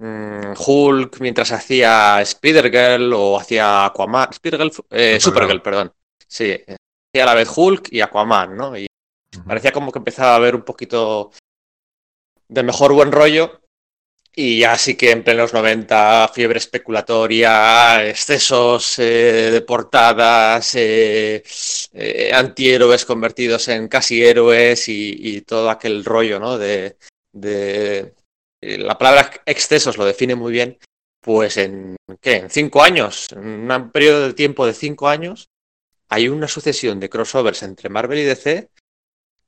Mm, 0.00 0.52
Hulk 0.56 1.20
mientras 1.20 1.50
hacía 1.52 2.20
Spider-Girl 2.22 3.12
o 3.12 3.38
hacía 3.38 3.86
Aquaman. 3.86 4.30
Spider-Girl, 4.30 4.72
eh, 4.90 5.18
Supergirl, 5.20 5.62
perdón. 5.62 5.92
Sí, 6.26 6.52
hacía 6.52 7.22
a 7.22 7.26
la 7.26 7.34
vez 7.34 7.48
Hulk 7.54 7.88
y 7.92 8.00
Aquaman, 8.00 8.56
¿no? 8.56 8.76
Y 8.76 8.84
uh 8.84 8.86
-huh. 9.38 9.44
parecía 9.46 9.72
como 9.72 9.90
que 9.90 9.98
empezaba 9.98 10.32
a 10.32 10.36
haber 10.36 10.54
un 10.54 10.62
poquito 10.62 11.32
de 12.48 12.62
mejor 12.62 12.92
buen 12.92 13.12
rollo. 13.12 13.60
Y 14.34 14.60
ya 14.60 14.78
sí 14.78 14.94
que 14.96 15.10
en 15.10 15.24
plenos 15.24 15.52
90, 15.52 16.30
fiebre 16.32 16.58
especulatoria, 16.58 18.06
excesos 18.08 18.96
eh, 19.00 19.50
de 19.50 19.60
portadas, 19.62 20.76
eh, 20.76 21.42
eh, 21.92 22.30
antihéroes 22.32 23.04
convertidos 23.04 23.66
en 23.66 23.88
casi 23.88 24.22
héroes 24.22 24.88
y, 24.88 25.16
y, 25.18 25.40
todo 25.40 25.68
aquel 25.68 26.04
rollo, 26.04 26.38
¿no? 26.38 26.56
De, 26.56 26.98
de, 27.32 28.14
la 28.60 28.98
palabra 28.98 29.30
excesos 29.46 29.96
lo 29.96 30.04
define 30.04 30.34
muy 30.34 30.52
bien, 30.52 30.78
pues 31.20 31.56
en, 31.56 31.96
¿qué? 32.20 32.36
en 32.36 32.50
cinco 32.50 32.82
años, 32.82 33.28
en 33.32 33.70
un 33.70 33.90
periodo 33.90 34.26
de 34.28 34.34
tiempo 34.34 34.66
de 34.66 34.74
cinco 34.74 35.08
años, 35.08 35.50
hay 36.08 36.28
una 36.28 36.48
sucesión 36.48 37.00
de 37.00 37.10
crossovers 37.10 37.62
entre 37.62 37.88
Marvel 37.88 38.18
y 38.18 38.24
DC 38.24 38.70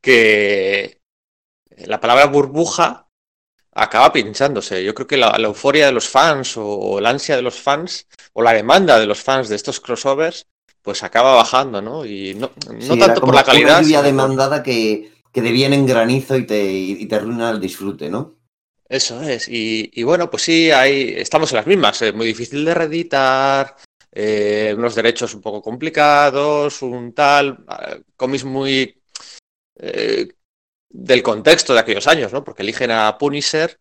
que 0.00 1.00
la 1.76 2.00
palabra 2.00 2.26
burbuja 2.26 3.08
acaba 3.72 4.12
pinchándose. 4.12 4.84
Yo 4.84 4.94
creo 4.94 5.06
que 5.06 5.16
la, 5.16 5.38
la 5.38 5.48
euforia 5.48 5.86
de 5.86 5.92
los 5.92 6.08
fans 6.08 6.56
o, 6.56 6.66
o, 6.66 7.00
la 7.00 7.10
ansia 7.10 7.36
de 7.36 7.42
los 7.42 7.60
fans 7.60 8.06
o 8.32 8.42
la 8.42 8.52
demanda 8.52 8.98
de 8.98 9.06
los 9.06 9.22
fans 9.22 9.48
de 9.48 9.56
estos 9.56 9.80
crossovers 9.80 10.46
pues 10.82 11.02
acaba 11.02 11.34
bajando, 11.34 11.82
¿no? 11.82 12.06
Y 12.06 12.34
no, 12.34 12.50
no 12.72 12.94
sí, 12.94 12.98
tanto 12.98 13.20
por 13.20 13.34
la 13.34 13.44
calidad. 13.44 13.78
Una 13.78 13.82
lluvia 13.82 14.02
demandada 14.02 14.62
que, 14.62 15.12
que 15.32 15.42
deviene 15.42 15.76
en 15.76 15.86
granizo 15.86 16.36
y 16.36 16.46
te, 16.46 16.72
y 16.72 17.06
te 17.06 17.16
arruina 17.16 17.50
el 17.50 17.60
disfrute, 17.60 18.08
¿no? 18.08 18.39
Eso 18.90 19.22
es. 19.22 19.48
Y, 19.48 19.88
y, 19.94 20.02
bueno, 20.02 20.28
pues 20.28 20.42
sí, 20.42 20.72
hay, 20.72 21.14
estamos 21.16 21.52
en 21.52 21.56
las 21.58 21.66
mismas. 21.66 22.02
Es 22.02 22.12
muy 22.12 22.26
difícil 22.26 22.64
de 22.64 22.74
reeditar, 22.74 23.76
eh, 24.10 24.74
unos 24.76 24.96
derechos 24.96 25.32
un 25.32 25.40
poco 25.40 25.62
complicados, 25.62 26.82
un 26.82 27.14
tal, 27.14 27.64
cómics 28.16 28.44
muy 28.44 29.00
eh, 29.76 30.26
del 30.88 31.22
contexto 31.22 31.72
de 31.72 31.80
aquellos 31.80 32.08
años, 32.08 32.32
¿no? 32.32 32.42
Porque 32.42 32.62
eligen 32.62 32.90
a 32.90 33.16
Punisher 33.16 33.78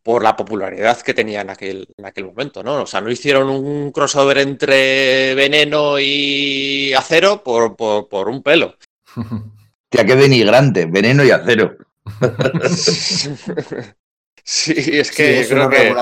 por 0.00 0.22
la 0.22 0.36
popularidad 0.36 1.02
que 1.02 1.12
tenía 1.12 1.40
en 1.40 1.50
aquel, 1.50 1.88
en 1.96 2.06
aquel 2.06 2.26
momento, 2.26 2.62
¿no? 2.62 2.82
O 2.82 2.86
sea, 2.86 3.00
no 3.00 3.10
hicieron 3.10 3.50
un 3.50 3.90
crossover 3.90 4.38
entre 4.38 5.34
Veneno 5.34 5.98
y 5.98 6.92
Acero 6.94 7.42
por, 7.42 7.74
por, 7.74 8.08
por 8.08 8.28
un 8.28 8.44
pelo. 8.44 8.76
Tía, 9.88 10.06
qué 10.06 10.14
denigrante, 10.14 10.86
Veneno 10.86 11.24
y 11.24 11.32
Acero. 11.32 11.87
sí, 14.44 14.74
es 14.76 15.10
que 15.12 15.44
sí, 15.44 15.50
creo 15.50 15.68
que... 15.68 15.94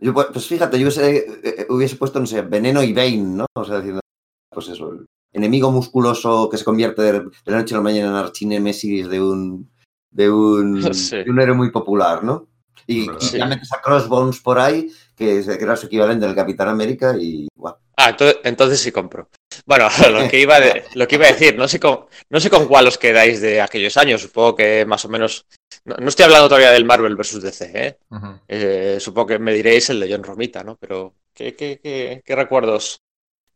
Yo, 0.00 0.14
pues 0.14 0.46
fíjate, 0.46 0.78
yo 0.78 0.84
hubiese, 0.84 1.26
eh, 1.42 1.66
hubiese, 1.70 1.96
puesto, 1.96 2.20
no 2.20 2.26
sé, 2.26 2.42
Veneno 2.42 2.82
y 2.82 2.92
Bane, 2.92 3.16
¿no? 3.18 3.46
O 3.56 3.64
sea, 3.64 3.78
diciendo, 3.78 4.00
pues 4.48 4.68
eso, 4.68 4.92
el 4.92 5.06
enemigo 5.32 5.72
musculoso 5.72 6.48
que 6.48 6.56
se 6.56 6.64
convierte 6.64 7.02
de, 7.02 7.12
de 7.12 7.30
la 7.46 7.58
noche 7.58 7.74
a 7.74 7.78
la 7.78 7.82
mañana 7.82 8.10
en 8.10 8.14
archinémesis 8.14 9.08
de 9.08 9.20
un, 9.20 9.68
de 10.10 10.30
un, 10.30 10.82
sí. 10.94 11.16
de 11.16 11.30
un 11.30 11.40
héroe 11.40 11.56
muy 11.56 11.72
popular, 11.72 12.22
¿no? 12.22 12.48
Y, 12.86 13.08
sí. 13.18 13.38
ya 13.38 13.46
metes 13.46 13.72
a 13.72 13.82
Crossbones 13.82 14.40
por 14.40 14.58
ahí, 14.58 14.88
que, 15.16 15.44
que 15.44 15.64
era 15.64 15.76
su 15.76 15.86
equivalente 15.86 16.26
del 16.26 16.36
Capitán 16.36 16.68
América, 16.68 17.16
y 17.18 17.48
wow. 17.56 17.74
Ah, 18.00 18.16
entonces, 18.44 18.80
sí 18.80 18.92
compro. 18.92 19.28
Bueno, 19.66 19.88
lo 20.12 20.28
que 20.28 20.40
iba, 20.40 20.60
de, 20.60 20.84
lo 20.94 21.08
que 21.08 21.16
iba 21.16 21.26
a 21.26 21.32
decir, 21.32 21.56
no 21.58 21.66
sé, 21.66 21.80
con, 21.80 22.06
no 22.30 22.38
sé 22.38 22.48
con 22.48 22.68
cuál 22.68 22.86
os 22.86 22.96
quedáis 22.96 23.40
de 23.40 23.60
aquellos 23.60 23.96
años, 23.96 24.22
supongo 24.22 24.54
que 24.54 24.86
más 24.86 25.04
o 25.04 25.08
menos... 25.08 25.46
No, 25.84 25.96
no 25.96 26.08
estoy 26.08 26.26
hablando 26.26 26.48
todavía 26.48 26.70
del 26.70 26.84
Marvel 26.84 27.16
versus 27.16 27.42
DC, 27.42 27.72
¿eh? 27.74 27.98
Uh 28.10 28.16
-huh. 28.16 28.40
eh, 28.46 28.98
supongo 29.00 29.26
que 29.26 29.38
me 29.40 29.52
diréis 29.52 29.90
el 29.90 29.98
de 29.98 30.12
John 30.12 30.22
Romita, 30.22 30.62
¿no? 30.62 30.76
Pero, 30.76 31.14
¿qué, 31.34 31.56
qué, 31.56 31.80
qué, 31.82 32.22
qué 32.24 32.36
recuerdos? 32.36 33.00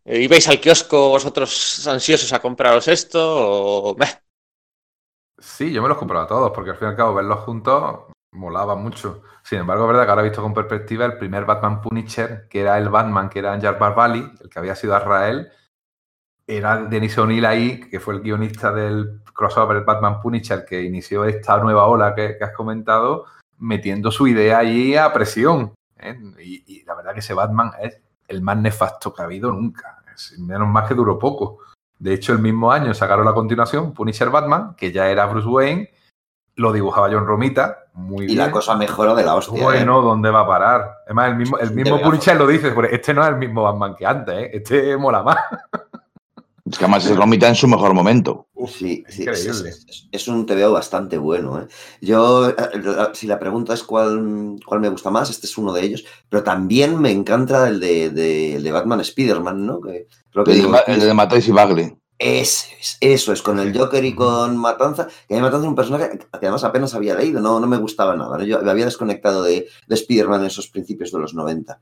Eh, 0.04 0.22
¿Ibais 0.22 0.48
al 0.48 0.60
kiosco 0.60 1.10
vosotros 1.10 1.86
ansiosos 1.86 2.32
a 2.32 2.40
compraros 2.40 2.88
esto 2.88 3.20
o...? 3.22 3.94
Meh? 3.96 4.10
Sí, 5.38 5.72
yo 5.72 5.82
me 5.82 5.88
los 5.88 5.98
compraba 5.98 6.26
todos, 6.26 6.50
porque 6.52 6.70
al 6.70 6.76
fin 6.76 6.88
y 6.88 6.90
al 6.90 6.96
cabo 6.96 7.14
verlos 7.14 7.40
juntos 7.40 8.11
molaba 8.32 8.74
mucho. 8.74 9.22
Sin 9.42 9.60
embargo, 9.60 9.84
es 9.84 9.88
verdad 9.88 10.04
que 10.04 10.10
ahora 10.10 10.22
visto 10.22 10.42
con 10.42 10.54
perspectiva, 10.54 11.04
el 11.04 11.18
primer 11.18 11.44
Batman 11.44 11.80
Punisher, 11.80 12.48
que 12.48 12.60
era 12.60 12.78
el 12.78 12.88
Batman 12.88 13.28
que 13.28 13.38
era 13.38 13.52
Anjar 13.52 13.78
Barbali, 13.78 14.32
el 14.40 14.48
que 14.48 14.58
había 14.58 14.74
sido 14.74 14.96
Azrael, 14.96 15.48
era 16.46 16.84
Denis 16.84 17.16
O'Neill 17.18 17.44
ahí, 17.44 17.80
que 17.88 18.00
fue 18.00 18.14
el 18.14 18.20
guionista 18.20 18.72
del 18.72 19.20
crossover 19.32 19.84
Batman 19.84 20.20
Punisher, 20.20 20.64
que 20.64 20.82
inició 20.82 21.24
esta 21.24 21.58
nueva 21.58 21.86
ola 21.86 22.14
que, 22.14 22.36
has 22.40 22.52
comentado, 22.52 23.26
metiendo 23.58 24.10
su 24.10 24.26
idea 24.26 24.58
allí 24.58 24.96
a 24.96 25.12
presión. 25.12 25.74
¿eh? 25.96 26.18
Y, 26.40 26.84
la 26.84 26.94
verdad 26.94 27.12
que 27.12 27.20
ese 27.20 27.34
Batman 27.34 27.72
es 27.80 28.00
el 28.28 28.42
más 28.42 28.56
nefasto 28.56 29.14
que 29.14 29.22
ha 29.22 29.26
habido 29.26 29.52
nunca. 29.52 30.02
Menos 30.38 30.68
más 30.68 30.88
que 30.88 30.94
duró 30.94 31.18
poco. 31.18 31.58
De 31.98 32.12
hecho, 32.12 32.32
el 32.32 32.40
mismo 32.40 32.72
año 32.72 32.92
sacaron 32.94 33.24
la 33.24 33.34
continuación, 33.34 33.94
Punisher 33.94 34.30
Batman, 34.30 34.74
que 34.74 34.90
ya 34.90 35.08
era 35.08 35.26
Bruce 35.26 35.48
Wayne, 35.48 35.90
lo 36.56 36.72
dibujaba 36.72 37.10
John 37.10 37.26
Romita, 37.26 37.78
muy 37.94 38.24
y 38.24 38.26
bien. 38.28 38.38
la 38.38 38.50
cosa 38.50 38.76
mejora 38.76 39.14
de 39.14 39.24
la 39.24 39.34
hostia. 39.34 39.62
Bueno, 39.62 40.00
¿eh? 40.00 40.02
¿dónde 40.02 40.30
va 40.30 40.40
a 40.40 40.46
parar? 40.46 40.98
Además, 41.06 41.30
el 41.30 41.36
mismo, 41.36 41.58
el 41.58 41.72
mismo 41.72 42.00
Punisher 42.00 42.36
lo 42.36 42.46
dice, 42.46 42.74
este 42.90 43.14
no 43.14 43.22
es 43.22 43.28
el 43.28 43.36
mismo 43.36 43.62
Batman 43.62 43.94
que 43.96 44.06
antes, 44.06 44.34
¿eh? 44.34 44.50
este 44.52 44.96
mola 44.96 45.22
más. 45.22 45.38
Es 46.64 46.78
que 46.78 46.84
además 46.84 47.04
es 47.04 47.16
Romita 47.16 47.48
en 47.48 47.56
su 47.56 47.66
mejor 47.66 47.92
momento. 47.92 48.46
Uf, 48.54 48.70
sí, 48.70 49.04
sí 49.08 49.24
es, 49.24 49.46
es, 49.46 50.08
es, 50.10 50.28
un 50.28 50.46
TVO 50.46 50.72
bastante 50.72 51.18
bueno. 51.18 51.60
¿eh? 51.60 51.66
Yo, 52.00 52.50
eh, 52.50 52.54
si 53.14 53.26
la 53.26 53.40
pregunta 53.40 53.74
es 53.74 53.82
cuál, 53.82 54.56
cuál 54.64 54.80
me 54.80 54.88
gusta 54.88 55.10
más, 55.10 55.28
este 55.28 55.46
es 55.46 55.58
uno 55.58 55.72
de 55.72 55.82
ellos, 55.82 56.04
pero 56.28 56.44
también 56.44 57.00
me 57.00 57.10
encanta 57.10 57.68
el 57.68 57.80
de, 57.80 58.10
de, 58.10 58.54
el 58.54 58.62
de 58.62 58.72
Batman 58.72 59.00
Spider-Man, 59.00 59.66
¿no? 59.66 59.80
Que, 59.80 60.06
el, 60.34 60.44
digo, 60.44 60.72
de, 60.72 60.94
el 60.94 61.00
de 61.00 61.44
y 61.44 61.50
Bagley. 61.50 61.96
Eso 62.22 62.66
es, 62.78 62.98
eso 63.00 63.32
es, 63.32 63.42
con 63.42 63.58
el 63.58 63.76
Joker 63.76 64.04
y 64.04 64.14
con 64.14 64.56
Matanza, 64.56 65.08
que 65.26 65.34
a 65.34 65.36
mí 65.36 65.42
Matanza 65.42 65.64
es 65.64 65.68
un 65.68 65.74
personaje 65.74 66.18
que 66.18 66.26
además 66.46 66.62
apenas 66.62 66.94
había 66.94 67.16
leído, 67.16 67.40
no, 67.40 67.58
no 67.58 67.66
me 67.66 67.78
gustaba 67.78 68.14
nada, 68.14 68.38
¿no? 68.38 68.44
yo 68.44 68.62
me 68.62 68.70
había 68.70 68.84
desconectado 68.84 69.42
de, 69.42 69.68
de 69.88 69.94
Spider-Man 69.94 70.42
en 70.42 70.46
esos 70.46 70.68
principios 70.68 71.10
de 71.10 71.18
los 71.18 71.34
90. 71.34 71.80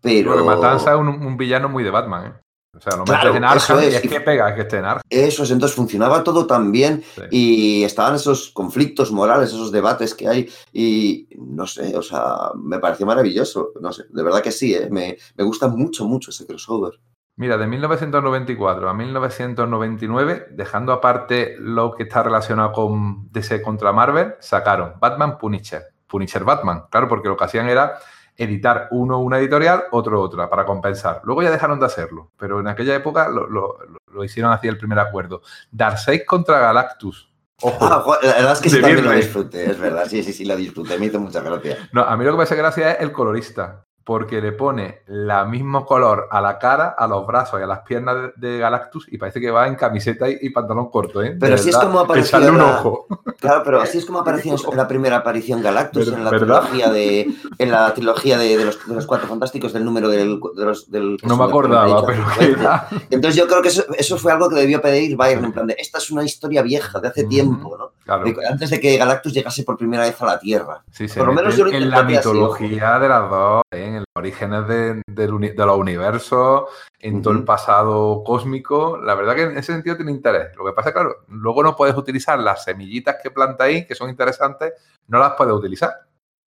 Pero... 0.00 0.32
Porque 0.32 0.46
Matanza 0.46 0.92
es 0.92 0.96
un, 0.96 1.08
un, 1.08 1.36
villano 1.36 1.68
muy 1.68 1.82
de 1.82 1.90
Batman, 1.90 2.26
¿eh? 2.26 2.40
O 2.72 2.80
sea, 2.80 2.92
lo 2.92 2.98
metes 2.98 3.20
claro, 3.20 3.36
en 3.36 3.44
Arkham 3.44 3.78
es. 3.80 3.92
y 3.92 3.96
es 3.96 4.02
que 4.02 4.20
pega 4.20 4.54
que 4.54 4.60
esté 4.60 4.78
en 4.78 4.84
Arkham. 4.84 5.02
Eso 5.10 5.42
es, 5.42 5.50
entonces 5.50 5.74
funcionaba 5.74 6.22
todo 6.22 6.46
tan 6.46 6.70
bien 6.70 7.02
sí. 7.16 7.22
y 7.32 7.84
estaban 7.84 8.14
esos 8.14 8.50
conflictos 8.50 9.10
morales, 9.10 9.48
esos 9.48 9.72
debates 9.72 10.14
que 10.14 10.28
hay 10.28 10.48
y 10.72 11.28
no 11.36 11.66
sé, 11.66 11.96
o 11.96 12.02
sea, 12.02 12.52
me 12.54 12.78
pareció 12.78 13.06
maravilloso, 13.06 13.72
no 13.80 13.92
sé, 13.92 14.04
de 14.08 14.22
verdad 14.22 14.40
que 14.40 14.52
sí, 14.52 14.72
¿eh? 14.72 14.88
me, 14.88 15.18
me 15.34 15.42
gusta 15.42 15.66
mucho, 15.66 16.06
mucho 16.06 16.30
ese 16.30 16.46
crossover. 16.46 17.00
Mira, 17.40 17.56
de 17.56 17.66
1994 17.66 18.90
a 18.90 18.92
1999, 18.92 20.48
dejando 20.50 20.92
aparte 20.92 21.56
lo 21.58 21.92
que 21.94 22.02
está 22.02 22.22
relacionado 22.22 22.70
con 22.72 23.32
DC 23.32 23.62
contra 23.62 23.92
Marvel, 23.92 24.34
sacaron 24.40 24.92
Batman 25.00 25.38
Punisher. 25.38 25.84
Punisher 26.06 26.44
Batman, 26.44 26.84
claro, 26.90 27.08
porque 27.08 27.28
lo 27.28 27.38
que 27.38 27.44
hacían 27.44 27.66
era 27.70 27.98
editar 28.36 28.88
uno 28.90 29.20
una 29.20 29.38
editorial, 29.38 29.84
otro 29.90 30.20
otra, 30.20 30.50
para 30.50 30.66
compensar. 30.66 31.22
Luego 31.24 31.40
ya 31.42 31.50
dejaron 31.50 31.80
de 31.80 31.86
hacerlo, 31.86 32.30
pero 32.36 32.60
en 32.60 32.68
aquella 32.68 32.94
época 32.94 33.30
lo, 33.30 33.46
lo- 33.48 33.78
lo 34.12 34.22
hicieron 34.24 34.52
así 34.52 34.68
el 34.68 34.76
primer 34.76 34.98
acuerdo. 34.98 35.40
Darkseid 35.70 36.26
contra 36.26 36.58
Galactus. 36.58 37.30
Ojo. 37.62 37.78
Ah, 37.80 38.18
la 38.22 38.32
verdad 38.34 38.52
es 38.52 38.60
que 38.60 38.68
sí 38.70 38.80
también 38.82 39.02
lo 39.04 39.12
disfruté, 39.12 39.70
es 39.70 39.78
verdad. 39.78 40.04
Sí, 40.06 40.22
sí, 40.22 40.32
sí, 40.34 40.44
lo 40.44 40.56
disfruté. 40.56 40.98
Me 40.98 41.06
hizo 41.06 41.18
mucha 41.20 41.40
gracia. 41.40 41.88
No, 41.92 42.02
a 42.02 42.16
mí 42.18 42.24
lo 42.24 42.32
que 42.32 42.36
me 42.38 42.42
hace 42.42 42.56
gracia 42.56 42.92
es 42.92 43.00
el 43.00 43.12
colorista, 43.12 43.86
porque 44.10 44.40
le 44.40 44.50
pone 44.50 45.02
la 45.06 45.44
mismo 45.44 45.86
color 45.86 46.26
a 46.32 46.40
la 46.40 46.58
cara, 46.58 46.96
a 46.98 47.06
los 47.06 47.24
brazos 47.28 47.60
y 47.60 47.62
a 47.62 47.66
las 47.68 47.82
piernas 47.82 48.16
de, 48.34 48.48
de 48.48 48.58
Galactus 48.58 49.06
y 49.08 49.18
parece 49.18 49.40
que 49.40 49.52
va 49.52 49.68
en 49.68 49.76
camiseta 49.76 50.28
y, 50.28 50.36
y 50.40 50.50
pantalón 50.50 50.90
corto, 50.90 51.22
¿eh? 51.22 51.36
Pero 51.38 51.54
así 51.54 51.68
es 51.68 51.76
como 51.76 52.00
apareció 52.00 52.38
un 52.38 52.60
ojo. 52.60 53.06
Claro, 53.38 53.62
pero 53.64 53.80
así 53.80 53.98
es 53.98 54.04
como 54.04 54.18
apareció 54.22 54.56
en 54.68 54.76
la 54.76 54.88
primera 54.88 55.18
aparición 55.18 55.62
Galactus 55.62 56.08
en 56.08 56.24
la 56.24 56.30
¿verdad? 56.32 56.62
trilogía 56.62 56.90
de 56.90 57.28
en 57.56 57.70
la 57.70 57.94
trilogía 57.94 58.36
de, 58.36 58.56
de 58.56 58.64
los, 58.64 58.84
de 58.84 58.96
los 58.96 59.06
cuatro 59.06 59.28
fantásticos 59.28 59.72
del 59.72 59.84
número 59.84 60.08
del, 60.08 60.40
de 60.56 60.64
los, 60.64 60.90
del 60.90 61.16
No 61.22 61.36
me 61.36 61.44
acordaba, 61.44 62.04
pero 62.04 62.24
era... 62.40 62.88
entonces 63.10 63.36
yo 63.36 63.46
creo 63.46 63.62
que 63.62 63.68
eso, 63.68 63.84
eso 63.96 64.18
fue 64.18 64.32
algo 64.32 64.48
que 64.48 64.56
debió 64.56 64.82
pedir 64.82 65.16
Bayern 65.16 65.44
en 65.44 65.52
plan 65.52 65.68
de 65.68 65.76
esta 65.78 65.98
es 65.98 66.10
una 66.10 66.24
historia 66.24 66.62
vieja 66.62 66.98
de 66.98 67.06
hace 67.06 67.22
tiempo, 67.26 67.76
¿no? 67.78 67.92
Claro, 68.04 68.24
antes 68.50 68.70
de 68.70 68.80
que 68.80 68.96
Galactus 68.96 69.32
llegase 69.32 69.62
por 69.62 69.76
primera 69.76 70.02
vez 70.02 70.20
a 70.20 70.26
la 70.26 70.40
Tierra. 70.40 70.82
sí, 70.90 71.06
por 71.06 71.28
lo 71.28 71.32
menos 71.32 71.56
yo 71.56 71.64
meten 71.64 71.84
en 71.84 71.90
la 71.90 71.98
así, 71.98 72.06
mitología 72.16 72.98
de 72.98 73.08
las 73.08 73.30
dos, 73.30 73.62
¿eh? 73.70 73.99
En 74.00 74.04
los 74.14 74.20
orígenes 74.20 74.66
de, 74.66 75.28
los 75.28 75.78
universos, 75.78 76.64
en 76.98 77.22
todo 77.22 77.34
el 77.34 77.44
pasado 77.44 78.22
cósmico. 78.24 78.98
La 78.98 79.14
verdad 79.14 79.34
que 79.34 79.42
en 79.42 79.56
ese 79.56 79.72
sentido 79.72 79.96
tiene 79.96 80.12
interés. 80.12 80.56
Lo 80.56 80.64
que 80.64 80.72
pasa 80.72 80.88
es 80.90 80.94
claro, 80.94 81.16
luego 81.28 81.62
no 81.62 81.76
puedes 81.76 81.96
utilizar 81.96 82.38
las 82.38 82.64
semillitas 82.64 83.16
que 83.22 83.30
planta 83.30 83.64
ahí, 83.64 83.86
que 83.86 83.94
son 83.94 84.10
interesantes, 84.10 84.72
no 85.08 85.18
las 85.18 85.34
puedes 85.34 85.54
utilizar, 85.54 85.92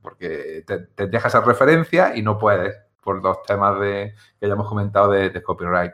porque 0.02 0.64
te, 0.66 0.80
te 0.80 1.08
deja 1.08 1.28
esa 1.28 1.42
referencia 1.42 2.16
y 2.16 2.22
no 2.22 2.38
puedes, 2.38 2.76
por 3.02 3.22
los 3.22 3.44
temas 3.44 3.80
de, 3.80 4.14
que 4.40 4.48
ya 4.48 4.54
hemos 4.54 4.68
comentado 4.68 5.12
de, 5.12 5.30
de 5.30 5.44
copyright. 5.44 5.94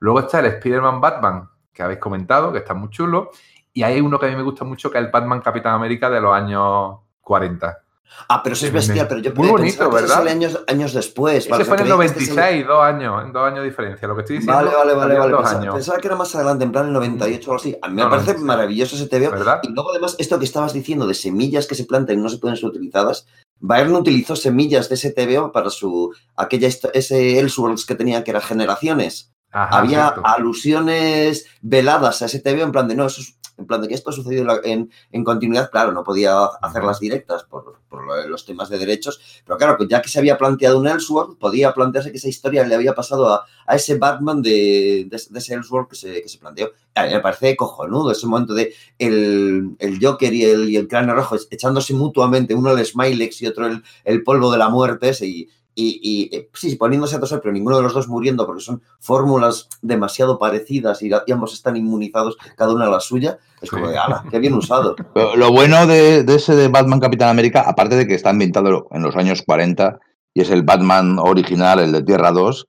Luego 0.00 0.20
está 0.20 0.40
el 0.40 0.46
Spider-Man 0.46 1.00
Batman, 1.00 1.50
que 1.72 1.82
habéis 1.82 2.00
comentado, 2.00 2.52
que 2.52 2.58
está 2.58 2.74
muy 2.74 2.90
chulo, 2.90 3.30
y 3.72 3.82
hay 3.82 4.00
uno 4.00 4.18
que 4.18 4.26
a 4.26 4.28
mí 4.28 4.36
me 4.36 4.42
gusta 4.42 4.64
mucho, 4.64 4.90
que 4.90 4.98
es 4.98 5.04
el 5.04 5.10
Batman 5.10 5.40
Capitán 5.40 5.74
América 5.74 6.08
de 6.08 6.20
los 6.20 6.32
años 6.32 6.98
40. 7.20 7.83
Ah, 8.28 8.42
pero 8.42 8.54
eso 8.54 8.66
es 8.66 8.72
bestial, 8.72 9.06
pero 9.06 9.20
yo 9.20 9.34
Muy 9.34 9.48
bonito, 9.48 9.88
que 9.90 9.94
¿verdad? 9.96 10.14
sale 10.16 10.30
años, 10.30 10.58
años 10.66 10.94
después. 10.94 11.38
Ese 11.38 11.50
vale, 11.50 11.62
o 11.62 11.66
sea, 11.66 11.74
fue 11.74 11.82
en 11.84 11.90
el 11.92 11.94
creía 11.96 12.12
que 12.12 12.20
este 12.20 12.22
es 12.24 12.28
96, 12.36 12.66
dos 12.66 12.82
años, 12.82 13.32
dos 13.32 13.42
años 13.46 13.58
de 13.60 13.64
diferencia. 13.64 14.08
Lo 14.08 14.14
que 14.14 14.20
estoy 14.22 14.36
diciendo. 14.38 14.56
Vale, 14.56 14.70
vale, 14.76 14.94
vale, 14.94 15.18
vale. 15.18 15.30
Dos 15.32 15.40
Pensaba, 15.42 15.60
años, 15.60 15.74
pensaba 15.74 15.98
que 15.98 16.06
era 16.08 16.16
más 16.16 16.34
adelante, 16.34 16.64
en 16.64 16.72
plan 16.72 16.86
el 16.86 16.92
98 16.94 17.50
o 17.50 17.52
algo 17.52 17.60
así. 17.60 17.76
A 17.82 17.88
mí 17.88 17.94
me 17.96 18.02
No, 18.02 18.08
parece 18.10 18.26
96. 18.32 18.46
maravilloso 18.46 18.96
ese 18.96 19.06
TVO. 19.08 19.30
¿verdad? 19.30 19.60
Y 19.62 19.68
luego, 19.72 19.90
además, 19.90 20.16
esto 20.18 20.38
que 20.38 20.44
estabas 20.46 20.72
diciendo 20.72 21.06
de 21.06 21.14
semillas 21.14 21.66
que 21.66 21.74
se 21.74 21.84
plantan 21.84 22.18
y 22.18 22.22
no 22.22 22.28
se 22.30 22.38
pueden 22.38 22.56
ser 22.56 22.66
utilizadas, 22.70 23.26
Bayern 23.60 23.94
utilizó 23.94 24.36
semillas 24.36 24.88
de 24.88 24.94
ese 24.94 25.10
TVO 25.12 25.52
para 25.52 25.68
su 25.70 26.14
aquella 26.36 26.68
ese 26.68 27.38
Elseworlds 27.38 27.84
que 27.86 27.94
tenía 27.94 28.24
que 28.24 28.30
era 28.30 28.40
generaciones. 28.40 29.32
Ajá, 29.52 29.78
Había 29.78 30.02
cierto. 30.10 30.22
alusiones 30.24 31.46
veladas 31.62 32.22
a 32.22 32.26
ese 32.26 32.40
TVO 32.40 32.62
en 32.64 32.72
plan 32.72 32.88
de 32.88 32.96
no, 32.96 33.06
eso 33.06 33.20
es- 33.20 33.36
en 33.56 33.66
plan 33.66 33.80
de 33.80 33.88
que 33.88 33.94
esto 33.94 34.10
ha 34.10 34.12
sucedido 34.12 34.42
en 34.42 34.46
la- 34.48 34.60
en, 34.64 34.90
en 35.12 35.24
continuidad, 35.24 35.70
claro, 35.70 35.92
no 35.92 36.02
podía 36.04 36.44
hacerlas 36.62 37.00
directas 37.00 37.44
por, 37.44 37.80
por 37.88 38.28
los 38.28 38.44
temas 38.44 38.68
de 38.68 38.78
derechos, 38.78 39.20
pero 39.46 39.56
claro, 39.58 39.76
pues 39.76 39.88
ya 39.88 40.02
que 40.02 40.08
se 40.08 40.18
había 40.18 40.36
planteado 40.36 40.78
un 40.78 40.88
Elseworld, 40.88 41.38
podía 41.38 41.72
plantearse 41.72 42.10
que 42.10 42.18
esa 42.18 42.28
historia 42.28 42.66
le 42.66 42.74
había 42.74 42.94
pasado 42.94 43.32
a, 43.32 43.44
a 43.66 43.76
ese 43.76 43.96
Batman 43.98 44.42
de, 44.42 45.06
de, 45.08 45.22
de 45.30 45.38
ese 45.38 45.54
Elseworld 45.54 45.88
que 45.88 45.96
se, 45.96 46.22
que 46.22 46.28
se 46.28 46.38
planteó. 46.38 46.70
A 46.96 47.06
mí 47.06 47.12
me 47.12 47.20
parece 47.20 47.56
cojonudo 47.56 48.10
ese 48.12 48.26
momento 48.26 48.54
de 48.54 48.72
el, 48.98 49.76
el 49.78 49.98
Joker 50.04 50.32
y 50.32 50.44
el, 50.44 50.70
y 50.70 50.76
el 50.76 50.86
cráneo 50.88 51.14
rojo 51.14 51.36
echándose 51.50 51.94
mutuamente, 51.94 52.54
uno 52.54 52.70
el 52.76 52.84
Smilex 52.84 53.42
y 53.42 53.46
otro 53.46 53.66
el, 53.66 53.82
el 54.04 54.22
polvo 54.22 54.50
de 54.52 54.58
la 54.58 54.68
muerte 54.68 55.08
ese, 55.10 55.26
y, 55.26 55.48
y, 55.74 56.00
y, 56.02 56.36
eh, 56.36 56.48
sí, 56.54 56.76
poniéndose 56.76 57.16
a 57.16 57.20
toser, 57.20 57.40
pero 57.40 57.52
ninguno 57.52 57.76
de 57.76 57.82
los 57.82 57.94
dos 57.94 58.08
muriendo 58.08 58.46
porque 58.46 58.62
son 58.62 58.82
fórmulas 59.00 59.68
demasiado 59.82 60.38
parecidas 60.38 61.02
y, 61.02 61.10
y 61.26 61.32
ambos 61.32 61.52
están 61.52 61.76
inmunizados, 61.76 62.36
cada 62.56 62.72
una 62.72 62.86
a 62.86 62.90
la 62.90 63.00
suya, 63.00 63.38
es 63.60 63.70
como 63.70 63.88
de, 63.88 63.98
ala, 63.98 64.24
qué 64.30 64.38
bien 64.38 64.54
usado. 64.54 64.94
Pero 65.14 65.36
Lo 65.36 65.50
bueno 65.50 65.86
de, 65.86 66.22
de 66.22 66.34
ese 66.34 66.54
de 66.54 66.68
Batman 66.68 67.00
Capitán 67.00 67.30
América, 67.30 67.64
aparte 67.66 67.96
de 67.96 68.06
que 68.06 68.14
está 68.14 68.30
ambientado 68.30 68.86
en 68.90 69.02
los 69.02 69.16
años 69.16 69.42
40 69.44 69.98
y 70.34 70.42
es 70.42 70.50
el 70.50 70.62
Batman 70.62 71.18
original, 71.18 71.80
el 71.80 71.92
de 71.92 72.02
Tierra 72.02 72.30
2, 72.30 72.66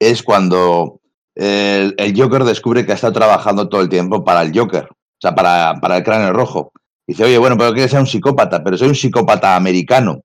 es 0.00 0.22
cuando 0.22 1.00
el, 1.34 1.94
el 1.96 2.20
Joker 2.20 2.44
descubre 2.44 2.84
que 2.84 2.92
ha 2.92 2.96
estado 2.96 3.14
trabajando 3.14 3.68
todo 3.68 3.80
el 3.80 3.88
tiempo 3.88 4.24
para 4.24 4.42
el 4.42 4.56
Joker, 4.56 4.84
o 4.90 5.20
sea, 5.20 5.34
para, 5.34 5.80
para 5.80 5.96
el 5.96 6.04
cráneo 6.04 6.32
rojo. 6.32 6.72
Dice, 7.06 7.24
oye, 7.24 7.38
bueno, 7.38 7.56
pero 7.56 7.72
que 7.74 7.88
sea 7.88 8.00
un 8.00 8.06
psicópata, 8.06 8.62
pero 8.62 8.76
soy 8.76 8.88
un 8.88 8.94
psicópata 8.94 9.56
americano 9.56 10.22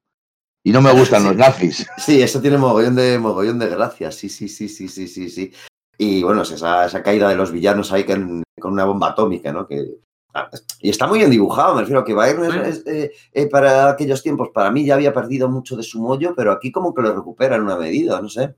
y 0.70 0.72
no 0.72 0.82
me 0.82 0.91
gustan 0.91 1.24
los 1.26 1.36
nazis. 1.36 1.88
Sí, 1.97 2.22
eso 2.22 2.39
tiene 2.41 2.57
mogollón 2.57 2.95
de, 2.95 3.17
mogollón 3.17 3.57
de 3.59 3.67
gracia, 3.70 4.11
sí, 4.11 4.30
sí, 4.30 4.47
sí, 4.47 4.70
sí, 4.70 4.88
sí, 4.88 5.07
sí, 5.07 5.30
sí. 5.30 5.51
Y 5.97 6.24
bueno, 6.24 6.43
es 6.43 6.51
esa, 6.51 6.86
esa 6.86 7.03
caída 7.03 7.28
de 7.28 7.36
los 7.36 7.51
villanos 7.51 7.91
ahí 7.91 8.03
con, 8.05 8.43
con 8.59 8.72
una 8.74 8.86
bomba 8.86 9.09
atómica, 9.09 9.51
¿no? 9.51 9.67
Que, 9.67 9.86
ah, 10.34 10.49
y 10.80 10.89
está 10.89 11.07
muy 11.07 11.20
bien 11.20 11.32
dibujado, 11.32 11.74
me 11.76 11.82
refiero 11.82 12.01
a 12.01 12.05
que 12.05 12.13
Bayern 12.13 12.43
es- 12.45 12.53
Sí. 12.53 12.59
es, 12.70 12.88
eh, 12.88 13.11
eh, 13.34 13.47
para 13.47 13.89
aquellos 13.89 14.22
tiempos, 14.24 14.49
para 14.53 14.72
mí 14.72 14.86
ya 14.86 14.93
había 14.93 15.13
perdido 15.13 15.49
mucho 15.49 15.76
de 15.76 15.84
su 15.84 15.99
mollo, 16.01 16.34
pero 16.38 16.51
aquí 16.51 16.72
como 16.72 16.93
que 16.93 17.01
lo 17.01 17.13
recupera 17.15 17.55
en 17.57 17.63
una 17.63 17.76
medida, 17.78 18.22
no 18.22 18.30
sé. 18.30 18.55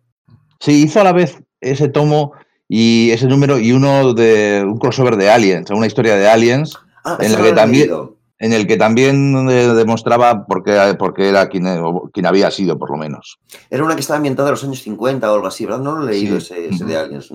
Sí, 0.59 0.83
hizo 0.83 1.01
a 1.01 1.03
la 1.05 1.13
vez 1.13 1.41
ese 1.61 1.87
tomo 1.89 2.33
y 2.67 3.09
ese 3.11 3.25
número 3.25 3.57
y 3.57 3.71
uno 3.71 4.13
de 4.13 4.63
un 4.65 4.77
crossover 4.77 5.15
de 5.15 5.29
Aliens, 5.31 5.69
una 5.71 5.87
historia 5.87 6.15
de 6.15 6.27
Aliens, 6.27 6.75
Ah, 7.03 7.17
En 7.19 7.31
la 7.31 7.41
que 7.41 7.51
también- 7.53 7.87
leído. 7.87 8.17
En 8.41 8.51
el 8.53 8.65
que 8.67 8.75
también 8.75 9.47
eh, 9.49 9.67
demostraba 9.73 10.45
por 10.47 10.63
qué, 10.63 10.95
por 10.99 11.13
qué 11.13 11.29
era 11.29 11.47
quien, 11.47 11.65
quien 12.11 12.25
había 12.25 12.49
sido, 12.51 12.77
por 12.77 12.89
lo 12.91 12.97
menos. 12.97 13.37
Era 13.69 13.83
una 13.85 13.93
que 13.95 14.01
estaba 14.01 14.17
ambientada 14.17 14.49
en 14.49 14.53
los 14.53 14.63
años 14.63 14.81
50 14.81 15.31
o 15.31 15.35
algo 15.35 15.47
así, 15.47 15.65
¿verdad? 15.65 15.79
No 15.81 15.95
lo 15.97 16.03
he 16.07 16.11
leído 16.11 16.39
Sí. 16.41 16.53
ese, 16.53 16.69
ese 16.69 16.85
de. 16.85 16.97
Aliens. 16.97 17.29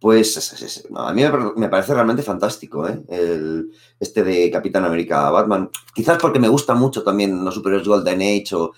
Pues 0.00 0.34
es- 0.36 0.52
es- 0.54 0.62
es- 0.62 0.90
no, 0.90 1.00
a 1.00 1.12
mí 1.12 1.22
me, 1.22 1.30
par- 1.30 1.52
me 1.56 1.68
parece 1.68 1.92
realmente 1.92 2.22
fantástico, 2.22 2.88
¿eh? 2.88 3.02
El, 3.08 3.70
este 3.98 4.22
de 4.24 4.50
Capitán 4.50 4.84
América 4.86 5.28
Batman. 5.30 5.68
Quizás 5.94 6.16
porque 6.18 6.38
me 6.38 6.48
gustan 6.48 6.78
mucho 6.78 7.02
también 7.02 7.44
los 7.44 7.54
superhéroes 7.54 7.86
Golden 7.86 8.20
Age 8.22 8.54
o 8.54 8.72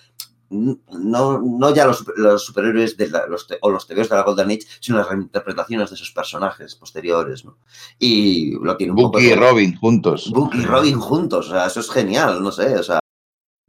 no, 0.53 1.39
no 1.41 1.73
ya 1.73 1.85
los, 1.85 1.97
super- 1.99 2.17
los 2.17 2.45
superhéroes 2.45 2.95
de 2.97 3.09
la- 3.09 3.25
los 3.27 3.47
te- 3.47 3.57
o 3.61 3.69
los 3.69 3.87
TVs 3.87 4.09
de 4.09 4.15
la 4.15 4.23
Golden 4.23 4.49
Age, 4.51 4.61
sino 4.79 4.97
las 4.97 5.09
reinterpretaciones 5.09 5.89
de 5.89 5.95
esos 5.95 6.11
personajes 6.11 6.75
posteriores, 6.75 7.43
¿no? 7.45 7.57
Y 7.99 8.51
lo 8.63 8.77
tiene 8.77 8.91
un 8.93 8.97
poco 8.97 9.11
Bucky 9.19 9.25
y 9.27 9.29
todo. 9.35 9.39
Robin 9.49 9.75
juntos. 9.77 10.31
Book 10.31 10.51
y 10.55 10.65
Robin 10.65 10.99
juntos, 10.99 11.47
o 11.49 11.51
sea, 11.51 11.65
eso 11.65 11.79
es 11.79 11.89
genial, 11.91 12.41
no 12.43 12.51
sé, 12.51 12.75
o 12.77 12.83
sea, 12.83 12.99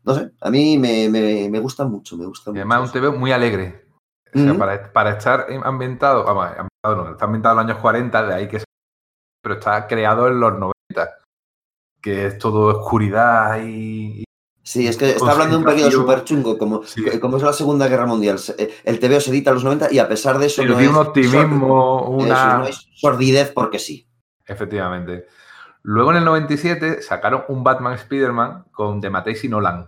no 0.04 0.14
sé, 0.14 0.30
a 0.40 0.50
mí 0.50 0.76
me, 0.78 1.08
me, 1.08 1.48
me 1.48 1.58
gusta 1.60 1.84
mucho, 1.84 2.16
me 2.16 2.26
gusta 2.26 2.50
Y 2.50 2.52
mucho. 2.52 2.60
además 2.60 2.82
un 2.88 2.92
TV 2.92 3.10
muy 3.10 3.32
alegre. 3.32 3.86
O 4.34 4.38
sea, 4.38 4.50
Ujú. 4.50 4.58
para, 4.58 4.92
para 4.92 5.10
estar 5.12 5.46
ambientado, 5.62 6.24
vamos, 6.24 6.46
ambientado 6.46 6.96
no, 6.96 7.12
está 7.12 7.24
ambientado 7.24 7.52
en 7.60 7.66
los 7.66 7.70
años 7.72 7.80
40, 7.82 8.26
de 8.26 8.34
ahí 8.34 8.48
que 8.48 8.62
pero 9.42 9.54
está 9.56 9.86
creado 9.86 10.26
en 10.26 10.40
los 10.40 10.52
90, 10.58 10.74
que 12.00 12.26
es 12.26 12.38
todo 12.38 12.78
oscuridad 12.80 13.58
y, 13.62 14.20
y- 14.20 14.23
Sí, 14.64 14.88
es 14.88 14.96
que 14.96 15.10
está 15.10 15.30
hablando 15.30 15.56
de 15.56 15.58
un 15.58 15.64
periodo 15.64 15.90
súper 15.90 16.24
chungo, 16.24 16.56
como, 16.56 16.82
Sí. 16.84 17.04
como 17.20 17.36
es 17.36 17.42
la 17.42 17.52
Segunda 17.52 17.86
Guerra 17.86 18.06
Mundial. 18.06 18.38
Eh, 18.56 18.74
El 18.84 18.98
TVO 18.98 19.20
se 19.20 19.30
edita 19.30 19.50
a 19.50 19.54
los 19.54 19.62
90 19.62 19.92
y 19.92 19.98
a 19.98 20.08
pesar 20.08 20.38
de 20.38 20.46
eso 20.46 20.62
pero 20.62 20.74
no 20.74 20.80
es 20.80 20.88
un 20.88 20.96
optimismo, 20.96 22.08
una... 22.08 22.34
eso, 22.34 22.58
no 22.58 22.64
es 22.66 22.88
sordidez 22.94 23.52
porque 23.52 23.78
sí. 23.78 24.08
Efectivamente. 24.46 25.26
Luego 25.82 26.12
en 26.12 26.16
el 26.16 26.24
97 26.24 27.02
sacaron 27.02 27.44
un 27.48 27.62
Batman 27.62 27.92
Spider-Man 27.92 28.64
con 28.72 29.02
The 29.02 29.10
Matisse 29.10 29.44
y 29.44 29.48
Nolan, 29.50 29.86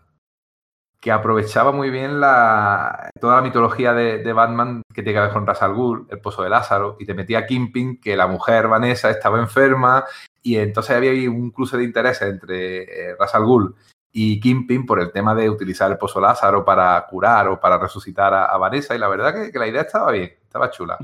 que 1.00 1.10
aprovechaba 1.10 1.72
muy 1.72 1.88
bien 1.88 2.20
la, 2.20 3.08
toda 3.18 3.36
la 3.36 3.42
mitología 3.42 3.94
de, 3.94 4.18
de 4.18 4.32
Batman 4.34 4.82
que 4.92 5.02
tiene 5.02 5.18
que 5.18 5.22
ver 5.24 5.32
con 5.32 5.46
Ra's 5.46 5.62
al 5.62 5.72
Ghul, 5.72 6.06
el 6.10 6.20
pozo 6.20 6.42
de 6.42 6.50
Lázaro, 6.50 6.96
y 7.00 7.06
te 7.06 7.14
metía 7.14 7.38
a 7.38 7.46
Kingpin, 7.46 7.98
que 7.98 8.14
la 8.14 8.26
mujer 8.26 8.68
Vanessa 8.68 9.08
estaba 9.08 9.38
enferma, 9.38 10.04
y 10.42 10.56
entonces 10.58 10.94
había 10.94 11.30
un 11.30 11.50
cruce 11.50 11.78
de 11.78 11.84
intereses 11.84 12.28
entre 12.28 12.82
eh, 12.82 13.16
Ra's 13.18 13.34
al 13.34 13.46
Ghul 13.46 13.74
y 14.18 14.40
Kingpin 14.40 14.86
por 14.86 14.98
el 15.00 15.12
tema 15.12 15.34
de 15.34 15.50
utilizar 15.50 15.90
el 15.92 15.98
pozo 15.98 16.20
Lázaro 16.20 16.64
para 16.64 17.04
curar 17.06 17.48
o 17.48 17.60
para 17.60 17.76
resucitar 17.78 18.32
a, 18.32 18.46
a 18.46 18.56
Vanessa, 18.56 18.94
y 18.94 18.98
la 18.98 19.08
verdad 19.08 19.34
que, 19.34 19.52
que 19.52 19.58
la 19.58 19.66
idea 19.68 19.82
estaba 19.82 20.10
bien, 20.10 20.32
estaba 20.42 20.70
chula. 20.70 20.96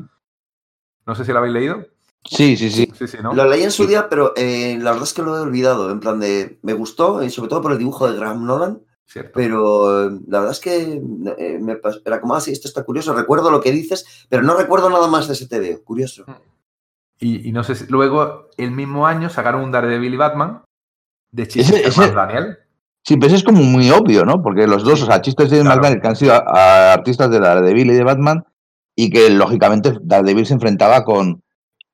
No 1.04 1.14
sé 1.14 1.24
si 1.24 1.32
la 1.32 1.40
habéis 1.40 1.52
leído. 1.54 1.84
Sí, 2.24 2.56
sí, 2.56 2.70
sí. 2.70 2.90
Sí, 2.96 3.06
sí, 3.08 3.18
¿no? 3.22 3.34
Lo 3.34 3.44
leí 3.44 3.64
en 3.64 3.70
su 3.72 3.86
día, 3.86 4.08
pero 4.08 4.32
eh, 4.36 4.78
la 4.80 4.92
verdad 4.92 5.04
es 5.08 5.12
que 5.12 5.22
lo 5.22 5.36
he 5.36 5.40
olvidado. 5.40 5.90
En 5.90 5.98
plan 6.00 6.20
de. 6.20 6.58
Me 6.62 6.72
gustó, 6.72 7.22
y 7.22 7.30
sobre 7.30 7.48
todo 7.50 7.60
por 7.60 7.72
el 7.72 7.78
dibujo 7.78 8.08
de 8.10 8.16
Graham 8.16 8.46
Nolan, 8.46 8.80
Cierto. 9.04 9.32
pero 9.34 10.06
eh, 10.06 10.20
la 10.28 10.38
verdad 10.38 10.52
es 10.52 10.60
que 10.60 11.02
eh, 11.38 11.58
me 11.60 11.78
era 12.04 12.20
como 12.20 12.34
así, 12.36 12.52
esto 12.52 12.68
está 12.68 12.84
curioso. 12.84 13.12
Recuerdo 13.12 13.50
lo 13.50 13.60
que 13.60 13.72
dices, 13.72 14.26
pero 14.30 14.42
no 14.42 14.54
recuerdo 14.56 14.88
nada 14.88 15.08
más 15.08 15.26
de 15.26 15.34
ese 15.34 15.48
TVO. 15.48 15.82
Curioso. 15.84 16.24
Y, 17.18 17.48
y 17.48 17.52
no 17.52 17.62
sé 17.64 17.74
si 17.74 17.86
luego, 17.88 18.48
el 18.56 18.70
mismo 18.70 19.06
año, 19.06 19.28
sacaron 19.28 19.62
un 19.62 19.72
Daredevil 19.72 20.14
y 20.14 20.16
Batman 20.16 20.62
de 21.32 21.42
ese- 21.42 22.12
Daniel. 22.12 22.58
Sí, 23.04 23.16
pues 23.16 23.32
es 23.32 23.42
como 23.42 23.62
muy 23.62 23.90
obvio, 23.90 24.24
¿no? 24.24 24.42
Porque 24.42 24.66
los 24.66 24.84
dos, 24.84 25.02
o 25.02 25.06
sea, 25.06 25.20
chistes 25.20 25.50
de 25.50 25.60
Claro. 25.60 25.76
McDaniel, 25.76 26.00
que 26.00 26.08
han 26.08 26.16
sido 26.16 26.34
a- 26.34 26.92
artistas 26.92 27.30
de 27.30 27.40
Daredevil 27.40 27.90
y 27.90 27.94
de 27.94 28.04
Batman, 28.04 28.44
y 28.94 29.10
que 29.10 29.28
lógicamente 29.30 29.94
Daredevil 30.02 30.46
se 30.46 30.54
enfrentaba 30.54 31.02
con, 31.04 31.42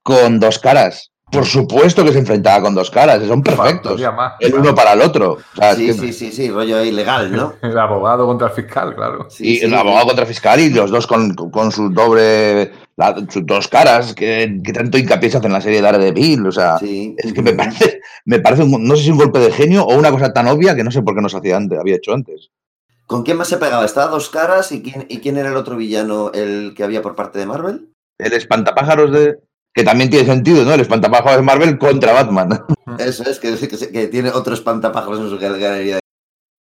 con 0.03 0.39
dos 0.41 0.59
caras. 0.59 1.13
Por 1.31 1.45
supuesto 1.45 2.05
que 2.05 2.13
se 2.13 2.19
enfrentaba 2.21 2.63
con 2.63 2.75
dos 2.75 2.91
caras, 2.91 3.23
son 3.27 3.43
perfectos. 3.43 4.01
El 4.41 4.55
uno 4.55 4.75
para 4.75 4.95
el 4.95 5.03
otro. 5.03 5.33
O 5.33 5.57
sea, 5.57 5.73
es 5.73 5.77
Sí, 5.77 5.87
que- 5.87 5.93
sí, 5.93 6.13
sí, 6.13 6.33
sí, 6.33 6.51
rollo 6.51 6.83
ilegal, 6.83 7.31
¿no? 7.31 7.53
El 7.63 7.79
abogado 7.79 8.27
contra 8.27 8.49
el 8.49 8.55
fiscal, 8.55 8.95
claro. 8.95 9.27
Sí, 9.29 9.47
y 9.47 9.57
sí, 9.59 9.65
el 9.67 9.75
abogado 9.75 10.07
contra 10.07 10.25
fiscal 10.25 10.59
y 10.61 10.71
los 10.71 10.91
dos 10.91 11.07
con, 11.07 11.35
con 11.35 11.71
su 11.71 11.91
doble, 11.91 12.73
la- 12.97 13.15
sus 13.29 13.45
dos 13.45 13.69
caras, 13.69 14.15
que, 14.15 14.61
que 14.65 14.73
tanto 14.73 14.97
hincapié 14.97 15.31
se 15.31 15.37
hace 15.37 15.47
en 15.49 15.53
la 15.53 15.61
serie 15.61 15.79
de 15.79 15.83
Daredevil. 15.83 16.47
O 16.47 16.53
sea, 16.53 16.79
sí. 16.79 17.15
es 17.19 17.33
que 17.35 17.43
me 17.43 17.53
parece, 17.53 18.01
me 18.25 18.39
parece 18.41 18.63
un- 18.63 18.85
no 18.85 18.97
sé 18.97 19.03
si 19.05 19.11
un 19.11 19.19
golpe 19.19 19.39
de 19.39 19.53
genio 19.53 19.85
o 19.85 19.99
una 19.99 20.11
cosa 20.11 20.33
tan 20.33 20.49
obvia 20.49 20.75
que 20.75 20.85
no 20.85 20.91
sé 20.91 21.03
por 21.03 21.15
qué 21.15 21.21
no 21.21 21.29
se 21.29 21.37
hacía 21.37 21.57
antes, 21.59 21.79
había 21.79 21.97
hecho 21.97 22.15
antes. 22.15 22.49
¿Con 23.07 23.23
quién 23.23 23.37
más 23.37 23.49
se 23.49 23.57
pegaba? 23.59 23.85
¿Estaba 23.85 24.11
dos 24.11 24.29
caras? 24.31 24.73
¿Y 24.73 24.83
quién, 24.83 25.05
¿Y 25.09 25.19
quién 25.19 25.37
era 25.37 25.51
el 25.51 25.57
otro 25.57 25.77
villano, 25.77 26.31
el 26.33 26.73
que 26.75 26.85
había 26.85 27.01
por 27.03 27.15
parte 27.15 27.39
de 27.39 27.47
Marvel? 27.47 27.89
El 28.19 28.33
espantapájaros 28.33 29.13
de. 29.13 29.39
Que 29.75 29.85
también 29.85 30.11
tiene 30.11 30.27
sentido, 30.27 30.65
¿no? 30.65 30.73
El 30.75 30.81
espantapájaros 30.81 31.37
de 31.37 31.43
Marvel 31.43 31.79
contra 31.79 32.13
Batman. 32.13 32.65
Eso 32.99 33.23
es, 33.25 33.39
que, 33.39 34.09
tiene 34.09 34.31
otro 34.31 34.55
espantapájaros 34.55 35.21
en 35.21 35.29
su 35.31 35.39
gal- 35.39 35.59
galería. 35.59 36.01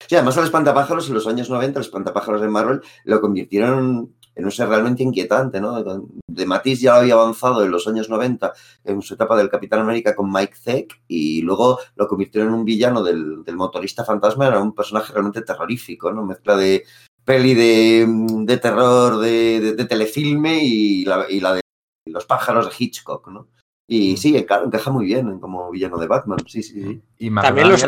Sí, 0.08 0.16
además 0.16 0.38
al 0.38 0.46
espantapájaros 0.46 1.08
en 1.08 1.14
los 1.14 1.28
años 1.28 1.50
90, 1.50 1.80
el 1.80 1.86
espantapájaros 1.86 2.42
de 2.42 2.48
Marvel 2.50 2.82
lo 3.06 3.22
convirtieron 3.22 4.14
en 4.36 4.46
un 4.46 4.52
ser 4.52 4.68
realmente 4.68 5.04
inquietante, 5.04 5.62
¿no? 5.62 5.82
De 6.28 6.46
Matisse 6.46 6.82
ya 6.82 6.94
lo 6.94 7.00
había 7.02 7.14
avanzado 7.14 7.64
en 7.64 7.70
los 7.72 7.88
años 7.88 8.10
90 8.10 8.52
en 8.84 9.02
su 9.02 9.14
etapa 9.14 9.38
del 9.38 9.50
Capitán 9.50 9.80
América 9.82 10.16
con 10.16 10.32
Mike 10.32 10.56
Zeck 10.56 11.02
y 11.08 11.42
luego 11.44 11.80
lo 11.96 12.08
convirtieron 12.08 12.50
en 12.50 12.56
un 12.56 12.66
villano 12.66 13.04
del, 13.04 13.44
del 13.46 13.56
motorista 13.56 14.04
fantasma, 14.04 14.48
era 14.48 14.60
un 14.60 14.74
personaje 14.74 15.14
realmente 15.14 15.44
terrorífico, 15.44 16.12
¿no? 16.12 16.26
Mezcla 16.26 16.58
de 16.58 16.84
peli 17.24 17.54
de, 17.54 18.06
de 18.08 18.58
terror 18.58 19.20
de, 19.20 19.60
de- 19.62 19.74
de 19.76 19.86
telefilme 19.86 20.64
y 20.64 21.06
la, 21.06 21.26
y 21.30 21.40
la 21.40 21.54
de 21.54 21.62
los 22.06 22.26
pájaros 22.26 22.68
de 22.70 22.76
Hitchcock, 22.78 23.28
¿no? 23.30 23.48
Y 23.88 24.16
sí, 24.18 24.44
claro, 24.46 24.66
encaja 24.66 24.92
muy 24.92 25.06
bien 25.06 25.40
como 25.40 25.70
villano 25.70 25.98
de 25.98 26.08
Batman, 26.08 26.40
sí, 26.48 26.64
sí, 26.64 26.82
sí. 26.82 27.02
Y 27.20 27.34
También 27.36 27.70
los, 27.70 27.84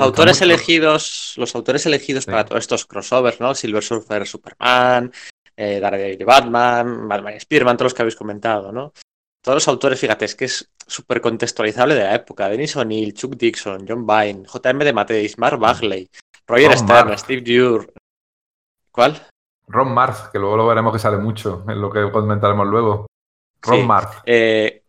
autores 0.00 0.36
mucho. 0.36 0.44
elegidos, 0.44 1.34
los 1.36 1.54
autores 1.54 1.86
elegidos 1.86 2.24
Sí. 2.24 2.30
para 2.30 2.44
todos 2.44 2.60
estos 2.60 2.86
crossovers, 2.86 3.40
¿no? 3.40 3.54
Silver 3.54 3.82
Surfer, 3.82 4.26
Superman, 4.26 5.12
eh, 5.56 5.78
Daredevil, 5.80 6.24
Batman, 6.26 7.08
Batman 7.08 7.34
y 7.36 7.40
Spearman, 7.40 7.76
todos 7.76 7.86
los 7.86 7.94
que 7.94 8.02
habéis 8.02 8.16
comentado, 8.16 8.72
¿no? 8.72 8.92
Todos 9.40 9.56
los 9.56 9.68
autores, 9.68 10.00
fíjate, 10.00 10.24
es 10.24 10.34
que 10.34 10.46
es 10.46 10.72
súper 10.86 11.20
contextualizable 11.20 11.94
de 11.94 12.02
la 12.02 12.14
época. 12.16 12.48
Denis 12.48 12.76
O'Neill, 12.76 13.14
Chuck 13.14 13.36
Dixon, 13.36 13.86
John 13.88 14.04
Vine, 14.06 14.44
J.M. 14.46 14.84
de 14.84 14.92
Mateis, 14.92 15.38
Mark 15.38 15.58
Bagley, 15.58 16.10
Roger 16.46 16.70
Ron 16.70 16.78
Stern. 16.78 17.18
Steve 17.18 17.42
Dure. 17.42 17.92
¿Cuál? 18.90 19.22
Ron 19.68 19.92
Marth, 19.94 20.32
que 20.32 20.38
luego 20.40 20.56
lo 20.56 20.66
veremos 20.66 20.92
que 20.92 20.98
sale 20.98 21.18
mucho, 21.18 21.64
en 21.68 21.80
lo 21.80 21.90
que 21.90 22.10
comentaremos 22.10 22.66
luego. 22.66 23.06
Ron 23.62 23.80
Sí. 23.80 23.86
Marth. 23.86 24.14
Eh, 24.26 24.82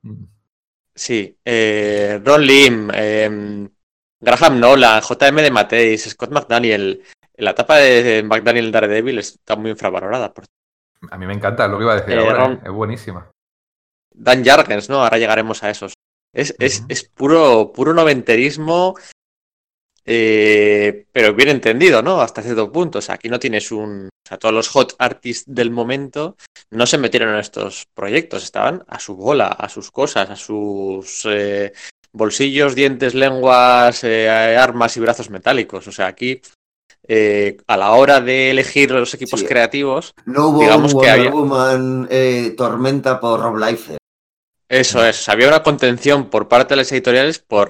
Sí, 0.96 1.38
eh, 1.46 2.20
Ron 2.24 2.42
Lim, 2.42 2.90
eh, 2.94 3.70
Graham 4.20 4.60
Nolan, 4.60 5.02
JM 5.02 5.42
de 5.42 5.52
Mateis, 5.52 6.10
Scott 6.10 6.32
McDaniel. 6.32 7.02
La 7.38 7.52
etapa 7.52 7.78
de 7.78 8.22
McDaniel 8.24 8.70
Daredevil 8.72 9.20
está 9.20 9.56
muy 9.56 9.72
infravalorada. 9.72 10.34
Por 10.34 10.44
A 11.10 11.18
mí 11.18 11.26
me 11.26 11.34
encanta, 11.34 11.70
lo 11.70 11.78
que 11.78 11.84
iba 11.86 11.94
a 11.94 12.02
decir 12.02 12.16
Eh, 12.16 12.20
ahora. 12.20 12.40
Ron-. 12.48 12.62
Es 12.66 12.72
buenísima. 12.72 13.32
Dan 14.14 14.44
Jargens, 14.44 14.90
¿no? 14.90 15.02
Ahora 15.02 15.18
llegaremos 15.18 15.64
a 15.64 15.70
esos. 15.70 15.94
Es, 16.34 16.54
es, 16.60 16.84
es 16.90 17.06
puro, 17.06 17.72
puro 17.72 17.94
noventerismo, 17.94 18.96
eh, 20.06 21.06
pero 21.12 21.34
bien 21.34 21.50
entendido, 21.50 22.02
¿no? 22.02 22.22
Hasta 22.22 22.42
cierto 22.42 22.72
punto. 22.72 23.00
O 23.00 23.02
sea, 23.02 23.16
aquí 23.16 23.30
no 23.30 23.40
tienes 23.40 23.72
un. 23.72 24.08
O 24.08 24.28
sea, 24.28 24.38
todos 24.38 24.54
los 24.54 24.68
hot 24.70 24.96
artists 25.00 25.46
del 25.54 25.72
momento 25.72 26.36
no 26.72 26.86
se 26.86 26.98
metieron 26.98 27.34
en 27.34 27.40
estos 27.40 27.88
proyectos, 27.94 28.44
estaban 28.44 28.84
a 28.88 29.00
su 29.00 29.16
bola, 29.16 29.48
a 29.48 29.70
sus 29.70 29.90
cosas, 29.92 30.30
a 30.30 30.36
sus 30.36 31.26
eh, 31.30 31.74
bolsillos, 32.14 32.76
dientes, 32.76 33.16
lenguas, 33.16 34.04
eh, 34.04 34.30
armas 34.30 34.96
y 34.98 35.00
brazos 35.00 35.30
metálicos. 35.30 35.88
O 35.88 35.92
sea, 35.92 36.08
aquí. 36.08 36.42
a 37.68 37.76
la 37.78 37.92
hora 37.94 38.22
de 38.22 38.52
elegir 38.52 38.92
los 38.92 39.12
equipos 39.16 39.40
Sí. 39.40 39.46
creativos, 39.48 40.14
No 40.26 40.50
hubo 40.50 40.60
Digamos 40.62 40.94
un 40.94 41.02
que 41.02 41.08
Wonder 41.08 41.28
había- 41.28 41.32
Woman 41.32 42.10
Tormenta 42.56 43.20
por 43.20 43.40
Rob 43.42 43.58
Liefeld. 43.58 43.99
Eso 44.70 45.04
es, 45.04 45.28
había 45.30 45.48
una 45.48 45.64
contención 45.64 46.30
por 46.30 46.48
parte 46.48 46.74
de 46.74 46.78
las 46.78 46.92
editoriales 46.92 47.40
por 47.40 47.70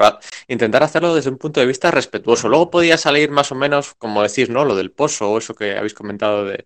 intentar 0.50 0.84
hacerlo 0.84 1.16
desde 1.16 1.30
un 1.30 1.38
punto 1.38 1.62
de 1.62 1.66
vista 1.66 1.92
respetuoso. 1.92 2.50
Luego 2.50 2.70
podía 2.70 2.98
salir 2.98 3.32
más 3.32 3.52
o 3.54 3.56
menos, 3.56 3.94
como 3.98 4.22
decís, 4.22 4.50
¿no? 4.50 4.66
Lo 4.66 4.76
del 4.76 4.92
pozo 4.92 5.32
o 5.32 5.38
eso 5.38 5.56
que 5.56 5.78
habéis 5.78 5.94
comentado 5.94 6.44
de 6.44 6.66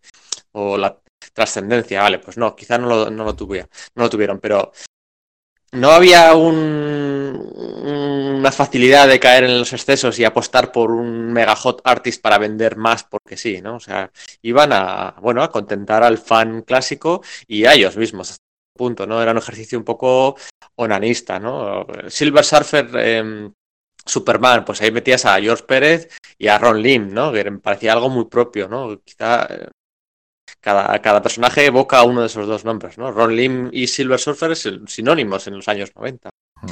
o 0.54 0.78
la 0.78 0.98
trascendencia, 1.34 2.02
vale, 2.04 2.20
pues 2.20 2.38
no, 2.38 2.56
quizá 2.56 2.78
no 2.80 2.88
lo, 2.88 3.12
no 3.12 3.26
lo 3.26 3.36
tuviera, 3.36 3.68
no 3.96 4.04
lo 4.04 4.10
tuvieron, 4.10 4.40
pero 4.40 4.72
no 5.74 5.92
había 5.92 6.36
un- 6.36 7.52
una 8.38 8.52
facilidad 8.52 9.08
de 9.08 9.20
caer 9.20 9.46
en 9.46 9.60
los 9.60 9.74
excesos 9.74 10.20
y 10.20 10.26
apostar 10.26 10.72
por 10.72 10.92
un 10.92 11.32
mega 11.34 11.56
hot 11.56 11.82
artist 11.84 12.22
para 12.22 12.38
vender 12.38 12.76
más 12.78 13.04
porque 13.04 13.38
sí, 13.38 13.62
¿no? 13.62 13.76
O 13.78 13.80
sea, 13.80 14.12
iban 14.42 14.72
a, 14.74 15.16
bueno, 15.22 15.42
a 15.44 15.50
contentar 15.52 16.04
al 16.04 16.18
fan 16.18 16.62
clásico 16.64 17.24
y 17.48 17.66
a 17.66 17.74
ellos 17.74 17.98
mismos 17.98 18.38
punto, 18.76 19.06
¿no? 19.08 19.22
Era 19.22 19.32
un 19.32 19.38
ejercicio 19.38 19.78
un 19.78 19.86
poco 19.86 20.36
onanista, 20.76 21.40
¿no? 21.40 21.86
Silver 22.08 22.44
Surfer, 22.44 22.90
em, 22.98 23.54
Superman, 24.06 24.66
pues 24.66 24.82
ahí 24.82 24.92
metías 24.92 25.26
a 25.26 25.40
George 25.40 25.64
Pérez 25.66 26.10
y 26.38 26.48
a 26.48 26.58
Ron 26.58 26.82
Lim, 26.82 27.14
¿no? 27.14 27.32
Que 27.32 27.50
me 27.50 27.60
parecía 27.60 27.94
algo 27.94 28.10
muy 28.10 28.26
propio, 28.26 28.68
¿no? 28.68 29.00
Quizá 29.04 29.48
eh, 29.50 29.68
cada, 30.60 31.00
cada 31.02 31.22
personaje 31.22 31.66
evoca 31.66 32.04
uno 32.04 32.22
de 32.22 32.28
esos 32.28 32.48
dos 32.48 32.66
nombres, 32.66 32.98
¿no? 32.98 33.12
Ron 33.12 33.36
Lim 33.36 33.70
y 33.72 33.88
Silver 33.88 34.20
Surfer 34.20 34.56
son 34.56 34.88
sinónimos 34.88 35.48
en 35.48 35.56
los 35.56 35.68
años 35.68 35.92
90 35.96 36.30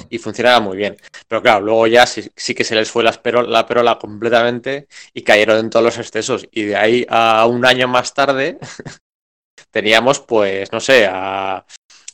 y 0.10 0.18
funcionaba 0.18 0.60
muy 0.62 0.78
bien. 0.78 0.97
Pero 1.28 1.41
claro, 1.41 1.62
luego 1.66 1.88
ya 1.88 2.06
sí, 2.08 2.30
sí 2.36 2.56
que 2.56 2.64
se 2.64 2.76
les 2.76 2.91
fue 2.91 3.04
la, 3.04 3.12
espero- 3.12 3.43
la 3.43 3.66
perola 3.68 3.97
completamente 3.99 4.88
y 5.14 5.24
cayeron 5.24 5.58
en 5.60 5.70
todos 5.70 5.86
los 5.86 5.97
excesos. 5.97 6.47
Y 6.52 6.64
de 6.66 6.76
ahí 6.78 7.06
a 7.10 7.45
un 7.47 7.66
año 7.66 7.88
más 7.88 8.14
tarde 8.14 8.58
teníamos, 9.72 10.20
pues, 10.20 10.72
no 10.72 10.80
sé, 10.80 11.08
a, 11.10 11.66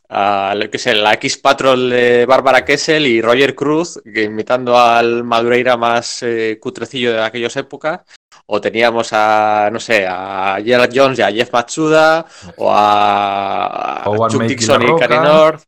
a 0.09 0.53
lo 0.55 0.69
que 0.69 0.77
sé, 0.77 0.95
la 0.95 1.13
X 1.15 1.37
Patrol 1.37 1.89
de 1.89 2.25
Bárbara 2.25 2.63
Kessel 2.65 3.05
y 3.07 3.21
Roger 3.21 3.55
Cruz, 3.55 3.99
que 4.03 4.23
imitando 4.23 4.77
al 4.77 5.23
Madureira 5.23 5.77
más 5.77 6.23
eh, 6.23 6.57
cutrecillo 6.61 7.13
de 7.13 7.21
aquellas 7.23 7.55
épocas. 7.57 8.01
O 8.49 8.61
teníamos 8.61 9.09
a, 9.11 9.69
no 9.71 9.79
sé, 9.79 10.05
a 10.07 10.57
Gerard 10.63 10.91
Jones 10.93 11.19
y 11.19 11.21
a 11.21 11.31
Jeff 11.31 11.51
Matsuda, 11.51 12.25
o 12.57 12.71
a, 12.71 14.03
a 14.03 14.05
Chuck 14.29 14.41
Dixon 14.47 14.81
y. 14.81 14.85
Cary 14.99 15.15
North. 15.19 15.63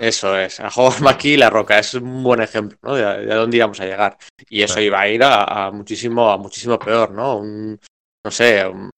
Eso 0.00 0.36
es, 0.36 0.58
a 0.60 0.68
Howard 0.74 1.00
McKee 1.02 1.34
y 1.34 1.36
La 1.36 1.50
Roca, 1.50 1.78
es 1.78 1.94
un 1.94 2.22
buen 2.24 2.40
ejemplo, 2.40 2.76
¿no? 2.82 2.94
De, 2.96 3.26
de 3.26 3.34
dónde 3.34 3.56
íbamos 3.58 3.78
a 3.80 3.84
llegar. 3.84 4.16
Y 4.48 4.62
eso 4.62 4.80
iba 4.80 5.00
a 5.00 5.08
ir 5.08 5.22
a, 5.22 5.66
a 5.66 5.70
muchísimo, 5.70 6.30
a 6.30 6.38
muchísimo 6.38 6.78
peor, 6.78 7.10
¿no? 7.12 7.36
Un, 7.38 7.78
no 8.24 8.30
sé, 8.30 8.66
un- 8.66 8.90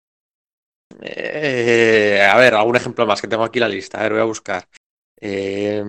eh, 1.03 2.27
a 2.31 2.37
ver, 2.39 2.55
algún 2.55 2.77
ejemplo 2.77 3.07
más 3.07 3.21
que 3.21 3.29
tengo 3.29 3.45
aquí 3.45 3.59
la 3.61 3.69
lista, 3.69 3.99
a 3.99 4.03
ver, 4.05 4.13
voy 4.13 4.21
a 4.23 4.25
buscar. 4.25 4.67
Eh, 5.21 5.83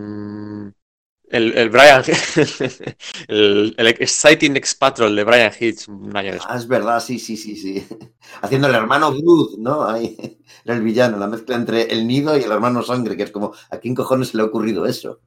el, 1.30 1.58
el 1.58 1.70
Brian, 1.70 2.04
el, 3.28 3.76
el 3.78 3.88
Exciting 3.88 4.56
X 4.58 4.76
Patrol 4.76 5.16
de 5.16 5.24
Brian 5.24 5.52
Hitch 5.60 5.90
un 5.90 6.16
año 6.16 6.32
después. 6.32 6.54
Ah, 6.54 6.58
es 6.58 6.68
verdad, 6.68 7.00
sí, 7.02 7.20
sí, 7.20 7.36
sí, 7.36 7.56
sí. 7.56 7.86
Haciendo 8.42 8.68
el 8.68 8.76
hermano 8.76 9.12
Blood, 9.12 9.58
¿no? 9.58 9.88
Ahí 9.88 10.16
era 10.66 10.76
el 10.76 10.82
villano, 10.82 11.18
la 11.18 11.28
mezcla 11.28 11.56
entre 11.56 11.92
el 11.92 12.08
nido 12.08 12.38
y 12.38 12.44
el 12.44 12.52
hermano 12.52 12.82
sangre, 12.82 13.18
que 13.18 13.24
es 13.24 13.32
como, 13.32 13.54
¿a 13.70 13.78
quién 13.78 13.94
cojones 13.96 14.30
se 14.30 14.38
le 14.38 14.44
ha 14.44 14.46
ocurrido 14.46 14.86
eso? 14.86 15.20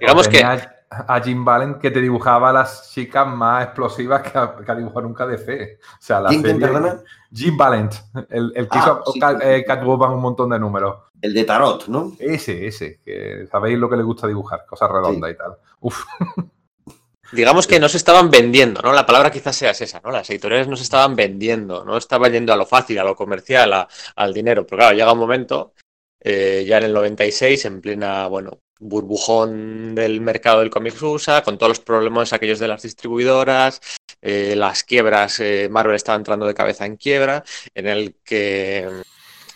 Digamos 0.00 0.28
que 0.28 0.44
a 0.90 1.20
Jim 1.20 1.44
Valent 1.44 1.78
que 1.80 1.90
te 1.90 2.00
dibujaba 2.00 2.52
las 2.52 2.90
chicas 2.92 3.26
más 3.26 3.64
explosivas 3.64 4.22
que 4.22 4.38
ha, 4.38 4.56
que 4.56 4.70
ha 4.72 4.74
dibujado 4.74 5.02
nunca 5.02 5.26
DC. 5.26 5.78
O 5.82 5.96
sea, 6.00 6.20
la 6.20 6.28
¿Quién, 6.30 6.42
quién, 6.42 6.58
serie- 6.60 6.72
perdona? 6.74 7.02
Jim 7.32 7.56
Valent, 7.56 7.94
el, 8.30 8.52
el 8.56 8.68
que 8.68 8.78
Ah, 8.78 9.00
hizo 9.02 9.12
sí, 9.12 9.20
Cat- 9.20 9.40
sí, 9.40 9.46
eh. 9.48 9.64
Catwoman 9.66 10.12
un 10.12 10.20
montón 10.20 10.50
de 10.50 10.58
números. 10.58 10.96
El 11.20 11.34
de 11.34 11.44
Tarot, 11.44 11.88
¿no? 11.88 12.12
Ese, 12.18 12.66
ese, 12.66 13.00
que 13.04 13.46
sabéis 13.50 13.78
lo 13.78 13.90
que 13.90 13.96
le 13.96 14.02
gusta 14.02 14.26
dibujar, 14.26 14.64
cosas 14.66 14.90
redondas 14.90 15.30
y 15.32 15.36
tal. 15.36 15.56
Uf, 15.80 16.04
digamos 17.32 17.66
que 17.66 17.78
no 17.80 17.88
se 17.88 17.98
estaban 17.98 18.30
vendiendo, 18.30 18.80
¿no? 18.80 18.92
La 18.92 19.04
palabra 19.04 19.30
quizás 19.30 19.54
sea 19.56 19.72
esa, 19.72 20.00
¿no? 20.02 20.10
Las 20.10 20.30
editoriales 20.30 20.68
no 20.68 20.76
se 20.76 20.84
estaban 20.84 21.14
vendiendo, 21.14 21.84
no 21.84 21.96
estaban 21.96 22.32
yendo 22.32 22.52
a 22.52 22.56
lo 22.56 22.64
fácil, 22.66 22.98
a 22.98 23.04
lo 23.04 23.14
comercial, 23.14 23.72
a- 23.74 23.88
al 24.16 24.32
dinero. 24.32 24.66
Pero 24.66 24.78
claro, 24.78 24.96
llega 24.96 25.12
un 25.12 25.18
momento, 25.18 25.74
eh, 26.20 26.64
ya 26.66 26.78
en 26.78 26.84
el 26.84 26.92
96, 26.94 27.64
en 27.66 27.80
plena, 27.82 28.26
bueno, 28.28 28.58
burbujón 28.78 29.94
del 29.94 30.20
mercado 30.20 30.60
del 30.60 30.70
cómic 30.70 31.00
USA, 31.02 31.42
con 31.42 31.58
todos 31.58 31.70
los 31.70 31.80
problemas 31.80 32.32
aquellos 32.32 32.58
de 32.58 32.68
las 32.68 32.82
distribuidoras, 32.82 33.80
eh, 34.22 34.54
las 34.56 34.84
quiebras, 34.84 35.40
eh, 35.40 35.68
Marvel 35.70 35.96
estaba 35.96 36.16
entrando 36.16 36.46
de 36.46 36.54
cabeza 36.54 36.86
en 36.86 36.96
quiebra, 36.96 37.44
en 37.74 37.86
el 37.86 38.14
que, 38.24 38.88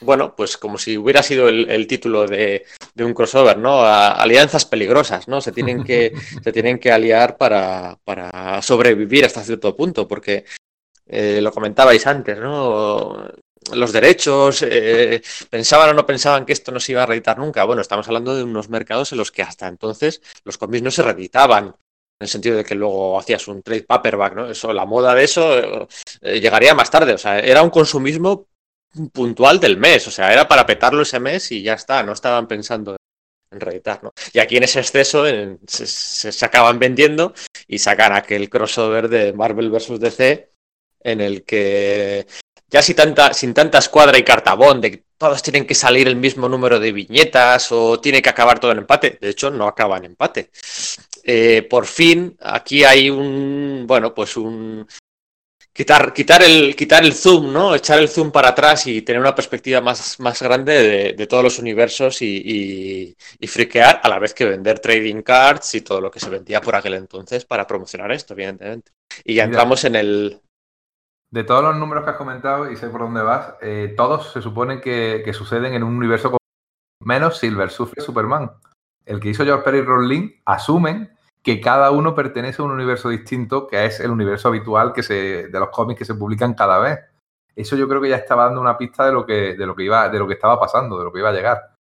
bueno, 0.01 0.35
pues 0.37 0.57
como 0.57 0.79
si 0.79 0.99
hubiera 0.99 1.23
sido 1.23 1.49
el, 1.49 1.71
el 1.71 1.87
título 1.87 2.27
de, 2.27 2.65
de 2.95 3.05
un 3.05 3.15
crossover, 3.15 3.59
¿no? 3.59 3.83
A- 3.83 4.13
alianzas 4.23 4.65
peligrosas, 4.67 5.29
¿no? 5.29 5.41
Se 5.41 5.53
tienen 5.53 5.85
que, 5.85 6.13
se 6.45 6.53
tienen 6.53 6.79
que 6.79 6.91
aliar 6.93 7.37
para, 7.37 7.99
para 8.05 8.61
sobrevivir 8.63 9.25
hasta 9.25 9.45
cierto 9.45 9.77
punto, 9.77 10.09
porque 10.09 10.45
eh, 11.07 11.41
lo 11.43 11.53
comentabais 11.53 12.07
antes, 12.07 12.39
¿no? 12.39 13.29
Los 13.73 13.93
derechos, 13.93 14.63
eh, 14.63 15.23
pensaban 15.51 15.91
o 15.91 15.95
no 15.95 16.07
pensaban 16.07 16.45
que 16.45 16.53
esto 16.53 16.73
no 16.73 16.81
se 16.81 16.93
iba 16.93 17.03
a 17.03 17.07
reeditar 17.07 17.39
nunca. 17.39 17.65
Bueno, 17.65 17.83
estamos 17.83 18.07
hablando 18.09 18.35
de 18.35 18.43
unos 18.43 18.69
mercados 18.69 19.13
en 19.13 19.19
los 19.19 19.31
que 19.31 19.43
hasta 19.43 19.69
entonces 19.69 20.21
los 20.45 20.59
cómics 20.59 20.83
no 20.83 20.91
se 20.91 21.03
reeditaban, 21.03 21.67
en 21.67 21.75
el 22.19 22.29
sentido 22.29 22.57
de 22.57 22.65
que 22.65 22.75
luego 22.75 23.19
hacías 23.19 23.47
un 23.49 23.63
trade 23.63 23.85
paperback, 23.85 24.35
¿no? 24.35 24.51
Eso, 24.51 24.73
la 24.73 24.87
moda 24.87 25.15
de 25.15 25.25
eso 25.25 25.89
eh, 26.21 26.41
llegaría 26.41 26.75
más 26.75 26.91
tarde. 26.91 27.15
O 27.15 27.19
sea, 27.19 27.39
era 27.39 27.63
un 27.63 27.71
consumismo 27.71 28.47
puntual 29.13 29.59
del 29.59 29.79
mes, 29.79 30.07
o 30.07 30.11
sea, 30.11 30.33
era 30.33 30.47
para 30.47 30.67
petarlo 30.67 31.03
ese 31.03 31.19
mes 31.19 31.51
y 31.53 31.63
ya 31.63 31.75
está, 31.75 32.03
no 32.03 32.13
estaban 32.13 32.47
pensando 32.47 32.97
en 33.51 33.61
reeditar, 33.61 34.03
¿no? 34.03 34.13
Y 34.33 34.39
aquí 34.39 34.57
en 34.57 34.65
ese 34.65 34.81
exceso 34.81 35.25
se, 35.67 35.87
se, 35.87 36.45
acaban 36.45 36.79
vendiendo 36.79 37.35
y 37.67 37.79
sacan 37.79 38.13
aquel 38.13 38.51
crossover 38.51 39.09
de 39.09 39.33
Marvel 39.33 39.71
vs. 39.71 39.99
DC 40.01 40.53
en 41.01 41.21
el 41.21 41.45
que 41.45 42.27
ya 42.73 42.83
sin 42.83 42.97
tanta, 42.97 43.35
sin 43.35 43.53
tanta 43.53 43.79
escuadra 43.79 44.19
y 44.19 44.25
cartabón 44.25 44.81
de 44.81 44.91
que 44.91 45.05
todos 45.19 45.43
tienen 45.43 45.67
que 45.67 45.75
salir 45.75 46.09
el 46.09 46.17
mismo 46.17 46.49
número 46.49 46.81
de 46.81 46.91
viñetas 46.91 47.71
o 47.71 48.01
tiene 48.01 48.23
que 48.23 48.31
acabar 48.31 48.59
todo 48.59 48.73
en 48.73 48.79
empate. 48.79 49.19
De 49.21 49.29
hecho, 49.29 49.51
no 49.51 49.69
acaba 49.69 49.99
en 49.99 50.07
empate. 50.07 50.51
Eh, 51.23 51.67
por 51.69 51.87
fin, 51.87 52.37
aquí 52.41 52.83
hay 52.83 53.11
un, 53.11 53.85
bueno, 53.87 54.15
pues 54.15 54.37
un, 54.37 54.87
quitar, 55.73 56.13
quitar, 56.13 56.43
el, 56.43 56.75
quitar 56.77 57.05
el 57.05 57.15
zoom, 57.15 57.53
¿no? 57.53 57.75
Echar 57.75 57.99
el 57.99 58.09
zoom 58.09 58.31
para 58.31 58.49
atrás 58.49 58.87
y 58.87 59.03
tener 59.03 59.21
una 59.21 59.35
perspectiva 59.35 59.81
más, 59.81 60.19
más 60.21 60.43
grande 60.43 61.15
de, 61.15 61.27
todos 61.27 61.45
los 61.45 61.59
universos 61.59 62.23
y, 62.23 63.15
y, 63.39 63.47
friquear 63.47 64.01
a 64.03 64.09
la 64.09 64.19
vez 64.19 64.35
que 64.35 64.45
vender 64.45 64.81
trading 64.81 65.23
cards 65.23 65.75
y 65.75 65.83
todo 65.83 66.01
lo 66.01 66.11
que 66.11 66.21
se 66.21 66.31
vendía 66.31 66.61
por 66.61 66.75
aquel 66.75 66.95
entonces 66.95 67.45
para 67.45 67.67
promocionar 67.67 68.13
esto, 68.13 68.35
evidentemente. 68.35 68.93
Y 69.25 69.35
ya 69.35 69.45
entramos 69.45 69.85
en 69.85 69.97
el... 69.97 70.41
De 71.33 71.45
todos 71.45 71.65
los 71.65 71.77
números 71.77 72.05
que 72.05 72.11
has 72.11 72.17
comentado, 72.17 72.71
y 72.71 72.77
sé 72.77 72.91
por 72.91 73.01
dónde 73.01 73.23
vas, 73.23 73.55
eh, 73.63 73.95
todos 73.97 74.33
se 74.33 74.43
supone 74.43 74.83
que, 74.83 75.33
suceden 75.33 75.73
en 75.73 75.83
un 75.83 75.97
universo 75.97 76.37
menos 77.01 77.39
Silver 77.39 77.71
Surfer 77.71 78.05
Superman. 78.05 78.51
El 79.07 79.19
que 79.19 79.31
hizo 79.31 79.43
George 79.43 79.65
Perry 79.65 79.79
y 79.79 79.83
Ron 79.83 80.33
asumen 80.45 81.11
que 81.43 81.59
cada 81.59 81.91
uno 81.91 82.15
pertenece 82.15 82.61
a 82.61 82.67
un 82.67 82.71
universo 82.71 83.09
distinto, 83.09 83.67
que 83.67 83.87
es 83.87 83.99
el 84.01 84.11
universo 84.11 84.49
habitual 84.49 84.93
que 84.93 85.03
se, 85.03 85.49
de 85.49 85.59
los 85.59 85.71
cómics 85.71 86.01
que 86.01 86.05
se 86.05 86.15
publican 86.15 86.53
cada 86.53 86.79
vez. 86.79 87.01
Eso 87.57 87.77
yo 87.77 87.89
creo 87.89 88.03
que 88.03 88.11
ya 88.11 88.17
estaba 88.17 88.45
dando 88.45 88.61
una 88.61 88.77
pista 88.77 89.07
de 89.07 89.13
lo 89.13 89.25
que, 89.25 89.55
de 89.57 89.67
lo 89.67 89.75
que 89.75 89.85
iba, 89.85 90.11
de 90.11 90.19
lo 90.19 90.29
que 90.29 90.35
estaba 90.35 90.61
pasando, 90.61 90.99
de 90.99 91.05
lo 91.05 91.13
que 91.13 91.21
iba 91.21 91.31
a 91.31 91.33
llegar. 91.33 91.75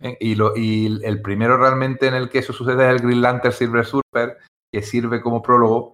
Eh, 0.00 0.18
y, 0.20 0.34
lo, 0.34 0.54
y 0.54 1.00
el 1.02 1.22
primero 1.22 1.56
realmente 1.56 2.08
en 2.08 2.14
el 2.14 2.28
que 2.28 2.40
eso 2.40 2.52
sucede 2.52 2.84
es 2.84 2.90
el 2.90 3.06
Green 3.06 3.22
Lantern 3.22 3.54
Silver 3.54 3.86
Surfer, 3.86 4.36
que 4.70 4.82
sirve 4.82 5.22
como 5.22 5.42
prólogo 5.42 5.93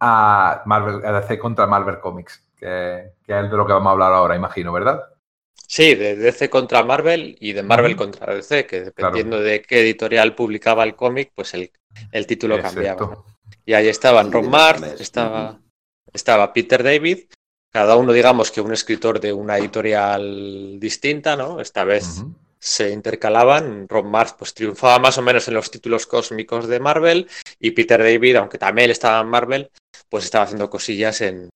a, 0.00 0.62
Marvel, 0.66 1.04
a 1.04 1.20
DC 1.20 1.38
contra 1.38 1.66
Marvel 1.66 2.00
Comics, 2.00 2.42
que, 2.56 3.12
que 3.24 3.38
es 3.38 3.50
de 3.50 3.56
lo 3.56 3.66
que 3.66 3.72
vamos 3.72 3.88
a 3.88 3.92
hablar 3.92 4.12
ahora, 4.12 4.34
imagino, 4.34 4.72
¿verdad? 4.72 5.04
Sí, 5.70 5.94
de 5.94 6.16
DC 6.16 6.50
contra 6.50 6.82
Marvel 6.82 7.36
y 7.38 7.52
de 7.52 7.62
Marvel 7.62 7.94
contra 7.94 8.34
DC, 8.34 8.66
que 8.66 8.80
dependiendo 8.80 9.38
de 9.38 9.62
qué 9.62 9.82
editorial 9.82 10.34
publicaba 10.34 10.82
el 10.82 10.96
cómic, 10.96 11.30
pues 11.32 11.54
el, 11.54 11.70
título 12.26 12.60
cambiaba. 12.60 13.22
Y 13.64 13.74
ahí 13.74 13.86
estaban 13.86 14.32
Ron 14.32 14.50
Mars, 14.50 14.82
estaba, 15.00 15.60
estaba 16.12 16.52
Peter 16.52 16.82
David, 16.82 17.20
cada 17.70 17.94
uno 17.94 18.12
digamos 18.12 18.50
que 18.50 18.60
un 18.60 18.72
escritor 18.72 19.20
de 19.20 19.32
una 19.32 19.58
editorial 19.58 20.80
distinta, 20.80 21.36
¿no? 21.36 21.60
Esta 21.60 21.84
vez 21.84 22.24
se 22.58 22.90
intercalaban, 22.90 23.88
Ron 23.88 24.10
Mars 24.10 24.34
pues 24.36 24.54
triunfaba 24.54 24.98
más 24.98 25.18
o 25.18 25.22
menos 25.22 25.46
en 25.46 25.54
los 25.54 25.70
títulos 25.70 26.04
cósmicos 26.04 26.66
de 26.66 26.80
Marvel 26.80 27.28
y 27.60 27.70
Peter 27.70 28.02
David, 28.02 28.34
aunque 28.36 28.58
también 28.58 28.90
estaba 28.90 29.20
en 29.20 29.28
Marvel, 29.28 29.70
pues 30.10 30.24
estaba 30.24 30.44
haciendo 30.44 30.68
cosillas 30.68 31.20
en 31.20 31.48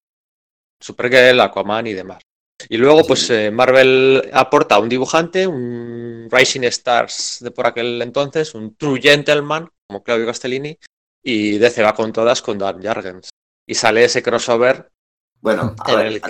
Supergirl, 0.80 1.40
Aquaman 1.40 1.86
y 1.86 1.92
demás. 1.92 2.22
Y 2.68 2.76
luego, 2.76 3.04
pues 3.04 3.28
eh, 3.30 3.50
Marvel 3.50 4.30
aporta 4.32 4.78
un 4.78 4.88
dibujante, 4.88 5.46
un 5.46 6.28
Rising 6.30 6.62
Stars 6.64 7.38
de 7.40 7.50
por 7.50 7.66
aquel 7.66 8.00
entonces, 8.00 8.54
un 8.54 8.76
True 8.76 9.00
Gentleman, 9.00 9.68
como 9.86 10.02
Claudio 10.02 10.26
Castellini, 10.26 10.78
y 11.22 11.58
DC 11.58 11.82
va 11.82 11.94
con 11.94 12.12
todas 12.12 12.40
con 12.42 12.58
Dan 12.58 12.80
Jargens. 12.80 13.30
Y 13.66 13.74
sale 13.74 14.04
ese 14.04 14.22
crossover. 14.22 14.90
Bueno, 15.40 15.74
a 15.78 15.96
ver, 15.96 16.22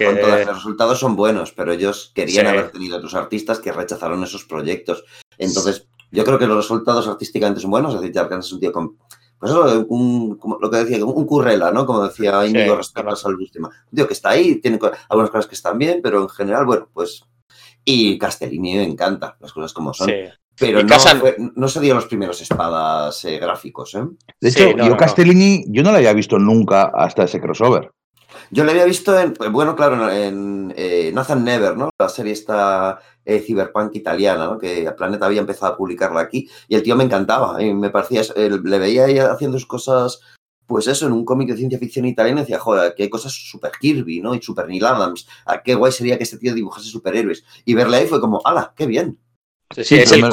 los 0.47 0.57
resultados 0.57 0.99
son 0.99 1.15
buenos, 1.15 1.53
pero 1.53 1.73
ellos 1.73 2.11
querían 2.15 2.49
haber 2.49 2.73
tenido 2.73 2.97
otros 2.97 3.15
artistas 3.15 3.61
que 3.61 3.71
rechazaron 3.71 4.25
esos 4.25 4.45
proyectos. 4.45 5.05
Entonces, 5.39 5.87
yo 6.11 6.25
creo 6.25 6.39
que 6.39 6.47
los 6.47 6.57
resultados 6.57 7.07
artísticamente 7.07 7.61
son 7.61 7.71
buenos. 7.71 7.95
Es 7.95 8.01
decir, 8.01 8.15
Jargens 8.15 8.47
es 8.47 8.53
un 8.53 8.61
tío 8.61 8.73
con 8.73 8.99
pues 9.45 9.53
eso, 9.53 9.87
un, 9.91 10.39
como 10.39 10.59
lo 10.59 10.71
que 10.71 10.79
decía, 10.79 11.05
un 11.05 11.27
currela, 11.27 11.71
¿no? 11.71 11.85
Como 11.85 12.09
decía 12.09 12.47
Íñigo 12.47 12.77
respecto 12.77 13.11
a 13.11 13.17
Salud 13.17 13.47
Digo 13.91 14.09
que 14.09 14.15
está 14.15 14.31
ahí, 14.31 14.57
tiene 14.57 14.79
algunas 15.11 15.31
cosas 15.31 15.47
que 15.47 15.55
están 15.55 15.77
bien, 15.77 16.01
pero 16.03 16.23
en 16.23 16.31
general, 16.31 16.65
bueno, 16.65 16.89
pues. 16.95 17.25
Y 17.85 18.17
Castellini 18.17 18.77
me 18.77 18.85
encanta, 18.85 19.37
las 19.41 19.53
cosas 19.53 19.75
como 19.75 19.93
son. 19.93 20.11
Pero 20.59 20.83
no, 20.83 20.97
no 21.57 21.69
serían 21.69 21.97
los 21.97 22.07
primeros 22.07 22.41
espadas 22.41 23.23
eh, 23.27 23.39
gráficos, 23.39 23.95
¿eh? 23.97 24.07
De 24.41 24.49
hecho, 24.49 24.75
yo 24.79 24.97
Castellini, 24.97 25.67
yo 25.69 25.83
no 25.83 25.91
lo 25.91 25.99
había 25.99 26.15
visto 26.15 26.39
nunca 26.39 26.85
hasta 26.85 27.25
ese 27.25 27.39
crossover. 27.39 27.91
Yo 28.55 28.63
lo 28.63 28.71
había 28.71 28.85
visto 28.85 29.19
en, 29.19 29.35
bueno, 29.51 29.75
claro, 29.75 30.09
en, 30.13 30.73
eh, 30.77 31.11
Nathan 31.13 31.43
Never, 31.43 31.77
¿no? 31.77 31.91
La 31.99 32.09
serie 32.09 32.33
esta 32.33 33.01
eh, 33.25 33.41
cyberpunk 33.41 33.97
italiana, 33.97 34.47
¿no? 34.47 34.59
Que 34.61 34.89
Planeta 34.97 35.27
había 35.27 35.41
empezado 35.41 35.73
a 35.73 35.77
publicarla 35.77 36.21
aquí 36.21 36.49
y 36.69 36.77
el 36.77 36.85
tío 36.85 36.95
me 36.95 37.03
encantaba. 37.03 37.61
Y 37.61 37.75
me 37.75 37.91
parecía, 37.91 38.23
le 38.37 38.79
veía 38.79 39.07
ahí 39.07 39.19
haciendo 39.19 39.59
sus 39.59 39.67
cosas, 39.67 40.21
pues 40.69 40.87
eso, 40.87 41.05
en 41.07 41.15
un 41.15 41.25
cómic 41.25 41.49
de 41.49 41.57
ciencia 41.57 41.81
ficción 41.81 42.07
italiana 42.07 42.43
y 42.43 42.45
decía, 42.45 42.61
joder, 42.61 42.95
que 42.95 43.03
hay 43.03 43.11
cosas 43.11 43.33
super 43.33 43.73
Kirby, 43.73 44.21
¿no? 44.21 44.37
Y 44.37 44.41
super 44.41 44.69
Neil 44.69 44.87
Adams. 44.87 45.27
¿A 45.47 45.55
ah, 45.55 45.63
qué 45.65 45.75
guay 45.75 45.91
sería 45.91 46.17
que 46.17 46.23
este 46.23 46.39
tío 46.39 46.55
dibujase 46.55 46.89
superhéroes? 46.89 47.45
Y 47.65 47.75
verle 47.75 47.97
ahí 47.97 48.07
fue 48.07 48.21
como, 48.21 48.41
¡hala, 48.45 48.73
qué 48.77 48.87
bien! 48.87 49.19
Sí, 49.75 49.97
es 49.97 50.13
el 50.13 50.29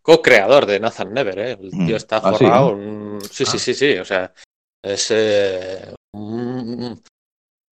co-creador 0.00 0.64
de 0.64 0.80
Nathan 0.80 1.12
Never, 1.12 1.38
¿eh? 1.38 1.58
El 1.60 1.70
tío 1.72 1.94
mm. 1.94 1.96
está 1.96 2.16
ah, 2.24 2.32
forrado. 2.32 2.78
sí, 3.30 3.44
sí, 3.44 3.58
sí, 3.58 3.74
sí, 3.74 3.98
o 3.98 4.04
sea, 4.06 4.32
es 4.82 5.08
eh, 5.10 5.92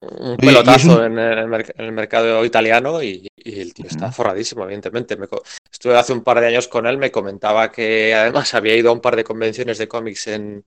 un 0.01 0.37
pelotazo 0.37 1.05
en, 1.05 1.19
el, 1.19 1.93
mercado 1.93 2.45
italiano 2.45 3.03
y, 3.03 3.27
el 3.37 3.73
tío 3.73 3.87
está 3.87 4.13
forradísimo, 4.13 4.65
evidentemente. 4.65 5.17
estuve 5.71 5.97
hace 5.97 6.13
un 6.13 6.23
par 6.23 6.41
de 6.41 6.49
años 6.49 6.69
con 6.69 6.87
él, 6.87 6.99
me 6.99 7.11
comentaba 7.11 7.73
que 7.73 8.15
además 8.15 8.53
había 8.55 8.77
ido 8.77 8.91
a 8.91 8.93
un 8.93 9.01
par 9.01 9.17
de 9.17 9.25
convenciones 9.25 9.79
de 9.79 9.89
cómics 9.89 10.27
en, 10.29 10.65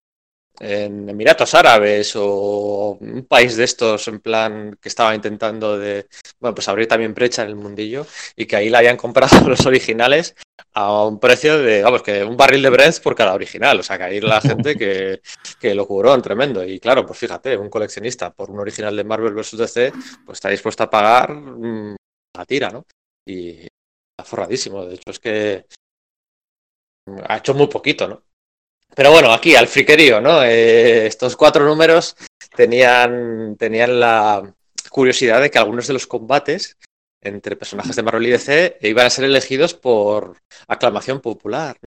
en 0.61 1.09
Emiratos 1.09 1.55
Árabes 1.55 2.13
o 2.15 2.97
un 2.99 3.25
país 3.25 3.57
de 3.57 3.63
estos 3.63 4.07
en 4.07 4.19
plan 4.19 4.77
que 4.79 4.89
estaba 4.89 5.15
intentando 5.15 5.77
de, 5.77 6.07
bueno, 6.39 6.53
pues 6.53 6.67
abrir 6.67 6.87
también 6.87 7.15
brecha 7.15 7.41
en 7.41 7.49
el 7.49 7.55
mundillo 7.55 8.05
y 8.35 8.45
que 8.45 8.57
ahí 8.57 8.69
le 8.69 8.77
habían 8.77 8.95
comprado 8.95 9.31
los 9.49 9.65
originales 9.65 10.35
a 10.73 11.05
un 11.05 11.19
precio 11.19 11.57
de, 11.57 11.81
vamos, 11.81 12.03
que 12.03 12.23
un 12.23 12.37
barril 12.37 12.61
de 12.61 12.69
Brent 12.69 12.99
por 12.99 13.15
cada 13.15 13.33
original, 13.33 13.79
o 13.79 13.83
sea, 13.83 13.97
que 13.97 14.03
ahí 14.03 14.21
la 14.21 14.39
gente 14.41 14.75
que, 14.75 15.21
que 15.59 15.73
lo 15.73 15.87
cubró 15.87 16.19
tremendo 16.21 16.63
y 16.63 16.79
claro, 16.79 17.05
pues 17.07 17.17
fíjate, 17.17 17.57
un 17.57 17.69
coleccionista 17.69 18.31
por 18.31 18.51
un 18.51 18.59
original 18.59 18.95
de 18.95 19.03
Marvel 19.03 19.33
vs. 19.33 19.57
DC, 19.57 19.91
pues 20.25 20.37
está 20.37 20.49
dispuesto 20.49 20.83
a 20.83 20.89
pagar 20.89 21.33
mm, 21.33 21.95
la 22.37 22.45
tira, 22.45 22.69
¿no? 22.69 22.85
Y 23.25 23.61
está 23.61 24.23
forradísimo, 24.25 24.85
de 24.85 24.95
hecho 24.95 25.09
es 25.09 25.19
que 25.19 25.65
ha 27.27 27.37
hecho 27.37 27.55
muy 27.55 27.67
poquito, 27.67 28.07
¿no? 28.07 28.21
Pero 28.95 29.11
bueno, 29.11 29.31
aquí 29.31 29.55
al 29.55 29.67
friquerío, 29.67 30.19
¿no? 30.19 30.43
Eh, 30.43 31.07
estos 31.07 31.35
cuatro 31.35 31.65
números 31.65 32.15
tenían, 32.55 33.55
tenían 33.57 33.99
la 33.99 34.53
curiosidad 34.89 35.41
de 35.41 35.49
que 35.49 35.57
algunos 35.57 35.87
de 35.87 35.93
los 35.93 36.07
combates 36.07 36.77
entre 37.21 37.55
personajes 37.55 37.95
de 37.95 38.03
Marvel 38.03 38.27
y 38.27 38.31
DC 38.31 38.77
iban 38.81 39.05
a 39.05 39.09
ser 39.09 39.25
elegidos 39.25 39.73
por 39.73 40.37
aclamación 40.67 41.21
popular. 41.21 41.77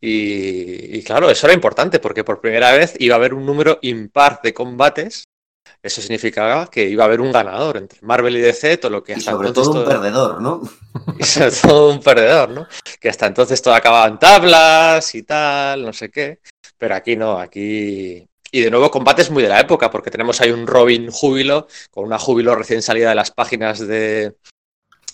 Y, 0.00 0.96
y, 0.96 1.02
claro, 1.02 1.30
eso 1.30 1.46
era 1.46 1.54
importante 1.54 1.98
porque 1.98 2.24
por 2.24 2.40
primera 2.40 2.72
vez 2.72 2.94
iba 2.98 3.16
a 3.16 3.18
haber 3.18 3.34
un 3.34 3.46
número 3.46 3.78
impar 3.82 4.40
de 4.42 4.54
combates 4.54 5.24
eso 5.82 6.00
significaba 6.00 6.68
que 6.70 6.88
iba 6.88 7.04
a 7.04 7.06
haber 7.06 7.20
un 7.20 7.32
ganador 7.32 7.76
entre 7.76 8.00
Marvel 8.02 8.36
y 8.36 8.40
DC, 8.40 8.78
todo 8.78 8.90
lo 8.90 9.02
que 9.02 9.14
hasta 9.14 9.30
y 9.30 9.34
sobre 9.34 9.52
todo 9.52 9.72
un 9.72 9.84
perdedor, 9.84 10.40
¿no? 10.40 10.62
Y 11.18 11.24
sobre 11.24 11.50
todo 11.50 11.90
un 11.90 12.00
perdedor, 12.00 12.50
¿no? 12.50 12.66
Que 13.00 13.08
hasta 13.08 13.26
entonces 13.26 13.62
todo 13.62 13.74
acababa 13.74 14.06
en 14.06 14.18
tablas 14.18 15.14
y 15.14 15.22
tal, 15.22 15.82
no 15.82 15.92
sé 15.92 16.10
qué. 16.10 16.40
Pero 16.76 16.94
aquí 16.94 17.16
no, 17.16 17.38
aquí. 17.38 18.28
Y 18.50 18.60
de 18.60 18.70
nuevo 18.70 18.90
combates 18.90 19.30
muy 19.30 19.42
de 19.42 19.48
la 19.48 19.60
época, 19.60 19.90
porque 19.90 20.10
tenemos 20.10 20.40
ahí 20.40 20.50
un 20.50 20.66
Robin 20.66 21.10
júbilo, 21.10 21.66
con 21.90 22.04
una 22.04 22.18
júbilo 22.18 22.54
recién 22.54 22.82
salida 22.82 23.10
de 23.10 23.14
las 23.14 23.30
páginas 23.30 23.78
de, 23.86 24.36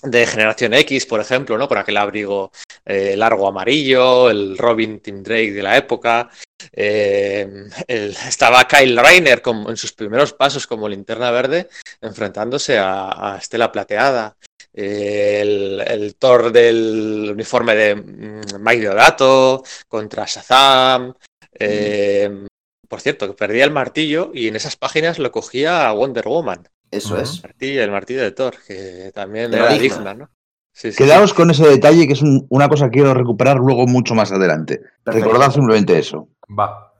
de 0.04 0.26
Generación 0.26 0.74
X, 0.74 1.06
por 1.06 1.20
ejemplo, 1.20 1.58
¿no? 1.58 1.66
Con 1.66 1.78
aquel 1.78 1.96
abrigo 1.96 2.52
eh, 2.84 3.16
largo 3.16 3.48
amarillo, 3.48 4.30
el 4.30 4.56
Robin 4.58 5.00
Tim 5.00 5.22
Drake 5.22 5.52
de 5.52 5.62
la 5.62 5.76
época. 5.76 6.30
Eh, 6.72 7.48
estaba 7.88 8.66
Kyle 8.66 8.96
Reiner 8.98 9.42
en 9.68 9.76
sus 9.76 9.92
primeros 9.92 10.32
pasos 10.32 10.66
como 10.66 10.88
linterna 10.88 11.30
verde, 11.30 11.68
enfrentándose 12.00 12.78
a, 12.78 13.36
Estela 13.40 13.70
Plateada. 13.72 14.36
el, 14.72 16.16
Thor 16.18 16.52
del 16.52 17.30
uniforme 17.32 17.74
de 17.74 17.94
mm, 17.96 18.40
Mike 18.60 18.80
Deodato 18.82 19.62
contra 19.88 20.24
Shazam. 20.26 21.14
Eh, 21.58 22.46
por 22.88 23.00
cierto, 23.00 23.26
que 23.26 23.34
perdía 23.34 23.64
el 23.64 23.70
martillo 23.70 24.30
y 24.34 24.48
en 24.48 24.56
esas 24.56 24.76
páginas 24.76 25.18
lo 25.18 25.30
cogía 25.32 25.90
Wonder 25.92 26.26
Woman. 26.26 26.68
Eso 26.90 27.18
es. 27.18 27.42
Martillo, 27.42 27.82
el 27.82 27.90
martillo 27.90 28.22
de 28.22 28.30
Thor, 28.32 28.56
que 28.66 29.10
también 29.14 29.50
De 29.50 29.56
era 29.56 29.68
digna. 29.70 29.96
digna, 29.96 30.14
¿no? 30.14 30.30
Sí, 30.72 30.90
sí, 30.90 30.98
Quedaos 30.98 31.30
sí. 31.30 31.36
con 31.36 31.50
ese 31.50 31.66
detalle 31.68 32.06
que 32.06 32.12
es 32.14 32.22
un- 32.22 32.46
una 32.50 32.68
cosa 32.68 32.86
que 32.86 32.92
quiero 32.98 33.14
recuperar 33.14 33.56
luego 33.58 33.86
mucho 33.86 34.14
más 34.14 34.32
adelante. 34.32 34.80
Perfecto. 35.04 35.26
Recordad 35.28 35.52
simplemente 35.52 35.98
eso. 35.98 36.28
Va. 36.48 36.92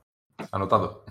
Anotado. 0.53 1.05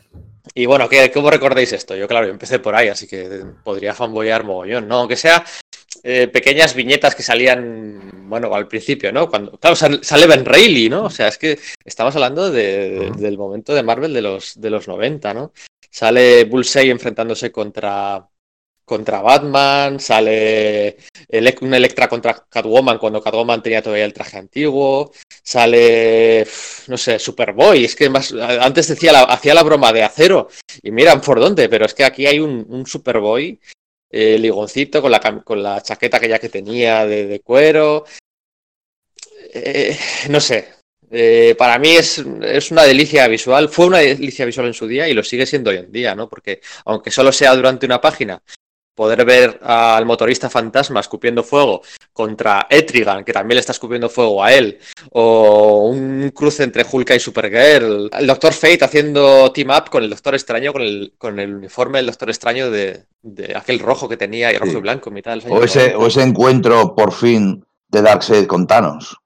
Y 0.53 0.65
bueno, 0.65 0.89
¿qué, 0.89 1.11
¿cómo 1.11 1.30
recordáis 1.30 1.72
esto? 1.73 1.95
Yo, 1.95 2.07
claro, 2.07 2.27
yo 2.27 2.34
empecé 2.34 2.60
por 2.60 2.76
ahí, 2.76 2.89
así 2.89 3.07
que 3.07 3.43
podría 3.64 3.93
fanboyar 3.93 4.43
mogollón, 4.43 4.88
¿no? 4.88 4.97
Aunque 4.99 5.15
sea 5.15 5.43
eh, 6.03 6.27
pequeñas 6.27 6.76
viñetas 6.76 7.15
que 7.15 7.23
salían, 7.23 8.27
bueno, 8.30 8.53
al 8.53 8.68
principio, 8.68 9.11
¿no? 9.14 9.30
Cuando, 9.30 9.51
claro, 9.57 9.76
sal- 9.76 10.03
sale 10.03 10.27
Ben 10.27 10.43
Reilly, 10.45 10.89
¿no? 10.89 11.05
O 11.05 11.10
sea, 11.10 11.30
es 11.30 11.38
que 11.38 11.57
estamos 11.85 12.14
hablando 12.15 12.51
de- 12.51 13.11
del 13.15 13.38
momento 13.38 13.73
de 13.73 13.84
Marvel 13.84 14.14
de 14.14 14.22
los, 14.22 14.60
de 14.60 14.69
los 14.69 14.88
90, 14.88 15.34
¿no? 15.34 15.53
Sale 15.89 16.43
Bullseye 16.45 16.89
enfrentándose 16.91 17.51
contra, 17.51 18.27
contra 18.94 19.22
Batman, 19.22 19.99
sale 19.99 20.98
Elec- 21.30 21.61
un 21.61 21.74
Electra 21.74 22.07
contra 22.07 22.45
Catwoman 22.48 22.99
cuando 22.99 23.22
Catwoman 23.22 23.64
tenía 23.64 23.82
todavía 23.82 24.06
el 24.06 24.14
traje 24.14 24.38
antiguo, 24.38 25.11
sale, 25.41 26.45
no 26.88 26.98
sé, 26.98 27.18
Superboy, 27.18 27.86
es 27.86 27.95
que 27.95 28.07
más, 28.10 28.32
antes 28.34 28.88
decía 28.90 29.11
la- 29.11 29.24
hacía 29.24 29.56
la 29.56 29.64
broma 29.64 29.91
de 29.91 30.03
acero 30.03 30.48
y 30.84 30.91
miran 30.91 31.22
por 31.22 31.40
dónde, 31.40 31.70
pero 31.70 31.86
es 31.86 31.94
que 31.95 32.03
aquí 32.06 32.28
hay 32.28 32.40
un, 32.40 32.86
Superboy 32.86 33.60
eh, 34.11 34.38
ligoncito 34.38 35.02
con 35.02 35.10
la, 35.11 35.20
con 35.44 35.64
la 35.64 35.82
chaqueta 35.82 36.20
que 36.20 36.30
ya 36.30 36.38
que 36.40 36.49
tenía 36.49 37.06
de, 37.07 37.26
de 37.26 37.40
cuero. 37.40 38.06
Eh, 39.53 39.98
no 40.30 40.40
sé. 40.40 40.68
Eh, 41.15 41.53
para 41.57 41.78
mí 41.78 41.91
es, 41.95 42.24
es 42.41 42.72
una 42.72 42.84
delicia 42.84 43.28
visual. 43.28 43.70
Fue 43.70 43.86
una 43.86 43.99
delicia 43.99 44.45
visual 44.45 44.68
en 44.68 44.74
su 44.74 44.88
día 44.88 45.07
y 45.07 45.14
lo 45.14 45.24
sigue 45.24 45.45
siendo 45.45 45.70
hoy 45.70 45.78
en 45.78 45.91
día, 45.91 46.15
¿no? 46.15 46.28
Porque 46.28 46.60
aunque 46.86 47.11
solo 47.11 47.32
sea 47.32 47.56
durante 47.56 47.86
una 47.86 48.02
página, 48.02 48.41
poder 48.95 49.26
ver 49.26 49.60
al 49.64 50.06
motorista 50.06 50.49
fantasma 50.49 50.99
escupiendo 50.99 51.44
fuego 51.44 51.82
contra 52.11 52.68
Etrigan, 52.70 53.24
que 53.24 53.34
también 53.34 53.56
le 53.56 53.60
está 53.61 53.72
escupiendo 53.72 54.07
fuego 54.10 54.44
a 54.44 54.53
él, 54.53 54.78
o 55.11 55.88
un 55.90 56.30
cruce 56.34 56.64
entre 56.64 56.86
Hulka 56.90 57.15
y 57.15 57.20
Supergirl, 57.20 58.10
el 58.18 58.28
Doctor 58.28 58.53
Fate 58.53 58.86
haciendo 58.86 59.52
team 59.52 59.70
up 59.72 59.90
con 59.90 60.03
el 60.03 60.10
Doctor 60.10 60.36
Extraño, 60.36 60.72
con 60.74 60.82
el, 60.84 61.14
con 61.18 61.40
el 61.40 61.56
uniforme 61.56 61.98
del 61.99 62.06
Doctor 62.07 62.30
Extraño 62.30 62.70
de, 62.70 63.06
de 63.22 63.56
aquel 63.57 63.80
rojo 63.80 64.07
que 64.07 64.18
tenía 64.18 64.52
y 64.53 64.57
rojo 64.57 64.72
Sí. 64.74 64.78
y 64.78 64.82
blanco 64.82 65.10
en 65.10 65.14
mitad 65.15 65.32
de 65.32 65.38
los 65.38 65.45
O 65.45 65.64
ese, 65.64 65.80
90. 65.80 65.98
o 65.98 66.07
ese 66.07 66.22
encuentro 66.22 66.95
por 66.95 67.11
fin 67.14 67.65
de 67.90 68.02
Darkseid 68.02 68.45
con 68.45 68.68
Thanos. 68.68 69.18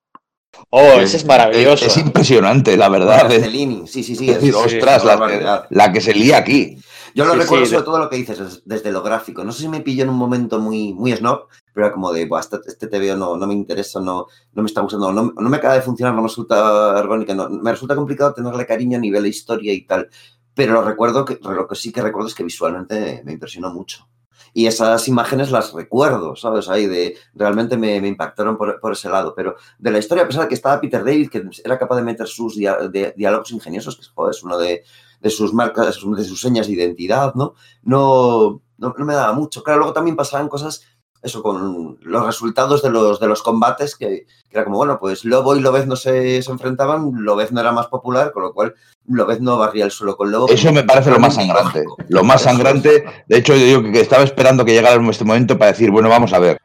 Oh, 0.69 0.99
ese 0.99 1.17
es 1.17 1.25
maravilloso. 1.25 1.85
Es, 1.85 1.95
es 1.95 2.03
impresionante, 2.03 2.75
la 2.75 2.89
verdad. 2.89 3.31
Es 3.31 3.43
sí, 3.91 4.03
sí, 4.03 4.15
sí. 4.15 4.29
es 4.29 4.35
decir, 4.41 4.49
es- 4.55 4.71
sí, 4.71 4.77
ostras, 4.77 5.03
la, 5.05 5.27
que, 5.27 5.75
la 5.75 5.91
que 5.93 6.01
se 6.01 6.13
lía 6.13 6.37
aquí. 6.37 6.77
Yo 7.17 7.25
lo 7.25 7.33
Sí, 7.33 7.39
recuerdo 7.39 7.65
sí, 7.65 7.71
sobre 7.71 7.81
de- 7.81 7.85
todo 7.85 7.99
lo 7.99 8.09
que 8.09 8.15
dices 8.17 8.37
des- 8.39 8.61
desde 8.63 8.91
lo 8.91 9.01
gráfico. 9.01 9.43
No 9.43 9.51
sé 9.51 9.63
si 9.63 9.67
me 9.69 9.81
pilló 9.81 10.03
en 10.03 10.09
un 10.09 10.17
momento 10.17 10.59
muy, 10.59 10.93
muy 10.93 11.11
snob, 11.13 11.47
pero 11.73 11.87
era 11.87 11.93
como 11.93 12.13
de, 12.13 12.25
"Buah, 12.27 12.41
este, 12.41 12.57
este 12.67 13.15
no, 13.15 13.35
no 13.35 13.47
me 13.47 13.53
interesa, 13.55 13.99
no, 13.99 14.27
no 14.53 14.61
me 14.61 14.67
está 14.67 14.81
gustando, 14.81 15.11
no, 15.11 15.33
no 15.35 15.49
me 15.49 15.57
acaba 15.57 15.73
de 15.73 15.81
funcionar, 15.81 16.13
no 16.13 16.21
me 16.21 16.27
resulta 16.27 16.95
orgánica, 16.99 17.33
no, 17.33 17.49
me 17.49 17.71
resulta 17.71 17.95
complicado 17.95 18.33
tenerle 18.35 18.65
cariño 18.67 18.97
a 18.97 19.01
nivel 19.01 19.23
de 19.23 19.29
historia 19.29 19.73
y 19.73 19.85
tal. 19.85 20.09
Pero 20.53 20.73
lo 20.73 20.83
recuerdo 20.83 21.25
que 21.25 21.39
lo 21.41 21.67
que 21.67 21.75
sí 21.75 21.91
que 21.91 22.01
recuerdo 22.03 22.27
es 22.27 22.35
que 22.35 22.43
visualmente 22.43 23.21
me 23.25 23.33
impresionó 23.33 23.71
mucho. 23.73 24.07
Y 24.53 24.65
esas 24.67 25.07
imágenes 25.07 25.51
las 25.51 25.73
recuerdo, 25.73 26.35
¿sabes? 26.35 26.67
Ahí 26.69 26.85
de 26.87 27.15
realmente 27.35 27.77
me, 27.77 27.99
me 28.01 28.07
impactaron 28.07 28.57
por, 28.57 28.79
por 28.79 28.93
ese 28.93 29.09
lado. 29.09 29.33
Pero 29.35 29.55
de 29.77 29.91
la 29.91 29.99
historia, 29.99 30.23
a 30.23 30.27
pesar 30.27 30.43
de 30.43 30.47
que 30.49 30.55
estaba 30.55 30.79
Peter 30.81 31.03
David, 31.03 31.29
que 31.29 31.43
era 31.63 31.77
capaz 31.77 31.95
de 31.97 32.01
meter 32.03 32.27
sus 32.27 32.55
dia- 32.55 32.77
de- 32.89 33.13
diálogos 33.17 33.51
ingeniosos, 33.51 33.97
que 33.97 34.05
joder, 34.15 34.31
es 34.35 34.41
uno 34.43 34.57
de, 34.57 34.83
de 35.19 35.29
sus 35.29 35.53
marcas, 35.53 35.99
de 36.03 36.23
sus 36.23 36.41
señas 36.41 36.67
de 36.67 36.73
identidad, 36.73 37.33
¿no? 37.35 37.55
No, 37.83 38.61
no, 38.77 38.93
no 38.97 39.05
me 39.05 39.13
daba 39.15 39.33
mucho. 39.33 39.63
Claro, 39.63 39.79
luego 39.79 39.93
también 39.93 40.15
pasaban 40.15 40.47
cosas, 40.47 40.83
eso, 41.21 41.41
con 41.41 41.97
los 42.01 42.25
resultados 42.25 42.81
de 42.81 42.89
los, 42.89 43.19
de 43.19 43.27
los 43.27 43.41
combates, 43.41 43.95
que, 43.95 44.25
que 44.49 44.57
era 44.57 44.63
como, 44.63 44.77
bueno, 44.77 44.99
pues 44.99 45.25
Lobo 45.25 45.55
y 45.55 45.61
Lobezno 45.61 45.95
se, 45.95 46.41
se 46.41 46.51
enfrentaban, 46.51 47.11
Lobezno 47.23 47.59
era 47.59 47.71
más 47.71 47.87
popular, 47.87 48.31
con 48.31 48.43
lo 48.43 48.53
cual 48.53 48.75
Lobezno 49.07 49.57
barría 49.57 49.85
el 49.85 49.91
suelo 49.91 50.15
con 50.15 50.31
Lobo. 50.31 50.47
Eso 50.49 50.71
me 50.71 50.83
parece 50.83 51.09
lo 51.09 51.19
más 51.19 51.35
sangrante. 51.35 51.83
Lo 52.09 52.23
más 52.23 52.41
Eso 52.41 52.49
es. 52.49 52.55
sangrante, 52.55 53.05
de 53.27 53.37
hecho, 53.37 53.55
yo 53.55 53.65
digo 53.65 53.91
que, 53.91 53.99
estaba 53.99 54.23
esperando 54.23 54.63
que 54.63 54.73
llegara 54.73 55.01
este 55.09 55.25
momento 55.25 55.57
para 55.57 55.71
decir, 55.71 55.91
bueno, 55.91 56.09
vamos 56.09 56.33
a 56.33 56.39
ver. 56.39 56.59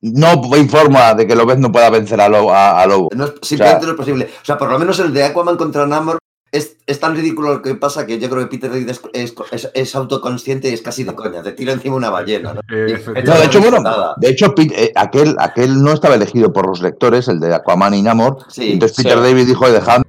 No 0.00 0.26
hay 0.52 0.66
forma 0.68 1.14
de 1.14 1.28
que 1.28 1.36
Lobez 1.36 1.58
no 1.58 1.70
pueda 1.70 1.88
vencer 1.88 2.20
a 2.20 2.28
Lobo. 2.28 2.52
A, 2.52 2.82
a 2.82 2.86
Lobo. 2.86 3.08
No 3.14 3.26
es, 3.26 3.34
simplemente 3.42 3.86
no 3.86 3.92
es 3.92 3.96
posible. 3.96 4.30
O 4.42 4.44
sea, 4.44 4.58
por 4.58 4.68
lo 4.68 4.76
menos 4.76 4.98
el 4.98 5.12
de 5.12 5.22
Aquaman 5.22 5.56
contra 5.56 5.86
Namor 5.86 6.18
es, 6.52 6.76
es 6.86 7.00
tan 7.00 7.16
ridículo 7.16 7.54
lo 7.54 7.62
que 7.62 7.74
pasa 7.74 8.06
que 8.06 8.18
yo 8.18 8.28
creo 8.28 8.42
que 8.42 8.48
Peter 8.56 8.70
David 8.70 8.88
es, 8.90 9.00
es, 9.14 9.34
es- 9.50 9.70
es 9.74 9.94
autoconsciente 9.96 10.68
y 10.68 10.74
es 10.74 10.82
casi 10.82 11.02
de 11.02 11.14
coña. 11.14 11.42
Te 11.42 11.52
tira 11.52 11.72
encima 11.72 11.96
una 11.96 12.10
ballena, 12.10 12.52
¿no? 12.54 12.60
Eh. 12.70 13.02
No, 13.24 13.34
de 13.38 13.44
hecho, 13.46 13.60
bueno, 13.60 13.80
Nada. 13.80 14.14
de 14.18 14.28
hecho, 14.28 14.54
Pete- 14.54 14.84
eh, 14.84 14.92
aquel, 14.94 15.34
aquel 15.38 15.82
no 15.82 15.92
estaba 15.92 16.14
elegido 16.14 16.52
por 16.52 16.66
los 16.66 16.80
lectores, 16.82 17.26
el 17.28 17.40
de 17.40 17.54
Aquaman 17.54 17.94
y 17.94 18.02
Namor. 18.02 18.38
Sí, 18.48 18.72
Entonces 18.72 18.96
sí. 18.96 19.02
Peter 19.02 19.20
David 19.20 19.46
dijo, 19.46 19.70
dejadme 19.70 20.04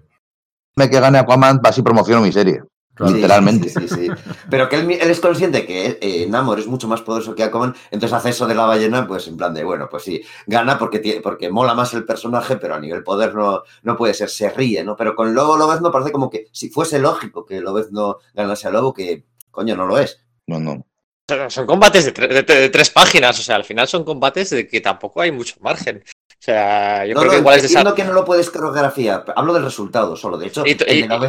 que 0.78 1.00
gane 1.00 1.18
Aquaman, 1.20 1.62
así 1.64 1.82
promociono 1.82 2.22
mi 2.22 2.32
serie. 2.32 2.62
Sí, 2.96 3.14
literalmente. 3.16 3.70
Sí, 3.70 3.88
sí, 3.88 3.96
sí. 3.96 4.08
Pero 4.50 4.70
que 4.70 4.76
él, 4.76 4.92
él 4.92 5.10
es 5.10 5.20
consciente 5.20 5.66
que 5.66 5.98
eh, 6.00 6.28
Namor 6.30 6.60
es 6.60 6.68
mucho 6.68 6.88
más 6.88 7.02
poderoso 7.02 7.34
que 7.34 7.42
Aquaman, 7.44 7.76
entonces 7.90 8.16
hace 8.16 8.30
eso 8.30 8.46
de 8.46 8.54
la 8.54 8.66
ballena, 8.66 9.08
pues 9.08 9.28
en 9.28 9.36
plan 9.36 9.54
de, 9.54 9.64
bueno, 9.64 9.88
pues 9.90 10.04
sí, 10.04 10.22
gana 10.46 10.78
porque, 10.78 11.00
tiene, 11.00 11.22
porque 11.22 11.50
mola 11.50 11.74
más 11.74 11.94
el 11.96 12.06
personaje, 12.06 12.58
pero 12.58 12.76
a 12.76 12.80
nivel 12.80 13.04
poder 13.04 13.34
no, 13.34 13.64
no 13.82 13.98
puede 13.98 14.14
ser, 14.14 14.30
se 14.30 14.50
ríe, 14.52 14.84
¿no? 14.84 14.96
Pero 14.96 15.16
con 15.16 15.34
Lobo 15.34 15.58
Lobezno 15.58 15.92
parece 15.92 16.12
como 16.12 16.30
que 16.30 16.48
si 16.52 16.70
fuese 16.70 17.00
lógico 17.00 17.46
que 17.46 17.62
Lobezno 17.62 18.18
ganase 18.36 18.68
a 18.68 18.72
Lobo, 18.72 18.94
que 18.94 19.26
coño 19.50 19.76
no 19.76 19.88
lo 19.88 19.98
es. 19.98 20.20
No, 20.46 20.60
no. 20.60 20.86
Son- 21.30 21.50
Son 21.50 21.66
combates 21.66 22.06
de, 22.06 22.14
tre- 22.14 22.28
de- 22.28 22.44
de 22.44 22.70
tres 22.70 22.90
páginas, 22.92 23.40
o 23.40 23.42
sea, 23.44 23.56
al 23.56 23.64
final 23.64 23.88
son 23.88 24.04
combates 24.04 24.50
de 24.52 24.68
que 24.68 24.82
tampoco 24.82 25.22
hay 25.22 25.32
mucho 25.32 25.56
margen. 25.62 26.04
O 26.44 26.46
sea, 26.46 27.06
yo 27.06 27.14
no, 27.14 27.22
creo 27.22 27.32
no, 27.32 27.32
que 27.32 27.40
igual 27.40 27.58
es 27.60 27.64
esa- 27.64 27.96
que 27.96 28.04
no 28.04 28.12
lo 28.12 28.26
puedes 28.26 28.50
coreografiar, 28.50 29.24
hablo 29.34 29.54
del 29.54 29.64
resultado 29.64 30.14
solo. 30.18 30.38
De 30.38 30.48
hecho, 30.48 30.66
Y 30.66 30.72
y- 30.72 31.04
y 31.06 31.08
Lobo 31.08 31.26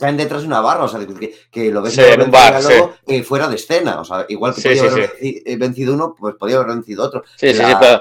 caen 0.00 0.16
detrás 0.16 0.40
de 0.40 0.48
una 0.48 0.60
barra, 0.60 0.82
o 0.82 0.88
sea, 0.88 0.98
que, 1.06 1.32
que 1.48 1.70
lo 1.70 1.80
ves 1.80 1.94
Sí, 1.94 2.00
en 2.00 2.22
un 2.22 2.30
bar, 2.32 2.60
que 3.06 3.22
fuera 3.22 3.46
de 3.46 3.54
escena, 3.54 4.00
o 4.00 4.04
sea, 4.04 4.26
igual 4.28 4.52
que 4.52 4.62
Sí, 4.62 4.68
podía 4.70 4.82
sí, 4.82 4.88
haber 4.88 5.12
eh, 5.20 5.56
vencido 5.56 5.94
uno, 5.94 6.12
pues 6.18 6.34
podía 6.34 6.56
haber 6.56 6.70
vencido 6.74 7.04
otro. 7.04 7.22
Sí, 7.36 7.54
sí, 7.54 7.62
sí, 7.64 7.72
pero... 7.78 8.00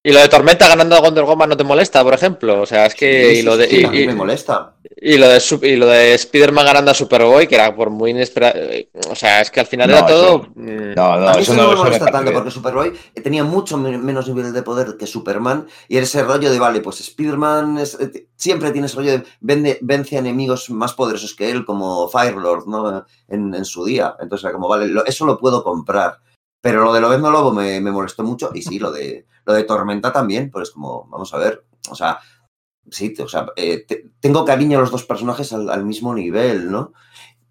¿Y 0.00 0.12
lo 0.12 0.20
de 0.20 0.28
Tormenta 0.28 0.68
ganando 0.68 0.94
a 0.96 1.00
Wonder 1.00 1.24
Woman 1.24 1.48
no 1.48 1.56
te 1.56 1.64
molesta, 1.64 2.04
por 2.04 2.14
ejemplo? 2.14 2.62
O 2.62 2.66
sea, 2.66 2.86
es 2.86 2.94
que... 2.94 3.34
Sí, 3.34 3.40
y, 3.40 3.42
lo 3.42 3.56
de, 3.56 3.68
sí, 3.68 3.80
y, 3.80 3.84
a 3.84 3.90
mí 3.90 3.98
y- 4.02 4.06
me 4.06 4.14
molesta. 4.14 4.76
y 4.96 5.18
lo 5.18 5.28
de, 5.28 5.42
y 5.62 5.76
lo 5.76 5.86
de 5.86 6.14
Spider-Man 6.14 6.64
ganando 6.66 6.92
a 6.92 6.94
Superboy, 6.94 7.48
que 7.48 7.56
era 7.56 7.74
por 7.74 7.90
muy 7.90 8.12
inesperado... 8.12 8.54
O 9.10 9.16
sea, 9.16 9.40
es 9.40 9.50
que 9.50 9.58
al 9.58 9.66
final 9.66 9.90
No, 9.90 9.96
era 9.98 10.06
todo... 10.06 10.36
eso- 10.42 10.52
mm, 10.54 10.94
No, 10.94 11.18
no, 11.18 11.28
a 11.28 11.34
mí 11.34 11.42
eso 11.42 11.52
eso 11.52 11.54
no, 11.54 11.62
no 11.64 11.70
me 11.70 11.76
molesta 11.84 12.04
tanto 12.06 12.22
bien. 12.30 12.34
porque 12.34 12.50
Superboy 12.52 12.92
eh, 13.14 13.20
tenía 13.20 13.42
mucho 13.42 13.76
men- 13.76 14.02
menos 14.04 14.28
nivel 14.28 14.52
de 14.52 14.62
poder 14.62 14.96
que 14.96 15.06
Superman 15.08 15.66
y 15.88 15.96
era 15.96 16.04
ese 16.04 16.22
rollo 16.22 16.50
de, 16.52 16.58
vale, 16.60 16.80
pues 16.80 17.00
Spider-Man 17.00 17.78
es- 17.78 17.98
eh, 18.00 18.28
siempre 18.36 18.70
tiene 18.70 18.86
ese 18.86 18.96
rollo 18.96 19.10
de 19.12 19.24
vende- 19.40 19.78
vence 19.82 20.14
a 20.16 20.20
enemigos 20.20 20.70
más 20.70 20.94
poderosos 20.94 21.34
que 21.34 21.50
él, 21.50 21.64
como 21.64 22.08
Firelord, 22.08 22.66
¿no? 22.68 23.04
En, 23.26 23.52
en 23.52 23.64
su 23.64 23.84
día. 23.84 24.14
Entonces 24.20 24.44
era 24.44 24.52
como, 24.52 24.68
vale, 24.68 24.86
lo- 24.86 25.04
eso 25.04 25.26
lo 25.26 25.38
puedo 25.38 25.64
comprar. 25.64 26.18
Pero 26.60 26.82
lo 26.84 26.92
de 26.92 27.00
Lobezno 27.00 27.30
Lobo 27.30 27.52
me, 27.52 27.80
me 27.80 27.90
molestó 27.92 28.24
mucho 28.24 28.50
y 28.52 28.62
sí, 28.62 28.78
lo 28.80 28.90
de, 28.90 29.26
lo 29.48 29.54
de 29.54 29.64
Tormenta 29.64 30.12
también, 30.12 30.50
pues 30.50 30.70
como, 30.70 31.06
vamos 31.08 31.32
a 31.32 31.38
ver, 31.38 31.64
o 31.90 31.94
sea, 31.94 32.18
sí, 32.90 33.14
o 33.18 33.26
sea, 33.26 33.46
eh, 33.56 33.84
te- 33.86 34.04
tengo 34.20 34.44
cariño 34.44 34.76
a 34.76 34.82
los 34.82 34.90
dos 34.90 35.06
personajes 35.06 35.54
al, 35.54 35.84
mismo 35.86 36.14
nivel, 36.14 36.70
¿no? 36.70 36.92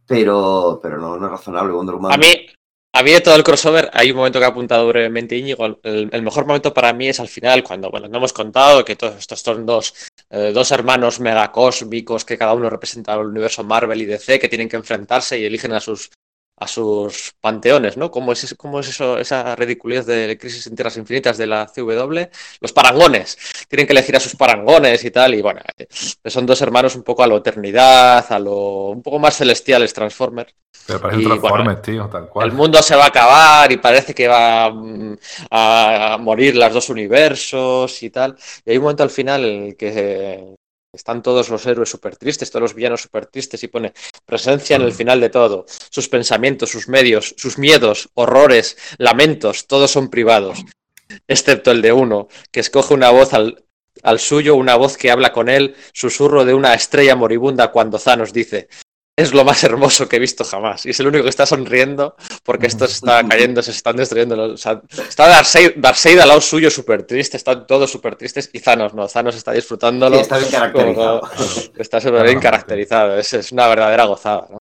Pero, 0.05 0.79
pero 0.81 0.99
no, 0.99 1.15
es 1.15 1.21
razonable 1.21 1.73
Wonder 1.73 1.95
Woman. 1.95 2.11
A 2.11 2.17
mí, 2.17 2.45
a 2.93 3.01
mí 3.01 3.11
de 3.11 3.21
todo 3.21 3.35
el 3.35 3.43
crossover, 3.43 3.89
hay 3.93 4.11
un 4.11 4.17
momento 4.17 4.37
que 4.37 4.45
ha 4.45 4.49
apuntado 4.49 4.87
brevemente 4.87 5.35
Íñigo. 5.35 5.65
El, 5.81 6.09
el 6.11 6.21
mejor 6.21 6.45
momento 6.45 6.71
para 6.71 6.93
mí 6.93 7.09
es 7.09 7.19
al 7.19 7.27
final, 7.27 7.63
cuando, 7.63 7.89
bueno, 7.89 8.07
no 8.07 8.17
hemos 8.19 8.31
contado 8.31 8.85
que 8.85 8.95
todos 8.95 9.15
estos 9.15 9.41
son 9.41 9.65
dos, 9.65 9.95
eh, 10.29 10.51
dos 10.53 10.69
hermanos 10.71 11.19
megacósmicos 11.19 12.25
que 12.25 12.37
cada 12.37 12.53
uno 12.53 12.69
representa 12.69 13.15
el 13.15 13.25
universo 13.25 13.63
Marvel 13.63 14.03
y 14.03 14.05
DC, 14.05 14.39
que 14.39 14.49
tienen 14.49 14.69
que 14.69 14.77
enfrentarse 14.77 15.39
y 15.39 15.45
eligen 15.45 15.73
a 15.73 15.79
sus 15.79 16.11
a 16.57 16.67
sus 16.67 17.33
panteones, 17.39 17.97
¿no? 17.97 18.09
¿Cómo 18.11 18.31
es, 18.33 18.43
eso- 18.43 18.55
cómo 18.57 18.79
es 18.79 18.89
eso, 18.89 19.17
esa 19.19 19.55
ridiculez 19.55 20.05
de 20.05 20.37
Crisis 20.39 20.67
en 20.67 20.75
Tierras 20.75 20.97
Infinitas 20.97 21.37
de 21.37 21.47
la 21.47 21.67
CW? 21.67 22.29
Los 22.61 22.73
parangones. 22.73 23.37
Tienen 23.69 23.85
que 23.87 23.93
elegir 23.93 24.15
a 24.15 24.19
sus 24.19 24.35
parangones 24.35 25.03
y 25.05 25.11
tal. 25.11 25.35
Y 25.35 25.41
bueno, 25.41 25.61
eh, 25.77 25.87
son 26.29 26.45
dos 26.45 26.61
hermanos 26.61 26.95
un 26.95 27.03
poco 27.03 27.23
a 27.23 27.27
lo 27.27 27.37
eternidad, 27.37 28.25
a 28.31 28.39
lo 28.39 28.89
un 28.89 29.01
poco 29.03 29.19
más 29.19 29.37
celestiales, 29.37 29.93
Transformers. 29.93 30.53
Pero 30.85 31.01
parece 31.01 31.21
Y, 31.21 31.25
un 31.25 31.41
Transformers, 31.41 31.81
bueno, 31.81 31.81
tío, 31.81 32.07
tal 32.09 32.29
cual. 32.29 32.47
El 32.47 32.53
mundo 32.53 32.81
se 32.81 32.95
va 32.95 33.05
a 33.05 33.07
acabar 33.07 33.71
y 33.71 33.77
parece 33.77 34.13
que 34.13 34.27
va 34.27 34.69
mm, 34.71 35.17
a 35.51 36.17
morir 36.19 36.55
los 36.55 36.73
dos 36.73 36.89
universos 36.89 38.01
y 38.03 38.09
tal. 38.09 38.35
Y 38.65 38.71
hay 38.71 38.77
un 38.77 38.83
momento 38.83 39.03
al 39.03 39.09
final 39.09 39.43
en 39.45 39.63
el 39.67 39.77
que 39.77 39.89
eh, 39.95 40.55
están 40.97 41.21
todos 41.21 41.49
los 41.49 41.65
héroes 41.65 41.89
súper 41.89 42.17
tristes, 42.17 42.49
todos 42.49 42.63
los 42.63 42.73
villanos 42.73 43.03
súper 43.03 43.27
tristes 43.27 43.63
y 43.63 43.67
pone 43.67 43.93
presencia 44.25 44.75
en 44.75 44.81
el 44.81 44.91
final 44.91 45.21
de 45.21 45.29
todo. 45.29 45.65
Sus 45.89 46.09
pensamientos, 46.09 46.71
sus 46.71 46.87
medios, 46.87 47.35
sus 47.37 47.57
miedos, 47.57 48.09
horrores, 48.15 48.77
lamentos, 48.97 49.67
todos 49.67 49.91
son 49.91 50.09
privados, 50.09 50.65
excepto 51.27 51.71
el 51.71 51.81
de 51.81 51.93
uno, 51.93 52.27
que 52.51 52.59
escoge 52.59 52.95
una 52.95 53.11
voz 53.11 53.33
al, 53.33 53.63
al 54.01 54.19
suyo, 54.19 54.55
una 54.55 54.75
voz 54.75 54.97
que 54.97 55.11
habla 55.11 55.31
con 55.31 55.49
él, 55.49 55.75
susurro 55.93 56.45
de 56.45 56.55
una 56.55 56.73
estrella 56.73 57.15
moribunda 57.15 57.71
cuando 57.71 57.99
Thanos 57.99 58.33
dice, 58.33 58.67
es 59.17 59.33
lo 59.33 59.43
más 59.43 59.63
hermoso 59.63 60.07
que 60.07 60.17
he 60.17 60.19
visto 60.19 60.43
jamás. 60.43 60.85
Y 60.85 60.91
es 60.91 60.99
el 60.99 61.07
único 61.07 61.23
que 61.23 61.29
está 61.31 61.45
sonriendo 61.47 62.15
porque 62.43 62.67
esto 62.67 62.85
está 62.85 63.27
cayendo, 63.27 63.61
se 63.63 63.71
están 63.71 63.95
destruyendo. 63.97 64.53
O 64.53 64.57
sea, 64.57 64.79
está 65.09 65.27
Darkseid, 65.27 65.71
Darkseid 65.77 66.19
al 66.19 66.27
lado 66.27 66.39
suyo 66.41 66.69
súper 66.69 67.01
triste, 67.03 67.35
están 67.35 67.65
todos 67.65 67.89
súper 67.91 68.15
tristes 68.15 68.49
y 68.53 68.59
Thanos 68.59 68.93
no. 68.93 69.07
Thanos 69.07 69.35
está 69.35 69.51
disfrutándolo. 69.53 70.17
Sí, 70.17 70.21
está 70.21 70.37
bien 70.37 70.51
caracterizado. 70.51 71.19
como- 71.21 71.31
está 71.79 71.99
súper 71.99 72.23
bien 72.25 72.39
caracterizado. 72.39 73.17
Es, 73.17 73.33
es 73.33 73.51
una 73.51 73.67
verdadera 73.67 74.05
gozada. 74.05 74.47
¿no? 74.51 74.59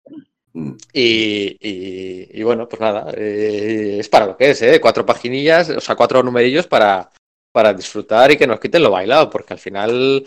Mm. 0.54 0.76
Y, 0.94 1.56
y- 1.60 2.28
y 2.40 2.42
bueno, 2.42 2.66
pues 2.66 2.80
nada, 2.80 3.12
eh, 3.14 3.98
es 4.00 4.08
para 4.08 4.24
lo 4.26 4.36
que 4.38 4.50
es, 4.52 4.62
¿eh? 4.62 4.80
Cuatro 4.80 5.04
paginillas, 5.04 5.68
o 5.68 5.80
sea, 5.82 5.94
cuatro 5.96 6.22
numerillos 6.22 6.66
para, 6.66 7.10
para 7.52 7.74
disfrutar 7.74 8.30
y 8.30 8.38
que 8.38 8.46
nos 8.46 8.58
quiten 8.58 8.82
lo 8.82 8.90
bailado, 8.90 9.28
porque 9.28 9.52
al 9.52 9.58
final 9.58 10.24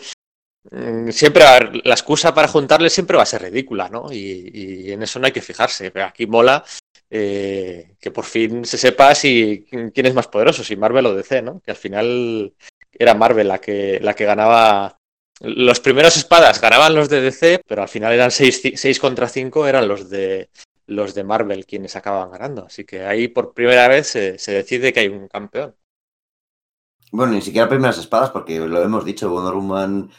siempre 1.10 1.44
a 1.44 1.56
haber- 1.56 1.86
la 1.86 1.94
excusa 1.94 2.34
para 2.34 2.48
juntarles 2.48 2.92
siempre 2.92 3.16
va 3.16 3.22
a 3.22 3.26
ser 3.26 3.42
ridícula, 3.42 3.88
¿no? 3.88 4.12
Y, 4.12 4.92
en 4.92 5.02
eso 5.02 5.18
no 5.18 5.26
hay 5.26 5.32
que 5.32 5.40
fijarse, 5.42 5.92
aquí 6.04 6.26
mola 6.26 6.64
eh, 7.08 7.96
que 8.00 8.10
por 8.10 8.24
fin 8.24 8.64
se 8.64 8.78
sepa 8.78 9.14
si 9.14 9.66
quién 9.68 10.06
es 10.06 10.14
más 10.14 10.28
poderoso, 10.28 10.62
si 10.62 10.76
Marvel 10.76 11.06
o 11.06 11.14
DC, 11.14 11.42
¿no? 11.42 11.60
Que 11.60 11.72
al 11.72 11.76
final 11.76 12.54
era 12.92 13.14
Marvel 13.14 13.48
la 13.48 13.58
que, 13.58 13.98
la 14.00 14.14
que 14.14 14.24
ganaba 14.24 14.96
los 15.40 15.80
primeros 15.80 16.16
espadas 16.16 16.60
ganaban 16.60 16.94
los 16.94 17.08
de 17.08 17.22
DC, 17.22 17.62
pero 17.66 17.82
al 17.82 17.88
final 17.88 18.12
eran 18.12 18.30
6 18.30 19.00
contra 19.00 19.28
5, 19.28 19.66
eran 19.66 19.88
los 19.88 20.10
de 20.10 20.50
los 20.86 21.14
de 21.14 21.24
Marvel 21.24 21.66
quienes 21.66 21.96
acababan 21.96 22.32
ganando. 22.32 22.66
Así 22.66 22.84
que 22.84 23.04
ahí 23.04 23.28
por 23.28 23.54
primera 23.54 23.88
vez 23.88 24.08
se, 24.08 24.38
se 24.38 24.52
decide 24.52 24.92
que 24.92 25.00
hay 25.00 25.08
un 25.08 25.28
campeón. 25.28 25.74
Bueno, 27.12 27.32
ni 27.32 27.42
siquiera 27.42 27.68
primeras 27.68 27.98
espadas, 27.98 28.30
porque 28.30 28.58
lo 28.58 28.82
hemos 28.82 29.04
dicho, 29.04 29.30
Wonder 29.30 29.54
Woman 29.54 30.10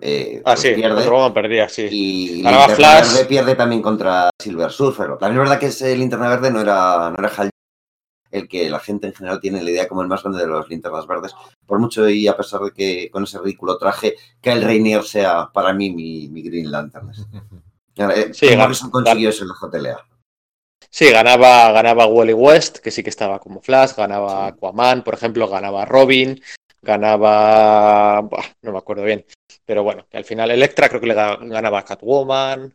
eh, 0.00 0.38
Ah, 0.44 0.52
pues 0.54 0.60
sí, 0.60 0.70
pierde. 0.74 1.32
Perdía, 1.34 1.68
sí. 1.68 1.88
Y 1.90 2.42
Ganaba 2.42 2.66
Linterna 2.68 2.76
Flash. 3.00 3.12
Verde 3.12 3.24
pierde 3.26 3.54
también 3.54 3.82
contra 3.82 4.30
Silver 4.40 4.70
Surfer. 4.70 5.16
También 5.18 5.32
es 5.42 5.48
verdad 5.48 5.60
que 5.60 5.66
ese 5.66 5.96
Linterna 5.96 6.28
Verde 6.28 6.50
no 6.50 6.60
era, 6.60 7.10
no 7.10 7.16
era 7.18 7.32
Hal 7.36 7.50
el 8.30 8.46
que 8.46 8.70
la 8.70 8.78
gente 8.78 9.08
en 9.08 9.12
general 9.14 9.40
tiene 9.40 9.60
la 9.60 9.70
idea 9.70 9.88
como 9.88 10.02
el 10.02 10.08
más 10.08 10.22
grande 10.22 10.40
de 10.40 10.46
los 10.46 10.68
linternas 10.68 11.04
verdes. 11.06 11.34
Por 11.66 11.80
mucho 11.80 12.08
y 12.08 12.28
a 12.28 12.36
pesar 12.36 12.60
de 12.60 12.70
que 12.70 13.10
con 13.10 13.24
ese 13.24 13.40
ridículo 13.40 13.76
traje, 13.76 14.14
que 14.40 14.52
el 14.52 14.62
Rainier 14.62 15.02
sea 15.02 15.50
para 15.52 15.72
mí 15.72 15.90
mi, 15.90 16.28
mi 16.28 16.42
Green 16.42 16.70
Lantern. 16.70 17.10
Eh, 17.96 18.30
Sí, 18.32 18.56
Morrison 18.56 18.88
gan- 18.88 18.92
consiguió 18.92 19.28
eso 19.28 19.42
en 19.44 19.48
la 19.48 19.54
JLA. 19.60 20.06
Sí, 20.88 21.10
ganaba, 21.10 21.70
ganaba 21.72 22.06
Wally 22.06 22.32
West, 22.32 22.78
que 22.78 22.90
sí 22.90 23.02
que 23.02 23.10
estaba 23.10 23.38
como 23.40 23.60
Flash, 23.60 23.94
ganaba 23.94 24.46
Aquaman, 24.46 25.02
por 25.04 25.12
ejemplo, 25.14 25.46
ganaba 25.48 25.84
Robin, 25.84 26.40
ganaba. 26.80 28.22
no 28.62 28.72
me 28.72 28.78
acuerdo 28.78 29.04
bien. 29.04 29.26
Pero 29.70 29.84
bueno, 29.84 30.04
que 30.10 30.16
al 30.16 30.24
final 30.24 30.50
Electra 30.50 30.88
creo 30.88 31.00
que 31.00 31.06
le 31.06 31.14
ga- 31.14 31.38
ganaba 31.48 31.78
a 31.78 31.84
Catwoman. 31.84 32.74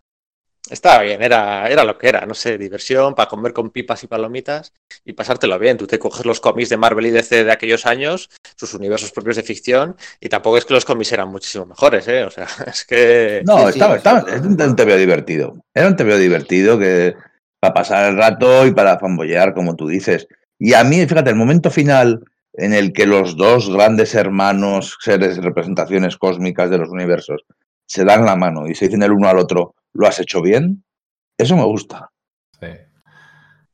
Estaba 0.70 1.04
bien, 1.04 1.22
era, 1.22 1.68
era 1.68 1.84
lo 1.84 1.98
que 1.98 2.08
era, 2.08 2.26
no 2.26 2.34
sé, 2.34 2.58
diversión 2.58 3.16
para 3.16 3.28
comer 3.28 3.52
con 3.52 3.70
pipas 3.70 4.02
y 4.06 4.08
palomitas 4.08 4.72
y 5.04 5.12
pasártelo 5.12 5.60
bien. 5.60 5.76
Tú 5.76 5.88
te 5.88 6.00
coges 6.00 6.26
los 6.26 6.40
cómics 6.40 6.70
de 6.70 6.78
Marvel 6.78 7.08
y 7.08 7.12
DC 7.12 7.44
de 7.44 7.52
aquellos 7.52 7.86
años, 7.86 8.30
sus 8.56 8.74
universos 8.76 9.12
propios 9.12 9.36
de 9.36 9.44
ficción, 9.44 9.98
y 10.22 10.30
tampoco 10.30 10.58
es 10.58 10.64
que 10.64 10.74
los 10.74 10.86
cómics 10.86 11.12
eran 11.12 11.28
muchísimo 11.28 11.66
mejores, 11.66 12.08
¿eh? 12.08 12.24
O 12.24 12.32
sea, 12.32 12.48
es 12.68 12.86
que. 12.86 13.42
No, 13.46 13.68
estaba, 13.68 13.96
sí, 13.96 13.98
estaba, 13.98 14.20
es 14.34 14.42
un, 14.42 14.62
un 14.62 14.76
TVO 14.78 14.98
divertido. 14.98 15.58
Era 15.74 15.88
un 15.88 15.98
TVO 15.98 16.18
divertido 16.18 16.80
que 16.80 17.14
para 17.60 17.74
pasar 17.74 18.10
el 18.10 18.18
rato 18.18 18.66
y 18.66 18.72
para 18.72 18.98
fanboyear, 19.00 19.54
como 19.54 19.76
tú 19.76 19.90
dices. 19.90 20.30
Y 20.58 20.74
a 20.76 20.86
mí, 20.86 21.06
fíjate, 21.06 21.30
el 21.30 21.36
momento 21.36 21.70
final 21.70 22.24
en 22.58 22.74
el 22.74 22.94
que 22.94 23.06
los 23.06 23.38
dos 23.38 23.70
grandes 23.70 24.16
hermanos, 24.16 24.98
seres, 25.02 25.38
representaciones 25.44 26.18
cósmicas 26.18 26.70
de 26.70 26.78
los 26.78 26.90
universos, 26.90 27.44
se 27.86 28.06
dan 28.06 28.26
la 28.26 28.36
mano 28.36 28.68
y 28.68 28.76
se 28.76 28.86
dicen 28.86 29.04
el 29.04 29.12
uno 29.12 29.28
al 29.28 29.40
otro, 29.40 29.76
¿lo 29.94 30.08
has 30.08 30.20
hecho 30.20 30.42
bien? 30.42 30.84
Eso 31.38 31.56
me 31.56 31.66
gusta. 31.66 32.10
Sí. 32.60 32.68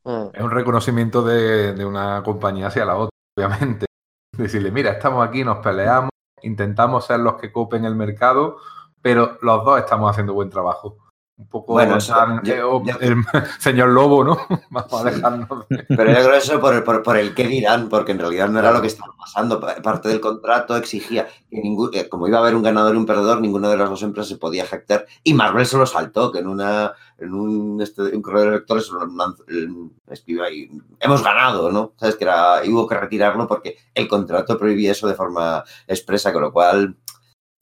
Mm. 0.04 0.30
Es 0.34 0.42
un 0.42 0.52
reconocimiento 0.52 1.24
de, 1.24 1.74
de 1.74 1.86
una 1.86 2.24
compañía 2.24 2.68
hacia 2.68 2.86
la 2.86 2.96
otra, 2.98 3.16
obviamente. 3.38 3.86
Decirle, 4.38 4.72
mira, 4.72 4.92
estamos 4.92 5.28
aquí, 5.28 5.44
nos 5.44 5.60
peleamos, 5.60 6.10
intentamos 6.42 7.06
ser 7.06 7.20
los 7.20 7.36
que 7.36 7.52
copen 7.52 7.86
el 7.86 7.96
mercado, 7.96 8.58
pero 9.02 9.38
los 9.42 9.64
dos 9.64 9.80
estamos 9.80 10.10
haciendo 10.10 10.34
buen 10.34 10.50
trabajo. 10.50 10.98
Un 11.42 11.48
poco 11.48 11.74
Bueno, 11.74 11.98
eso, 11.98 12.14
tan, 12.14 12.42
yo- 12.44 12.84
yo- 12.86 12.98
el 13.00 13.16
señor 13.60 13.90
Lobo, 13.90 14.24
¿no? 14.24 14.38
Vamos 14.70 14.94
a 14.94 15.04
dejarnos 15.10 15.50
de... 15.70 15.84
Pero 15.90 16.12
yo 16.12 16.18
creo 16.20 16.34
eso 16.36 16.60
por, 16.62 16.84
por, 16.84 17.02
por 17.02 17.18
el 17.18 17.34
qué 17.34 17.48
dirán, 17.48 17.90
porque 17.90 18.12
en 18.12 18.20
realidad 18.20 18.48
no 18.50 18.60
era 18.60 18.72
lo 18.72 18.80
que 18.82 18.88
estaba 18.88 19.14
pasando. 19.18 19.60
Pa- 19.60 19.76
Parte 19.82 20.10
del 20.10 20.22
contrato 20.22 20.76
exigía 20.78 21.28
que 21.50 21.60
ningún, 21.62 21.90
eh, 21.94 22.08
como 22.08 22.28
iba 22.28 22.38
a 22.38 22.42
haber 22.42 22.56
un 22.56 22.64
ganador 22.64 22.94
y 22.94 22.98
un 23.00 23.06
perdedor, 23.06 23.42
ninguna 23.42 23.70
de 23.70 23.78
las 23.78 23.90
dos 23.90 24.04
empresas 24.04 24.30
se 24.30 24.38
podía 24.38 24.66
jactar. 24.66 25.06
Y 25.24 25.34
Marvel 25.34 25.66
se 25.66 25.78
lo 25.78 25.86
saltó, 25.86 26.32
que 26.32 26.40
en 26.40 26.48
una 26.48 26.94
en 27.18 27.36
un, 27.36 27.80
este, 27.82 28.02
un 28.02 28.22
correo 28.24 28.46
de 28.46 28.52
lectores 28.52 28.90
lo 28.90 29.06
lanzó- 29.06 29.44
el- 29.48 29.92
escribió 30.08 30.44
ahí, 30.44 30.70
hemos 31.00 31.24
ganado, 31.24 31.72
¿no? 31.72 31.94
¿Sabes? 31.98 32.16
Que 32.16 32.24
era, 32.24 32.66
y 32.66 32.70
hubo 32.72 32.88
que 32.88 32.96
retirarlo 32.98 33.48
porque 33.48 33.78
el 33.94 34.08
contrato 34.08 34.58
prohibía 34.58 34.92
eso 34.92 35.08
de 35.08 35.14
forma 35.14 35.64
expresa, 35.88 36.34
con 36.34 36.42
lo 36.42 36.52
cual 36.52 36.96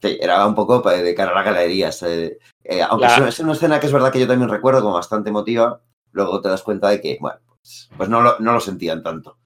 era 0.02 0.46
un 0.46 0.56
poco 0.56 0.82
pa- 0.82 0.94
de 0.94 1.16
cara 1.16 1.32
a 1.32 1.36
la 1.36 1.44
galería. 1.44 1.90
eh, 2.64 2.82
aunque 2.88 3.06
La- 3.08 3.14
es 3.14 3.18
una- 3.20 3.30
es 3.30 3.40
una 3.40 3.52
escena 3.54 3.80
que 3.80 3.88
es 3.88 3.94
verdad 3.94 4.12
que 4.12 4.20
yo 4.20 4.28
también 4.28 4.50
recuerdo 4.50 4.82
como 4.82 4.94
bastante 4.96 5.30
emotiva, 5.30 5.82
luego 6.12 6.40
te 6.42 6.50
das 6.50 6.62
cuenta 6.64 6.90
de 6.90 7.02
que, 7.02 7.18
bueno, 7.20 7.40
pues, 7.48 7.90
pues 7.98 8.10
no, 8.10 8.22
lo, 8.22 8.40
no 8.40 8.54
lo 8.54 8.60
sentían 8.60 9.02
tanto. 9.04 9.38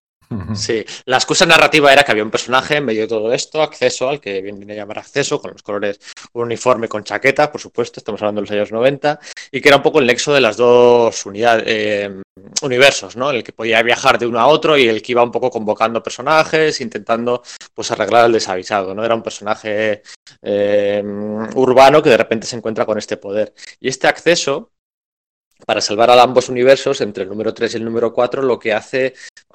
Sí, 0.56 0.84
la 1.06 1.18
excusa 1.18 1.46
narrativa 1.46 1.92
era 1.94 2.04
que 2.04 2.12
había 2.12 2.24
un 2.24 2.32
personaje 2.32 2.78
en 2.78 2.86
medio 2.86 3.02
de 3.02 3.08
todo 3.08 3.32
esto, 3.34 3.62
acceso 3.62 4.10
al 4.10 4.20
que 4.20 4.42
viene 4.42 4.74
a 4.74 4.78
llamar 4.78 5.00
acceso, 5.00 5.40
con 5.40 5.52
los 5.52 5.62
colores, 5.62 6.00
un 6.34 6.44
uniforme 6.44 6.88
con 6.88 7.04
chaqueta, 7.04 7.52
por 7.52 7.62
supuesto, 7.62 8.00
estamos 8.00 8.22
hablando 8.22 8.42
de 8.42 8.48
los 8.48 8.52
años 8.52 8.72
90, 8.72 9.20
y 9.52 9.62
que 9.62 9.70
era 9.70 9.78
un 9.78 9.84
poco 9.84 10.00
el 10.00 10.08
nexo 10.08 10.34
de 10.34 10.42
las 10.42 10.58
dos 10.58 11.26
unidades, 11.26 11.64
eh, 11.68 12.22
universos, 12.62 13.16
¿no? 13.16 13.30
El 13.30 13.44
que 13.44 13.54
podía 13.54 13.82
viajar 13.84 14.18
de 14.18 14.26
uno 14.26 14.40
a 14.40 14.48
otro 14.48 14.78
y 14.78 14.88
el 14.88 15.02
que 15.02 15.12
iba 15.12 15.24
un 15.24 15.32
poco 15.32 15.52
convocando 15.52 16.02
personajes, 16.02 16.82
intentando 16.82 17.44
pues 17.74 17.92
arreglar 17.92 18.26
el 18.26 18.34
desavisado, 18.34 18.96
¿no? 18.96 19.06
Era 19.06 19.16
un 19.16 19.24
personaje 19.24 20.02
eh, 20.42 21.04
urbano 21.56 22.02
que 22.02 22.10
de 22.10 22.18
repente 22.18 22.48
se 22.48 22.56
encuentra 22.56 22.86
con 22.86 22.98
este 22.98 23.18
poder. 23.18 23.54
Y 23.80 23.88
este 23.88 24.08
acceso, 24.08 24.72
para 25.66 25.82
salvar 25.82 26.10
a 26.10 26.22
ambos 26.22 26.50
universos, 26.50 27.02
entre 27.02 27.24
el 27.24 27.30
número 27.30 27.54
3 27.54 27.74
y 27.74 27.78
el 27.78 27.86
número 27.86 28.14
4, 28.14 28.42
lo 28.42 28.60
que 28.60 28.74
hace 28.74 29.14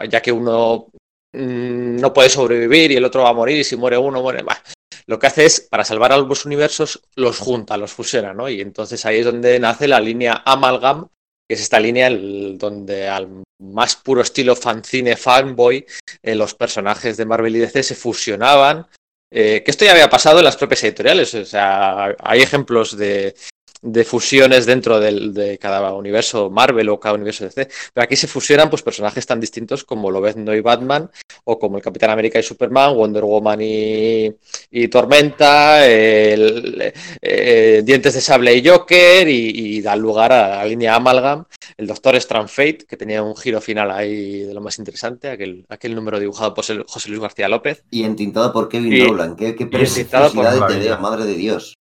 ya 0.08 0.20
que 0.20 0.32
uno 0.32 0.88
mm, 1.32 1.96
no 1.96 2.12
puede 2.12 2.30
sobrevivir 2.30 2.92
y 2.92 2.96
el 2.96 3.04
otro 3.04 3.22
va 3.22 3.30
a 3.30 3.34
morir 3.34 3.58
y 3.58 3.64
si 3.64 3.76
muere 3.76 3.98
uno 3.98 4.22
muere 4.22 4.42
bah, 4.42 4.62
lo 5.06 5.18
que 5.18 5.26
hace 5.26 5.46
es 5.46 5.60
para 5.60 5.84
salvar 5.84 6.12
a 6.12 6.16
ambos 6.16 6.44
universos 6.44 7.02
los 7.16 7.38
junta 7.38 7.76
los 7.76 7.92
fusiona 7.92 8.32
¿no? 8.32 8.48
y 8.48 8.60
entonces 8.60 9.04
ahí 9.06 9.18
es 9.18 9.24
donde 9.24 9.58
nace 9.58 9.88
la 9.88 10.00
línea 10.00 10.42
Amalgam 10.44 11.08
que 11.48 11.54
es 11.54 11.62
esta 11.62 11.80
línea 11.80 12.10
donde 12.10 13.08
al 13.08 13.42
más 13.60 13.96
puro 13.96 14.20
estilo 14.20 14.54
fanzine 14.54 15.16
fanboy 15.16 15.84
eh, 16.22 16.34
los 16.34 16.54
personajes 16.54 17.16
de 17.16 17.26
Marvel 17.26 17.56
y 17.56 17.60
DC 17.60 17.82
se 17.82 17.94
fusionaban 17.94 18.86
eh, 19.30 19.62
que 19.64 19.70
esto 19.70 19.84
ya 19.84 19.92
había 19.92 20.08
pasado 20.08 20.38
en 20.38 20.44
las 20.44 20.56
propias 20.56 20.84
editoriales 20.84 21.34
o 21.34 21.44
sea 21.44 22.14
hay 22.18 22.40
ejemplos 22.40 22.96
de 22.96 23.34
de 23.82 24.04
fusiones 24.04 24.66
dentro 24.66 24.98
del- 25.00 25.32
de 25.32 25.56
cada 25.58 25.92
universo 25.94 26.50
Marvel 26.50 26.88
o 26.88 26.98
cada 26.98 27.14
universo 27.14 27.44
DC. 27.44 27.68
Pero 27.94 28.04
aquí 28.04 28.16
se 28.16 28.26
fusionan 28.26 28.68
pues, 28.70 28.82
personajes 28.82 29.24
tan 29.26 29.38
distintos 29.40 29.84
como 29.84 30.10
Lobezno 30.10 30.54
y 30.54 30.60
Batman, 30.60 31.10
o 31.44 31.58
como 31.58 31.76
el 31.76 31.82
Capitán 31.82 32.10
América 32.10 32.38
y 32.38 32.42
Superman, 32.42 32.94
Wonder 32.96 33.24
Woman 33.24 33.60
y, 33.62 34.32
y 34.70 34.88
Tormenta, 34.88 35.86
el- 35.86 36.92
eh, 37.22 37.82
Dientes 37.84 38.14
de 38.14 38.20
Sable 38.20 38.54
y 38.56 38.66
Joker, 38.68 39.28
y, 39.28 39.76
y 39.76 39.80
dan 39.82 40.00
lugar 40.00 40.32
a 40.32 40.48
la 40.56 40.64
línea 40.64 40.94
Amalgam, 40.94 41.44
el 41.76 41.86
Doctor 41.86 42.16
Strange 42.16 42.48
Fate, 42.52 42.86
que 42.88 42.96
tenía 42.96 43.22
un 43.22 43.36
giro 43.36 43.60
final 43.60 43.90
ahí 43.90 44.40
de 44.40 44.54
lo 44.54 44.60
más 44.60 44.78
interesante, 44.78 45.28
aquel, 45.30 45.64
aquel 45.68 45.94
número 45.94 46.18
dibujado 46.18 46.52
por 46.54 46.64
José 46.64 47.08
Luis 47.08 47.20
García 47.20 47.48
López. 47.48 47.84
Y 47.90 48.02
entintado 48.04 48.52
por 48.52 48.68
Kevin 48.68 48.92
Y- 48.92 49.02
Nolan. 49.02 49.36
Qué, 49.36 49.54
qué 49.54 49.64
entintado 49.64 50.32
por 50.32 50.42
preciosidad 50.44 50.96
de 50.96 51.00
madre 51.00 51.24
de 51.24 51.34
Dios. 51.34 51.77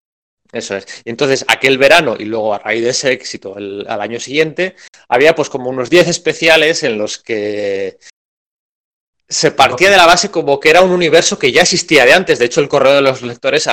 Eso 0.52 0.76
es. 0.76 0.86
Entonces, 1.04 1.44
aquel 1.48 1.78
verano 1.78 2.16
y 2.18 2.24
luego 2.24 2.54
a 2.54 2.58
raíz 2.58 2.82
de 2.82 2.90
ese 2.90 3.12
éxito 3.12 3.56
al 3.56 4.00
año 4.00 4.20
siguiente, 4.20 4.76
había 5.08 5.34
pues 5.34 5.48
como 5.48 5.70
unos 5.70 5.90
10 5.90 6.08
especiales 6.08 6.82
en 6.82 6.98
los 6.98 7.18
que 7.18 7.98
se 9.28 9.50
partía 9.50 9.90
de 9.90 9.96
la 9.96 10.06
base 10.06 10.30
como 10.30 10.60
que 10.60 10.70
era 10.70 10.82
un 10.82 10.92
universo 10.92 11.38
que 11.38 11.52
ya 11.52 11.62
existía 11.62 12.04
de 12.04 12.12
antes. 12.12 12.38
De 12.38 12.44
hecho, 12.44 12.60
el 12.60 12.68
correo 12.68 12.94
de 12.94 13.02
los 13.02 13.22
lectores 13.22 13.68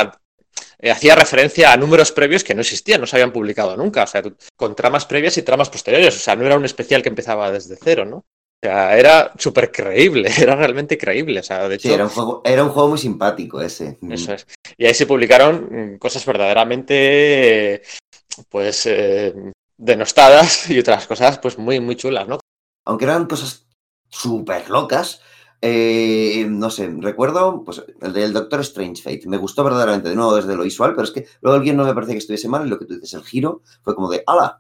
eh, 0.80 0.92
hacía 0.92 1.16
referencia 1.16 1.72
a 1.72 1.78
números 1.78 2.12
previos 2.12 2.44
que 2.44 2.56
no 2.56 2.62
existían, 2.62 3.02
no 3.02 3.08
se 3.08 3.16
habían 3.16 3.32
publicado 3.32 3.78
nunca. 3.78 4.04
O 4.04 4.08
sea, 4.08 4.24
con 4.56 4.76
tramas 4.76 5.06
previas 5.06 5.38
y 5.38 5.44
tramas 5.44 5.70
posteriores. 5.70 6.16
O 6.16 6.20
sea, 6.20 6.36
no 6.36 6.46
era 6.46 6.58
un 6.58 6.66
especial 6.66 7.02
que 7.04 7.10
empezaba 7.10 7.52
desde 7.52 7.78
cero, 7.82 8.06
¿no? 8.06 8.26
O 8.64 8.66
sea, 8.66 8.98
era 8.98 9.34
súper 9.38 9.70
creíble, 9.74 10.32
era 10.40 10.56
realmente 10.56 10.98
creíble. 10.98 11.42
O 11.42 11.44
sea, 11.44 11.68
de 11.68 11.76
hecho, 11.76 11.90
Sí, 11.90 11.94
era 11.94 12.06
un 12.06 12.10
juego, 12.10 12.42
era 12.46 12.64
un 12.64 12.70
juego 12.70 12.90
muy 12.90 12.98
simpático 12.98 13.60
ese. 13.60 13.98
eso 14.10 14.34
es. 14.34 14.48
Y 14.78 14.86
ahí 14.86 14.94
se 14.94 15.06
publicaron 15.06 15.68
mm, 15.70 15.98
cosas 15.98 16.26
verdaderamente, 16.26 17.82
pues, 18.48 18.86
eh, 18.86 19.34
denostadas 19.78 20.70
y 20.70 20.80
otras 20.80 21.06
cosas, 21.08 21.40
pues, 21.40 21.58
muy, 21.58 21.82
muy 21.82 21.98
chulas, 21.98 22.26
¿no? 22.26 22.40
Aunque 22.86 23.04
eran 23.04 23.26
cosas 23.26 23.68
súper 24.08 24.70
locas, 24.70 25.20
eh, 25.62 26.46
no 26.48 26.70
sé, 26.70 26.90
recuerdo 27.00 27.64
pues, 27.66 27.84
el 28.02 28.14
del 28.14 28.32
Doctor 28.32 28.62
Strange 28.62 29.02
Fate. 29.02 29.28
Me 29.28 29.38
gustó 29.38 29.66
verdaderamente, 29.66 30.08
de 30.08 30.16
nuevo 30.16 30.36
desde 30.36 30.56
lo 30.56 30.64
visual, 30.64 30.92
pero 30.96 31.04
es 31.04 31.12
que 31.12 31.26
luego 31.42 31.58
el 31.58 31.64
guion 31.64 31.76
no 31.76 31.84
me 31.84 31.94
parecía 31.94 32.16
que 32.16 32.20
estuviese 32.20 32.48
mal 32.48 32.66
y 32.66 32.70
lo 32.70 32.80
que 32.80 32.86
tú 32.86 32.94
dices, 32.94 33.14
el 33.14 33.24
giro 33.24 33.62
fue 33.82 33.94
como 33.94 34.10
de 34.10 34.24
¡ala! 34.26 34.58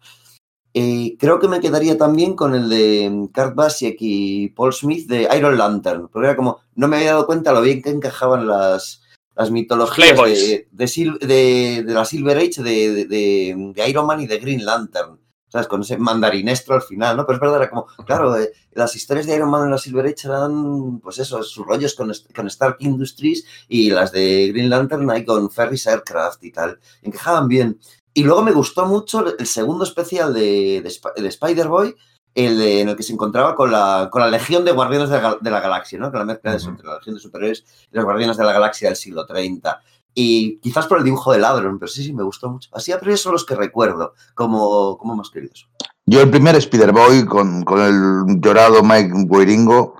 Eh, 0.75 1.17
creo 1.19 1.39
que 1.39 1.47
me 1.47 1.59
quedaría 1.59 1.97
también 1.97 2.35
con 2.35 2.55
el 2.55 2.67
de 2.67 3.29
Kurt 3.33 3.53
Basiek 3.53 3.95
y 3.99 4.49
Paul 4.49 4.73
Smith 4.73 5.07
de 5.07 5.29
Iron 5.37 5.57
Lantern, 5.57 6.07
porque 6.07 6.27
era 6.27 6.35
como, 6.35 6.61
no 6.75 6.87
me 6.87 6.97
había 6.97 7.11
dado 7.11 7.27
cuenta 7.27 7.53
lo 7.53 7.61
bien 7.61 7.81
que 7.83 7.91
encajaban 7.91 8.47
las, 8.47 9.03
las 9.35 9.51
mitologías 9.51 10.17
de, 10.17 10.67
de, 10.71 11.83
de, 11.85 11.93
la 11.93 12.05
Silver 12.05 12.37
Age, 12.37 12.63
de, 12.63 13.05
de, 13.05 13.87
Iron 13.87 14.07
Man 14.07 14.21
y 14.21 14.27
de 14.27 14.39
Green 14.39 14.65
Lantern. 14.65 15.19
¿Sabes? 15.47 15.67
Con 15.67 15.81
ese 15.81 15.97
mandarinestro 15.97 16.73
al 16.73 16.81
final, 16.81 17.15
¿no? 17.15 17.27
Pero 17.27 17.35
es 17.35 17.41
verdad, 17.41 17.57
era 17.57 17.69
como, 17.69 17.85
claro, 18.07 18.35
eh, 18.35 18.51
las 18.71 18.95
historias 18.95 19.27
de 19.27 19.35
Iron 19.35 19.51
Man 19.51 19.65
en 19.65 19.69
la 19.69 19.77
Silver 19.77 20.07
Age 20.07 20.25
eran, 20.27 20.99
pues 20.99 21.19
eso, 21.19 21.43
sus 21.43 21.63
rollos 21.63 21.93
con, 21.93 22.11
con 22.33 22.47
Stark 22.47 22.77
Industries 22.79 23.45
y 23.67 23.91
las 23.91 24.11
de 24.11 24.47
Green 24.51 24.71
Lantern 24.71 25.07
ahí 25.11 25.23
con 25.23 25.51
Ferris 25.51 25.85
Aircraft 25.85 26.43
y 26.43 26.51
tal. 26.51 26.79
Encajaban 27.03 27.47
bien. 27.47 27.79
Y 28.13 28.23
luego 28.23 28.43
me 28.43 28.51
gustó 28.51 28.85
mucho 28.85 29.25
el 29.37 29.47
segundo 29.47 29.83
especial 29.83 30.33
de, 30.33 30.81
de, 30.81 31.27
Spider-Boy, 31.27 31.95
el 32.35 32.61
en 32.61 32.89
el 32.89 32.95
que 32.95 33.03
se 33.03 33.13
encontraba 33.13 33.55
con 33.55 33.71
la, 33.71 34.09
con 34.11 34.21
la 34.21 34.27
Legión 34.27 34.63
de 34.63 34.71
Guardianes 34.71 35.09
de 35.09 35.49
la, 35.49 35.59
Galaxia, 35.59 35.97
¿no? 35.97 36.11
Con 36.11 36.19
la 36.19 36.25
mezcla 36.25 36.51
de 36.51 36.63
entre 36.63 36.87
la 36.87 36.97
Legión 36.97 37.15
de 37.15 37.21
Superhéroes 37.21 37.63
y 37.91 37.95
los 37.95 38.05
Guardianes 38.05 38.37
de 38.37 38.43
la 38.43 38.53
Galaxia 38.53 38.89
del 38.89 38.97
siglo 38.97 39.25
30. 39.25 39.81
Y 40.13 40.59
quizás 40.59 40.85
por 40.85 40.99
el 40.99 41.03
dibujo 41.03 41.31
de 41.31 41.39
Ladron, 41.39 41.79
pero 41.79 41.89
sí, 41.89 42.03
sí, 42.03 42.13
me 42.13 42.23
gustó 42.23 42.49
mucho. 42.49 42.69
Así 42.73 42.91
a 42.91 42.99
priori 42.99 43.17
son 43.17 43.31
los 43.31 43.45
que 43.45 43.55
recuerdo 43.55 44.13
como, 44.35 44.95
como 44.97 45.15
más 45.15 45.31
queridos. 45.31 45.67
Yo 46.05 46.21
el 46.21 46.29
primer 46.29 46.55
Spider-Boy 46.55 47.25
con, 47.25 47.63
con, 47.63 47.81
el 47.81 48.39
llorado 48.41 48.83
Mike 48.83 49.11
Guiringo, 49.27 49.95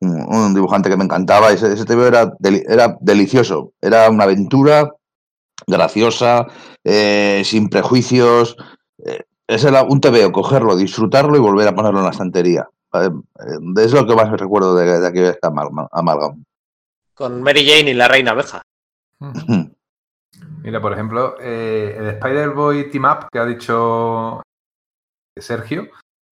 un, 0.00 0.54
dibujante 0.54 0.88
que 0.88 0.96
me 0.96 1.04
encantaba, 1.04 1.52
ese, 1.52 1.72
ese 1.72 1.84
TV 1.84 2.06
era, 2.06 2.32
era 2.42 2.96
delicioso, 3.00 3.72
era 3.80 4.08
una 4.08 4.24
aventura 4.24 4.94
graciosa, 5.68 6.46
eh, 6.82 7.42
sin 7.44 7.68
prejuicios. 7.68 8.56
Eh, 9.04 9.22
es 9.46 9.64
un 9.64 10.00
TVO, 10.00 10.32
cogerlo, 10.32 10.76
disfrutarlo 10.76 11.36
y 11.36 11.40
volver 11.40 11.68
a 11.68 11.74
ponerlo 11.74 12.00
en 12.00 12.04
la 12.04 12.10
estantería. 12.10 12.68
Eh, 12.94 13.10
es 13.76 13.92
lo 13.92 14.06
que 14.06 14.16
más 14.16 14.30
me 14.30 14.36
recuerdo 14.36 14.74
de, 14.74 15.00
de 15.00 15.06
aquí 15.06 15.20
de 15.20 15.38
Amalgam. 15.42 16.44
Con 17.14 17.42
Mary 17.42 17.66
Jane 17.66 17.90
y 17.90 17.94
la 17.94 18.08
Reina 18.08 18.32
Abeja. 18.32 18.62
Mira, 20.62 20.80
por 20.80 20.92
ejemplo, 20.92 21.38
el 21.38 22.08
Spider-Boy 22.08 22.90
Team 22.90 23.04
Up 23.04 23.28
que 23.30 23.38
ha 23.38 23.46
dicho 23.46 24.42
Sergio 25.36 25.88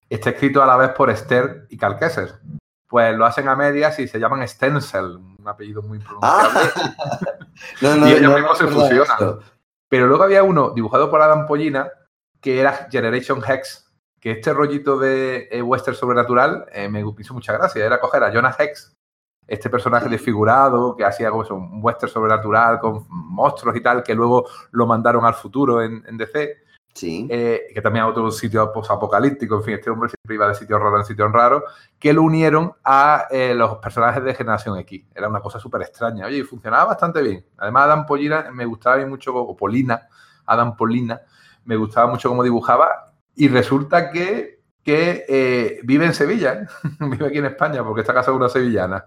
está 0.09 0.31
escrito 0.31 0.63
a 0.63 0.67
la 0.67 0.77
vez 0.77 0.91
por 0.91 1.11
Esther 1.11 1.67
y 1.71 1.77
Calqueser. 1.77 2.41
Pues 2.89 3.17
lo 3.17 3.27
hacen 3.27 3.49
a 3.49 3.57
medias 3.57 3.99
y 3.99 4.07
se 4.07 4.21
llaman 4.21 4.47
Stencil, 4.47 5.17
un 5.39 5.49
apellido 5.49 5.83
muy 5.83 5.99
pronunciable. 5.99 6.71
y 8.11 8.13
ellos 8.13 8.35
mismos 8.35 8.59
se 8.59 8.67
fusionan. 8.69 9.41
Pero 9.89 10.07
luego 10.07 10.25
había 10.25 10.43
uno 10.43 10.71
dibujado 10.71 11.11
por 11.11 11.21
Adam 11.21 11.47
Pollina 11.47 11.91
que 12.41 12.61
era 12.61 12.89
Generation 12.91 13.43
Hex, 13.45 13.93
que 14.21 14.31
este 14.31 14.53
rollito 14.53 14.99
de 14.99 15.49
eh, 15.51 15.63
western 15.63 15.97
sobrenatural 15.97 16.67
eh, 16.73 16.89
me 16.89 17.03
hizo 17.19 17.35
mucha 17.35 17.53
gracia. 17.53 17.85
Era 17.85 17.99
coger 17.99 18.23
a 18.23 18.33
Jonah 18.33 18.55
Hex, 18.57 18.97
este 19.47 19.71
personaje 19.71 20.09
desfigurado 20.09 20.95
que 20.95 21.05
hacía 21.05 21.31
como 21.31 21.43
un 21.43 21.81
western 21.83 22.13
sobrenatural 22.13 22.79
con 22.79 23.05
monstruos 23.09 23.77
y 23.77 23.81
tal, 23.81 24.03
que 24.03 24.15
luego 24.15 24.49
lo 24.71 24.87
mandaron 24.87 25.25
al 25.25 25.35
futuro 25.35 25.83
en, 25.83 26.05
en 26.07 26.17
DC 26.17 26.66
Eh, 27.03 27.67
que 27.75 27.83
también 27.83 28.05
otro 28.05 28.31
sitio 28.31 28.63
apocalíptico, 28.63 29.57
en 29.57 29.63
fin, 29.63 29.75
este 29.75 29.91
hombre 29.91 30.09
siempre 30.09 30.35
iba 30.35 30.49
de 30.49 30.55
sitio 30.55 30.79
raro 30.79 30.99
en 30.99 31.05
sitio 31.05 31.29
raro, 31.29 31.65
que 31.99 32.13
lo 32.13 32.23
unieron 32.23 32.73
a 32.85 33.27
eh, 33.31 33.55
los 33.55 33.79
personajes 33.79 34.23
de 34.25 34.35
Generación 34.35 34.79
X. 34.79 35.05
Era 35.15 35.29
una 35.29 35.41
cosa 35.41 35.59
súper 35.59 35.83
extraña. 35.83 36.27
Oye, 36.27 36.39
y 36.39 36.43
funcionaba 36.43 36.87
bastante 36.87 37.23
bien. 37.23 37.45
Además, 37.59 37.85
Adam 37.85 38.07
Polina 38.07 38.51
me 38.53 38.65
gustaba 38.65 39.05
mucho, 39.07 39.35
o 39.35 39.57
Polina, 39.57 40.09
Adam 40.47 40.77
Polina, 40.77 41.21
me 41.65 41.77
gustaba 41.77 42.11
mucho 42.11 42.29
cómo 42.29 42.43
dibujaba 42.43 43.13
y 43.35 43.49
resulta 43.49 44.11
que, 44.11 44.63
que 44.83 45.25
eh, 45.29 45.81
vive 45.85 46.07
en 46.07 46.15
Sevilla, 46.15 46.67
vive 47.01 47.27
aquí 47.27 47.39
en 47.39 47.47
España, 47.47 47.85
porque 47.85 48.01
está 48.01 48.15
casado 48.15 48.35
con 48.35 48.43
una 48.43 48.49
sevillana. 48.49 49.07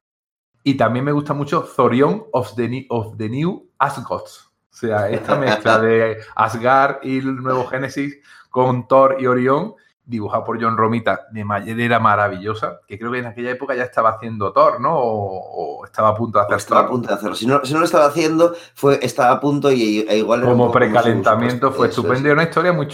Y 0.61 0.76
también 0.76 1.06
me 1.06 1.14
gusta 1.14 1.34
mucho 1.34 1.64
Zorion 1.64 2.26
of 2.34 2.53
the, 2.56 2.86
of 2.90 3.18
the 3.18 3.30
New 3.30 3.70
Asgods 3.80 4.49
o 4.72 4.76
sea, 4.76 5.10
esta 5.10 5.36
mezcla 5.36 5.80
de 5.80 6.20
Asgard 6.36 6.98
y 7.04 7.18
el 7.18 7.38
nuevo 7.38 7.66
Génesis 7.68 8.18
con 8.50 8.88
Thor 8.88 9.18
y 9.20 9.28
Orión, 9.28 9.76
dibujado 10.06 10.44
por 10.44 10.62
John 10.62 10.78
Romita 10.78 11.28
de 11.32 11.44
manera 11.44 12.00
maravillosa, 12.00 12.80
que 12.88 12.98
creo 12.98 13.12
que 13.12 13.20
en 13.20 13.28
aquella 13.28 13.52
época 13.52 13.76
ya 13.76 13.84
estaba 13.84 14.10
haciendo 14.10 14.52
Thor, 14.54 14.80
¿no? 14.80 14.91
O, 14.96 15.86
estaba 15.86 16.10
a 16.10 16.16
punto 16.16 16.40
de 16.40 16.46
hacer 16.46 16.58
Estaba 16.58 16.82
a 16.82 16.90
punto 16.90 17.08
de 17.08 17.14
hacerlo. 17.14 17.36
Si 17.36 17.46
no, 17.46 17.64
si 17.64 17.74
no, 17.74 17.80
lo 17.80 17.86
estaba 17.86 18.06
haciendo, 18.06 18.56
fue, 18.74 19.00
estaba 19.02 19.32
a 19.32 19.40
punto 19.40 19.72
y 19.72 20.06
e 20.08 20.18
igual... 20.18 20.41
Como 20.41 20.72
precalentamiento 20.72 21.72
fue 21.72 21.88
estupendo 21.88 22.28
y 22.30 22.32
una 22.32 22.44
historia 22.44 22.74
muy 22.74 22.88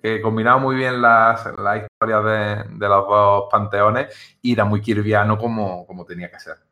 que 0.00 0.22
combinaba 0.22 0.58
muy 0.58 0.76
bien 0.76 1.02
las, 1.02 1.40
historias 1.40 2.24
de, 2.24 2.76
de, 2.76 2.88
los 2.88 3.08
dos 3.08 3.44
panteones 3.50 4.14
y 4.40 4.52
era 4.52 4.64
muy 4.64 4.80
kirviano 4.80 5.36
como, 5.36 5.86
como 5.86 6.04
tenía 6.04 6.30
que 6.30 6.38
ser. 6.38 6.67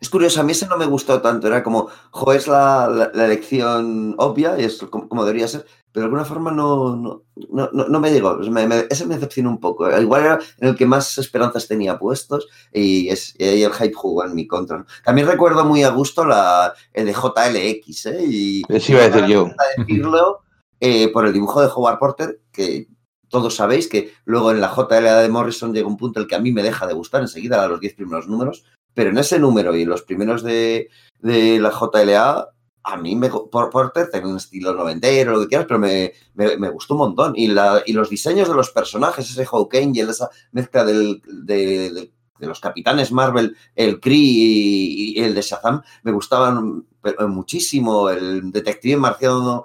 Es 0.00 0.10
curioso, 0.10 0.40
a 0.40 0.44
mí 0.44 0.52
ese 0.52 0.66
no 0.66 0.76
me 0.76 0.84
gustó 0.84 1.22
tanto, 1.22 1.46
era 1.46 1.62
como, 1.62 1.88
jo, 2.10 2.32
es 2.34 2.46
la, 2.46 3.10
elección 3.14 4.14
obvia 4.18 4.60
y 4.60 4.64
es 4.64 4.78
como, 4.82 5.24
debería 5.24 5.48
ser, 5.48 5.64
pero 5.92 6.02
de 6.02 6.04
alguna 6.04 6.26
forma 6.26 6.50
no, 6.50 6.94
no, 6.96 7.22
no, 7.48 7.88
no 7.88 8.00
me 8.00 8.12
llegó, 8.12 8.38
ese 8.38 9.06
me 9.06 9.14
decepcionó 9.14 9.48
un 9.48 9.60
poco, 9.60 9.88
igual 9.98 10.22
era 10.22 10.38
en 10.58 10.68
el 10.68 10.76
que 10.76 10.84
más 10.84 11.16
esperanzas 11.16 11.68
tenía 11.68 11.98
puestos 11.98 12.48
y, 12.70 13.08
es, 13.08 13.34
el 13.38 13.72
hype 13.72 13.94
jugó 13.94 14.26
en 14.26 14.34
mi 14.34 14.46
contra. 14.46 14.84
También 15.04 15.26
recuerdo 15.26 15.64
muy 15.64 15.84
a 15.84 15.88
gusto 15.88 16.26
la, 16.26 16.74
el 16.92 17.06
de 17.06 17.14
JLX, 17.14 18.06
¿eh? 18.06 18.24
Y, 18.28 18.62
Eso 18.68 18.92
iba 18.92 19.04
a 19.04 19.08
decir 19.08 19.26
yo. 19.26 19.50
Decirlo, 19.78 20.40
eh, 20.80 21.08
por 21.12 21.24
el 21.24 21.32
dibujo 21.32 21.62
de 21.62 21.68
Howard 21.74 21.98
Porter, 21.98 22.40
que 22.52 22.88
todos 23.34 23.56
sabéis 23.56 23.88
que 23.88 24.12
luego 24.26 24.50
en 24.50 24.60
la 24.60 24.72
JLA 24.72 25.22
de 25.22 25.28
Morrison 25.28 25.72
llega 25.72 25.88
un 25.88 25.96
punto 25.96 26.20
el 26.20 26.26
que 26.26 26.36
a 26.36 26.40
mí 26.40 26.52
me 26.52 26.62
deja 26.62 26.86
de 26.86 26.94
gustar 26.94 27.22
enseguida 27.22 27.62
a 27.64 27.66
los 27.66 27.80
10 27.80 27.94
primeros 27.94 28.28
números, 28.28 28.64
pero 28.94 29.10
en 29.10 29.18
ese 29.18 29.38
número 29.38 29.76
y 29.76 29.82
en 29.82 29.88
los 29.88 30.02
primeros 30.02 30.42
de, 30.42 30.88
de 31.20 31.58
la 31.58 31.70
JLA, 31.70 32.48
a 32.84 32.96
mí 32.98 33.16
me, 33.16 33.30
por 33.30 33.70
Porter 33.70 34.10
tenía 34.10 34.28
un 34.28 34.36
estilo 34.36 34.74
noventero, 34.74 35.32
lo 35.32 35.40
que 35.40 35.48
quieras, 35.48 35.66
pero 35.66 35.80
me, 35.80 36.12
me, 36.34 36.68
gustó 36.68 36.94
un 36.94 36.98
montón. 36.98 37.32
Y, 37.34 37.48
la, 37.48 37.82
y 37.84 37.94
los 37.94 38.10
diseños 38.10 38.46
de 38.46 38.54
los 38.54 38.70
personajes, 38.70 39.30
ese 39.30 39.46
Hawk 39.46 39.74
Angel, 39.74 40.10
esa 40.10 40.28
mezcla 40.52 40.84
del, 40.84 41.22
de, 41.26 41.90
de, 41.90 42.46
los 42.46 42.60
capitanes 42.60 43.10
Marvel, 43.10 43.56
el 43.74 44.00
Kree 44.00 44.18
y, 44.18 45.18
el 45.18 45.34
de 45.34 45.40
Shazam, 45.40 45.80
me 46.02 46.12
gustaban 46.12 46.86
muchísimo. 47.28 48.10
El 48.10 48.52
detective 48.52 48.98
marciano 48.98 49.64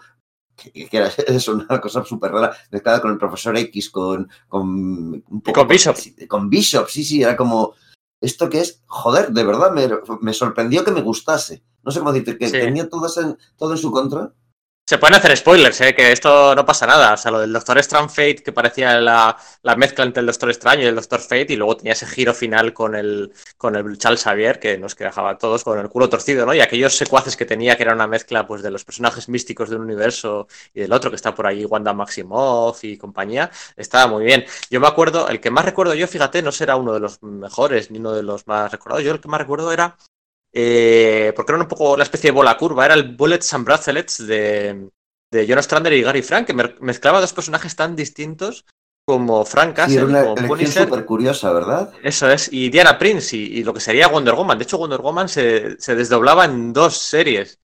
que, 0.56 0.88
era 0.89 1.07
es 1.27 1.47
una 1.49 1.81
cosa 1.81 2.06
súper 2.06 2.31
rara, 2.31 2.56
mezclada 2.72 3.01
con 3.01 3.11
el 3.11 3.18
profesor 3.18 3.57
X, 3.57 3.89
con, 3.89 4.30
con, 4.47 5.23
un 5.27 5.41
poco, 5.41 5.60
con 5.60 5.68
Bishop. 5.68 5.97
Con 6.27 6.49
Bishop, 6.49 6.88
sí, 6.88 7.03
sí, 7.03 7.22
era 7.22 7.35
como, 7.35 7.73
esto 8.22 8.50
que 8.50 8.60
es, 8.60 8.84
joder, 8.88 9.32
de 9.32 9.44
verdad 9.44 9.72
me, 9.72 9.88
me 10.22 10.34
sorprendió 10.34 10.84
que 10.84 10.91
me 10.91 11.02
gustase. 11.02 11.64
No 11.84 11.91
sé 11.91 12.00
cómo 12.00 12.12
decir, 12.12 12.38
que 12.38 12.50
tenía 12.50 12.90
todo, 12.90 13.08
todo 13.58 13.72
en 13.72 13.78
su 13.78 13.91
contra. 13.91 14.34
Se 14.90 14.98
pueden 14.98 15.14
hacer 15.18 15.38
spoilers, 15.38 15.80
¿eh? 15.82 15.94
que 15.94 16.11
esto 16.11 16.56
no 16.56 16.66
pasa 16.66 16.88
nada. 16.88 17.14
O 17.14 17.18
sea, 17.18 17.30
lo 17.30 17.41
del 17.41 17.53
Doctor 17.53 17.78
Strange 17.78 18.10
Fate, 18.10 18.44
que 18.44 18.52
parecía 18.52 18.99
la, 18.99 19.38
la, 19.61 19.76
mezcla 19.76 20.03
entre 20.03 20.22
el 20.22 20.26
Doctor 20.26 20.49
Strange 20.49 20.84
y 20.84 20.88
el 20.88 20.95
Doctor 20.95 21.20
Fate, 21.20 21.53
y 21.53 21.57
luego 21.57 21.78
tenía 21.78 21.94
ese 21.94 22.07
giro 22.07 22.34
final 22.34 22.74
con 22.74 22.95
el, 22.95 23.32
con 23.56 23.76
el 23.76 23.99
Charles 23.99 24.24
Xavier, 24.24 24.60
que 24.60 24.80
nos 24.80 24.95
dejaba 24.95 25.38
todos 25.38 25.64
con 25.64 25.78
el 25.78 25.90
culo 25.90 26.10
torcido, 26.10 26.44
¿no? 26.44 26.56
Y 26.56 26.61
aquellos 26.61 26.98
secuaces 26.98 27.38
que 27.38 27.45
tenía, 27.45 27.78
que 27.78 27.84
era 27.84 27.94
una 27.94 28.07
mezcla 28.07 28.48
pues, 28.48 28.64
de 28.64 28.72
los 28.72 28.84
personajes 28.84 29.30
místicos 29.30 29.70
de 29.70 29.76
un 29.76 29.84
universo 29.84 30.48
y 30.74 30.80
del 30.80 30.91
otro, 30.91 31.11
que 31.11 31.18
está 31.18 31.36
por 31.36 31.45
ahí, 31.45 31.66
Wanda 31.66 31.94
Maximoff 31.94 32.84
y 32.84 32.98
compañía, 32.98 33.52
estaba 33.78 34.07
muy 34.07 34.26
bien. 34.26 34.44
Yo 34.72 34.80
me 34.80 34.88
acuerdo, 34.88 35.28
el 35.28 35.40
que 35.40 35.52
más 35.52 35.66
recuerdo 35.66 35.94
yo, 35.94 36.07
fíjate, 36.07 36.41
no 36.41 36.52
será 36.52 36.78
uno 36.78 36.94
de 36.94 36.99
los 36.99 37.22
mejores 37.22 37.91
ni 37.91 37.99
uno 37.99 38.14
de 38.14 38.24
los 38.24 38.48
más 38.48 38.72
recordados. 38.72 39.03
Yo 39.03 39.11
el 39.11 39.22
que 39.22 39.28
más 39.28 39.40
recuerdo 39.40 39.72
era 39.72 39.98
eh, 40.53 41.34
porque 41.35 41.51
era 41.51 41.61
un 41.61 41.67
poco 41.67 41.97
la 41.97 42.03
especie 42.03 42.30
de 42.30 42.35
bola 42.35 42.57
curva, 42.57 42.85
era 42.85 42.93
el 42.93 43.15
Bullets 43.15 43.53
and 43.53 43.65
Bracelets 43.65 44.26
de, 44.26 44.89
de 45.31 45.47
Jonas 45.47 45.65
Strander 45.65 45.93
y 45.93 46.01
Gary 46.01 46.21
Frank, 46.21 46.47
que 46.47 46.76
mezclaba 46.80 47.21
dos 47.21 47.34
personajes 47.34 47.76
tan 47.76 47.95
distintos 47.95 48.65
como 49.05 49.43
Frank 49.43 49.76
Castle, 49.76 50.05
sí, 50.05 50.47
como 50.47 50.57
súper 50.57 51.05
curiosa, 51.05 51.51
¿verdad? 51.51 51.91
Eso 52.03 52.30
es, 52.30 52.53
y 52.53 52.69
Diana 52.69 52.99
Prince, 52.99 53.35
y, 53.35 53.63
lo 53.63 53.73
que 53.73 53.80
sería 53.80 54.07
Wonder 54.07 54.35
Woman. 54.35 54.57
De 54.57 54.65
hecho, 54.65 54.77
Wonder 54.77 55.01
Woman 55.01 55.27
se, 55.27 55.80
se 55.81 55.95
desdoblaba 55.95 56.45
en 56.45 56.73
dos 56.73 56.95
series 56.97 57.59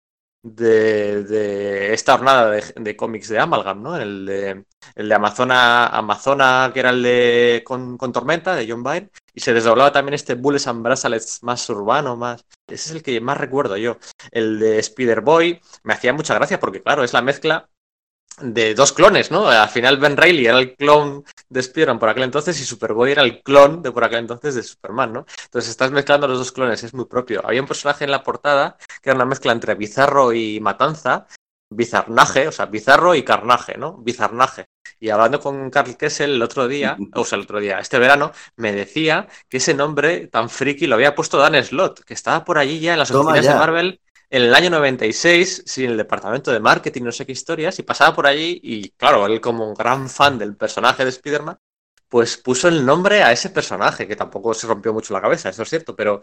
de, 0.45 1.93
esta 1.93 2.13
jornada 2.13 2.51
de, 2.51 2.95
cómics 2.95 3.29
de 3.29 3.39
Amalgam, 3.39 3.81
¿no? 3.81 3.97
El 3.97 4.25
de, 4.25 4.65
el 4.95 5.09
de 5.09 5.15
Amazona, 5.15 5.87
Amazona, 5.87 6.71
que 6.73 6.79
era 6.79 6.91
el 6.91 7.01
de 7.01 7.63
con, 7.65 7.97
Tormenta, 7.97 8.55
de 8.55 8.69
John 8.69 8.83
Byrne, 8.83 9.09
y 9.33 9.39
se 9.41 9.53
desdoblaba 9.53 9.91
también 9.91 10.13
este 10.13 10.35
Bulls 10.35 10.67
and 10.67 10.83
Bracelets 10.83 11.41
más 11.43 11.67
urbano, 11.69 12.15
más... 12.15 12.45
Ese 12.67 12.89
es 12.89 12.95
el 12.95 13.03
que 13.03 13.19
más 13.21 13.37
recuerdo 13.37 13.77
yo. 13.77 13.97
El 14.31 14.59
de 14.59 14.79
Spider-Boy 14.79 15.61
me 15.83 15.93
hacía 15.93 16.13
mucha 16.13 16.35
gracia 16.35 16.59
porque, 16.59 16.81
claro, 16.81 17.03
es 17.03 17.13
la 17.13 17.21
mezcla 17.21 17.69
de 18.41 18.75
dos 18.75 18.91
clones, 18.91 19.31
¿no? 19.31 19.47
Al 19.47 19.69
final 19.69 19.97
Ben 19.97 20.17
Reilly 20.17 20.47
era 20.47 20.59
el 20.59 20.75
clon 20.75 21.23
de 21.49 21.59
Spider-Man 21.59 21.99
por 21.99 22.09
aquel 22.09 22.23
entonces 22.23 22.59
y 22.59 22.65
Superboy 22.65 23.11
era 23.11 23.21
el 23.21 23.41
clon 23.41 23.81
de 23.81 23.91
por 23.91 24.03
aquel 24.03 24.19
entonces 24.19 24.55
de 24.55 24.63
Superman, 24.63 25.13
¿no? 25.13 25.25
Entonces 25.45 25.71
estás 25.71 25.91
mezclando 25.91 26.27
los 26.27 26.37
dos 26.37 26.51
clones, 26.51 26.83
es 26.83 26.93
muy 26.93 27.05
propio. 27.05 27.41
Había 27.45 27.61
un 27.61 27.67
personaje 27.67 28.03
en 28.03 28.11
la 28.11 28.23
portada 28.23 28.77
que 29.01 29.09
era 29.09 29.15
una 29.15 29.25
mezcla 29.25 29.51
entre 29.51 29.75
Bizarro 29.75 30.33
y 30.33 30.59
Matanza, 30.59 31.27
Bizarnaje, 31.69 32.47
o 32.47 32.51
sea, 32.51 32.65
Bizarro 32.65 33.15
y 33.15 33.23
Carnaje, 33.23 33.77
¿no? 33.77 33.97
Bizarnaje. 33.97 34.65
Y 34.99 35.09
hablando 35.09 35.39
con 35.39 35.69
Carl 35.69 35.97
Kessel 35.97 36.31
el 36.31 36.41
otro 36.41 36.67
día, 36.67 36.97
o 37.13 37.25
sea, 37.25 37.37
el 37.37 37.43
otro 37.43 37.59
día, 37.59 37.79
este 37.79 37.99
verano, 37.99 38.31
me 38.55 38.71
decía 38.71 39.27
que 39.49 39.57
ese 39.57 39.73
nombre 39.73 40.27
tan 40.27 40.49
friki 40.49 40.87
lo 40.87 40.95
había 40.95 41.15
puesto 41.15 41.37
Dan 41.37 41.61
Slott, 41.63 42.03
que 42.03 42.13
estaba 42.13 42.43
por 42.45 42.57
allí 42.57 42.79
ya 42.79 42.93
en 42.93 42.99
las 42.99 43.09
Toma 43.09 43.31
oficinas 43.31 43.45
ya. 43.45 43.53
de 43.53 43.59
Marvel 43.59 44.01
en 44.35 44.43
el 44.43 44.53
año 44.53 44.69
96, 44.69 45.63
sin 45.65 45.91
el 45.91 45.97
departamento 45.97 46.51
de 46.51 46.59
marketing, 46.59 47.03
no 47.03 47.11
sé 47.13 47.25
qué 47.25 47.31
historias, 47.31 47.79
y 47.79 47.83
pasaba 47.83 48.13
por 48.13 48.27
allí 48.27 48.59
y, 48.61 48.89
claro, 48.89 49.25
él 49.27 49.39
como 49.39 49.73
gran 49.73 50.09
fan 50.09 50.37
del 50.37 50.57
personaje 50.57 51.05
de 51.05 51.09
Spider-Man, 51.09 51.57
pues 52.09 52.35
puso 52.35 52.67
el 52.67 52.85
nombre 52.85 53.23
a 53.23 53.31
ese 53.31 53.49
personaje, 53.49 54.05
que 54.05 54.17
tampoco 54.17 54.53
se 54.53 54.67
rompió 54.67 54.91
mucho 54.91 55.13
la 55.13 55.21
cabeza, 55.21 55.47
eso 55.47 55.63
es 55.63 55.69
cierto, 55.69 55.95
pero, 55.95 56.21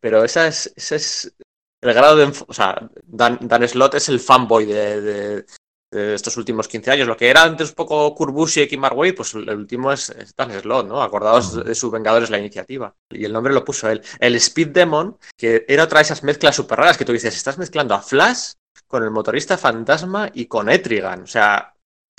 pero 0.00 0.22
esa 0.22 0.46
es, 0.46 0.70
ese 0.76 0.96
es 0.96 1.34
el 1.80 1.94
grado 1.94 2.16
de... 2.16 2.30
O 2.46 2.52
sea, 2.52 2.90
Dan, 3.04 3.38
Dan 3.40 3.66
Slott 3.66 3.94
es 3.94 4.10
el 4.10 4.20
fanboy 4.20 4.66
de- 4.66 5.46
de 5.90 6.14
estos 6.14 6.36
últimos 6.36 6.68
15 6.68 6.90
años. 6.90 7.06
Lo 7.08 7.16
que 7.16 7.28
era 7.30 7.42
antes 7.42 7.70
un 7.70 7.74
poco 7.74 8.14
Kurt 8.14 8.32
Busiek 8.32 8.70
y 8.72 8.76
Mark 8.76 8.96
Waid, 8.96 9.14
pues 9.14 9.34
el 9.34 9.48
último 9.50 9.92
es, 9.92 10.10
es 10.10 10.34
Dan 10.36 10.52
Slott, 10.60 10.86
¿no? 10.88 11.02
Acordados 11.02 11.64
de 11.64 11.74
su 11.74 11.90
Vengadores 11.90 12.30
la 12.30 12.38
iniciativa. 12.38 12.94
Y 13.10 13.24
el 13.24 13.32
nombre 13.32 13.52
lo 13.54 13.64
puso 13.64 13.88
él. 13.88 14.02
El 14.18 14.34
Speed 14.36 14.68
Demon, 14.68 15.16
que 15.36 15.64
era 15.68 15.84
otra 15.84 15.98
de 16.00 16.04
esas 16.04 16.22
mezclas 16.22 16.56
súper 16.56 16.78
raras 16.78 16.98
que 16.98 17.04
tú 17.04 17.12
dices, 17.12 17.34
estás 17.36 17.58
mezclando 17.58 17.94
a 17.94 18.02
Flash 18.02 18.52
con 18.86 19.02
el 19.02 19.10
motorista 19.10 19.56
fantasma 19.58 20.30
y 20.34 20.46
con 20.46 20.68
Etrigan. 20.68 21.22
O 21.22 21.26
sea, 21.26 21.72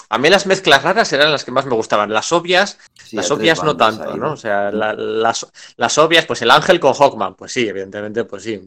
a 0.10 0.18
mí 0.18 0.30
las 0.30 0.46
mezclas 0.46 0.84
raras 0.84 1.12
eran 1.14 1.32
las 1.32 1.44
que 1.44 1.52
más 1.52 1.66
me 1.66 1.76
gustaban. 1.76 2.12
Las 2.12 2.32
obvias, 2.32 2.78
Sí, 3.04 3.16
las 3.16 3.30
obvias 3.32 3.64
no 3.64 3.76
tanto, 3.76 4.12
ahí, 4.12 4.18
¿no? 4.20 4.34
O 4.34 4.38
sea, 4.38 4.72
la- 4.72 4.94
las, 4.94 5.46
las 5.76 5.98
obvias, 5.98 6.26
pues 6.26 6.42
el 6.42 6.52
ángel 6.52 6.80
con 6.80 6.94
Hawkman, 6.94 7.36
pues 7.36 7.52
sí, 7.52 7.68
evidentemente, 7.68 8.24
pues 8.26 8.44
sí, 8.44 8.62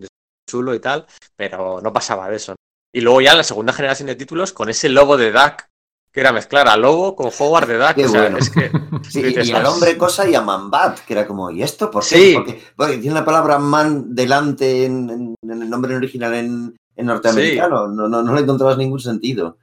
chulo 0.48 0.74
y 0.74 0.80
tal, 0.80 1.06
pero 1.36 1.80
no 1.82 1.92
pasaba 1.92 2.28
de 2.28 2.36
eso. 2.36 2.54
Y 2.92 3.00
luego 3.02 3.20
ya 3.20 3.32
en 3.32 3.38
la 3.38 3.44
segunda 3.44 3.72
generación 3.72 4.06
de 4.08 4.16
títulos, 4.16 4.52
con 4.52 4.68
ese 4.68 4.88
logo 4.88 5.16
de 5.16 5.30
Duck, 5.32 5.64
que 6.12 6.20
era 6.20 6.32
mezclar 6.32 6.66
a 6.68 6.76
Lobo 6.76 7.14
con 7.14 7.30
Howard 7.38 7.68
de 7.68 7.78
Duck. 7.78 7.94
Qué 7.94 8.06
o 8.06 8.08
sea, 8.08 8.22
bueno. 8.22 8.38
es 8.38 8.50
que 8.50 8.70
Sí, 9.08 9.22
dices, 9.22 9.48
y 9.48 9.52
al 9.52 9.64
"Ah, 9.66 9.70
hombre 9.70 9.96
cosa 9.96 10.28
y 10.28 10.34
a 10.34 10.40
Manbat, 10.42 10.98
que 11.00 11.12
era 11.12 11.26
como, 11.26 11.50
¿y 11.52 11.62
esto 11.62 11.88
por 11.90 12.02
qué? 12.02 12.16
Sí. 12.16 12.32
Porque, 12.34 12.62
porque 12.76 12.98
tiene 12.98 13.14
la 13.14 13.24
palabra 13.24 13.58
man 13.60 14.12
delante 14.14 14.84
en, 14.86 15.08
en- 15.10 15.34
en 15.42 15.62
el 15.62 15.70
nombre 15.70 15.94
original 15.94 16.34
en, 16.34 16.76
en 16.96 17.06
norteamericano. 17.06 17.86
No, 17.88 18.08
no, 18.08 18.22
no 18.24 18.34
le 18.34 18.40
encontrabas 18.40 18.76
ningún 18.76 18.98
sentido. 19.00 19.56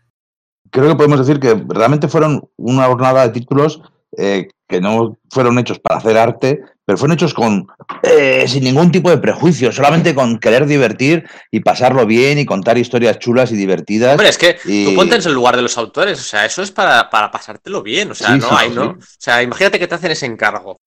creo 0.72 0.88
que 0.90 0.96
podemos 0.96 1.20
decir 1.20 1.40
que 1.42 1.62
realmente 1.68 2.08
fueron 2.08 2.50
una 2.58 2.86
jornada 2.88 3.24
de 3.24 3.34
títulos 3.34 3.82
eh, 4.18 4.50
que 4.68 4.82
no 4.82 5.18
fueron 5.32 5.58
hechos 5.60 5.80
para 5.80 6.00
hacer 6.00 6.18
arte, 6.18 6.60
pero 6.84 6.98
fueron 6.98 7.16
hechos 7.16 7.34
con 7.34 7.68
eh, 8.04 8.46
sin 8.48 8.64
ningún 8.64 8.92
tipo 8.92 9.10
de 9.10 9.18
prejuicio, 9.20 9.72
solamente 9.72 10.14
con 10.16 10.40
querer 10.40 10.66
divertir 10.66 11.26
y 11.52 11.60
pasarlo 11.62 12.06
bien 12.06 12.38
y 12.40 12.46
contar 12.46 12.78
historias 12.78 13.20
chulas 13.20 13.52
y 13.52 13.56
divertidas. 13.56 14.12
Hombre, 14.14 14.30
es 14.30 14.38
que 14.38 14.58
Y- 14.66 14.86
tú 14.86 14.96
ponte 14.96 15.16
en 15.16 15.22
el 15.26 15.34
lugar 15.34 15.56
de 15.56 15.62
los 15.62 15.78
autores, 15.78 16.20
o 16.20 16.24
sea, 16.24 16.46
eso 16.46 16.62
es 16.62 16.72
para, 16.72 17.10
para 17.10 17.32
pasártelo 17.32 17.82
bien, 17.84 18.12
o 18.12 18.16
sea, 18.16 18.34
Sí, 18.34 18.40
no 18.40 18.50
sí, 18.50 18.56
hay, 18.58 18.70
sí. 18.70 18.76
¿no? 18.76 18.86
O 18.92 18.98
sea, 19.20 19.42
imagínate 19.44 19.80
que 19.80 19.88
te 19.88 19.96
hacen 19.96 20.12
ese 20.12 20.26
encargo. 20.26 20.78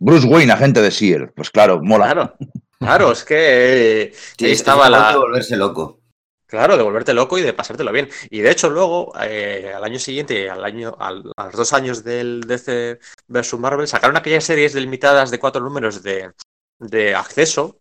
Bruce 0.00 0.26
Wayne, 0.26 0.52
agente 0.52 0.80
de 0.80 0.90
SEAL, 0.92 1.32
pues 1.34 1.50
claro, 1.50 1.80
mola. 1.82 2.04
Claro, 2.06 2.34
claro, 2.78 3.12
es 3.12 3.24
que 3.24 3.36
eh, 4.02 4.12
Sí, 4.38 4.44
ahí 4.46 4.52
es- 4.52 4.58
estaba 4.60 4.84
es 4.84 4.90
la... 4.92 5.10
de 5.12 5.18
volverse 5.18 5.56
loco. 5.56 5.98
Claro, 6.48 6.78
de 6.78 6.82
volverte 6.82 7.12
loco 7.12 7.36
y 7.38 7.42
de 7.42 7.52
pasártelo 7.52 7.92
bien. 7.92 8.08
Y 8.30 8.40
de 8.40 8.50
hecho, 8.50 8.70
luego, 8.70 9.12
eh, 9.20 9.70
al 9.74 9.84
año 9.84 9.98
siguiente, 9.98 10.48
al 10.48 10.64
año, 10.64 10.96
al- 10.98 11.30
a 11.36 11.44
los 11.46 11.54
dos 11.56 11.72
años 11.74 12.02
del 12.04 12.40
DC 12.46 12.98
vs 13.26 13.58
Marvel, 13.58 13.86
sacaron 13.86 14.16
aquellas 14.16 14.44
series 14.44 14.72
delimitadas 14.72 15.30
de 15.30 15.38
cuatro 15.38 15.62
números 15.62 16.02
de, 16.02 16.32
de 16.78 17.14
acceso 17.14 17.80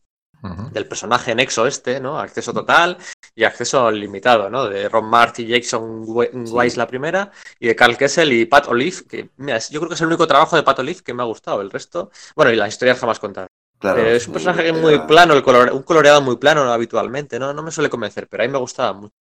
del 0.74 0.88
personaje 0.88 1.36
Nexo 1.36 1.68
este, 1.68 2.00
¿no? 2.02 2.20
Acceso 2.20 2.54
total 2.54 2.98
y 3.36 3.44
acceso 3.46 3.92
limitado, 3.92 4.50
¿no? 4.50 4.66
De 4.70 4.90
Ron 4.90 5.10
Mart 5.10 5.40
y 5.40 5.50
Jason 5.52 6.04
We- 6.08 6.32
Weiss 6.34 6.78
la 6.78 6.88
primera 6.88 7.32
y 7.60 7.68
de 7.68 7.76
Carl 7.76 7.98
Kessel 7.98 8.34
y 8.34 8.46
Pat 8.48 8.68
Olive, 8.68 8.98
que 9.10 9.32
mira, 9.38 9.60
yo 9.60 9.80
creo 9.82 9.90
que 9.90 9.96
es 9.96 10.02
el 10.02 10.08
único 10.08 10.28
trabajo 10.28 10.56
de 10.58 10.64
Pat 10.64 10.80
Olive 10.80 11.02
que 11.04 11.14
me 11.14 11.24
ha 11.24 11.26
gustado. 11.28 11.62
El 11.62 11.72
resto, 11.72 12.12
bueno, 12.36 12.52
y 12.52 12.58
las 12.58 12.70
historias 12.70 13.00
jamás 13.00 13.20
contadas. 13.20 13.47
Claro, 13.80 14.02
Eh, 14.02 14.16
es 14.16 14.28
un 14.28 14.34
personaje 14.34 14.68
era- 14.68 14.78
muy 14.78 14.98
plano, 15.00 15.34
el 15.34 15.44
color, 15.44 15.72
un 15.72 15.84
coloreado 15.84 16.22
muy 16.22 16.38
plano 16.38 16.64
habitualmente, 16.72 17.40
¿no? 17.40 17.54
No 17.54 17.62
me 17.64 17.72
suele 17.72 17.90
convencer, 17.90 18.28
pero 18.28 18.44
a 18.44 18.48
mí 18.48 18.52
me 18.52 18.58
gustaba 18.60 18.94
mucho. 18.94 19.14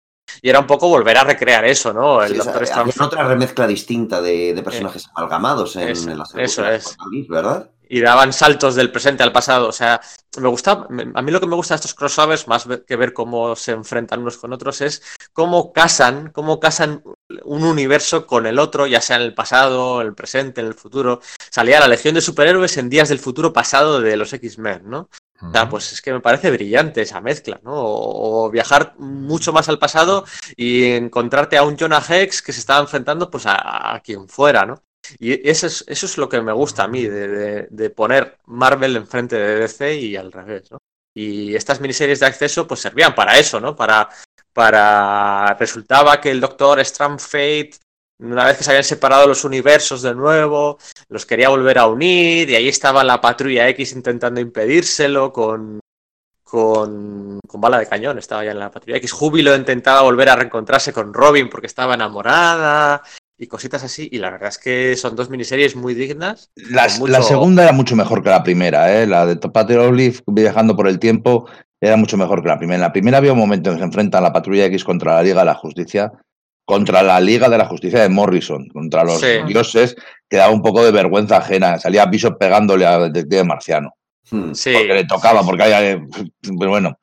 Y 0.40 0.48
era 0.48 0.58
un 0.60 0.66
poco 0.66 0.88
volver 0.88 1.16
a 1.18 1.24
recrear 1.24 1.64
eso, 1.64 1.92
¿no? 1.92 2.22
El 2.22 2.32
Sí, 2.32 2.36
Doctor 2.38 2.62
Strange. 2.62 3.02
otra 3.02 3.24
remezcla 3.28 3.66
distinta 3.66 4.22
de, 4.22 4.54
de 4.54 4.62
personajes 4.62 5.08
amalgamados 5.14 5.76
en, 5.76 5.88
eso- 5.88 6.10
en 6.10 6.18
la 6.18 6.24
eso 6.36 6.66
es. 6.66 6.96
¿verdad? 7.28 7.70
Y 7.88 8.00
daban 8.00 8.32
saltos 8.32 8.74
del 8.74 8.90
presente 8.90 9.22
al 9.22 9.32
pasado. 9.32 9.68
O 9.68 9.72
sea, 9.72 10.00
me 10.38 10.48
gusta, 10.48 10.86
a 11.14 11.22
mí 11.22 11.30
lo 11.30 11.40
que 11.40 11.46
me 11.46 11.56
gusta 11.56 11.74
de 11.74 11.76
estos 11.76 11.94
crossovers, 11.94 12.48
más 12.48 12.66
que 12.86 12.96
ver 12.96 13.12
cómo 13.12 13.54
se 13.56 13.72
enfrentan 13.72 14.20
unos 14.20 14.38
con 14.38 14.52
otros, 14.52 14.80
es 14.80 15.02
cómo 15.32 15.72
casan, 15.72 16.30
cómo 16.32 16.60
casan 16.60 17.02
un 17.44 17.64
universo 17.64 18.26
con 18.26 18.46
el 18.46 18.58
otro, 18.58 18.86
ya 18.86 19.00
sea 19.00 19.16
en 19.16 19.22
el 19.22 19.34
pasado, 19.34 20.00
en 20.00 20.08
el 20.08 20.14
presente, 20.14 20.60
en 20.60 20.66
el 20.66 20.74
futuro. 20.74 21.20
Salía 21.50 21.80
la 21.80 21.88
Legión 21.88 22.14
de 22.14 22.20
Superhéroes 22.20 22.76
en 22.76 22.88
días 22.88 23.08
del 23.08 23.18
futuro 23.18 23.52
pasado 23.52 24.00
de 24.00 24.16
los 24.16 24.32
X-Men, 24.32 24.82
¿no? 24.84 25.08
O 25.42 25.52
sea, 25.52 25.68
pues 25.68 25.92
es 25.92 26.00
que 26.00 26.12
me 26.12 26.20
parece 26.20 26.50
brillante 26.50 27.02
esa 27.02 27.20
mezcla, 27.20 27.60
¿no? 27.62 27.74
O, 27.74 28.46
o 28.46 28.50
viajar 28.50 28.94
mucho 28.98 29.52
más 29.52 29.68
al 29.68 29.78
pasado 29.78 30.24
y 30.56 30.84
encontrarte 30.84 31.58
a 31.58 31.64
un 31.64 31.76
Jonah 31.76 32.02
Hex 32.08 32.40
que 32.40 32.52
se 32.52 32.60
estaba 32.60 32.80
enfrentando 32.80 33.30
pues 33.30 33.44
a, 33.44 33.94
a 33.94 34.00
quien 34.00 34.28
fuera, 34.28 34.64
¿no? 34.64 34.82
Y 35.18 35.48
eso 35.48 35.66
es, 35.66 35.84
eso 35.86 36.06
es 36.06 36.18
lo 36.18 36.28
que 36.28 36.40
me 36.40 36.52
gusta 36.52 36.84
a 36.84 36.88
mí, 36.88 37.04
de, 37.04 37.66
de- 37.70 37.90
poner 37.90 38.38
Marvel 38.46 38.96
enfrente 38.96 39.36
de 39.36 39.56
DC 39.60 39.94
y 39.96 40.16
al 40.16 40.32
revés, 40.32 40.70
¿no? 40.70 40.78
Y 41.14 41.54
estas 41.54 41.80
miniseries 41.80 42.20
de 42.20 42.26
acceso 42.26 42.66
pues 42.66 42.80
servían 42.80 43.14
para 43.14 43.38
eso, 43.38 43.60
¿no? 43.60 43.76
Para, 43.76 44.08
para... 44.52 45.54
Resultaba 45.58 46.20
que 46.20 46.30
el 46.30 46.40
Doctor 46.40 46.80
Strange 46.80 47.20
Fate, 47.24 47.70
una 48.18 48.44
vez 48.46 48.58
que 48.58 48.64
se 48.64 48.70
habían 48.70 48.84
separado 48.84 49.26
los 49.26 49.44
universos 49.44 50.02
de 50.02 50.14
nuevo, 50.14 50.78
los 51.08 51.26
quería 51.26 51.48
volver 51.50 51.78
a 51.78 51.86
unir 51.86 52.50
y 52.50 52.56
ahí 52.56 52.68
estaba 52.68 53.04
la 53.04 53.20
Patrulla 53.20 53.68
X 53.68 53.92
intentando 53.92 54.40
impedírselo 54.40 55.32
con... 55.32 55.80
Con, 56.42 57.40
con 57.48 57.60
bala 57.60 57.78
de 57.78 57.88
cañón, 57.88 58.18
estaba 58.18 58.44
ya 58.44 58.52
en 58.52 58.60
la 58.60 58.70
patrulla 58.70 58.98
X. 58.98 59.10
Júbilo 59.10 59.56
intentaba 59.56 60.02
volver 60.02 60.28
a 60.28 60.36
reencontrarse 60.36 60.92
con 60.92 61.12
Robin 61.12 61.48
porque 61.48 61.66
estaba 61.66 61.94
enamorada 61.94 63.02
y 63.38 63.46
cositas 63.46 63.82
así. 63.84 64.08
Y 64.12 64.18
la 64.18 64.30
verdad 64.30 64.48
es 64.48 64.58
que 64.58 64.96
son 64.96 65.16
dos 65.16 65.30
miniseries 65.30 65.76
muy 65.76 65.94
dignas. 65.94 66.50
La, 66.56 66.86
con 66.88 66.98
mucho- 67.00 67.12
la 67.12 67.22
segunda 67.22 67.62
era 67.64 67.72
mucho 67.72 67.96
mejor 67.96 68.22
que 68.22 68.30
la 68.30 68.42
primera, 68.42 68.94
¿eh? 69.00 69.06
la 69.06 69.26
de 69.26 69.36
Patty 69.36 69.74
Olive 69.74 70.18
viajando 70.26 70.76
por 70.76 70.88
el 70.88 70.98
tiempo 70.98 71.46
era 71.80 71.96
mucho 71.96 72.16
mejor 72.16 72.42
que 72.42 72.48
la 72.48 72.58
primera. 72.58 72.76
En 72.76 72.80
la 72.82 72.92
primera 72.92 73.18
había 73.18 73.32
un 73.32 73.38
momento 73.38 73.70
en 73.70 73.76
que 73.76 73.80
se 73.80 73.86
enfrentan 73.86 74.22
la 74.22 74.32
Patrulla 74.32 74.64
X 74.66 74.84
contra 74.84 75.14
la 75.16 75.22
Liga 75.22 75.40
de 75.40 75.46
la 75.46 75.54
Justicia, 75.54 76.12
contra 76.64 77.02
la 77.02 77.20
Liga 77.20 77.48
de 77.50 77.58
la 77.58 77.66
Justicia 77.66 78.00
de 78.00 78.08
Morrison, 78.08 78.68
contra 78.68 79.04
los 79.04 79.20
Sí. 79.20 79.26
dioses, 79.46 79.94
que 80.30 80.38
daba 80.38 80.52
un 80.54 80.62
poco 80.62 80.82
de 80.84 80.92
vergüenza 80.92 81.36
ajena. 81.36 81.78
Salía 81.78 82.06
Bishop 82.06 82.38
pegándole 82.38 82.86
al 82.86 83.12
detective 83.12 83.44
marciano, 83.44 83.94
Hmm. 84.30 84.54
Sí, 84.54 84.72
porque 84.72 84.94
le 84.94 85.04
tocaba, 85.04 85.42
porque 85.42 85.64
había, 85.64 86.00
pero 86.58 86.70
bueno. 86.70 86.96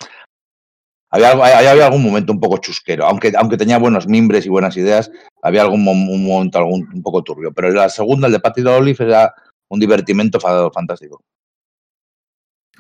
Había, 1.14 1.32
había 1.32 1.86
algún 1.86 2.04
momento 2.04 2.32
un 2.32 2.40
poco 2.40 2.58
chusquero, 2.58 3.06
aunque, 3.06 3.34
aunque 3.38 3.58
tenía 3.58 3.78
buenos 3.78 4.08
mimbres 4.08 4.46
y 4.46 4.50
buenas 4.50 4.78
ideas, 4.78 5.12
había 5.42 5.62
algún 5.64 5.86
un 5.88 6.26
momento 6.26 6.58
algún, 6.58 6.90
un 6.94 7.04
poco 7.04 7.22
turbio. 7.22 7.52
Pero 7.52 7.70
la 7.72 7.90
segunda, 7.90 8.28
el 8.28 8.34
de 8.34 8.40
Patty 8.40 8.62
Olive, 8.66 9.04
era 9.06 9.34
un 9.70 9.80
divertimento 9.80 10.40
fa- 10.40 10.72
fantástico. 10.72 11.22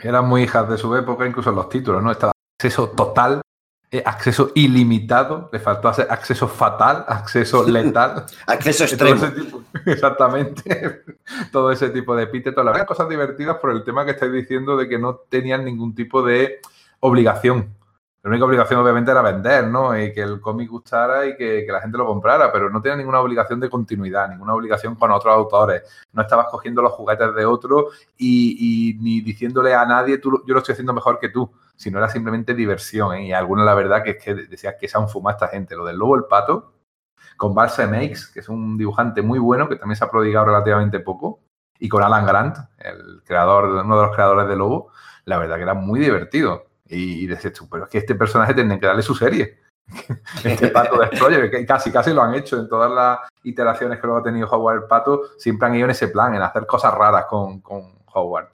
Eran 0.01 0.27
muy 0.27 0.43
hijas 0.43 0.67
de 0.69 0.77
su 0.77 0.95
época, 0.95 1.27
incluso 1.27 1.49
en 1.49 1.55
los 1.57 1.69
títulos, 1.69 2.01
¿no? 2.01 2.11
Estaba 2.11 2.31
acceso 2.57 2.89
total, 2.89 3.41
eh, 3.91 4.01
acceso 4.05 4.51
ilimitado, 4.55 5.49
le 5.51 5.59
faltó 5.59 5.89
hacer 5.89 6.07
acceso 6.09 6.47
fatal, 6.47 7.03
acceso 7.07 7.63
letal. 7.67 8.25
Acceso 8.47 8.83
extremo. 8.85 9.25
tipo- 9.27 9.61
exactamente. 9.85 11.03
Todo 11.51 11.71
ese 11.71 11.89
tipo 11.89 12.15
de 12.15 12.23
epítetos. 12.23 12.63
La 12.63 12.71
verdad, 12.71 12.87
cosas 12.87 13.09
divertidas 13.09 13.57
por 13.57 13.71
el 13.71 13.83
tema 13.83 14.05
que 14.05 14.11
estáis 14.11 14.31
diciendo 14.31 14.77
de 14.77 14.87
que 14.87 14.97
no 14.97 15.15
tenían 15.29 15.65
ningún 15.65 15.93
tipo 15.93 16.23
de 16.23 16.59
obligación. 17.01 17.75
La 18.23 18.29
única 18.29 18.45
obligación, 18.45 18.79
obviamente, 18.79 19.09
era 19.09 19.23
vender, 19.23 19.65
¿no? 19.67 19.97
Y 19.99 20.13
que 20.13 20.21
el 20.21 20.39
cómic 20.39 20.69
gustara 20.69 21.25
y 21.25 21.35
que, 21.35 21.65
la 21.67 21.81
gente 21.81 21.97
lo 21.97 22.05
comprara, 22.05 22.51
pero 22.51 22.69
no 22.69 22.79
tenía 22.79 22.95
ninguna 22.95 23.19
obligación 23.19 23.59
de 23.59 23.67
continuidad, 23.67 24.29
ninguna 24.29 24.53
obligación 24.53 24.93
con 24.95 25.09
otros 25.11 25.33
autores. 25.33 25.81
No 26.13 26.21
estabas 26.21 26.47
cogiendo 26.51 26.83
los 26.83 26.91
juguetes 26.91 27.33
de 27.33 27.45
otro 27.45 27.87
y, 28.17 28.95
ni 29.01 29.21
diciéndole 29.21 29.73
a 29.73 29.85
nadie, 29.85 30.19
tú, 30.19 30.43
yo 30.45 30.53
lo 30.53 30.59
estoy 30.59 30.73
haciendo 30.73 30.93
mejor 30.93 31.17
que 31.17 31.29
tú, 31.29 31.51
sino 31.75 31.97
era 31.97 32.09
simplemente 32.09 32.53
diversión. 32.53 33.15
¿eh? 33.15 33.25
Y 33.25 33.33
alguna, 33.33 33.63
la 33.63 33.73
verdad, 33.73 34.03
que 34.03 34.11
es 34.11 34.23
que 34.23 34.35
decías 34.35 34.75
que 34.79 34.87
se 34.87 34.99
han 34.99 35.09
fumado 35.09 35.37
esta 35.37 35.47
gente. 35.47 35.75
Lo 35.75 35.83
del 35.83 35.97
lobo, 35.97 36.15
el 36.15 36.25
pato, 36.25 36.73
con 37.37 37.55
Barça 37.55 37.89
Makes, 37.89 38.31
que 38.31 38.41
es 38.41 38.49
un 38.49 38.77
dibujante 38.77 39.23
muy 39.23 39.39
bueno, 39.39 39.67
que 39.67 39.77
también 39.77 39.95
se 39.95 40.03
ha 40.03 40.11
prodigado 40.11 40.45
relativamente 40.45 40.99
poco, 40.99 41.39
y 41.79 41.89
con 41.89 42.03
Alan 42.03 42.27
Grant, 42.27 42.55
el 42.77 43.23
creador, 43.25 43.65
uno 43.65 43.97
de 43.97 44.05
los 44.05 44.15
creadores 44.15 44.47
de 44.47 44.55
Lobo, 44.55 44.91
la 45.25 45.39
verdad 45.39 45.55
que 45.55 45.63
era 45.63 45.73
muy 45.73 45.99
divertido. 45.99 46.70
Y, 46.91 47.23
y 47.23 47.27
decías 47.27 47.53
tú, 47.53 47.67
pero 47.69 47.85
es 47.85 47.89
que 47.89 47.97
este 47.99 48.15
personaje 48.15 48.53
tendría 48.53 48.79
que 48.79 48.85
darle 48.85 49.01
su 49.01 49.15
serie. 49.15 49.59
este 50.43 50.67
Pato 50.69 50.99
Destroyer, 50.99 51.49
que 51.49 51.65
casi 51.65 51.91
casi 51.91 52.13
lo 52.13 52.21
han 52.21 52.33
hecho 52.35 52.57
en 52.59 52.67
todas 52.69 52.91
las 52.91 53.19
iteraciones 53.43 53.99
que 53.99 54.07
luego 54.07 54.19
ha 54.21 54.23
tenido 54.23 54.47
Howard 54.49 54.75
el 54.83 54.87
Pato, 54.87 55.21
siempre 55.37 55.67
han 55.67 55.75
ido 55.75 55.85
en 55.85 55.91
ese 55.91 56.09
plan, 56.09 56.35
en 56.35 56.41
hacer 56.41 56.65
cosas 56.65 56.93
raras 56.93 57.25
con, 57.25 57.61
con 57.61 57.93
Howard, 58.13 58.49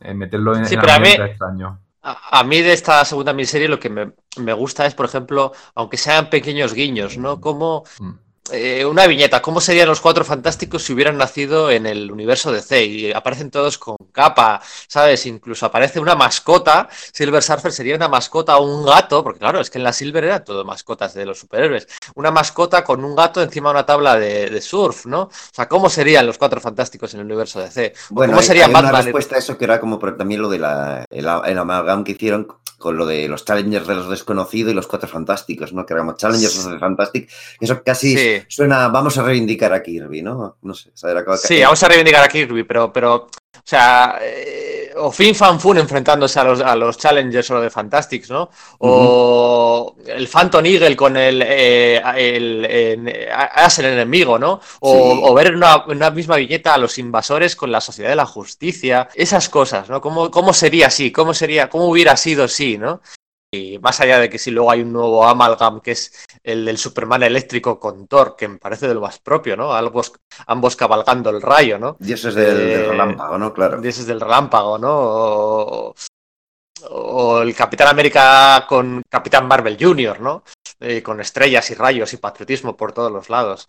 en 0.00 0.18
meterlo 0.18 0.56
en, 0.56 0.66
Sí, 0.66 0.74
en 0.74 0.80
pero 0.80 0.92
a 0.92 0.98
mí- 0.98 1.06
ambientes 1.08 1.30
extraños. 1.30 1.78
A, 2.06 2.40
a 2.40 2.44
mí 2.44 2.60
de 2.60 2.72
esta 2.74 3.02
segunda 3.06 3.32
miniserie 3.32 3.66
lo 3.68 3.80
que 3.80 3.88
me, 3.88 4.12
me 4.38 4.52
gusta 4.52 4.84
es, 4.84 4.94
por 4.94 5.06
ejemplo, 5.06 5.52
aunque 5.74 5.96
sean 5.96 6.28
pequeños 6.28 6.74
guiños, 6.74 7.16
¿no? 7.16 7.40
Como 7.40 7.84
Mm. 7.98 8.12
Eh, 8.52 8.84
una 8.84 9.06
viñeta, 9.06 9.40
¿cómo 9.40 9.60
serían 9.60 9.88
los 9.88 10.02
cuatro 10.02 10.22
fantásticos 10.24 10.82
si 10.82 10.92
hubieran 10.92 11.16
nacido 11.16 11.70
en 11.70 11.86
el 11.86 12.12
universo 12.12 12.52
de 12.52 12.60
C? 12.60 12.84
Y 12.84 13.12
aparecen 13.12 13.50
todos 13.50 13.78
con 13.78 13.96
capa, 14.12 14.60
¿sabes? 14.86 15.24
Incluso 15.24 15.64
aparece 15.64 15.98
una 15.98 16.14
mascota. 16.14 16.88
Silver 17.12 17.42
Surfer 17.42 17.72
sería 17.72 17.96
una 17.96 18.08
mascota 18.08 18.58
o 18.58 18.64
un 18.64 18.84
gato, 18.84 19.22
porque 19.24 19.38
claro, 19.40 19.60
es 19.60 19.70
que 19.70 19.78
en 19.78 19.84
la 19.84 19.94
Silver 19.94 20.24
era 20.24 20.44
todo 20.44 20.64
mascotas 20.64 21.14
de 21.14 21.24
los 21.24 21.38
superhéroes. 21.38 21.88
Una 22.16 22.30
mascota 22.30 22.84
con 22.84 23.02
un 23.04 23.16
gato 23.16 23.42
encima 23.42 23.70
de 23.70 23.76
una 23.76 23.86
tabla 23.86 24.16
de, 24.16 24.50
de 24.50 24.60
surf, 24.60 25.06
¿no? 25.06 25.22
O 25.22 25.30
sea, 25.52 25.66
¿cómo 25.66 25.88
serían 25.88 26.26
los 26.26 26.36
cuatro 26.36 26.60
fantásticos 26.60 27.14
en 27.14 27.20
el 27.20 27.26
universo 27.26 27.60
de 27.60 27.70
C? 27.70 27.94
Bueno, 28.10 28.32
¿Cómo 28.32 28.42
sería 28.42 28.66
hay 28.66 28.72
Batman? 28.72 29.04
respuesta 29.04 29.36
a 29.36 29.38
eso 29.38 29.56
que 29.56 29.64
era 29.64 29.80
como 29.80 29.98
también 29.98 30.42
lo 30.42 30.48
de 30.50 30.58
la, 30.58 31.04
el, 31.10 31.26
el 31.46 31.58
amalgam 31.58 32.04
que 32.04 32.12
hicieron 32.12 32.46
con 32.84 32.98
lo 32.98 33.06
de 33.06 33.26
los 33.28 33.46
Challengers 33.46 33.86
de 33.86 33.94
los 33.94 34.10
desconocidos 34.10 34.70
y 34.70 34.74
los 34.74 34.86
Cuatro 34.86 35.08
Fantásticos, 35.08 35.72
¿no? 35.72 35.86
Que 35.86 35.94
éramos 35.94 36.16
Challengers 36.18 36.70
de 36.70 36.78
Fantastic. 36.78 37.30
Eso 37.58 37.82
casi 37.82 38.14
Sí. 38.14 38.42
suena, 38.46 38.88
vamos 38.88 39.16
a 39.16 39.22
reivindicar 39.22 39.72
a 39.72 39.82
Kirby, 39.82 40.20
¿no? 40.20 40.58
No 40.60 40.74
sé, 40.74 40.90
o 40.90 40.96
sea, 40.96 41.10
era 41.12 41.24
como 41.24 41.38
que- 41.38 41.48
Sí, 41.48 41.62
vamos 41.62 41.82
a 41.82 41.88
reivindicar 41.88 42.22
a 42.22 42.28
Kirby, 42.28 42.64
pero, 42.64 42.92
pero 42.92 43.28
o 43.56 43.66
sea, 43.66 44.18
eh, 44.20 44.92
o 44.96 45.10
Fin 45.10 45.34
Fan 45.34 45.58
Fun 45.58 45.78
enfrentándose 45.78 46.38
a 46.38 46.44
los, 46.44 46.60
a 46.60 46.76
los 46.76 46.98
Challengers 46.98 47.50
o 47.50 47.60
de 47.60 47.70
Fantastics, 47.70 48.30
¿no? 48.30 48.50
O 48.78 49.96
el 50.06 50.28
Phantom 50.28 50.64
Eagle 50.64 50.96
con 50.96 51.16
el, 51.16 51.42
eh, 51.44 52.02
el, 52.16 53.26
As 53.32 53.78
el 53.78 53.86
enemigo, 53.86 54.38
¿no? 54.38 54.60
O, 54.80 54.92
Sí. 54.94 55.20
o 55.24 55.34
ver 55.34 55.48
en 55.48 55.56
una, 55.56 55.84
una 55.86 56.10
misma 56.10 56.36
viñeta 56.36 56.74
a 56.74 56.78
los 56.78 56.98
invasores 56.98 57.56
con 57.56 57.72
la 57.72 57.80
Sociedad 57.80 58.10
de 58.10 58.16
la 58.16 58.26
Justicia, 58.26 59.08
esas 59.14 59.48
cosas, 59.48 59.88
¿no? 59.88 60.00
¿Cómo, 60.00 60.30
cómo 60.30 60.52
sería 60.52 60.88
así? 60.88 61.10
¿Cómo 61.10 61.34
sería, 61.34 61.68
cómo 61.68 61.86
hubiera 61.88 62.16
sido 62.16 62.44
así, 62.44 62.78
¿no? 62.78 63.00
Y 63.52 63.78
más 63.78 64.00
allá 64.00 64.18
de 64.18 64.28
que 64.28 64.38
si 64.38 64.50
luego 64.50 64.70
hay 64.70 64.80
un 64.82 64.92
nuevo 64.92 65.24
amalgam 65.24 65.80
que 65.80 65.92
es 65.92 66.12
el 66.44 66.64
del 66.64 66.78
Superman 66.78 67.22
eléctrico 67.22 67.80
con 67.80 68.06
Thor, 68.06 68.36
que 68.36 68.46
me 68.46 68.58
parece 68.58 68.86
de 68.86 68.94
lo 68.94 69.00
más 69.00 69.18
propio, 69.18 69.56
¿no? 69.56 69.72
Ambos, 69.74 70.12
ambos 70.46 70.76
cabalgando 70.76 71.30
el 71.30 71.40
rayo, 71.40 71.78
¿no? 71.78 71.96
Dioses 71.98 72.34
del, 72.34 72.56
del 72.58 72.70
Eh, 72.82 72.88
relámpago, 72.88 73.38
¿no? 73.38 73.52
Claro. 73.54 73.80
Dioses 73.80 74.06
del 74.06 74.20
relámpago, 74.20 74.78
¿no? 74.78 74.90
O, 74.92 75.94
o 76.90 77.40
el 77.40 77.54
Capitán 77.54 77.88
América 77.88 78.66
con 78.68 79.02
Capitán 79.08 79.48
Marvel 79.48 79.78
Jr., 79.80 80.20
¿no? 80.20 80.44
Eh, 80.80 81.02
con 81.02 81.20
estrellas 81.20 81.70
y 81.70 81.74
rayos 81.74 82.12
y 82.12 82.18
patriotismo 82.18 82.76
por 82.76 82.92
todos 82.92 83.10
los 83.10 83.30
lados. 83.30 83.66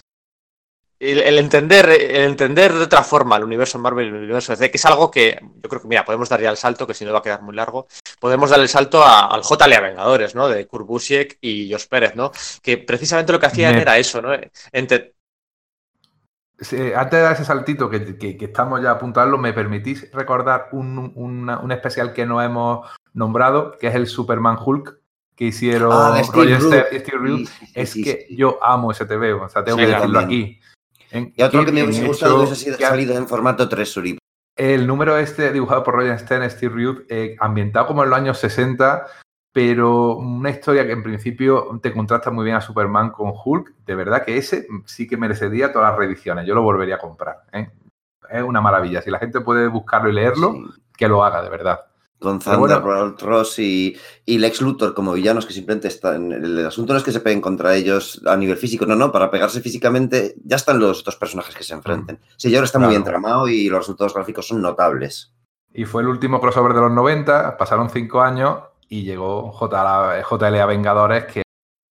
El, 1.12 1.20
el 1.20 1.38
entender, 1.40 1.90
el 1.90 2.24
entender 2.24 2.74
de 2.74 2.84
otra 2.84 3.04
forma 3.04 3.38
el 3.38 3.44
universo 3.44 3.78
Marvel 3.80 4.06
y 4.06 4.10
el 4.10 4.16
universo 4.16 4.54
DC, 4.54 4.72
que 4.72 4.78
es 4.78 4.86
algo 4.86 5.12
que 5.12 5.40
yo 5.62 5.70
creo 5.70 5.82
que, 5.82 5.88
mira, 5.88 6.04
podemos 6.06 6.30
dar 6.30 6.42
ya 6.42 6.50
el 6.50 6.58
salto, 6.58 6.88
que 6.88 6.94
si 6.94 7.06
no 7.06 7.14
va 7.14 7.20
a 7.20 7.22
quedar 7.22 7.42
muy 7.42 7.56
largo, 7.56 7.88
podemos 8.20 8.50
dar 8.50 8.60
el 8.60 8.70
salto 8.70 9.04
a- 9.04 9.28
al 9.28 9.42
JLA 9.44 9.80
Vengadores, 9.82 10.36
¿no? 10.36 10.48
De 10.48 10.66
Kurt 10.68 10.86
Busiek 10.88 11.38
y 11.42 11.72
Josh 11.72 11.88
Pérez, 11.88 12.16
¿no? 12.16 12.32
Que 12.62 12.78
precisamente 12.78 13.32
lo 13.34 13.40
que 13.40 13.46
hacían 13.48 13.76
Me- 13.76 13.82
era 13.82 13.98
eso, 13.98 14.22
¿no? 14.22 14.30
Ente- 14.72 15.14
Sí, 16.58 16.78
antes 16.96 17.20
de 17.20 17.22
dar 17.22 17.34
ese 17.34 17.44
saltito 17.44 17.90
que, 17.90 18.18
que- 18.18 18.38
que 18.38 18.46
estamos 18.46 18.82
ya 18.82 18.92
a 18.92 18.94
apuntarlo, 18.94 19.38
¿me 19.38 19.52
permitís 19.52 20.10
recordar 20.14 20.70
un, 20.72 21.12
una- 21.16 21.60
un 21.60 21.72
especial 21.74 22.14
que 22.14 22.26
no 22.26 22.42
hemos 22.42 22.88
nombrado, 23.14 23.78
que 23.78 23.88
es 23.88 23.96
el 23.96 24.08
Superman 24.08 24.58
Hulk 24.64 24.98
que 25.36 25.46
hicieron 25.46 25.92
Ah, 25.92 26.24
Steve 26.24 26.56
Roger 26.58 26.62
Steve? 26.62 26.88
Sí, 26.92 27.46
sí, 27.46 27.66
sí, 27.66 27.72
es 27.76 27.90
sí, 27.90 28.04
que 28.04 28.26
sí. 28.30 28.38
yo 28.38 28.58
amo 28.64 28.92
ese 28.92 29.06
TV, 29.06 29.34
o 29.34 29.50
sea, 29.50 29.66
tengo 29.66 29.78
Sí, 29.80 29.84
que 29.84 29.92
decirlo 29.92 30.20
también. 30.22 30.42
aquí. 30.42 30.60
Y 31.12 31.42
otro 31.42 31.66
que 31.66 31.72
me 31.72 31.84
hubiese 31.84 32.06
gustado 32.08 32.38
hubiese 32.38 32.56
sido 32.56 32.78
salido 32.78 33.18
en 33.18 33.28
formato 33.28 33.68
Treasury. 33.70 34.18
El 34.56 34.88
número 34.88 35.18
este 35.18 35.52
dibujado 35.52 35.84
por 35.84 35.96
Roger 35.96 36.18
Stern, 36.18 36.50
Steve 36.50 36.74
Rude, 36.74 37.06
eh, 37.10 37.36
ambientado 37.40 37.88
como 37.88 38.04
en 38.04 38.10
los 38.10 38.18
años 38.18 38.38
60, 38.40 39.06
pero 39.52 40.16
una 40.18 40.50
historia 40.50 40.86
que 40.86 40.94
en 40.94 41.04
principio 41.04 41.80
te 41.82 41.92
contrasta 41.94 42.32
muy 42.32 42.46
bien 42.46 42.56
a 42.56 42.62
Superman 42.62 43.12
con 43.12 43.34
Hulk. 43.34 43.74
De 43.86 43.96
verdad 43.96 44.24
que 44.24 44.38
ese 44.38 44.68
sí 44.86 45.08
que 45.08 45.18
merecería 45.18 45.72
todas 45.74 45.90
las 45.90 45.98
reediciones. 46.00 46.46
Yo 46.46 46.56
lo 46.56 46.62
volvería 46.62 46.96
a 46.96 47.00
comprar. 47.00 47.44
¿eh? 47.52 47.70
Es 48.30 48.44
una 48.44 48.62
maravilla. 48.62 49.02
Si 49.02 49.10
la 49.12 49.20
gente 49.20 49.42
puede 49.42 49.68
buscarlo 49.68 50.10
y 50.10 50.14
leerlo, 50.14 50.54
Sí. 50.54 50.82
que 50.98 51.08
lo 51.08 51.24
haga, 51.24 51.42
de 51.42 51.50
verdad. 51.50 51.82
Con 52.26 52.60
bueno. 52.60 52.76
Thunderbolt 52.76 53.22
Ross 53.22 53.60
y, 53.60 53.96
y 54.26 54.38
Lex 54.38 54.62
Luthor 54.62 54.94
como 54.94 55.14
villanos 55.14 55.46
que 55.46 55.54
simplemente 55.54 55.88
están. 55.88 56.32
El 56.32 56.66
asunto 56.66 56.94
no 56.94 57.00
es 57.00 57.06
que 57.06 57.12
se 57.12 57.20
peguen 57.20 57.42
contra 57.42 57.76
ellos 57.76 58.22
a 58.26 58.36
nivel 58.36 58.58
físico, 58.58 58.86
no, 58.86 58.96
no, 58.96 59.12
para 59.12 59.30
pegarse 59.30 59.62
físicamente 59.62 60.36
ya 60.44 60.56
están 60.56 60.80
los 60.80 61.04
dos 61.04 61.16
personajes 61.16 61.56
que 61.56 61.64
se 61.64 61.74
enfrenten. 61.74 62.20
Sí, 62.38 62.50
y 62.50 62.56
ahora 62.56 62.66
está 62.66 62.80
muy 62.80 62.90
bien 62.90 63.04
tramado 63.04 63.48
y 63.48 63.70
los 63.70 63.80
resultados 63.80 64.14
gráficos 64.14 64.48
son 64.48 64.62
notables. 64.62 65.34
Y 65.74 65.86
fue 65.86 66.02
el 66.02 66.08
último 66.08 66.40
crossover 66.40 66.74
de 66.74 66.82
los 66.82 66.92
90, 66.92 67.58
pasaron 67.58 67.90
cinco 67.90 68.22
años 68.22 68.60
y 68.88 69.04
llegó 69.04 69.52
JLA, 69.52 70.24
JLA 70.24 70.66
Vengadores, 70.66 71.26
que 71.26 71.40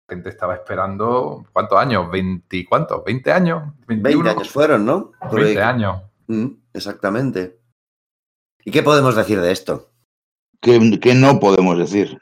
la 0.09 0.15
gente 0.17 0.31
estaba 0.31 0.55
esperando, 0.55 1.45
¿cuántos 1.53 1.79
años? 1.79 2.07
¿20 2.11 2.67
cuántos? 2.69 3.05
¿20 3.05 3.31
años? 3.31 3.63
20 3.87 4.11
¿21? 4.11 4.31
años 4.31 4.51
fueron, 4.51 4.85
¿no? 4.85 5.13
Por 5.31 5.41
ahí. 5.41 5.55
20 5.55 5.63
años. 5.63 6.03
Mm, 6.27 6.47
exactamente. 6.73 7.61
¿Y 8.65 8.71
qué 8.71 8.83
podemos 8.83 9.15
decir 9.15 9.41
de 9.41 9.53
esto? 9.53 9.91
Que, 10.65 10.99
que 10.99 11.15
no 11.15 11.39
podemos 11.41 11.79
decir. 11.79 12.19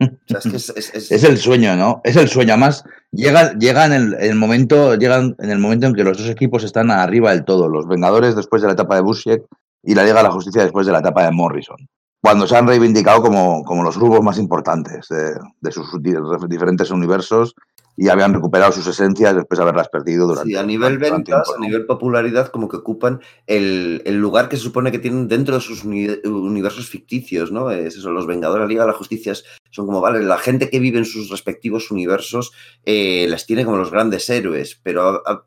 O 0.00 0.06
sea, 0.28 0.38
es 0.38 0.44
que 0.50 0.56
es, 0.56 0.68
es- 0.76 0.94
es- 0.94 1.10
Es 1.12 1.24
el 1.24 1.38
sueño, 1.38 1.74
¿no? 1.74 2.00
Es 2.04 2.14
el 2.16 2.28
sueño. 2.28 2.52
Además, 2.52 2.84
llega, 3.10 3.52
llega 3.58 3.86
en, 3.86 3.92
el, 3.92 4.14
en 4.14 4.30
el 4.30 4.36
momento, 4.36 4.94
llegan 4.94 5.34
en 5.40 5.50
el 5.50 5.58
momento 5.58 5.86
en 5.86 5.94
que 5.94 6.04
los 6.04 6.16
dos 6.18 6.28
equipos 6.28 6.62
están 6.64 6.90
arriba 6.90 7.30
del 7.30 7.44
todo. 7.44 7.68
Los 7.68 7.88
Vengadores 7.88 8.36
después 8.36 8.62
de 8.62 8.68
la 8.68 8.74
etapa 8.74 8.94
de 8.94 9.00
Busiek 9.00 9.42
y 9.82 9.94
la 9.94 10.04
Liga 10.04 10.18
de 10.18 10.22
la 10.24 10.30
Justicia 10.30 10.62
después 10.62 10.86
de 10.86 10.92
la 10.92 11.00
etapa 11.00 11.24
de 11.24 11.32
Morrison. 11.32 11.76
Cuando 12.22 12.46
se 12.46 12.54
han 12.54 12.66
reivindicado 12.68 13.22
como, 13.22 13.64
como 13.64 13.82
los 13.82 13.96
grupos 13.98 14.22
más 14.22 14.38
importantes 14.38 15.08
de, 15.08 15.32
de 15.60 15.72
sus 15.72 15.90
di- 16.02 16.12
diferentes 16.48 16.90
universos 16.90 17.54
y 18.02 18.08
habían 18.08 18.32
recuperado 18.32 18.72
sus 18.72 18.86
esencias 18.86 19.34
después 19.36 19.58
de 19.58 19.62
haberlas 19.62 19.90
perdido 19.90 20.26
durante 20.26 20.48
Sí, 20.48 20.56
a 20.56 20.62
nivel 20.62 20.94
durante 20.94 21.16
ventas, 21.16 21.44
tiempo, 21.44 21.62
a 21.62 21.66
nivel 21.66 21.84
popularidad, 21.84 22.48
como 22.48 22.66
que 22.66 22.78
ocupan 22.78 23.20
el, 23.46 24.00
el 24.06 24.16
lugar 24.16 24.48
que 24.48 24.56
se 24.56 24.62
supone 24.62 24.90
que 24.90 24.98
tienen 24.98 25.28
dentro 25.28 25.54
de 25.54 25.60
sus 25.60 25.84
uni- 25.84 26.08
universos 26.24 26.88
ficticios, 26.88 27.52
¿no? 27.52 27.70
Es 27.70 27.96
eso, 27.96 28.10
los 28.10 28.26
Vengadores, 28.26 28.62
la 28.64 28.68
Liga 28.68 28.84
de 28.84 28.92
la 28.92 28.96
Justicia 28.96 29.34
son 29.70 29.84
como, 29.84 30.00
vale, 30.00 30.22
la 30.22 30.38
gente 30.38 30.70
que 30.70 30.78
vive 30.80 30.96
en 30.98 31.04
sus 31.04 31.28
respectivos 31.28 31.90
universos 31.90 32.52
eh, 32.86 33.26
las 33.28 33.44
tiene 33.44 33.66
como 33.66 33.76
los 33.76 33.90
grandes 33.90 34.30
héroes, 34.30 34.80
pero 34.82 35.02
a- 35.02 35.22
a- 35.26 35.44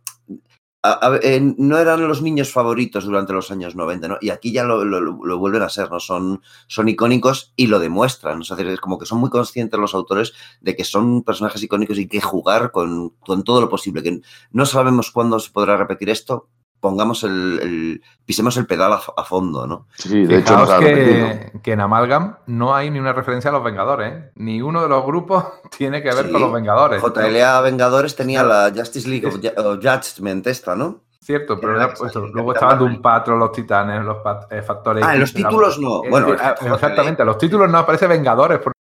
eh, 1.21 1.39
no 1.57 1.77
eran 1.77 2.05
los 2.07 2.21
niños 2.21 2.51
favoritos 2.51 3.05
durante 3.05 3.31
los 3.33 3.51
años 3.51 3.75
90, 3.75 4.07
¿no? 4.07 4.17
Y 4.21 4.29
aquí 4.31 4.51
ya 4.51 4.63
lo, 4.65 4.83
lo- 4.83 5.37
vuelven 5.37 5.61
a 5.61 5.69
ser, 5.69 5.89
¿no? 5.89 5.99
Son, 5.99 6.41
son 6.67 6.89
icónicos 6.89 7.53
y 7.55 7.67
lo 7.67 7.79
demuestran, 7.79 8.39
¿no? 8.39 8.45
Decir, 8.55 8.67
es 8.71 8.79
como 8.81 8.99
que 8.99 9.05
son 9.05 9.19
muy 9.19 9.29
conscientes 9.29 9.79
los 9.79 9.93
autores 9.95 10.33
de 10.61 10.75
que 10.75 10.83
son 10.83 11.23
personajes 11.23 11.63
icónicos 11.63 11.97
y 11.99 12.07
que 12.07 12.19
jugar 12.21 12.71
con, 12.71 13.11
con 13.25 13.43
todo 13.43 13.61
lo 13.61 13.69
posible, 13.69 14.03
que 14.03 14.21
no 14.51 14.65
sabemos 14.65 15.11
cuándo 15.11 15.39
se 15.39 15.51
podrá 15.51 15.77
repetir 15.77 16.09
esto, 16.09 16.49
pongamos 16.83 17.23
el, 17.23 17.59
el- 17.63 18.01
pisemos 18.25 18.57
el 18.57 18.67
pedal 18.67 18.91
a, 18.91 19.01
a 19.15 19.23
fondo, 19.23 19.65
¿no? 19.65 19.87
Sí, 19.95 20.25
de 20.25 20.39
hecho, 20.39 20.59
Fijaos 20.59 20.83
repetido. 20.83 21.27
que, 21.29 21.61
que 21.63 21.71
en 21.71 21.79
Amalgam 21.79 22.35
no 22.47 22.75
hay 22.75 22.91
ni 22.91 22.99
una 22.99 23.13
referencia 23.13 23.49
a 23.49 23.53
los 23.53 23.63
Vengadores. 23.63 24.13
¿eh? 24.13 24.31
Ni 24.35 24.61
uno 24.61 24.81
de 24.83 24.89
los 24.89 25.05
grupos 25.05 25.45
tiene 25.77 26.03
que 26.03 26.13
ver 26.13 26.25
Sí. 26.25 26.31
con 26.33 26.41
los 26.41 26.51
Vengadores. 26.51 27.01
JLA 27.01 27.61
Vengadores 27.61 28.15
tenía 28.17 28.43
la 28.43 28.69
Justice 28.75 29.07
League 29.07 29.25
of, 29.25 29.35
of 29.65 29.79
Judgment 29.81 30.45
esta, 30.47 30.75
¿no? 30.75 31.01
Cierto, 31.21 31.57
pero 31.57 31.77
Era 31.77 31.87
ya, 31.87 31.93
pues, 31.93 32.13
luego 32.15 32.51
estaban 32.53 32.75
Marvel. 32.79 32.93
Doom 32.95 33.01
Patrol, 33.01 33.39
los 33.39 33.51
Titanes, 33.53 34.03
los 34.03 34.17
pat- 34.17 34.51
eh, 34.51 34.61
Factores. 34.61 35.05
Ah, 35.07 35.13
en 35.13 35.21
los 35.21 35.33
títulos 35.33 35.79
no. 35.79 36.01
Bueno, 36.09 36.33
exactamente, 36.33 37.23
los 37.23 37.37
títulos 37.37 37.69
no 37.71 37.77
aparece 37.77 38.07
Vengadores. 38.07 38.59
porque 38.59 38.77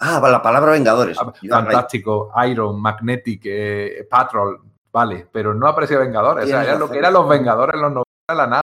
Ah, 0.00 0.18
la 0.26 0.40
palabra 0.42 0.72
Vengadores. 0.72 1.18
Right. 1.18 1.50
Fantástico, 1.52 2.30
Iron, 2.48 2.80
Magnetic, 2.80 3.42
eh, 3.44 4.06
Patrol, 4.10 4.58
vale, 4.96 5.28
pero 5.30 5.52
no 5.52 5.68
aparecía 5.68 5.98
Vengadores. 5.98 6.46
O 6.46 6.48
sea, 6.48 6.64
era 6.64 6.78
lo 6.78 6.90
que 6.90 6.96
eran 6.96 7.12
los 7.12 7.28
Vengadores 7.28 7.74
en 7.74 7.82
los 7.82 7.90
90, 7.90 8.06
la 8.28 8.46
nada. 8.46 8.62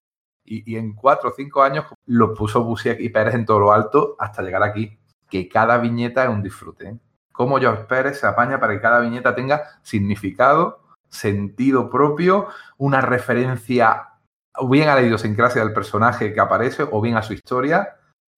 Y, 0.46 0.74
y 0.74 0.78
en 0.78 0.94
cuatro 0.94 1.30
o 1.30 1.34
cinco 1.36 1.64
años 1.64 1.86
lo 2.06 2.36
puso 2.36 2.64
Busiek 2.64 3.00
y 3.00 3.10
Pérez 3.10 3.34
en 3.34 3.48
todo 3.48 3.60
lo 3.60 3.74
alto 3.74 4.16
hasta 4.20 4.44
llegar 4.44 4.62
aquí. 4.62 5.00
Que 5.28 5.50
cada 5.50 5.80
viñeta 5.80 6.26
es 6.26 6.30
un 6.30 6.44
disfrute. 6.44 6.88
¿eh? 6.88 6.98
Cómo 7.32 7.58
George 7.58 7.86
Pérez 7.86 8.20
se 8.20 8.28
apaña 8.28 8.60
para 8.60 8.74
que 8.74 8.80
cada 8.80 9.00
viñeta 9.00 9.34
tenga 9.34 9.64
significado, 9.82 10.84
sentido 11.10 11.90
propio, 11.90 12.48
una 12.78 13.02
referencia 13.02 14.10
o 14.56 14.70
bien 14.70 14.88
a 14.88 14.94
la 14.94 15.02
idiosincrasia 15.02 15.64
del 15.64 15.74
personaje 15.74 16.32
que 16.32 16.40
aparece 16.40 16.86
o 16.92 17.02
bien 17.02 17.18
a 17.18 17.24
su 17.24 17.34
historia 17.34 17.96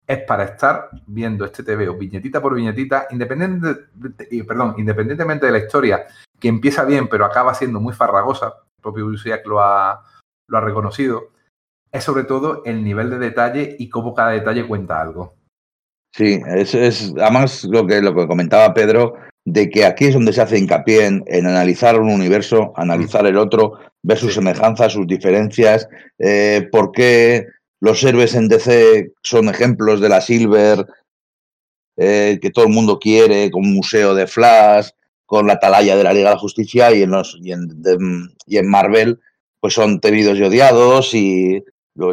es 0.08 0.20
para 0.20 0.44
estar 0.44 0.90
viendo 1.08 1.44
este 1.44 1.64
TVO 1.64 1.96
viñetita 1.96 2.42
por 2.42 2.56
viñetita, 2.56 3.08
independiente, 3.12 3.88
y, 4.30 4.44
perdón, 4.44 4.76
independientemente 4.78 5.46
de 5.46 5.52
la 5.52 5.60
historia, 5.60 6.06
que 6.42 6.50
empieza 6.50 6.84
bien 6.84 7.08
pero 7.08 7.24
acaba 7.24 7.54
siendo 7.54 7.80
muy 7.80 7.94
farragosa, 7.94 8.48
el 8.48 8.82
propio 8.82 9.06
Busiek 9.06 9.46
lo 9.46 9.62
ha, 9.62 10.04
lo 10.48 10.58
ha 10.58 10.62
reconocido, 10.62 11.30
es 11.92 12.04
sobre 12.04 12.26
todo 12.26 12.64
el 12.66 12.84
nivel 12.84 13.10
de 13.10 13.20
detalle 13.20 13.76
y 13.80 13.88
cómo 13.88 14.14
cada 14.14 14.32
detalle 14.32 14.68
cuenta 14.68 15.00
algo. 15.00 15.36
Sí, 16.14 16.42
es, 16.46 16.76
es 16.76 17.14
además 17.18 17.64
lo 17.64 17.88
que, 17.88 18.02
lo 18.02 18.14
que 18.14 18.28
comentaba 18.28 18.74
Pedro, 18.74 19.14
de 19.46 19.70
que 19.70 19.86
aquí 19.86 20.06
es 20.06 20.14
donde 20.14 20.34
se 20.34 20.42
hace 20.42 20.58
hincapié 20.58 21.06
en, 21.06 21.24
en 21.28 21.48
analizar 21.48 22.00
un 22.00 22.10
universo, 22.10 22.74
analizar 22.76 23.26
el 23.26 23.38
otro, 23.38 23.80
ver 24.04 24.18
sus 24.18 24.34
semejanzas, 24.34 24.94
sus 24.94 25.08
diferencias, 25.08 25.88
eh, 26.20 26.68
por 26.72 26.92
qué 26.92 27.48
los 27.80 28.04
héroes 28.04 28.36
en 28.36 28.48
DC 28.48 29.14
son 29.24 29.50
ejemplos 29.50 30.02
de 30.02 30.10
la 30.10 30.22
Silver, 30.22 30.86
eh, 31.98 32.40
que 32.42 32.52
todo 32.52 32.66
el 32.66 32.74
mundo 32.74 33.00
quiere, 33.00 33.50
con 33.52 33.64
un 33.64 33.74
museo 33.74 34.14
de 34.14 34.28
Flash, 34.28 34.90
con 35.32 35.48
la 35.48 35.54
atalaya 35.54 35.96
de 35.96 36.04
la 36.04 36.12
Liga 36.12 36.28
de 36.28 36.36
la 36.36 36.42
Justicia, 36.42 36.94
y 36.94 37.04
en, 37.04 37.12
los, 37.12 37.38
y 37.42 37.54
en, 37.54 37.70
y 38.46 38.58
en 38.58 38.68
Marvel, 38.70 39.22
pues 39.62 39.74
son 39.74 40.02
temidos 40.02 40.38
y 40.38 40.44
odiados, 40.44 41.14
y 41.14 41.64
lo, 41.96 42.12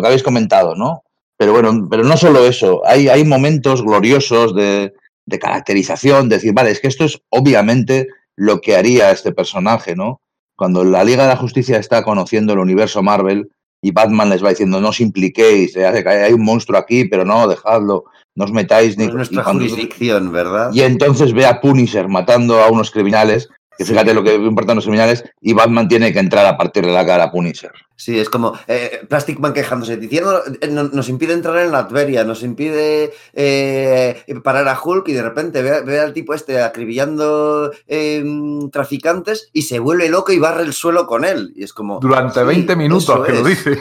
que- 0.00 0.06
habéis 0.06 0.22
comentado, 0.22 0.74
¿no? 0.74 1.02
Pero 1.36 1.52
bueno, 1.52 1.86
pero 1.90 2.02
no 2.02 2.16
solo 2.16 2.46
eso, 2.46 2.80
hay, 2.86 3.08
hay 3.10 3.26
momentos 3.26 3.82
gloriosos 3.82 4.54
de, 4.56 4.94
de 5.26 5.38
caracterización, 5.38 6.30
de 6.30 6.36
decir, 6.36 6.54
vale, 6.54 6.70
es 6.70 6.80
que 6.80 6.88
esto 6.88 7.04
es 7.04 7.20
obviamente 7.28 8.06
lo 8.36 8.62
que 8.62 8.74
haría 8.74 9.10
este 9.10 9.32
personaje, 9.32 9.94
¿no? 9.94 10.22
Cuando 10.56 10.82
la 10.82 11.04
Liga 11.04 11.24
de 11.24 11.28
la 11.34 11.36
Justicia 11.36 11.76
está 11.76 12.02
conociendo 12.04 12.54
el 12.54 12.58
universo 12.60 13.02
Marvel 13.02 13.50
y 13.86 13.92
Batman 13.92 14.30
les 14.30 14.42
va 14.44 14.48
diciendo, 14.50 14.80
no 14.80 14.88
os 14.88 15.00
impliquéis, 15.00 15.76
eh, 15.76 15.86
hay 15.86 16.32
un 16.32 16.44
monstruo 16.44 16.76
aquí, 16.78 17.04
pero 17.04 17.24
no, 17.24 17.46
dejadlo, 17.46 18.04
no 18.34 18.44
os 18.44 18.50
metáis 18.52 18.96
No 18.98 19.04
ni... 19.04 19.08
es 19.10 19.14
nuestra 19.14 19.40
y 19.40 19.44
cuando- 19.44 19.60
jurisdicción, 19.62 20.32
¿verdad? 20.32 20.70
y 20.72 20.80
entonces 20.82 21.32
ve 21.32 21.46
a 21.46 21.60
Punisher 21.60 22.08
matando 22.08 22.60
a 22.62 22.68
unos 22.68 22.90
criminales, 22.90 23.48
que 23.76 23.84
fíjate 23.84 24.14
lo 24.14 24.22
que 24.24 24.34
importan 24.34 24.76
los 24.76 24.84
criminales, 24.84 25.24
y 25.40 25.52
Batman 25.52 25.88
tiene 25.88 26.12
que 26.12 26.18
entrar 26.18 26.46
a 26.46 26.56
partir 26.56 26.84
de 26.86 26.92
la 26.92 27.04
cara 27.04 27.24
a 27.24 27.30
Punisher. 27.30 27.72
Sí, 27.98 28.18
es 28.18 28.28
como 28.28 28.52
eh, 28.68 29.00
Plastic 29.08 29.38
Man 29.38 29.54
quejándose, 29.54 29.96
diciendo, 29.96 30.42
eh, 30.60 30.68
no- 30.68 30.84
nos 30.84 31.08
impide 31.08 31.32
entrar 31.32 31.56
en 31.58 31.72
la 31.72 31.82
Latveria, 31.82 32.24
nos 32.24 32.42
impide 32.42 33.12
eh, 33.32 34.22
parar 34.44 34.68
a 34.68 34.78
Hulk 34.82 35.08
y 35.08 35.12
de 35.14 35.22
repente 35.22 35.62
ve, 35.62 35.80
ve 35.82 36.00
al 36.00 36.12
tipo 36.12 36.34
este 36.34 36.60
acribillando 36.62 37.70
eh, 37.88 38.22
traficantes 38.70 39.48
y 39.52 39.62
se 39.62 39.78
vuelve 39.78 40.08
loco 40.08 40.32
y 40.32 40.38
barre 40.38 40.62
el 40.64 40.72
suelo 40.74 41.06
con 41.06 41.24
él. 41.24 41.52
Y 41.56 41.64
es 41.64 41.72
como... 41.72 41.98
Durante 42.00 42.40
sí, 42.40 42.46
20 42.46 42.76
minutos 42.76 43.26
que 43.26 43.32
lo 43.32 43.42
dice. 43.44 43.78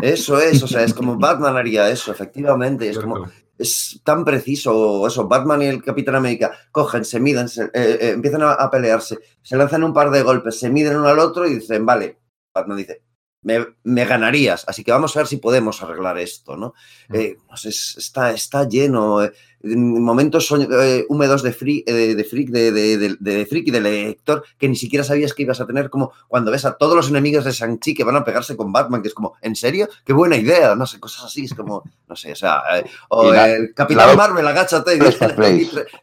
Eso 0.00 0.40
es, 0.40 0.62
o 0.62 0.66
sea, 0.68 0.82
es 0.82 0.94
como 0.94 1.16
Batman 1.18 1.56
haría 1.56 1.90
eso, 1.90 2.10
efectivamente. 2.12 2.88
Es 2.88 2.98
como. 2.98 3.28
Es 3.58 4.00
tan 4.04 4.24
preciso 4.24 5.06
eso. 5.06 5.26
Batman 5.28 5.62
y 5.62 5.66
el 5.66 5.82
Capitán 5.82 6.14
América 6.14 6.52
cogen, 6.72 7.04
se 7.04 7.20
miden, 7.20 7.48
se- 7.48 7.64
eh, 7.64 7.70
eh, 7.74 8.10
empiezan 8.14 8.42
a, 8.42 8.52
a 8.52 8.70
pelearse, 8.70 9.18
se 9.42 9.56
lanzan 9.56 9.84
un 9.84 9.92
par 9.92 10.10
de 10.10 10.22
golpes, 10.22 10.58
se 10.58 10.70
miden 10.70 10.96
uno 10.96 11.08
al 11.08 11.18
otro 11.18 11.46
y 11.46 11.54
dicen, 11.56 11.84
vale, 11.84 12.18
Batman 12.54 12.76
dice, 12.78 13.02
me, 13.42 13.64
me 13.84 14.04
ganarías, 14.04 14.64
así 14.68 14.82
que 14.84 14.90
vamos 14.92 15.16
a 15.16 15.20
ver 15.20 15.26
si 15.28 15.36
podemos 15.36 15.80
arreglar 15.82 16.18
esto, 16.18 16.56
¿no? 16.56 16.74
Eh, 17.12 17.36
no 17.48 17.56
sé, 17.56 17.68
es- 17.70 17.94
está, 17.98 18.32
está 18.32 18.66
lleno, 18.68 19.22
eh, 19.22 19.26
en 19.28 19.32
momentos 19.62 20.52
eh, 20.52 21.04
húmedos 21.08 21.42
de 21.42 21.52
freak, 21.52 21.86
de, 21.86 22.14
de 22.14 22.24
freak, 22.24 22.48
de, 22.50 22.72
de, 22.72 22.98
de- 22.98 23.16
de 23.18 23.46
freak 23.46 23.68
y 23.68 23.70
de 23.70 23.80
lector 23.80 24.44
que 24.56 24.68
ni 24.68 24.76
siquiera 24.76 25.04
sabías 25.04 25.34
que 25.34 25.42
ibas 25.42 25.60
a 25.60 25.66
tener, 25.66 25.90
como 25.90 26.12
cuando 26.28 26.50
ves 26.50 26.64
a 26.64 26.76
todos 26.76 26.94
los 26.94 27.08
enemigos 27.10 27.44
de 27.44 27.52
Shang-Chi 27.52 27.94
que 27.94 28.04
van 28.04 28.16
a 28.16 28.24
pegarse 28.24 28.56
con 28.56 28.72
Batman, 28.72 29.02
que 29.02 29.08
es 29.08 29.14
como, 29.14 29.34
¿en 29.42 29.56
serio? 29.56 29.88
¡Qué 30.04 30.12
buena 30.12 30.36
idea! 30.36 30.74
No 30.74 30.86
sé, 30.86 31.00
cosas 31.00 31.24
así, 31.24 31.44
es 31.44 31.54
como, 31.54 31.82
no 32.08 32.16
sé, 32.16 32.32
o 32.32 32.36
sea, 32.36 32.62
eh, 32.78 32.84
o 33.08 33.32
la- 33.32 33.48
el 33.50 33.74
Capitán 33.74 34.08
la- 34.08 34.14
Marvel, 34.16 34.46
agáchate 34.46 34.94
y 34.96 34.98
tres, 34.98 35.18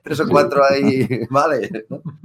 tres 0.03 0.19
o 0.19 0.27
cuatro 0.27 0.63
ahí, 0.69 1.07
vale. 1.29 1.69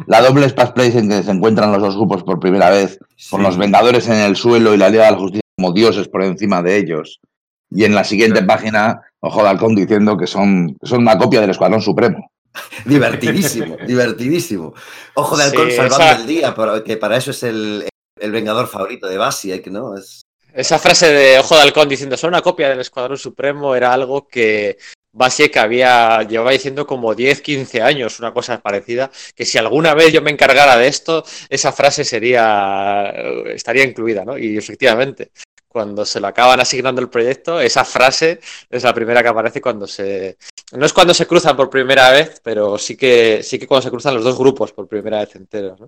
La 0.06 0.20
doble 0.22 0.48
Splash 0.48 0.72
Place 0.72 0.98
en 0.98 1.08
que 1.08 1.22
se 1.22 1.30
encuentran 1.30 1.72
los 1.72 1.80
dos 1.80 1.96
grupos 1.96 2.22
por 2.24 2.40
primera 2.40 2.70
vez, 2.70 2.98
con 3.30 3.42
los 3.42 3.56
Vengadores 3.56 4.08
en 4.08 4.14
el 4.18 4.36
suelo 4.36 4.74
y 4.74 4.78
la 4.78 4.88
Liga 4.88 5.04
de 5.06 5.10
la 5.12 5.18
Justicia 5.18 5.40
como 5.56 5.72
dioses 5.72 6.08
por 6.08 6.22
encima 6.22 6.62
de 6.62 6.78
ellos. 6.78 7.20
Y 7.70 7.84
en 7.84 7.94
la 7.94 8.02
siguiente 8.02 8.40
Sí. 8.40 8.46
página, 8.46 9.02
Ojo 9.22 9.42
de 9.42 9.48
Halcón 9.48 9.74
diciendo 9.74 10.16
que 10.16 10.26
son, 10.26 10.76
que 10.80 10.86
son 10.86 11.00
una 11.00 11.18
copia 11.18 11.40
del 11.40 11.50
Escuadrón 11.50 11.82
Supremo. 11.82 12.30
Divertidísimo, 12.84 13.76
divertidísimo. 13.86 14.74
Ojo 15.14 15.36
de 15.36 15.44
halcón 15.44 15.70
Sí, 15.70 15.76
salvando 15.76 16.04
esa- 16.04 16.20
el 16.20 16.26
día, 16.26 16.54
que 16.84 16.96
para 16.96 17.16
eso 17.16 17.30
es 17.30 17.42
el, 17.42 17.88
el 18.18 18.32
vengador 18.32 18.66
favorito 18.66 19.06
de 19.08 19.18
Basia, 19.18 19.62
que 19.62 19.70
no 19.70 19.96
es. 19.96 20.22
Esa 20.52 20.78
frase 20.80 21.06
de 21.12 21.38
Ojo 21.38 21.54
de 21.54 21.62
Halcón 21.62 21.88
diciendo 21.88 22.16
son 22.16 22.28
una 22.30 22.42
copia 22.42 22.68
del 22.68 22.80
Escuadrón 22.80 23.18
Supremo 23.18 23.76
era 23.76 23.92
algo 23.92 24.26
que 24.26 24.78
Basiek 25.12 25.56
había 25.58 26.22
llevaba 26.24 26.50
diciendo 26.50 26.86
como 26.88 27.14
10, 27.14 27.40
15 27.40 27.82
años, 27.82 28.18
una 28.18 28.32
cosa 28.32 28.60
parecida, 28.60 29.12
que 29.36 29.44
si 29.44 29.58
alguna 29.58 29.94
vez 29.94 30.12
yo 30.12 30.22
me 30.22 30.32
encargara 30.32 30.76
de 30.76 30.88
esto, 30.88 31.24
esa 31.48 31.70
frase 31.70 32.04
sería 32.04 33.12
estaría 33.46 33.84
incluida, 33.84 34.24
¿no? 34.24 34.36
Y 34.36 34.56
efectivamente, 34.56 35.30
cuando 35.70 36.04
se 36.04 36.18
lo 36.18 36.26
acaban 36.26 36.58
asignando 36.58 37.00
el 37.00 37.08
proyecto, 37.08 37.60
esa 37.60 37.84
frase 37.84 38.40
es 38.68 38.82
la 38.82 38.92
primera 38.92 39.22
que 39.22 39.28
aparece 39.28 39.60
cuando 39.60 39.86
se 39.86 40.36
no 40.72 40.84
es 40.84 40.92
cuando 40.92 41.14
se 41.14 41.26
cruzan 41.26 41.56
por 41.56 41.70
primera 41.70 42.10
vez, 42.10 42.40
pero 42.42 42.76
sí 42.76 42.96
que 42.96 43.42
sí 43.44 43.58
que 43.58 43.66
cuando 43.68 43.82
se 43.84 43.90
cruzan 43.90 44.14
los 44.14 44.24
dos 44.24 44.36
grupos 44.36 44.72
por 44.72 44.88
primera 44.88 45.20
vez 45.20 45.36
enteros, 45.36 45.78
¿no? 45.80 45.86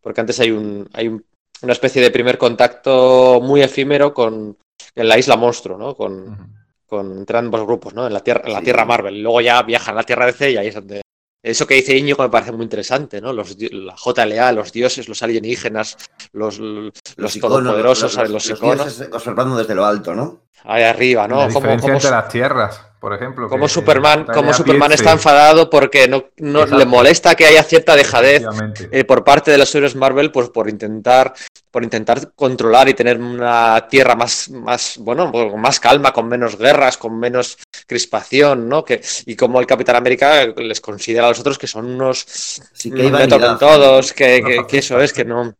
Porque 0.00 0.20
antes 0.20 0.38
hay 0.38 0.50
un 0.52 0.88
hay 0.92 1.08
un 1.08 1.24
una 1.62 1.72
especie 1.72 2.00
de 2.02 2.10
primer 2.10 2.36
contacto 2.38 3.40
muy 3.42 3.62
efímero 3.62 4.12
con 4.14 4.56
en 4.94 5.08
la 5.08 5.18
isla 5.18 5.36
monstruo, 5.36 5.76
¿no? 5.78 5.94
Con, 5.96 6.12
Ujú. 6.28 6.42
con 6.86 7.18
entre 7.18 7.38
ambos 7.38 7.62
grupos, 7.64 7.94
¿no? 7.94 8.06
En 8.06 8.12
la 8.12 8.20
tierra, 8.20 8.42
en 8.46 8.52
la 8.52 8.58
Sí. 8.58 8.64
tierra 8.66 8.84
Marvel. 8.84 9.20
Luego 9.22 9.40
ya 9.40 9.62
viajan 9.62 9.94
a 9.94 9.98
la 9.98 10.04
tierra 10.04 10.26
DC 10.26 10.50
y 10.52 10.56
ahí 10.58 10.68
es 10.68 10.74
donde. 10.74 11.00
Eso 11.44 11.66
que 11.66 11.74
dice 11.74 11.94
Íñigo 11.94 12.22
me 12.22 12.30
parece 12.30 12.52
muy 12.52 12.62
interesante, 12.62 13.20
¿no? 13.20 13.30
Los, 13.30 13.54
la 13.60 13.94
JLA, 13.94 14.50
los 14.52 14.72
dioses, 14.72 15.10
los 15.10 15.22
alienígenas, 15.22 15.98
los, 16.32 16.58
los, 16.58 17.36
iconos, 17.36 17.58
todopoderosos, 17.58 18.14
los, 18.16 18.30
los, 18.30 18.48
los 18.48 18.58
iconos, 18.58 18.84
dioses 18.86 19.08
observando 19.12 19.54
desde 19.54 19.74
lo 19.74 19.84
alto, 19.84 20.14
¿no? 20.14 20.43
Ahí 20.62 20.82
arriba, 20.82 21.28
¿no? 21.28 21.36
la 21.36 21.48
Como, 21.48 21.60
diferencia 21.60 21.80
como, 21.82 21.94
entre 21.94 22.10
las 22.10 22.28
tierras, 22.28 22.80
por 23.00 23.12
ejemplo. 23.14 23.48
como 23.48 23.68
Superman, 23.68 24.24
como 24.24 24.54
Superman 24.54 24.92
está 24.92 25.12
enfadado 25.12 25.68
porque 25.68 26.08
no, 26.08 26.26
no 26.38 26.64
le 26.64 26.86
molesta 26.86 27.34
que 27.34 27.46
haya 27.46 27.62
cierta 27.62 27.96
dejadez 27.96 28.42
eh, 28.90 29.04
por 29.04 29.24
parte 29.24 29.50
de 29.50 29.58
los 29.58 29.74
héroes 29.74 29.94
Marvel, 29.94 30.32
pues 30.32 30.48
por 30.48 30.70
intentar, 30.70 31.34
por 31.70 31.84
intentar 31.84 32.32
controlar 32.34 32.88
y 32.88 32.94
tener 32.94 33.18
una 33.18 33.86
tierra 33.88 34.14
más, 34.14 34.48
más, 34.50 34.96
bueno, 34.98 35.30
con 35.30 35.60
más 35.60 35.80
calma, 35.80 36.12
con 36.12 36.28
menos 36.28 36.56
guerras, 36.56 36.96
con 36.96 37.18
menos 37.18 37.58
crispación, 37.86 38.68
¿no? 38.68 38.84
Que, 38.84 39.02
y 39.26 39.36
como 39.36 39.60
el 39.60 39.66
Capitán 39.66 39.96
América 39.96 40.46
les 40.46 40.80
considera 40.80 41.26
a 41.26 41.30
los 41.30 41.40
otros 41.40 41.58
que 41.58 41.66
son 41.66 41.86
unos 41.86 42.24
Sí 42.72 42.90
que 42.90 43.10
tocan 43.28 43.58
todos, 43.58 44.12
que, 44.12 44.64
eso 44.72 45.00
es, 45.00 45.12
que 45.12 45.24
no, 45.24 45.54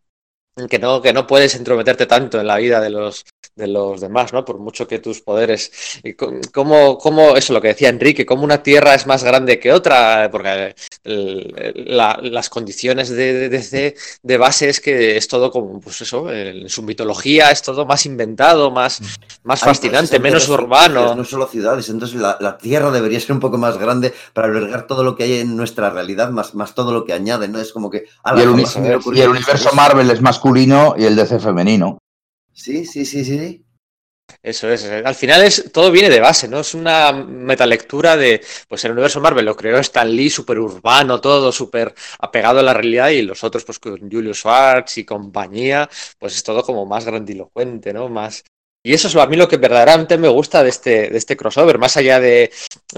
que 0.68 0.78
no, 0.78 1.02
que 1.02 1.12
no 1.12 1.26
puedes 1.26 1.54
entrometerte 1.54 2.06
tanto 2.06 2.40
en 2.40 2.46
la 2.46 2.56
vida 2.56 2.80
de 2.80 2.90
los 2.90 3.24
de 3.56 3.68
los 3.68 4.00
demás, 4.00 4.32
¿no? 4.32 4.44
Por 4.44 4.58
mucho 4.58 4.88
que 4.88 4.98
tus 4.98 5.20
poderes. 5.20 5.70
Y 6.02 6.14
cómo, 6.14 6.98
cómo, 6.98 7.36
eso 7.36 7.52
lo 7.52 7.60
que 7.60 7.68
decía 7.68 7.88
Enrique, 7.88 8.26
cómo 8.26 8.42
una 8.42 8.64
tierra 8.64 8.96
es 8.96 9.06
más 9.06 9.22
grande 9.22 9.60
que 9.60 9.72
otra, 9.72 10.28
porque 10.32 10.74
el- 11.04 11.54
el- 11.56 11.96
la- 11.96 12.18
las 12.20 12.50
condiciones 12.50 13.10
de, 13.10 13.48
de, 13.48 13.94
de 14.22 14.36
base 14.38 14.68
es 14.70 14.80
que 14.80 15.16
es 15.16 15.28
todo 15.28 15.52
como, 15.52 15.80
pues 15.80 16.00
eso, 16.00 16.32
en 16.32 16.68
su 16.68 16.82
mitología 16.82 17.52
es 17.52 17.62
todo 17.62 17.86
más 17.86 18.06
inventado, 18.06 18.72
más, 18.72 19.00
más 19.44 19.62
Hay 19.62 19.68
fascinante, 19.68 20.18
menos 20.18 20.48
urbano. 20.48 21.14
No 21.14 21.24
solo 21.24 21.46
ciudades, 21.46 21.88
entonces 21.90 22.20
la, 22.20 22.36
la 22.40 22.58
Tierra 22.58 22.90
debería 22.90 23.20
ser 23.20 23.32
un 23.32 23.40
poco 23.40 23.56
más 23.56 23.78
grande 23.78 24.12
para 24.32 24.48
albergar 24.48 24.88
todo 24.88 25.04
lo 25.04 25.14
que 25.14 25.22
hay 25.24 25.38
en 25.38 25.56
nuestra 25.56 25.90
realidad, 25.90 26.30
más, 26.30 26.56
más 26.56 26.74
todo 26.74 26.92
lo 26.92 27.04
que 27.04 27.12
añade, 27.12 27.46
¿no? 27.46 27.60
Es 27.60 27.72
como 27.72 27.88
que... 27.88 28.06
Y 28.36 28.40
el, 28.40 28.48
hubiera 28.48 29.00
y 29.14 29.20
el 29.20 29.28
universo. 29.28 29.70
Marvel 29.74 30.10
es 30.10 30.20
masculino 30.44 30.94
y 30.98 31.04
el 31.04 31.16
DC 31.16 31.40
femenino. 31.40 31.98
Sí, 32.52 32.84
sí, 32.84 33.06
sí, 33.06 33.24
sí. 33.24 33.64
Eso 34.42 34.70
es, 34.70 34.84
al 34.84 35.14
final 35.14 35.42
es 35.42 35.70
todo 35.72 35.90
viene 35.90 36.10
de 36.10 36.20
base, 36.20 36.48
¿no? 36.48 36.60
Es 36.60 36.74
una 36.74 37.12
metalectura 37.12 38.16
de, 38.16 38.42
pues 38.68 38.84
el 38.84 38.92
universo 38.92 39.20
Marvel 39.20 39.44
lo 39.44 39.56
creó 39.56 39.78
Stan 39.78 40.10
Lee, 40.10 40.28
súper 40.28 40.58
urbano 40.58 41.20
todo, 41.20 41.50
súper 41.50 41.94
apegado 42.18 42.60
a 42.60 42.62
la 42.62 42.74
realidad 42.74 43.08
y 43.08 43.22
los 43.22 43.42
otros, 43.42 43.64
pues 43.64 43.78
con 43.78 44.10
Julius 44.10 44.38
Schwartz 44.38 44.98
y 44.98 45.04
compañía, 45.04 45.88
pues 46.18 46.36
es 46.36 46.42
todo 46.42 46.62
como 46.62 46.84
más 46.84 47.06
grandilocuente, 47.06 47.92
¿no? 47.92 48.08
Más... 48.08 48.44
Y 48.82 48.92
eso 48.92 49.08
es 49.08 49.16
a 49.16 49.26
mí 49.26 49.36
lo 49.36 49.48
que 49.48 49.56
verdaderamente 49.56 50.18
me 50.18 50.28
gusta 50.28 50.62
de 50.62 50.68
este, 50.68 51.08
de 51.08 51.16
este 51.16 51.38
crossover, 51.38 51.78
más 51.78 51.96
allá 51.96 52.20
de, 52.20 52.50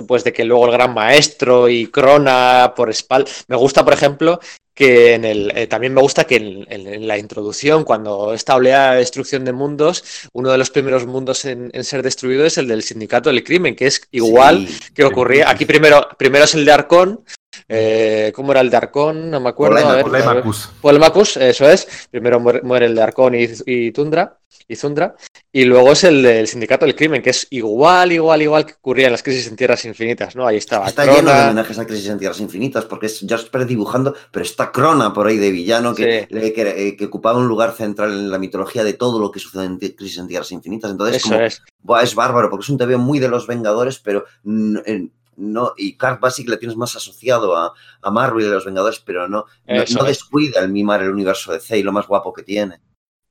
pues 0.09 0.25
de 0.25 0.33
que 0.33 0.45
luego 0.45 0.67
el 0.67 0.73
gran 0.73 0.95
maestro 0.95 1.69
y 1.69 1.87
Crona 1.89 2.73
por 2.75 2.91
espalda. 2.91 3.31
Me 3.47 3.57
gusta, 3.57 3.85
por 3.85 3.95
ejemplo, 3.95 4.41
que 4.77 5.15
en 5.15 5.25
el, 5.25 5.51
eh, 5.57 5.67
también 5.67 5.95
me 5.95 6.03
gusta 6.03 6.25
que 6.25 6.37
en, 6.37 6.67
en- 6.69 6.87
en 6.87 7.09
la 7.09 7.17
introducción, 7.19 7.83
cuando 7.83 8.35
esta 8.35 8.55
oleada 8.55 8.93
de 8.93 8.99
destrucción 8.99 9.43
de 9.45 9.53
mundos, 9.53 10.05
uno 10.35 10.53
de 10.53 10.59
los 10.59 10.71
primeros 10.71 11.07
mundos 11.07 11.47
en, 11.47 11.71
en 11.73 11.83
ser 11.83 12.03
destruido 12.03 12.45
es 12.45 12.59
el 12.59 12.69
del 12.69 12.83
sindicato 12.83 13.31
del 13.31 13.43
crimen, 13.43 13.75
que 13.75 13.87
es 13.87 14.03
igual 14.13 14.69
Sí. 14.69 14.79
que 14.95 15.05
ocurría. 15.05 15.49
Aquí 15.51 15.65
primero, 15.65 16.07
primero 16.19 16.45
es 16.45 16.55
el 16.55 16.65
de 16.67 16.73
Arcón. 16.73 17.25
Eh, 17.69 18.33
¿Cómo 18.35 18.53
era 18.53 18.61
el 18.61 18.71
de 18.71 18.77
Arcón? 18.77 19.31
No 19.31 19.41
me 19.41 19.49
acuerdo. 19.49 20.03
Polemacus. 20.03 20.71
Polemacus, 20.81 21.37
eso 21.37 21.69
es. 21.69 22.09
Primero 22.11 22.39
muere, 22.41 22.63
muere 22.63 22.87
el 22.87 22.95
de 22.95 23.03
Arcón 23.03 23.35
y, 23.35 23.47
y 23.67 23.93
Tundra. 23.93 24.39
Y 24.69 24.75
Zundra. 24.77 25.15
Y 25.53 25.65
luego 25.65 25.93
es 25.93 26.03
el 26.05 26.23
del 26.23 26.47
Sindicato 26.49 26.87
del 26.87 26.97
Crimen, 26.97 27.23
que 27.23 27.31
es 27.31 27.47
igual, 27.51 28.11
igual, 28.13 28.43
igual 28.43 28.67
que 28.67 28.73
ocurría 28.75 29.07
en 29.07 29.13
las 29.13 29.23
crisis 29.23 29.47
en 29.49 29.55
tierras 29.57 29.85
infinitas, 29.85 30.35
¿no? 30.35 30.47
Ahí 30.47 30.57
estaba 30.57 30.87
Está 30.89 31.05
lleno 31.05 31.33
de 31.33 31.41
homenajes 31.43 31.79
a 31.79 31.87
Crisis 31.87 32.09
en 32.09 32.19
Tierras 32.19 32.41
Infinitas, 32.41 32.85
porque 32.85 33.07
es 33.07 33.25
Jasper 33.29 33.67
dibujando, 33.67 34.15
pero 34.33 34.45
está 34.45 34.73
Crona 34.73 35.13
por 35.13 35.27
ahí 35.27 35.37
de 35.37 35.51
villano 35.53 35.95
que, 35.95 36.27
Sí. 36.29 36.35
le- 36.35 36.53
que, 36.53 36.89
eh, 36.89 36.97
que 36.97 37.05
ocupaba 37.05 37.39
un 37.39 37.47
lugar 37.47 37.73
central 37.73 38.11
en 38.13 38.31
la 38.31 38.39
mitología 38.39 38.83
de 38.83 38.95
todo 38.95 39.21
lo 39.21 39.31
que 39.31 39.39
sucede 39.41 39.65
en 39.67 39.79
Crisis 39.79 40.19
en 40.19 40.27
Tierras 40.29 40.51
Infinitas. 40.53 40.91
Entonces, 40.91 41.17
Eso 41.19 41.29
como, 41.29 41.41
es. 41.43 41.63
Buah, 41.83 42.03
es 42.03 42.15
bárbaro, 42.15 42.49
porque 42.51 42.65
es 42.65 42.69
un 42.71 42.79
TVO 42.79 42.99
muy 42.99 43.19
de 43.21 43.29
los 43.29 43.47
Vengadores, 43.47 43.99
pero 44.01 44.25
mm, 44.45 44.79
en- 44.87 45.13
no, 45.37 45.73
y 45.77 45.97
Kurt 45.97 46.21
Basic 46.21 46.49
le 46.49 46.57
tienes 46.57 46.77
más 46.77 46.97
asociado 46.97 47.57
a, 47.57 47.73
a 48.03 48.11
Marvel 48.11 48.45
y 48.45 48.49
a 48.49 48.53
los 48.53 48.65
Vengadores, 48.65 49.01
pero 49.01 49.29
no, 49.29 49.47
no, 49.67 50.05
descuida 50.05 50.61
el 50.61 50.71
mimar 50.71 51.03
el 51.03 51.11
universo 51.11 51.53
de 51.53 51.61
C 51.61 51.79
y 51.79 51.83
lo 51.83 51.93
más 51.93 52.07
guapo 52.07 52.33
que 52.33 52.43
tiene. 52.43 52.81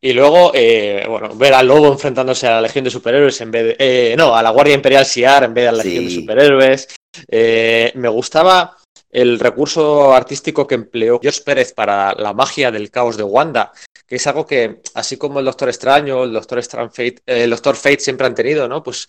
Y 0.01 0.13
luego, 0.13 0.51
eh, 0.53 1.03
bueno, 1.09 1.33
ver 1.35 1.53
al 1.55 1.67
lobo 1.67 1.87
enfrentándose 1.91 2.45
a 2.47 2.51
la 2.51 2.61
Legión 2.61 2.83
de 2.83 2.91
Superhéroes 2.91 3.41
en 3.41 3.49
vez 3.51 3.63
de. 3.65 3.75
eh, 3.79 4.15
no, 4.15 4.35
a 4.35 4.43
la 4.43 4.51
Guardia 4.51 4.75
Imperial 4.75 5.05
Siar 5.05 5.45
en 5.45 5.53
vez 5.53 5.63
de 5.63 5.67
a 5.69 5.71
la 5.71 5.81
Sí. 5.83 5.89
Legión 5.89 6.05
de 6.05 6.15
Superhéroes. 6.21 6.87
Eh, 7.27 7.91
me 7.95 8.09
gustaba 8.09 8.77
el 9.09 9.39
recurso 9.39 10.13
artístico 10.13 10.67
que 10.67 10.75
empleó 10.75 11.19
George 11.21 11.41
Pérez 11.43 11.73
para 11.73 12.13
la 12.13 12.33
magia 12.33 12.69
del 12.69 12.91
caos 12.91 13.17
de 13.17 13.23
Wanda, 13.23 13.71
que 14.05 14.17
es 14.17 14.27
algo 14.27 14.45
que, 14.45 14.81
así 14.93 15.17
como 15.17 15.39
el 15.39 15.45
Doctor 15.45 15.69
Extraño, 15.69 16.23
el 16.25 16.33
Doctor 16.33 16.59
Strange 16.59 16.89
Fate, 16.91 17.23
eh, 17.25 17.45
el 17.45 17.49
Doctor 17.49 17.75
Fate 17.75 17.99
siempre 18.01 18.27
han 18.27 18.35
tenido, 18.35 18.67
¿no? 18.67 18.83
Pues 18.83 19.07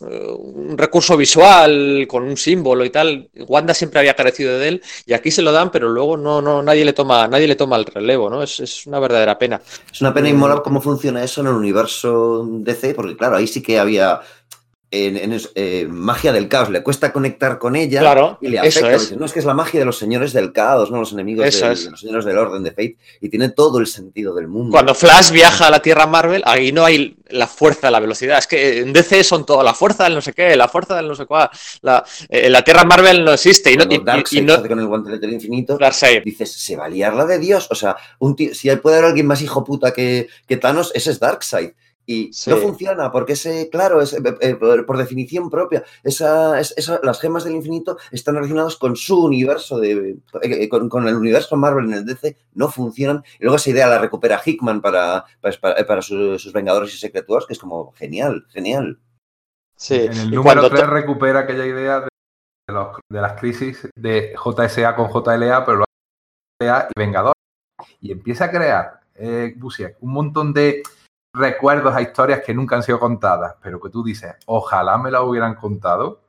un 0.00 0.76
recurso 0.76 1.16
visual 1.16 2.06
con 2.08 2.24
un 2.24 2.36
símbolo 2.36 2.84
y 2.84 2.90
tal. 2.90 3.30
Wanda 3.46 3.74
siempre 3.74 4.00
había 4.00 4.14
carecido 4.14 4.58
de 4.58 4.68
él 4.68 4.82
y 5.06 5.12
aquí 5.12 5.30
se 5.30 5.42
lo 5.42 5.52
dan, 5.52 5.70
pero 5.70 5.88
luego 5.88 6.16
no, 6.16 6.42
no, 6.42 6.62
nadie 6.62 6.84
le 6.84 6.92
toma, 6.92 7.28
nadie 7.28 7.46
le 7.46 7.56
toma 7.56 7.76
el 7.76 7.86
relevo, 7.86 8.28
¿no? 8.28 8.42
Es, 8.42 8.60
es 8.60 8.86
una 8.86 8.98
verdadera 8.98 9.38
pena. 9.38 9.60
Es 9.92 10.00
una 10.00 10.12
pena 10.12 10.28
y 10.28 10.32
mola 10.32 10.62
cómo 10.62 10.80
funciona 10.80 11.22
eso 11.22 11.40
en 11.40 11.48
el 11.48 11.54
universo 11.54 12.46
DC, 12.50 12.94
porque 12.94 13.16
claro, 13.16 13.36
ahí 13.36 13.46
sí 13.46 13.62
que 13.62 13.78
había 13.78 14.20
en- 14.94 15.16
en 15.16 15.32
es- 15.32 15.50
eh, 15.54 15.86
magia 15.90 16.32
del 16.32 16.48
caos, 16.48 16.70
le 16.70 16.82
cuesta 16.82 17.12
conectar 17.12 17.58
con 17.58 17.74
ella 17.76 18.00
Claro, 18.00 18.38
y 18.40 18.48
le 18.48 18.58
eso 18.58 18.80
afecta. 18.80 18.94
es. 18.94 19.02
dice, 19.02 19.16
no, 19.16 19.26
es 19.26 19.32
que 19.32 19.38
es 19.40 19.44
la 19.44 19.54
magia 19.54 19.80
de 19.80 19.86
los 19.86 19.98
señores 19.98 20.32
del 20.32 20.52
caos, 20.52 20.90
no 20.90 20.98
los 20.98 21.12
enemigos 21.12 21.46
Eso 21.46 21.64
del- 21.64 21.72
es. 21.74 21.84
de 21.84 21.90
los 21.90 22.00
señores 22.00 22.24
del 22.24 22.38
orden 22.38 22.62
de 22.62 22.70
Fate, 22.70 22.96
y 23.20 23.28
tiene 23.28 23.48
todo 23.50 23.78
el 23.78 23.86
sentido 23.86 24.34
del 24.34 24.48
mundo. 24.48 24.70
Cuando 24.72 24.94
Flash 24.94 25.30
viaja 25.30 25.66
a 25.66 25.70
la 25.70 25.80
Tierra 25.80 26.06
Marvel, 26.06 26.42
ahí 26.46 26.72
no 26.72 26.84
hay 26.84 27.16
la 27.30 27.46
fuerza, 27.46 27.90
la 27.90 27.98
velocidad. 28.00 28.38
Es 28.38 28.46
que 28.46 28.80
en 28.80 28.92
DC 28.92 29.24
son 29.24 29.44
todo 29.44 29.62
la 29.62 29.74
fuerza 29.74 30.04
del 30.04 30.14
no 30.14 30.20
sé 30.20 30.32
qué, 30.32 30.54
la 30.56 30.68
fuerza 30.68 30.94
del 30.96 31.08
no 31.08 31.14
sé 31.14 31.26
cuál. 31.26 31.48
La, 31.82 32.04
eh, 32.28 32.48
la 32.48 32.62
Tierra 32.62 32.84
Marvel 32.84 33.24
no 33.24 33.32
existe 33.32 33.72
y 33.72 33.76
no, 33.76 33.86
Cuando 33.86 33.94
y- 33.94 33.98
y- 33.98 34.04
Darkseid 34.04 34.42
y 34.42 34.44
no- 34.44 34.54
hace 34.54 34.68
con 34.68 34.78
el 34.80 34.86
guantelete 34.86 35.26
del 35.26 35.34
infinito, 35.34 35.76
Darkseid. 35.78 36.22
dices, 36.22 36.52
se 36.52 36.76
va 36.76 36.84
a 36.84 36.88
liar 36.88 37.14
la 37.14 37.24
de 37.24 37.38
Dios. 37.38 37.66
O 37.70 37.74
sea, 37.74 37.96
un 38.20 38.36
tío- 38.36 38.54
si 38.54 38.68
puede 38.76 38.96
haber 38.98 39.08
alguien 39.08 39.26
más 39.26 39.42
hijo 39.42 39.64
puta 39.64 39.92
que, 39.92 40.28
que 40.46 40.56
Thanos, 40.56 40.92
ese 40.94 41.10
es 41.10 41.18
Darkseid. 41.18 41.70
Y 42.06 42.32
Sí. 42.34 42.50
no 42.50 42.56
funciona 42.58 43.10
porque 43.10 43.32
ese, 43.32 43.70
claro, 43.70 44.02
es, 44.02 44.12
eh, 44.12 44.18
eh, 44.40 44.54
por, 44.56 44.84
por 44.84 44.98
definición 44.98 45.48
propia, 45.48 45.84
esa, 46.02 46.60
es- 46.60 46.74
esa- 46.76 47.00
las 47.02 47.18
gemas 47.20 47.44
del 47.44 47.54
infinito 47.54 47.96
están 48.10 48.34
relacionadas 48.34 48.76
con 48.76 48.94
su 48.94 49.24
universo, 49.24 49.78
de, 49.78 50.16
eh, 50.42 50.68
con, 50.68 50.88
con 50.90 51.08
el 51.08 51.14
universo 51.16 51.56
Marvel 51.56 51.86
en 51.86 51.94
el 51.94 52.04
DC, 52.04 52.36
no 52.54 52.68
funcionan. 52.68 53.24
Y 53.38 53.44
luego 53.44 53.56
esa 53.56 53.70
idea 53.70 53.86
la 53.86 53.98
recupera 53.98 54.40
Hickman 54.44 54.82
para, 54.82 55.24
para, 55.40 55.56
para- 55.60 55.86
para 55.86 56.02
su- 56.02 56.38
sus 56.38 56.52
Vengadores 56.52 56.92
y 56.94 56.98
Secret 56.98 57.24
Wars, 57.28 57.46
que 57.46 57.54
es 57.54 57.58
como 57.58 57.92
genial, 57.92 58.44
genial. 58.50 58.98
Sí. 59.76 59.94
En 59.96 60.12
el 60.12 60.18
Y 60.18 60.36
número 60.36 60.42
cuando 60.42 60.68
3 60.70 60.82
to- 60.82 60.86
recupera 60.90 61.40
aquella 61.40 61.66
idea 61.66 62.00
de, 62.00 62.08
de 62.68 62.74
los- 62.74 62.98
de 63.10 63.20
las 63.20 63.40
crisis 63.40 63.88
de 63.96 64.34
JSA 64.36 64.94
con 64.94 65.08
JLA, 65.10 65.64
pero 65.64 65.78
lo 65.78 65.84
hace 65.84 66.66
JLA 66.68 66.88
y 66.94 67.00
Vengador. 67.00 67.32
Y 68.00 68.12
empieza 68.12 68.44
a 68.46 68.50
crear, 68.50 69.00
eh, 69.14 69.54
Busiek, 69.56 69.96
un 70.00 70.12
montón 70.12 70.52
de 70.52 70.82
recuerdos 71.34 71.94
a 71.94 72.00
historias 72.00 72.42
que 72.42 72.54
nunca 72.54 72.76
han 72.76 72.82
sido 72.82 72.98
contadas, 72.98 73.56
pero 73.60 73.80
que 73.80 73.90
tú 73.90 74.02
dices, 74.02 74.34
ojalá 74.46 74.96
me 74.96 75.10
las 75.10 75.22
hubieran 75.22 75.56
contado. 75.56 76.20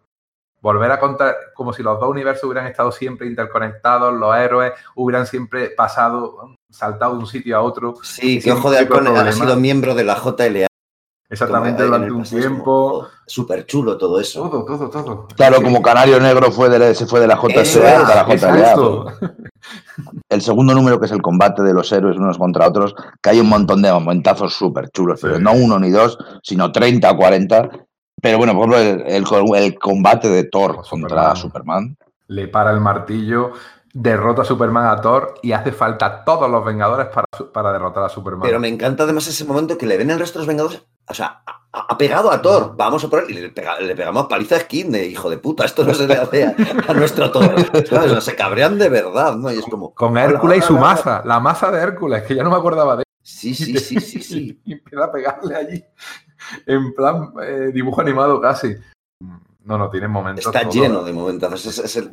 Volver 0.62 0.92
a 0.92 1.00
contar 1.00 1.36
como 1.54 1.74
si 1.74 1.84
los 1.84 2.00
dos 2.00 2.10
universos 2.10 2.46
hubieran 2.46 2.66
estado 2.66 2.92
siempre 2.92 3.28
interconectados, 3.28 4.12
los 4.14 4.36
héroes 4.36 4.74
hubieran 4.96 5.28
siempre 5.28 5.70
pasado, 5.70 6.56
saltado 6.72 7.14
de 7.14 7.20
un 7.20 7.28
sitio 7.28 7.56
a 7.56 7.62
otro. 7.62 7.94
Sí, 8.02 8.42
que 8.42 8.52
Ojo 8.52 8.72
de 8.72 8.80
Halcón 8.80 9.08
ha 9.08 9.32
sido 9.32 9.56
miembro 9.58 9.94
de 9.94 10.04
la 10.04 10.16
JLA. 10.16 10.68
Exactamente 11.30 11.84
durante 11.84 12.08
el 12.08 12.14
un 12.14 12.24
tiempo. 12.24 13.08
Súper 13.26 13.66
chulo 13.66 13.98
todo 13.98 14.20
eso. 14.20 14.48
Todo, 14.50 14.64
todo, 14.66 14.90
todo. 14.90 15.28
Claro, 15.36 15.58
Sí. 15.58 15.64
como 15.64 15.82
Canario 15.82 16.20
Negro 16.20 16.52
fue 16.52 16.70
de, 16.70 16.78
la- 16.80 16.94
se 16.94 17.08
fue 17.08 17.20
de 17.20 17.28
la 17.28 17.36
JSA 17.36 17.62
Eso 17.62 17.84
a 17.84 17.90
es, 17.94 18.08
la 18.08 18.24
JLA. 18.26 18.34
Exacto. 18.60 19.06
El 20.30 20.42
segundo 20.42 20.74
número, 20.76 21.00
que 21.00 21.08
es 21.08 21.12
el 21.12 21.22
combate 21.22 21.64
de 21.64 21.74
los 21.74 21.92
héroes 21.92 22.18
unos 22.18 22.38
contra 22.38 22.68
otros, 22.68 22.94
que 23.22 23.30
hay 23.32 23.40
un 23.40 23.50
montón 23.50 23.82
de 23.82 23.92
momentazos 23.92 24.54
súper 24.54 24.90
chulos, 24.92 25.20
pero 25.22 25.40
no 25.40 25.54
uno 25.54 25.80
ni 25.80 25.90
dos, 25.90 26.18
sino 26.44 26.72
30 26.72 27.10
o 27.12 27.18
40. 27.18 27.70
Pero 28.22 28.38
bueno, 28.38 28.54
por 28.54 28.70
ejemplo, 28.74 29.06
el, 29.08 29.26
el- 29.56 29.56
el 29.64 29.80
combate 29.80 30.30
de 30.30 30.44
Thor 30.46 30.76
Con 30.76 31.02
contra 31.02 31.36
Superman. 31.36 31.36
Superman. 31.36 31.98
le 32.28 32.48
para 32.48 32.72
el 32.72 32.80
martillo, 32.82 33.52
derrota 33.96 34.42
a 34.42 34.46
Superman 34.46 34.88
a 34.88 35.00
Thor 35.00 35.36
y 35.42 35.54
hace 35.54 35.72
falta 35.72 36.26
todos 36.26 36.52
los 36.52 36.66
Vengadores 36.66 37.08
para, 37.08 37.26
para 37.54 37.72
derrotar 37.72 38.04
a 38.04 38.10
Superman. 38.10 38.42
Pero 38.44 38.60
me 38.60 38.68
encanta 38.68 39.04
además 39.04 39.26
ese 39.28 39.46
momento 39.46 39.78
que 39.78 39.86
le 39.86 39.98
ven 39.98 40.12
el 40.12 40.20
resto 40.20 40.38
de 40.38 40.42
los 40.42 40.48
Vengadores. 40.48 40.84
O 41.08 41.14
sea, 41.14 41.44
ha, 41.72 41.98
pegado 41.98 42.30
a 42.30 42.42
Thor. 42.42 42.74
Vamos 42.76 43.06
a 43.06 43.08
por 43.08 43.24
él 43.24 43.30
y 43.30 43.34
le, 43.36 43.54
pega- 43.54 43.80
le 43.80 43.96
pegamos 43.96 44.28
paliza 44.28 44.58
a 44.58 44.60
Skin 44.60 44.92
de 44.92 45.08
hijo 45.08 45.30
de 45.30 45.38
puta. 45.38 45.64
Esto 45.64 45.86
no 45.86 45.94
se 45.94 46.08
le 46.08 46.16
hace 46.16 46.44
a, 46.44 46.56
a 46.90 46.94
nuestro 46.94 47.32
Thor. 47.32 47.46
¿sabes? 47.88 48.12
O 48.12 48.16
sea, 48.16 48.22
se 48.22 48.36
cabrean 48.36 48.78
de 48.78 48.90
verdad, 48.90 49.38
¿no? 49.38 49.50
Y 49.50 49.60
es 49.60 49.66
como. 49.66 49.94
Con 49.94 50.18
Hércules 50.18 50.58
y 50.58 50.62
su 50.62 50.78
masa, 50.78 51.22
la 51.24 51.40
masa 51.40 51.72
de 51.72 51.82
Hércules, 51.82 52.24
que 52.24 52.36
ya 52.36 52.44
no 52.44 52.50
me 52.50 52.58
acordaba 52.58 52.98
de 52.98 53.06
Sí, 53.22 53.56
sí, 53.56 53.78
sí, 53.80 54.02
sí, 54.02 54.22
sí. 54.22 54.62
Y 54.66 54.74
empieza 54.74 55.06
a 55.06 55.12
pegarle 55.12 55.56
allí, 55.56 55.86
en 56.66 56.94
plan 56.94 57.32
eh, 57.42 57.72
dibujo 57.74 58.02
animado 58.02 58.42
casi. 58.42 58.76
No, 59.66 59.78
no, 59.80 59.90
tiene 59.90 60.08
momentos. 60.08 60.46
Está 60.46 60.62
todos. 60.62 60.76
lleno 60.76 61.04
de 61.04 61.12
momentos. 61.12 61.66
Es, 61.66 61.80
es 61.80 61.96
el, 61.96 62.12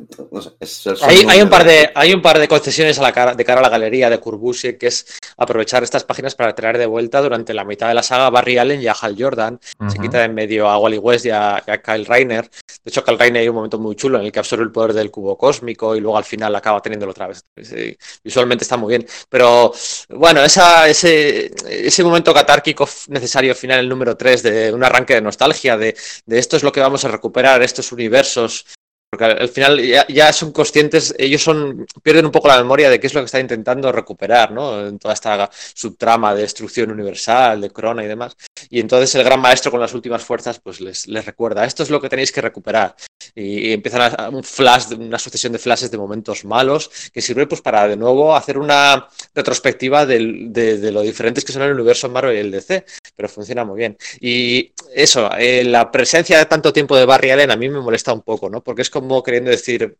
es 0.59 0.85
el 0.87 0.97
Hay, 1.03 1.25
hay 1.29 1.41
un 1.41 1.49
par 1.49 1.63
de, 1.63 1.91
hay 1.93 2.13
un 2.13 2.21
par 2.21 2.39
de 2.39 2.47
concesiones 2.47 2.97
a 2.97 3.03
la 3.03 3.11
cara, 3.11 3.35
de 3.35 3.45
cara 3.45 3.59
a 3.59 3.63
la 3.63 3.69
galería 3.69 4.09
de 4.09 4.19
Kurbusiek, 4.19 4.79
que 4.79 4.87
es 4.87 5.05
aprovechar 5.37 5.83
estas 5.83 6.03
páginas 6.03 6.33
para 6.33 6.55
traer 6.55 6.79
de 6.79 6.87
vuelta 6.87 7.21
durante 7.21 7.53
la 7.53 7.63
mitad 7.63 7.87
de 7.87 7.93
la 7.93 8.01
saga 8.03 8.25
a 8.25 8.29
Barry 8.31 8.57
Allen 8.57 8.81
y 8.81 8.87
a 8.87 8.93
Hal 8.99 9.15
Jordan. 9.17 9.59
Se 9.63 9.85
Ujú. 9.85 10.01
quita 10.01 10.17
de 10.19 10.25
en 10.25 10.33
medio 10.33 10.67
a 10.67 10.79
Wally 10.79 10.97
West 10.97 11.25
y 11.25 11.29
a, 11.29 11.57
a 11.57 11.77
Kyle 11.81 12.05
Reiner. 12.05 12.49
De 12.49 12.89
hecho, 12.89 13.03
Kyle 13.03 13.19
Reiner 13.19 13.41
hay 13.43 13.49
un 13.49 13.55
momento 13.55 13.77
muy 13.77 13.95
chulo 13.95 14.17
en 14.17 14.25
el 14.25 14.31
que 14.31 14.39
absorbe 14.39 14.63
el 14.63 14.71
poder 14.71 14.93
del 14.93 15.11
cubo 15.11 15.37
cósmico 15.37 15.95
y 15.95 15.99
luego 16.01 16.17
al 16.17 16.23
final 16.23 16.55
acaba 16.55 16.81
teniéndolo 16.81 17.11
otra 17.11 17.27
vez. 17.27 17.45
Sí, 17.61 17.95
visualmente 18.23 18.63
está 18.63 18.77
muy 18.77 18.89
bien. 18.89 19.05
Pero 19.29 19.71
bueno, 20.09 20.43
esa, 20.43 20.87
ese, 20.89 21.51
ese 21.69 22.03
momento 22.03 22.33
catárquico 22.33 22.89
necesario 23.09 23.53
final, 23.53 23.79
el 23.79 23.89
número 23.89 24.17
3, 24.17 24.41
de 24.43 24.73
un 24.73 24.83
arranque 24.83 25.13
de 25.13 25.21
nostalgia, 25.21 25.77
de, 25.77 25.95
de 26.25 26.39
esto 26.39 26.57
es 26.57 26.63
lo 26.63 26.71
que 26.71 26.79
vamos 26.79 27.05
a 27.05 27.09
recuperar, 27.09 27.42
estos 27.61 27.91
universos. 27.91 28.65
Porque 29.09 29.25
al 29.25 29.39
al 29.39 29.49
final 29.49 29.79
ya, 30.07 30.33
son 30.33 30.51
conscientes, 30.51 31.13
ellos 31.19 31.43
son 31.43 31.85
pierden 32.01 32.25
un 32.25 32.31
poco 32.31 32.47
la 32.47 32.57
memoria 32.57 32.89
de 32.89 32.99
qué 32.99 33.05
es 33.05 33.13
lo 33.13 33.21
que 33.21 33.25
está 33.25 33.39
intentando 33.39 33.91
recuperar, 33.91 34.51
¿no? 34.51 34.87
En 34.87 34.97
toda 34.97 35.13
esta 35.13 35.51
subtrama 35.75 36.33
de 36.33 36.41
destrucción 36.41 36.89
universal, 36.89 37.61
de 37.61 37.69
Corona 37.69 38.03
y 38.03 38.07
demás. 38.07 38.35
Y 38.71 38.79
entonces 38.79 39.13
el 39.13 39.23
gran 39.23 39.39
maestro 39.39 39.69
con 39.69 39.79
las 39.79 39.93
últimas 39.93 40.23
fuerzas 40.23 40.59
pues 40.59 40.81
les, 40.81 41.07
les 41.07 41.25
recuerda, 41.25 41.63
esto 41.63 41.83
es 41.83 41.91
lo 41.91 42.01
que 42.01 42.09
tenéis 42.09 42.31
que 42.31 42.41
recuperar. 42.41 42.95
Y, 43.35 43.71
empiezan 43.71 44.13
a, 44.17 44.29
un 44.29 44.43
flash, 44.43 44.93
una 44.97 45.19
sucesión 45.19 45.53
de 45.53 45.59
flashes 45.59 45.91
de 45.91 45.97
momentos 45.97 46.45
malos 46.45 46.89
que 47.13 47.21
sirve 47.21 47.47
pues 47.47 47.61
para 47.61 47.87
de 47.87 47.97
nuevo 47.97 48.35
hacer 48.35 48.57
una 48.57 49.07
retrospectiva 49.33 50.05
de, 50.05 50.49
de 50.49 50.91
lo 50.91 51.01
diferentes 51.01 51.43
que 51.43 51.51
son 51.51 51.61
el 51.63 51.73
universo 51.73 52.09
Marvel 52.09 52.35
y 52.35 52.39
el 52.39 52.51
DC, 52.51 52.85
pero 53.15 53.29
funciona 53.29 53.63
muy 53.65 53.77
bien. 53.77 53.97
Y 54.19 54.73
eso, 54.93 55.29
eh, 55.37 55.63
la 55.63 55.91
presencia 55.91 56.37
de 56.37 56.45
tanto 56.45 56.73
tiempo 56.73 56.95
de 56.95 57.05
Barry 57.05 57.31
Allen 57.31 57.51
a 57.51 57.55
mí 57.55 57.69
me 57.69 57.79
molesta 57.79 58.13
un 58.13 58.21
poco, 58.21 58.49
¿no? 58.49 58.63
Porque 58.63 58.81
es 58.81 58.89
como 58.89 59.23
queriendo 59.23 59.51
decir, 59.51 59.97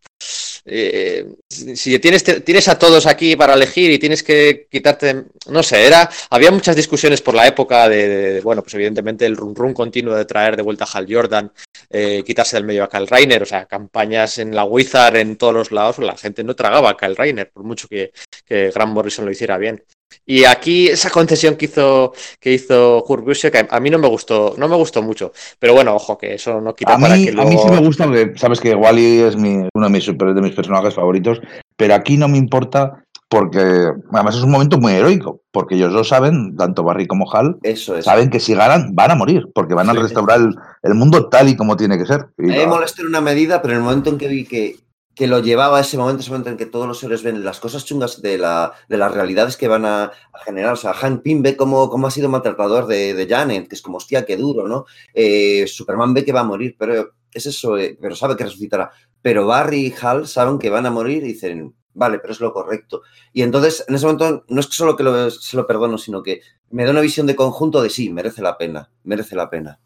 eh, 0.65 1.25
si 1.49 1.99
tienes, 1.99 2.67
a 2.67 2.79
todos 2.79 3.05
aquí 3.05 3.35
para 3.35 3.53
elegir 3.53 3.91
y 3.91 3.99
tienes 3.99 4.23
que 4.23 4.67
quitarte, 4.71 5.25
no 5.49 5.61
sé, 5.63 5.85
era, 5.85 6.09
había 6.29 6.51
muchas 6.51 6.75
discusiones 6.75 7.21
por 7.21 7.35
la 7.35 7.47
época 7.47 7.89
de, 7.89 8.07
de- 8.07 8.41
bueno, 8.41 8.61
pues 8.61 8.73
evidentemente 8.75 9.25
el 9.25 9.35
run 9.37 9.55
run 9.55 9.73
continuo 9.73 10.15
de 10.15 10.25
traer 10.25 10.55
de 10.55 10.63
vuelta 10.63 10.85
a 10.85 10.97
Hal 10.97 11.07
Jordan, 11.09 11.51
eh, 11.89 12.23
quitarse 12.25 12.55
del 12.55 12.65
medio 12.65 12.83
a 12.83 12.89
Kyle 12.89 13.07
Reiner, 13.07 13.43
o 13.43 13.45
sea, 13.45 13.65
campañas 13.65 14.37
en 14.37 14.55
la 14.55 14.63
Wizard 14.65 15.15
en 15.17 15.35
todos 15.35 15.53
los 15.53 15.71
lados, 15.71 15.99
la 15.99 16.17
gente 16.17 16.43
no 16.43 16.55
tragaba 16.55 16.91
a 16.91 16.97
Kyle 16.97 17.15
Reiner, 17.15 17.51
por 17.51 17.63
mucho 17.63 17.87
que, 17.87 18.11
que 18.45 18.71
Grant 18.71 18.93
Morrison 18.93 19.25
lo 19.25 19.31
hiciera 19.31 19.57
bien. 19.57 19.83
Y 20.25 20.45
aquí 20.45 20.87
esa 20.87 21.09
concesión 21.09 21.55
que 21.55 21.65
hizo 21.65 22.13
que 22.39 22.53
hizo 22.53 23.03
Kurt 23.05 23.23
Busiek, 23.25 23.67
a 23.69 23.79
mí 23.79 23.89
no 23.89 23.99
me 23.99 24.07
gustó, 24.07 24.55
no 24.57 24.67
me 24.67 24.75
gustó 24.75 25.01
mucho. 25.01 25.31
Pero 25.59 25.73
bueno, 25.73 25.95
ojo, 25.95 26.17
que 26.17 26.33
eso 26.35 26.61
no 26.61 26.75
quita 26.75 26.95
A 26.95 26.99
para 26.99 27.15
mí, 27.15 27.25
que 27.25 27.29
a 27.31 27.33
mí 27.45 27.55
luego... 27.55 27.63
sí 27.63 27.69
me 27.69 27.79
gusta, 27.85 28.05
porque 28.05 28.33
sabes 28.37 28.59
que 28.59 28.75
Wally 28.75 29.19
es 29.21 29.35
mi- 29.35 29.67
uno 29.73 29.85
de 29.87 29.91
mis, 29.91 30.03
super- 30.03 30.33
de 30.33 30.41
mis 30.41 30.53
personajes 30.53 30.93
favoritos, 30.93 31.39
pero 31.75 31.95
aquí 31.95 32.17
no 32.17 32.27
me 32.27 32.37
importa 32.37 33.03
porque 33.29 33.89
además 34.11 34.35
es 34.35 34.43
un 34.43 34.51
momento 34.51 34.77
muy 34.77 34.93
heroico, 34.93 35.41
porque 35.51 35.73
ellos 35.73 35.91
lo 35.91 36.03
saben, 36.03 36.55
tanto 36.55 36.83
Barry 36.83 37.07
como 37.07 37.25
Hal, 37.33 37.57
Eso 37.63 37.97
es. 37.97 38.05
saben 38.05 38.29
que 38.29 38.39
si 38.39 38.53
ganan 38.53 38.93
van 38.93 39.09
a 39.09 39.15
morir, 39.15 39.47
porque 39.55 39.73
van 39.73 39.89
a 39.89 39.93
Sí. 39.93 39.99
restaurar 39.99 40.39
el, 40.39 40.55
el 40.83 40.93
mundo 40.93 41.29
tal 41.29 41.49
y 41.49 41.55
como 41.55 41.75
tiene 41.75 41.97
que 41.97 42.05
ser. 42.05 42.27
Y 42.37 42.43
A 42.43 42.53
mí 42.53 42.57
me 42.57 42.67
molesta 42.67 43.01
en 43.01 43.07
una 43.07 43.21
medida, 43.21 43.59
pero 43.61 43.73
en 43.73 43.79
el 43.79 43.83
momento 43.85 44.11
en 44.11 44.19
que 44.19 44.27
vi 44.27 44.45
que, 44.45 44.75
que 45.15 45.27
lo 45.27 45.39
llevaba 45.39 45.77
a 45.77 45.81
ese 45.81 45.97
momento, 45.97 46.21
ese 46.21 46.31
momento 46.31 46.49
en 46.49 46.57
que 46.57 46.65
todos 46.65 46.87
los 46.87 47.03
héroes 47.03 47.21
ven 47.23 47.43
las 47.45 47.59
cosas 47.59 47.85
chungas 47.85 48.21
de, 48.21 48.37
la, 48.37 48.73
de 48.89 48.97
las 48.97 49.13
realidades 49.13 49.57
que 49.57 49.67
van 49.67 49.85
a, 49.85 50.05
a 50.05 50.39
generar. 50.45 50.73
O 50.73 50.75
sea, 50.75 50.93
Hank 50.93 51.21
Pym 51.21 51.41
ve 51.43 51.55
cómo, 51.55 51.89
cómo 51.89 52.07
ha 52.07 52.11
sido 52.11 52.29
maltratador 52.29 52.87
de, 52.87 53.13
de 53.13 53.27
Janet, 53.27 53.67
que 53.67 53.75
es 53.75 53.81
como, 53.81 53.97
hostia, 53.97 54.25
qué 54.25 54.37
duro, 54.37 54.67
¿no? 54.67 54.85
Eh, 55.13 55.65
Superman 55.67 56.13
ve 56.13 56.25
que 56.25 56.31
va 56.33 56.39
a 56.41 56.43
morir, 56.45 56.75
pero 56.79 57.11
es 57.31 57.45
eso, 57.45 57.77
eh, 57.77 57.97
pero 58.01 58.15
sabe 58.15 58.35
que 58.35 58.43
resucitará. 58.45 58.91
Pero 59.21 59.45
Barry 59.47 59.87
y 59.87 59.93
Hal 60.01 60.27
saben 60.27 60.57
que 60.59 60.69
van 60.69 60.85
a 60.85 60.91
morir 60.91 61.23
y 61.23 61.27
dicen, 61.27 61.75
vale, 61.93 62.19
pero 62.19 62.33
es 62.33 62.39
lo 62.39 62.51
correcto. 62.51 63.01
Y 63.33 63.41
entonces, 63.43 63.85
en 63.87 63.95
ese 63.95 64.05
momento, 64.05 64.45
no 64.47 64.59
es 64.59 64.65
solo 64.67 64.95
que 64.95 65.03
lo- 65.03 65.29
se 65.31 65.55
lo 65.57 65.67
perdono, 65.67 65.97
sino 65.97 66.23
que 66.23 66.41
me 66.71 66.85
da 66.85 66.91
una 66.91 67.01
visión 67.01 67.27
de 67.27 67.35
conjunto 67.35 67.81
de 67.81 67.89
sí, 67.89 68.09
merece 68.09 68.41
la 68.41 68.57
pena, 68.57 68.91
merece 69.03 69.35
la 69.35 69.49
pena. 69.49 69.79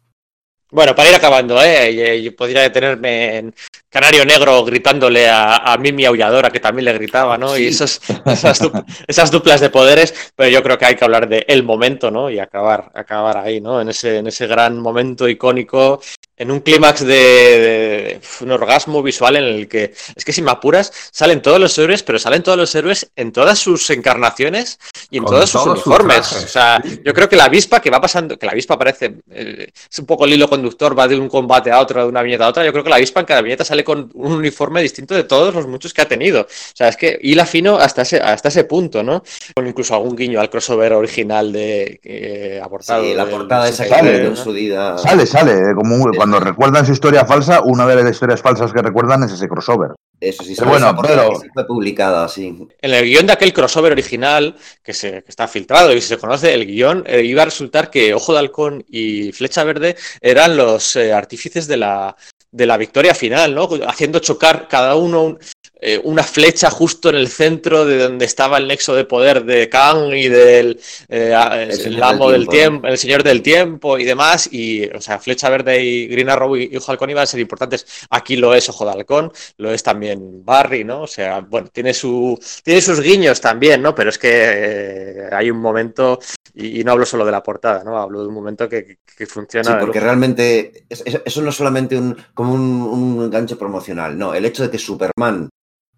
Bueno, 0.70 0.94
para 0.94 1.08
ir 1.08 1.14
acabando, 1.14 1.62
¿eh? 1.62 2.22
Yo 2.22 2.36
podría 2.36 2.60
detenerme 2.60 3.38
en 3.38 3.54
Canario 3.88 4.26
Negro 4.26 4.62
gritándole 4.66 5.26
a, 5.26 5.56
a 5.56 5.78
Mimi 5.78 6.04
Aulladora, 6.04 6.50
que 6.50 6.60
también 6.60 6.84
le 6.84 6.92
gritaba, 6.92 7.38
¿no? 7.38 7.56
Y 7.56 7.68
esas, 7.68 8.00
esas, 8.26 9.30
duplas 9.30 9.62
de 9.62 9.70
poderes, 9.70 10.32
pero 10.36 10.50
yo 10.50 10.62
creo 10.62 10.76
que 10.76 10.84
hay 10.84 10.94
que 10.94 11.04
hablar 11.04 11.26
de 11.26 11.46
el 11.48 11.62
momento, 11.62 12.10
¿no? 12.10 12.28
Y 12.28 12.38
acabar, 12.38 12.90
acabar 12.94 13.38
ahí, 13.38 13.62
¿no? 13.62 13.80
En 13.80 13.88
ese, 13.88 14.18
en 14.18 14.26
ese 14.26 14.46
gran 14.46 14.78
momento 14.78 15.26
icónico 15.26 16.02
en 16.38 16.50
un 16.50 16.60
clímax 16.60 17.04
de, 17.04 17.14
de, 17.14 18.20
un 18.40 18.50
orgasmo 18.52 19.02
visual 19.02 19.36
en 19.36 19.44
el 19.44 19.68
que, 19.68 19.92
es 20.14 20.24
que 20.24 20.32
si 20.32 20.42
me 20.42 20.50
apuras, 20.50 20.92
salen 21.10 21.42
todos 21.42 21.60
los 21.60 21.76
héroes, 21.78 22.02
pero 22.02 22.18
salen 22.18 22.42
todos 22.42 22.56
los 22.56 22.74
héroes 22.74 23.10
en 23.16 23.32
todas 23.32 23.58
sus 23.58 23.90
encarnaciones 23.90 24.78
y 25.10 25.18
en 25.18 25.24
Con 25.24 25.34
todos 25.34 25.50
sus 25.50 25.66
uniformes. 25.66 26.26
Sus 26.26 26.44
o 26.44 26.48
sea, 26.48 26.82
yo 27.04 27.12
creo 27.12 27.28
que 27.28 27.36
la 27.36 27.44
avispa 27.44 27.80
que 27.80 27.90
va 27.90 28.00
pasando, 28.00 28.38
que 28.38 28.46
la 28.46 28.52
avispa 28.52 28.78
parece, 28.78 29.16
eh, 29.30 29.68
es 29.90 29.98
un 29.98 30.06
poco 30.06 30.24
el 30.24 30.32
hilo 30.32 30.48
conductor, 30.48 30.98
va 30.98 31.08
de 31.08 31.18
un 31.18 31.28
combate 31.28 31.70
a 31.70 31.80
otro, 31.80 32.02
de 32.02 32.08
una 32.08 32.22
viñeta 32.22 32.46
a 32.46 32.48
otra, 32.48 32.64
yo 32.64 32.72
creo 32.72 32.84
que 32.84 32.90
la 32.90 32.96
avispa 32.96 33.20
en 33.20 33.26
cada 33.26 33.42
viñeta 33.42 33.64
sale 33.64 33.84
con 33.84 34.10
un 34.14 34.32
uniforme 34.32 34.80
distinto 34.82 35.14
de 35.14 35.24
todos 35.24 35.54
los 35.54 35.66
muchos 35.66 35.92
que 35.92 36.02
ha 36.02 36.08
tenido. 36.08 36.42
O 36.42 36.46
sea, 36.74 36.88
es 36.88 36.96
que 36.96 37.18
hila 37.22 37.46
fino 37.46 37.76
hasta 37.76 38.02
ese, 38.02 38.20
hasta 38.20 38.48
ese 38.48 38.64
punto, 38.64 39.02
¿no? 39.02 39.22
Con 39.54 39.66
incluso 39.66 39.94
algún 39.94 40.16
guiño 40.16 40.40
al 40.40 40.50
crossover 40.50 40.92
original 40.92 41.52
de 41.52 42.00
eh, 42.02 42.60
aportado. 42.62 43.04
Sí, 43.04 43.14
la 43.14 43.26
portada 43.26 43.64
de, 43.64 43.70
esa 43.70 43.84
que 43.84 43.90
sale, 43.90 44.26
en 44.26 44.36
su 44.36 44.52
día. 44.52 44.96
Sale, 44.98 45.26
sale, 45.26 45.52
eh, 45.52 45.74
como 45.74 45.96
un, 45.96 46.27
cuando 46.30 46.40
recuerdan 46.44 46.84
su 46.84 46.92
historia 46.92 47.24
falsa, 47.24 47.62
una 47.62 47.86
de 47.86 47.96
las 47.96 48.10
historias 48.12 48.42
falsas 48.42 48.72
que 48.72 48.82
recuerdan 48.82 49.22
es 49.22 49.32
ese 49.32 49.48
crossover. 49.48 49.92
Eso 50.20 50.42
sí, 50.42 50.54
Pero 50.58 50.70
bueno, 50.70 50.94
pero- 51.00 51.30
que 51.30 51.36
sí 51.36 51.48
fue 51.54 51.66
publicada 51.66 52.24
así. 52.24 52.46
En 52.82 52.92
el 52.94 53.04
guion 53.04 53.26
de 53.26 53.32
aquel 53.32 53.52
crossover 53.52 53.92
original, 53.92 54.54
que, 54.82 54.92
se, 54.92 55.22
que 55.22 55.28
está 55.30 55.48
filtrado 55.48 55.92
y 55.94 56.00
se 56.02 56.18
conoce, 56.18 56.52
el 56.52 56.66
guion 56.66 57.04
eh, 57.06 57.22
iba 57.22 57.42
a 57.42 57.44
resultar 57.46 57.88
que 57.90 58.12
Ojo 58.12 58.32
de 58.34 58.40
Halcón 58.40 58.84
y 58.88 59.32
Flecha 59.32 59.64
Verde 59.64 59.96
eran 60.20 60.56
los 60.56 60.96
eh, 60.96 61.12
artífices 61.14 61.66
de 61.66 61.76
la, 61.78 62.14
de 62.50 62.66
la 62.66 62.76
victoria 62.76 63.14
final, 63.14 63.54
¿no? 63.54 63.68
Haciendo 63.86 64.18
chocar 64.18 64.66
cada 64.68 64.96
uno 64.96 65.22
un- 65.24 65.38
eh, 65.80 66.00
una 66.02 66.22
flecha 66.24 66.70
justo 66.70 67.08
en 67.10 67.14
el 67.16 67.28
centro 67.28 67.84
de 67.84 67.98
donde 67.98 68.24
estaba 68.24 68.58
el 68.58 68.66
nexo 68.66 68.94
de 68.94 69.04
poder 69.04 69.44
de 69.44 69.68
Kang 69.68 70.12
y 70.12 70.28
del 70.28 70.80
eh, 71.08 71.34
el, 71.70 71.72
Señor 71.72 72.02
amo 72.04 72.30
del 72.30 72.40
del 72.42 72.48
Tiempo, 72.48 72.86
el 72.88 72.98
señor 72.98 73.22
del 73.22 73.42
tiempo 73.42 73.98
y 73.98 74.04
demás. 74.04 74.48
Y, 74.52 74.86
o 74.86 75.00
sea, 75.00 75.18
Flecha 75.18 75.48
Verde 75.50 75.82
y 75.84 76.06
Green 76.08 76.28
Arrow 76.30 76.56
y, 76.56 76.76
Ojo 76.76 76.90
Halcón 76.92 77.10
iban 77.10 77.22
a 77.22 77.26
ser 77.26 77.40
importantes. 77.40 77.86
Aquí 78.10 78.36
lo 78.36 78.54
es 78.54 78.68
Ojo 78.68 78.84
de 78.84 78.92
Halcón, 78.92 79.32
lo 79.58 79.70
es 79.72 79.82
también 79.82 80.44
Barry, 80.44 80.84
¿no? 80.84 81.02
O 81.02 81.06
sea, 81.06 81.40
bueno, 81.40 81.68
tiene, 81.72 81.94
su, 81.94 82.38
tiene 82.64 82.80
sus 82.80 83.00
guiños 83.00 83.40
también, 83.40 83.80
¿no? 83.80 83.94
Pero 83.94 84.10
es 84.10 84.18
que 84.18 84.28
eh, 84.32 85.28
hay 85.32 85.50
un 85.50 85.58
momento, 85.60 86.18
y, 86.54 86.80
y 86.80 86.84
no 86.84 86.92
hablo 86.92 87.06
solo 87.06 87.24
de 87.24 87.32
la 87.32 87.42
portada, 87.42 87.84
¿no? 87.84 87.96
Hablo 87.98 88.22
de 88.22 88.28
un 88.28 88.34
momento 88.34 88.68
que, 88.68 88.84
que- 88.84 88.98
que 89.16 89.26
funciona. 89.26 89.72
Sí, 89.72 89.76
porque 89.80 90.00
realmente 90.00 90.84
es- 90.88 91.02
es- 91.04 91.20
eso 91.24 91.42
no 91.42 91.50
es 91.50 91.56
solamente 91.56 91.96
un, 91.96 92.16
como 92.34 92.54
un, 92.54 92.62
un 92.82 93.30
gancho 93.30 93.58
promocional, 93.58 94.16
no, 94.16 94.32
el 94.34 94.44
hecho 94.44 94.62
de 94.62 94.70
que 94.70 94.78
Superman 94.78 95.48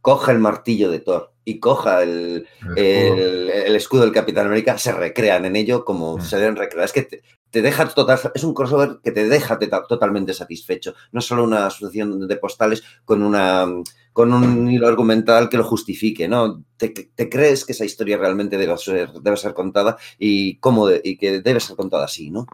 coja 0.01 0.33
el 0.33 0.39
martillo 0.39 0.91
de 0.91 1.01
Thor 1.01 1.33
y 1.45 1.59
coja 1.59 2.03
el, 2.03 2.47
el, 2.77 3.51
el 3.51 3.77
escudo 3.77 4.03
del 4.03 4.13
Capitán 4.13 4.47
América, 4.47 4.79
se 4.79 4.93
recrean 4.93 5.45
en 5.47 5.57
ello 5.57 5.85
como 5.85 6.19
Mm. 6.19 6.21
se 6.23 6.37
deben 6.39 6.57
recrear. 6.57 6.85
Es 6.85 6.93
que 6.93 7.03
te, 7.03 7.23
te 7.51 7.63
deja 7.63 7.89
total, 7.89 8.19
es 8.35 8.45
un 8.45 8.55
crossover 8.55 8.99
que 9.03 9.11
te 9.11 9.29
deja 9.29 9.59
te- 9.59 9.69
totalmente 9.89 10.33
satisfecho. 10.35 10.95
No 11.13 11.19
es 11.21 11.27
solo 11.27 11.43
una 11.45 11.67
asociación 11.67 12.29
de 12.29 12.37
postales 12.37 12.83
con 13.05 13.23
una 13.23 13.67
con 14.13 14.33
un 14.33 14.69
hilo 14.71 14.89
argumental 14.89 15.49
que 15.49 15.57
lo 15.57 15.63
justifique, 15.65 16.27
¿no? 16.29 16.65
Te, 16.77 16.89
te 16.91 17.29
crees 17.29 17.65
que 17.65 17.73
esa 17.73 17.85
historia 17.85 18.17
realmente 18.19 18.59
debe 18.59 18.77
ser, 18.77 19.13
debe 19.13 19.37
ser 19.37 19.55
contada 19.55 19.97
y 20.19 20.57
cómo 20.59 20.87
de- 20.89 21.01
y 21.05 21.17
que 21.17 21.41
debe 21.41 21.61
ser 21.61 21.77
contada 21.77 22.05
así, 22.07 22.31
¿no? 22.31 22.47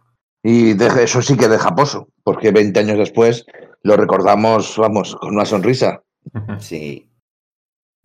Y 0.43 0.75
deja- 0.75 1.03
eso 1.03 1.23
sí 1.23 1.37
que 1.37 1.49
deja 1.49 1.75
pozo, 1.75 2.09
porque 2.23 2.51
20 2.53 2.79
años 2.81 2.99
después 2.99 3.45
lo 3.83 3.97
recordamos, 3.97 4.77
vamos, 4.77 5.17
con 5.17 5.35
una 5.35 5.45
sonrisa. 5.47 6.03
Sí. 6.59 7.06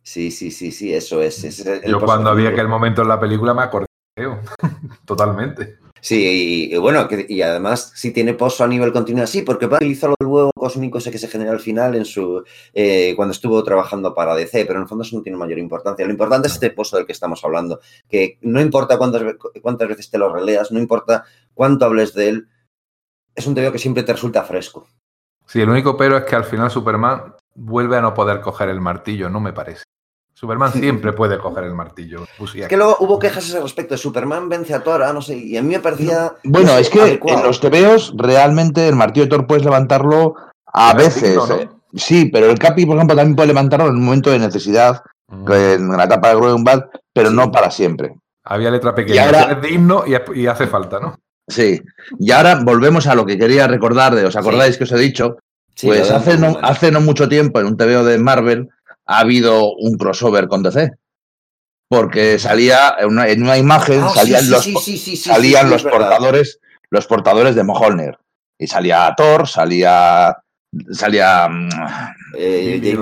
Sí, 0.03 0.31
sí, 0.31 0.51
sí, 0.51 0.71
sí, 0.71 0.93
eso 0.93 1.21
es. 1.21 1.43
ese 1.43 1.75
es 1.77 1.83
el- 1.83 1.91
Yo 1.91 1.99
cuando 1.99 2.29
había 2.31 2.49
aquel 2.49 2.67
momento 2.67 3.01
en 3.03 3.07
la 3.07 3.19
película 3.19 3.53
me 3.53 3.61
acordé. 3.63 3.85
Totalmente. 5.05 5.77
Sí, 6.03 6.67
y, 6.71 6.75
y 6.75 6.77
bueno, 6.79 7.07
que, 7.07 7.27
y 7.29 7.43
además 7.43 7.91
si 7.95 8.11
tiene 8.11 8.33
pozo 8.33 8.63
a 8.63 8.67
nivel 8.67 8.91
continuo, 8.91 9.27
sí, 9.27 9.43
porque 9.43 9.67
va 9.67 9.75
a 9.75 9.77
utilizar 9.77 10.09
el 10.19 10.25
huevo 10.25 10.49
cósmico 10.55 10.97
ese 10.97 11.11
que 11.11 11.19
se 11.19 11.27
genera 11.27 11.51
al 11.51 11.59
final 11.59 11.93
en 11.95 12.05
su 12.05 12.43
eh, 12.73 13.13
cuando 13.15 13.33
estuvo 13.33 13.63
trabajando 13.63 14.15
para 14.15 14.33
DC, 14.33 14.65
pero 14.65 14.77
en 14.79 14.83
el 14.83 14.87
fondo 14.89 15.03
eso 15.03 15.15
no 15.15 15.21
tiene 15.21 15.37
mayor 15.37 15.59
importancia. 15.59 16.03
Lo 16.05 16.11
importante 16.11 16.47
es 16.47 16.55
este 16.55 16.71
pozo 16.71 16.97
del 16.97 17.05
que 17.05 17.11
estamos 17.11 17.43
hablando, 17.45 17.79
que 18.09 18.39
no 18.41 18.59
importa 18.59 18.97
cuántas, 18.97 19.21
cuántas 19.61 19.87
veces 19.89 20.09
te 20.09 20.17
lo 20.17 20.33
releas, 20.33 20.71
no 20.71 20.79
importa 20.79 21.23
cuánto 21.53 21.85
hables 21.85 22.15
de 22.15 22.29
él, 22.29 22.47
es 23.35 23.45
un 23.45 23.53
TVO 23.53 23.71
que 23.71 23.77
siempre 23.79 24.01
te 24.01 24.13
resulta 24.13 24.43
fresco. 24.43 24.87
Sí, 25.45 25.61
el 25.61 25.69
único 25.69 25.95
pero 25.97 26.17
es 26.17 26.23
que 26.25 26.35
al 26.35 26.45
final 26.45 26.71
Superman 26.71 27.35
vuelve 27.55 27.97
a 27.97 28.01
no 28.01 28.13
poder 28.13 28.41
coger 28.41 28.69
el 28.69 28.81
martillo, 28.81 29.29
no 29.29 29.39
me 29.39 29.53
parece. 29.53 29.83
Superman 30.33 30.71
siempre 30.73 31.13
puede 31.13 31.37
coger 31.37 31.65
el 31.65 31.73
martillo. 31.75 32.25
Es 32.55 32.67
que 32.67 32.77
luego 32.77 32.97
hubo 33.01 33.19
quejas 33.19 33.43
a 33.45 33.47
ese 33.47 33.59
respecto, 33.61 33.95
Superman 33.97 34.49
vence 34.49 34.73
a 34.73 34.81
Thor, 34.81 35.03
ah, 35.03 35.13
no 35.13 35.21
sé, 35.21 35.35
y 35.37 35.55
a 35.57 35.61
mí 35.61 35.69
me 35.69 35.79
parecía... 35.79 36.33
Bueno, 36.43 36.71
no 36.73 36.77
es 36.79 36.89
que 36.89 37.01
adecuado. 37.01 37.39
en 37.39 37.45
los 37.45 37.59
TVOs 37.59 38.13
realmente 38.17 38.87
el 38.87 38.95
martillo 38.95 39.25
de 39.25 39.29
Thor 39.29 39.45
puedes 39.45 39.63
levantarlo 39.63 40.35
a 40.65 40.91
Es 40.91 40.97
veces. 41.21 41.37
eh. 41.51 41.69
Sí, 41.93 42.25
pero 42.31 42.47
el 42.49 42.57
Capi, 42.57 42.85
por 42.85 42.95
ejemplo, 42.95 43.15
también 43.15 43.35
puede 43.35 43.49
levantarlo 43.49 43.87
en 43.87 43.95
un 43.97 44.05
momento 44.05 44.31
de 44.31 44.39
necesidad, 44.39 45.01
Mm. 45.27 45.51
en 45.51 45.91
la 45.97 46.03
etapa 46.05 46.29
de 46.29 46.35
Gruenwald, 46.35 46.83
pero 47.13 47.29
Sí. 47.29 47.35
no 47.35 47.51
para 47.51 47.69
siempre. 47.71 48.15
Había 48.43 48.71
letra 48.71 48.91
Y 48.91 48.95
pequeña. 48.95 49.25
ahora- 49.25 49.51
Es 49.51 49.61
digno 49.61 50.03
y, 50.05 50.39
y 50.41 50.47
hace 50.47 50.67
falta, 50.67 50.99
¿no? 50.99 51.15
Sí. 51.47 51.81
Y 52.19 52.31
ahora 52.31 52.59
volvemos 52.63 53.05
a 53.07 53.15
lo 53.15 53.25
que 53.25 53.37
quería 53.37 53.67
recordar 53.67 54.13
de, 54.15 54.25
¿os 54.25 54.35
acordáis 54.35 54.77
que 54.77 54.83
os 54.85 54.91
he 54.91 54.97
dicho? 54.97 55.37
Sí, 55.75 55.87
pues 55.87 56.11
hace 56.11 56.37
no, 56.37 56.57
hace 56.61 56.91
no 56.91 57.01
mucho 57.01 57.27
tiempo 57.27 57.59
en 57.59 57.67
un 57.67 57.77
TVO 57.77 58.03
de 58.03 58.17
Marvel 58.17 58.69
ha 59.05 59.19
habido 59.19 59.73
un 59.73 59.97
crossover 59.97 60.47
con 60.47 60.63
DC. 60.63 60.91
Porque 61.87 62.39
salía 62.39 62.95
en 62.99 63.07
una, 63.07 63.27
en 63.27 63.43
una 63.43 63.57
imagen, 63.57 64.01
Ah, 64.01 64.11
salían 64.15 64.43
sí, 64.43 64.49
los, 64.49 64.83
sí, 64.83 65.17
salían 65.17 65.69
portadores, 65.69 66.59
los 66.89 67.05
portadores 67.05 67.55
de 67.55 67.63
Mjolnir. 67.63 68.17
Y 68.57 68.67
salía 68.67 69.13
Thor, 69.17 69.47
salía 69.47 70.37
salía 70.91 71.47
mm, 71.49 71.69
Eh, 72.37 72.79
Bill 72.81 72.99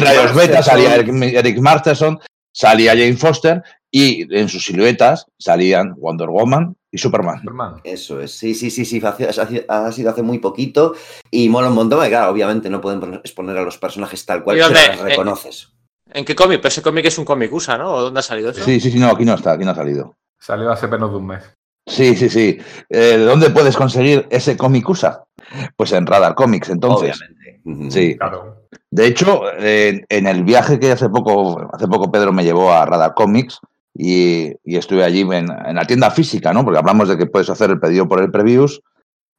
Rayos 0.00 0.34
Beta, 0.34 0.62
salía 0.62 0.96
Eric 0.96 1.58
Masterson, 1.60 2.18
salía 2.52 2.92
Jane 2.92 3.16
Foster 3.16 3.62
y 3.90 4.26
en 4.36 4.48
sus 4.48 4.64
siluetas 4.64 5.26
salían 5.38 5.94
Wonder 5.96 6.28
Woman 6.28 6.76
y 6.90 6.98
Superman. 6.98 7.38
Superman. 7.40 7.80
Eso 7.84 8.20
es, 8.20 8.32
sí, 8.32 8.54
sí, 8.54 8.70
sí, 8.70 8.84
sí, 8.84 9.00
ha, 9.04 9.92
sido 9.92 10.10
hace 10.10 10.22
muy 10.22 10.38
poquito 10.38 10.94
y 11.30 11.48
mola 11.48 11.68
un 11.68 11.74
montón, 11.74 12.04
y 12.06 12.08
claro, 12.08 12.30
obviamente 12.32 12.70
no 12.70 12.80
pueden 12.80 13.00
poner- 13.00 13.20
exponer 13.20 13.56
a 13.58 13.62
los 13.62 13.78
personajes 13.78 14.24
tal 14.24 14.42
cual, 14.42 14.56
¿Y 14.56 14.60
pero 14.60 14.72
dónde? 14.74 14.88
los 14.96 15.00
reconoces. 15.04 15.72
¿En 16.10 16.24
qué 16.24 16.34
cómic? 16.34 16.58
Pero 16.60 16.68
ese 16.68 16.82
cómic 16.82 17.04
es 17.04 17.18
un 17.18 17.24
cómic 17.24 17.52
USA, 17.52 17.76
¿no? 17.76 17.92
¿O 17.92 18.00
dónde 18.02 18.20
ha 18.20 18.22
salido 18.22 18.50
eso? 18.50 18.64
Sí, 18.64 18.80
sí, 18.80 18.90
sí, 18.90 18.98
no, 18.98 19.08
aquí 19.08 19.24
no 19.24 19.34
está, 19.34 19.52
aquí 19.52 19.64
no 19.64 19.72
ha 19.72 19.74
salido. 19.74 20.16
Salió 20.38 20.70
hace 20.70 20.88
menos 20.88 21.10
de 21.10 21.16
un 21.18 21.26
mes. 21.26 21.44
Sí, 21.86 22.16
sí, 22.16 22.28
sí. 22.28 22.58
Eh, 22.90 23.16
¿Dónde 23.18 23.50
puedes 23.50 23.76
conseguir 23.76 24.26
ese 24.30 24.56
cómic 24.56 24.88
USA? 24.88 25.24
Pues 25.76 25.92
en 25.92 26.06
Radar 26.06 26.34
Comics, 26.34 26.68
entonces. 26.70 27.18
Obviamente. 27.18 27.90
Sí. 27.90 28.16
Claro. 28.16 28.68
De 28.90 29.06
hecho, 29.06 29.42
eh, 29.58 30.04
en 30.08 30.26
el 30.26 30.44
viaje 30.44 30.78
que 30.78 30.92
hace 30.92 31.08
poco, 31.08 31.68
hace 31.72 31.86
poco 31.88 32.10
Pedro 32.10 32.32
me 32.32 32.44
llevó 32.44 32.72
a 32.72 32.84
Radar 32.86 33.14
Comics 33.14 33.58
y, 34.00 34.52
y 34.64 34.76
estuve 34.76 35.02
allí 35.02 35.22
en, 35.22 35.50
en 35.50 35.74
la 35.74 35.84
tienda 35.84 36.12
física, 36.12 36.52
¿no? 36.52 36.64
Porque 36.64 36.78
hablamos 36.78 37.08
de 37.08 37.18
que 37.18 37.26
puedes 37.26 37.50
hacer 37.50 37.70
el 37.70 37.80
pedido 37.80 38.06
por 38.06 38.22
el 38.22 38.30
previews, 38.30 38.80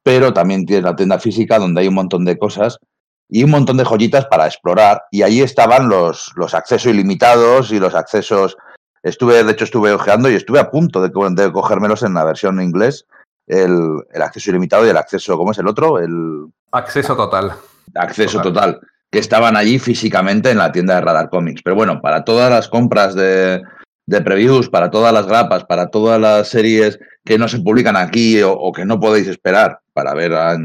pero 0.02 0.34
también 0.34 0.66
tienes 0.66 0.84
la 0.84 0.94
tienda 0.94 1.18
física 1.18 1.58
donde 1.58 1.80
hay 1.80 1.88
un 1.88 1.94
montón 1.94 2.26
de 2.26 2.38
cosas 2.38 2.78
y 3.26 3.42
un 3.42 3.50
montón 3.50 3.78
de 3.78 3.84
joyitas 3.84 4.26
para 4.26 4.44
explorar. 4.46 5.04
Y 5.10 5.22
ahí 5.22 5.40
estaban 5.40 5.88
los, 5.88 6.30
los 6.36 6.52
accesos 6.52 6.92
ilimitados 6.92 7.72
y 7.72 7.80
los 7.80 7.94
accesos. 7.94 8.58
Estuve, 9.02 9.42
de 9.42 9.52
hecho, 9.52 9.64
estuve 9.64 9.92
ojeando 9.92 10.30
y 10.30 10.34
estuve 10.34 10.58
a 10.58 10.70
punto 10.70 11.00
de, 11.00 11.08
de 11.08 11.52
cogérmelos 11.52 12.02
en 12.02 12.12
la 12.12 12.24
versión 12.24 12.60
en 12.60 12.66
inglés. 12.66 13.06
El, 13.46 13.80
el 14.12 14.22
acceso 14.22 14.50
ilimitado 14.50 14.86
y 14.86 14.90
el 14.90 14.96
acceso, 14.98 15.38
¿cómo 15.38 15.52
es 15.52 15.58
el 15.58 15.68
otro? 15.68 15.98
El, 15.98 16.46
Acceso 16.72 17.16
total. 17.16 17.54
acceso 17.94 18.42
Total. 18.42 18.74
total. 18.74 18.88
que 19.10 19.18
estaban 19.18 19.56
allí 19.56 19.78
físicamente 19.78 20.50
en 20.50 20.58
la 20.58 20.70
tienda 20.70 20.96
de 20.96 21.00
Radar 21.00 21.30
Comics. 21.30 21.62
Pero 21.64 21.76
bueno, 21.76 22.00
para 22.02 22.24
todas 22.24 22.50
las 22.50 22.68
compras 22.68 23.14
de, 23.14 23.62
de 24.10 24.20
previews, 24.22 24.68
para 24.68 24.90
todas 24.90 25.14
las 25.14 25.26
grapas, 25.26 25.64
para 25.64 25.88
todas 25.88 26.20
las 26.20 26.48
series 26.48 26.98
que 27.24 27.38
no 27.38 27.46
se 27.46 27.60
publican 27.60 27.96
aquí 27.96 28.42
o, 28.42 28.72
que 28.72 28.84
no 28.84 28.98
podéis 28.98 29.28
esperar 29.28 29.78
para 29.92 30.14
ver 30.14 30.34
a, 30.34 30.58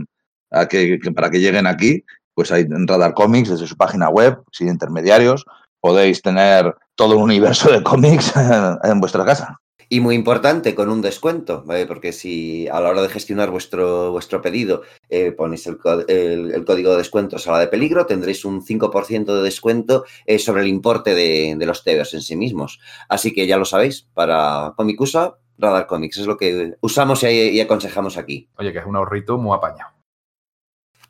a 0.49 0.67
que, 0.67 0.99
para 1.15 1.29
que 1.29 1.39
lleguen 1.39 1.67
aquí, 1.67 2.03
pues 2.33 2.51
hay 2.51 2.63
en 2.63 2.87
Radar 2.87 3.13
Comics, 3.13 3.49
desde 3.49 3.67
su 3.67 3.77
página 3.77 4.09
web, 4.09 4.39
sin 4.51 4.67
intermediarios, 4.67 5.45
podéis 5.79 6.23
tener 6.23 6.73
todo 6.95 7.17
un 7.17 7.23
universo 7.23 7.71
de 7.71 7.83
cómics 7.83 8.33
en 8.83 8.99
vuestra 8.99 9.23
casa. 9.23 9.59
Y 9.89 9.99
muy 9.99 10.15
importante, 10.15 10.73
con 10.73 10.89
un 10.89 11.01
descuento, 11.01 11.63
¿vale? 11.65 11.85
porque 11.85 12.11
si 12.11 12.67
a 12.67 12.79
la 12.81 12.89
hora 12.89 13.01
de 13.01 13.09
gestionar 13.09 13.51
vuestro, 13.51 14.11
vuestro 14.11 14.41
pedido 14.41 14.81
eh, 15.09 15.31
ponéis 15.31 15.67
el, 15.67 15.77
el- 16.07 16.51
el 16.53 16.65
código 16.65 16.91
de 16.91 16.97
descuento 16.97 17.37
Sala 17.37 17.59
de 17.59 17.67
Peligro, 17.67 18.05
tendréis 18.05 18.45
un 18.45 18.61
5% 18.63 19.35
de 19.35 19.43
descuento 19.43 20.05
eh, 20.25 20.39
sobre 20.39 20.63
el 20.63 20.67
importe 20.67 21.13
de, 21.13 21.55
de 21.57 21.65
los 21.65 21.83
TVOs 21.83 22.13
en 22.15 22.21
sí 22.21 22.35
mismos. 22.35 22.79
Así 23.09 23.33
que 23.33 23.45
ya 23.47 23.57
lo 23.57 23.65
sabéis, 23.65 24.07
para 24.13 24.73
Comicusa, 24.75 25.37
Radar 25.57 25.87
Comics, 25.87 26.17
es 26.17 26.25
lo 26.27 26.35
que 26.37 26.75
usamos 26.81 27.23
y, 27.23 27.27
y 27.27 27.61
aconsejamos 27.61 28.17
aquí. 28.17 28.49
Oye, 28.57 28.73
que 28.73 28.79
es 28.79 28.85
un 28.85 28.95
ahorrito 28.95 29.37
muy 29.37 29.55
apañado. 29.55 29.91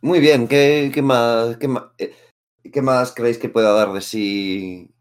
Muy 0.02 0.20
bien, 0.20 0.48
¿qué, 0.48 0.92
qué 0.94 1.02
más, 1.02 1.58
qué, 1.58 1.68
más, 1.68 1.84
eh, 1.98 2.14
¿qué 2.72 2.82
más 2.82 3.14
creéis 3.14 3.38
que 3.38 3.50
pueda 3.50 3.72
dar 3.74 3.92
de 3.94 4.02
sí 4.02 4.92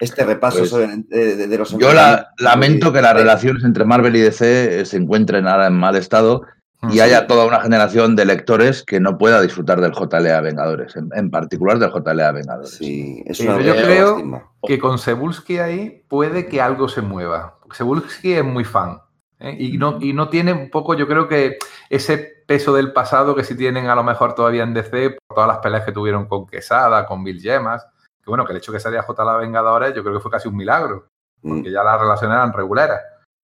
este 0.00 0.24
repaso 0.24 0.58
Pues, 0.58 0.70
sobre, 0.70 0.86
de, 0.88 1.36
de- 1.36 1.46
de 1.46 1.58
los 1.58 1.76
Yo 1.78 1.92
la- 1.92 2.30
lamento 2.38 2.92
que 2.92 3.02
las 3.02 3.14
relaciones 3.14 3.62
entre 3.64 3.84
Marvel 3.84 4.16
y 4.16 4.20
DC 4.20 4.84
se 4.84 4.96
encuentren 4.96 5.46
ahora 5.46 5.66
en 5.66 5.74
mal 5.74 5.96
estado 5.96 6.42
y 6.90 7.00
haya 7.00 7.26
toda 7.26 7.44
una 7.44 7.60
generación 7.60 8.16
de 8.16 8.24
lectores 8.24 8.82
que 8.82 9.00
no 9.00 9.18
pueda 9.18 9.42
disfrutar 9.42 9.82
del 9.82 9.92
JLA 9.92 10.40
Vengadores, 10.40 10.96
en, 10.96 11.10
en 11.14 11.30
particular 11.30 11.78
del 11.78 11.90
JLA 11.90 12.32
Vengadores. 12.32 12.70
Sí, 12.70 13.22
es 13.26 13.36
Sí, 13.36 13.46
una 13.46 13.58
pero 13.58 13.74
yo 13.74 13.82
creo 13.82 14.10
lástima. 14.12 14.44
que 14.66 14.78
con 14.78 14.98
Cebulski 14.98 15.58
ahí 15.58 16.02
puede 16.08 16.46
que 16.46 16.62
algo 16.62 16.88
se 16.88 17.02
mueva. 17.02 17.58
Porque 17.60 17.76
Cebulski 17.76 18.32
es 18.32 18.44
muy 18.44 18.64
fan. 18.64 18.98
¿eh? 19.40 19.54
Y, 19.58 19.76
no, 19.76 19.98
y 20.00 20.14
no 20.14 20.30
tiene 20.30 20.54
un 20.54 20.70
poco, 20.70 20.94
yo 20.94 21.06
creo 21.06 21.28
que 21.28 21.58
ese 21.90 22.16
peso 22.46 22.72
del 22.74 22.94
pasado 22.94 23.34
que 23.36 23.44
sí 23.44 23.54
tienen 23.54 23.88
a 23.88 23.94
lo 23.94 24.02
mejor 24.02 24.34
todavía 24.34 24.62
en 24.62 24.72
DC 24.72 25.18
por 25.28 25.34
todas 25.36 25.48
las 25.48 25.58
peleas 25.58 25.84
que 25.84 25.92
tuvieron 25.92 26.26
con 26.28 26.46
Quesada, 26.46 27.04
con 27.04 27.22
Bill 27.22 27.42
Gemas. 27.42 27.86
Que 28.30 28.32
bueno, 28.32 28.44
que 28.46 28.52
el 28.52 28.58
hecho 28.58 28.70
que 28.72 28.78
saliera 28.78 29.02
J. 29.02 29.24
La 29.24 29.36
Vengadores 29.36 29.92
yo 29.92 30.02
creo 30.04 30.14
que 30.14 30.20
fue 30.20 30.30
casi 30.30 30.46
un 30.48 30.56
milagro. 30.56 31.08
Mm. 31.42 31.62
que 31.62 31.70
ya 31.72 31.82
las 31.82 31.98
relaciones 31.98 32.36
eran 32.36 32.52
regulares. 32.52 32.98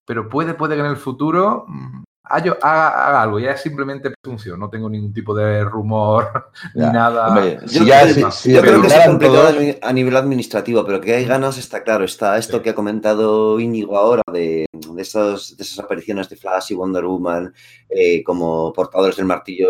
Pero 0.06 0.28
puede, 0.28 0.54
puede 0.54 0.74
que 0.74 0.80
en 0.80 0.86
el 0.86 0.96
futuro 0.98 1.64
mm, 1.66 2.04
haga, 2.24 2.52
haga- 2.60 3.22
algo. 3.22 3.38
Ya 3.40 3.52
es 3.52 3.62
simplemente 3.62 4.10
presunción. 4.22 4.60
No 4.60 4.68
tengo 4.70 4.88
ningún 4.90 5.12
tipo 5.14 5.34
de 5.34 5.64
rumor 5.64 6.50
Ya. 6.74 6.86
ni 6.88 6.92
nada. 6.92 7.28
Hombre, 7.28 7.58
Yo, 7.66 7.84
ya 7.84 8.02
creo- 8.02 8.28
yo 8.30 8.62
que 8.62 8.70
regularan 8.70 9.08
complicado 9.12 9.48
todo- 9.54 9.78
a 9.82 9.92
nivel 9.94 10.14
administrativo, 10.16 10.84
pero 10.84 11.00
que 11.00 11.14
hay 11.14 11.24
ganas 11.24 11.56
está 11.58 11.82
claro. 11.82 12.04
Está 12.04 12.36
esto 12.38 12.58
Sí. 12.58 12.62
que 12.62 12.70
ha 12.70 12.74
comentado 12.74 13.58
Íñigo 13.58 13.96
ahora 13.96 14.22
de, 14.30 14.66
de, 14.72 15.02
esos- 15.02 15.56
de 15.56 15.64
esas 15.64 15.78
apariciones 15.82 16.28
de 16.28 16.36
Flash 16.36 16.72
y 16.72 16.74
Wonder 16.74 17.04
Woman 17.06 17.52
eh, 17.88 18.22
como 18.22 18.72
portadores 18.74 19.16
del 19.16 19.24
martillo 19.26 19.68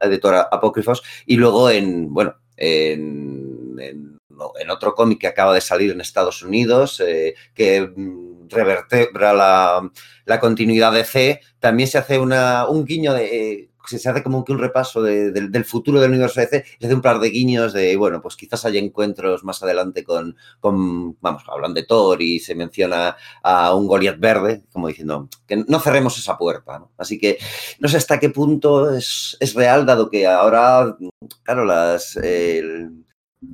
de 0.00 0.18
Thor 0.18 0.34
apócrifos. 0.50 1.02
Y 1.24 1.36
luego 1.36 1.70
en, 1.70 2.12
bueno, 2.12 2.34
en, 2.56 3.76
en- 3.78 4.09
en 4.58 4.70
otro 4.70 4.94
cómic 4.94 5.20
que 5.20 5.26
acaba 5.28 5.54
de 5.54 5.60
salir 5.60 5.90
en 5.90 6.00
Estados 6.00 6.42
Unidos, 6.42 7.00
eh, 7.06 7.34
que 7.54 7.82
mm, 7.82 8.48
revertebra 8.48 9.32
la, 9.32 9.90
la 10.24 10.40
continuidad 10.40 10.92
de 10.92 11.04
C, 11.04 11.40
también 11.58 11.88
se 11.88 11.98
hace 11.98 12.18
una, 12.18 12.68
un 12.68 12.84
guiño 12.84 13.12
de... 13.14 13.24
eh, 13.52 13.66
se 13.86 14.08
hace 14.08 14.22
como 14.22 14.44
que 14.44 14.52
un 14.52 14.58
repaso 14.60 15.02
de- 15.02 15.32
del- 15.32 15.64
futuro 15.64 16.00
del 16.00 16.10
universo 16.10 16.38
DC, 16.40 16.64
se 16.78 16.86
hace 16.86 16.94
un 16.94 17.00
par 17.02 17.18
de 17.18 17.30
guiños 17.30 17.72
de, 17.72 17.96
bueno, 17.96 18.20
pues 18.22 18.36
quizás 18.36 18.64
haya 18.64 18.78
encuentros 18.78 19.42
más 19.42 19.62
adelante 19.64 20.04
con, 20.04 20.36
con 20.60 21.18
vamos, 21.20 21.42
hablan 21.48 21.74
de 21.74 21.82
Thor 21.84 22.22
y 22.22 22.38
se 22.38 22.54
menciona 22.54 23.16
a 23.42 23.74
un 23.74 23.88
Goliath 23.88 24.20
verde, 24.20 24.62
como 24.72 24.86
diciendo, 24.86 25.28
que 25.46 25.64
no 25.66 25.80
cerremos 25.80 26.16
esa 26.18 26.38
puerta. 26.38 26.84
Así 26.98 27.18
que 27.18 27.38
no 27.80 27.88
sé 27.88 27.96
hasta 27.96 28.20
qué 28.20 28.30
punto 28.30 28.94
es, 28.94 29.36
es 29.40 29.54
real, 29.54 29.84
dado 29.86 30.08
que 30.08 30.24
ahora, 30.26 30.96
claro, 31.42 31.64
las... 31.64 32.16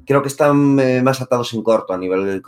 Creo 0.05 0.21
que 0.21 0.27
están 0.27 0.81
eh, 0.81 1.01
más 1.01 1.21
atados 1.23 1.55
en 1.55 1.63
corto 1.63 1.93
a 1.93 1.99
nivel 1.99 2.43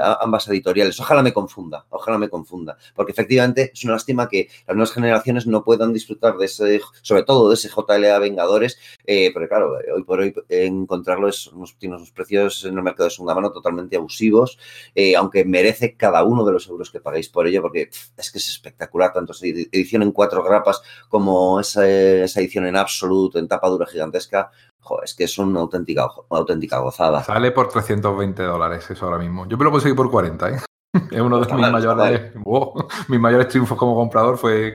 a- 0.00 0.18
ambas 0.20 0.48
editoriales. 0.48 0.98
Ojalá 0.98 1.22
me 1.22 1.32
confunda, 1.32 1.86
ojalá 1.90 2.18
me 2.18 2.28
confunda. 2.28 2.76
Porque 2.96 3.12
efectivamente 3.12 3.70
es 3.72 3.84
una 3.84 3.92
lástima 3.92 4.28
que 4.28 4.48
las 4.66 4.76
nuevas 4.76 4.92
generaciones 4.92 5.46
no 5.46 5.62
puedan 5.62 5.92
disfrutar 5.92 6.36
de 6.36 6.46
ese, 6.46 6.80
sobre 7.02 7.22
todo 7.22 7.48
de 7.48 7.54
ese 7.54 7.68
JLA 7.68 8.18
Vengadores, 8.18 8.78
eh, 9.06 9.30
porque 9.32 9.48
claro, 9.48 9.78
eh, 9.80 9.92
hoy 9.94 10.02
por 10.02 10.18
hoy 10.18 10.34
encontrarlo 10.48 11.28
es, 11.28 11.46
unos, 11.48 11.78
tiene 11.78 11.94
unos 11.94 12.10
precios 12.10 12.64
en 12.64 12.76
el 12.76 12.82
mercado 12.82 13.04
de 13.04 13.10
segunda 13.14 13.36
mano 13.36 13.52
totalmente 13.52 13.94
abusivos, 13.96 14.58
eh, 14.96 15.14
aunque 15.14 15.44
merece 15.44 15.94
cada 15.94 16.24
uno 16.24 16.44
de 16.44 16.50
los 16.52 16.66
euros 16.66 16.90
que 16.90 16.98
pagáis 17.00 17.28
por 17.28 17.46
ello, 17.46 17.62
porque 17.62 17.90
es 18.16 18.32
que 18.32 18.38
es 18.38 18.48
espectacular, 18.48 19.12
tanto 19.12 19.30
esa 19.34 19.46
edi- 19.46 19.68
edición 19.70 20.02
en 20.02 20.10
cuatro 20.10 20.42
grapas 20.42 20.82
como 21.08 21.60
esa, 21.60 21.88
esa 21.88 22.40
edición 22.40 22.66
en 22.66 22.74
absoluto, 22.76 23.38
en 23.38 23.46
tapa 23.46 23.68
dura 23.68 23.86
gigantesca. 23.86 24.50
Joder, 24.88 25.04
es 25.04 25.14
que 25.14 25.24
es 25.24 25.36
una 25.36 25.60
auténtica, 25.60 26.08
una 26.30 26.40
auténtica 26.40 26.78
gozada. 26.78 27.22
Sale 27.22 27.52
por 27.52 27.68
320 27.68 28.42
dólares 28.42 28.90
eso 28.90 29.04
ahora 29.04 29.18
mismo. 29.18 29.46
Yo 29.46 29.58
me 29.58 29.64
lo 29.64 29.70
conseguí 29.70 29.94
por 29.94 30.10
40, 30.10 30.48
¿eh? 30.48 30.58
Es 31.10 31.20
uno 31.20 31.36
de 31.36 31.42
Está 31.42 31.54
mis 31.54 31.60
mal, 31.60 31.76
está 31.76 31.94
mayores, 31.94 32.32
wow, 32.36 32.88
mis 33.08 33.20
mayores 33.20 33.48
triunfos 33.48 33.76
como 33.76 33.94
comprador 33.94 34.38
fue 34.38 34.72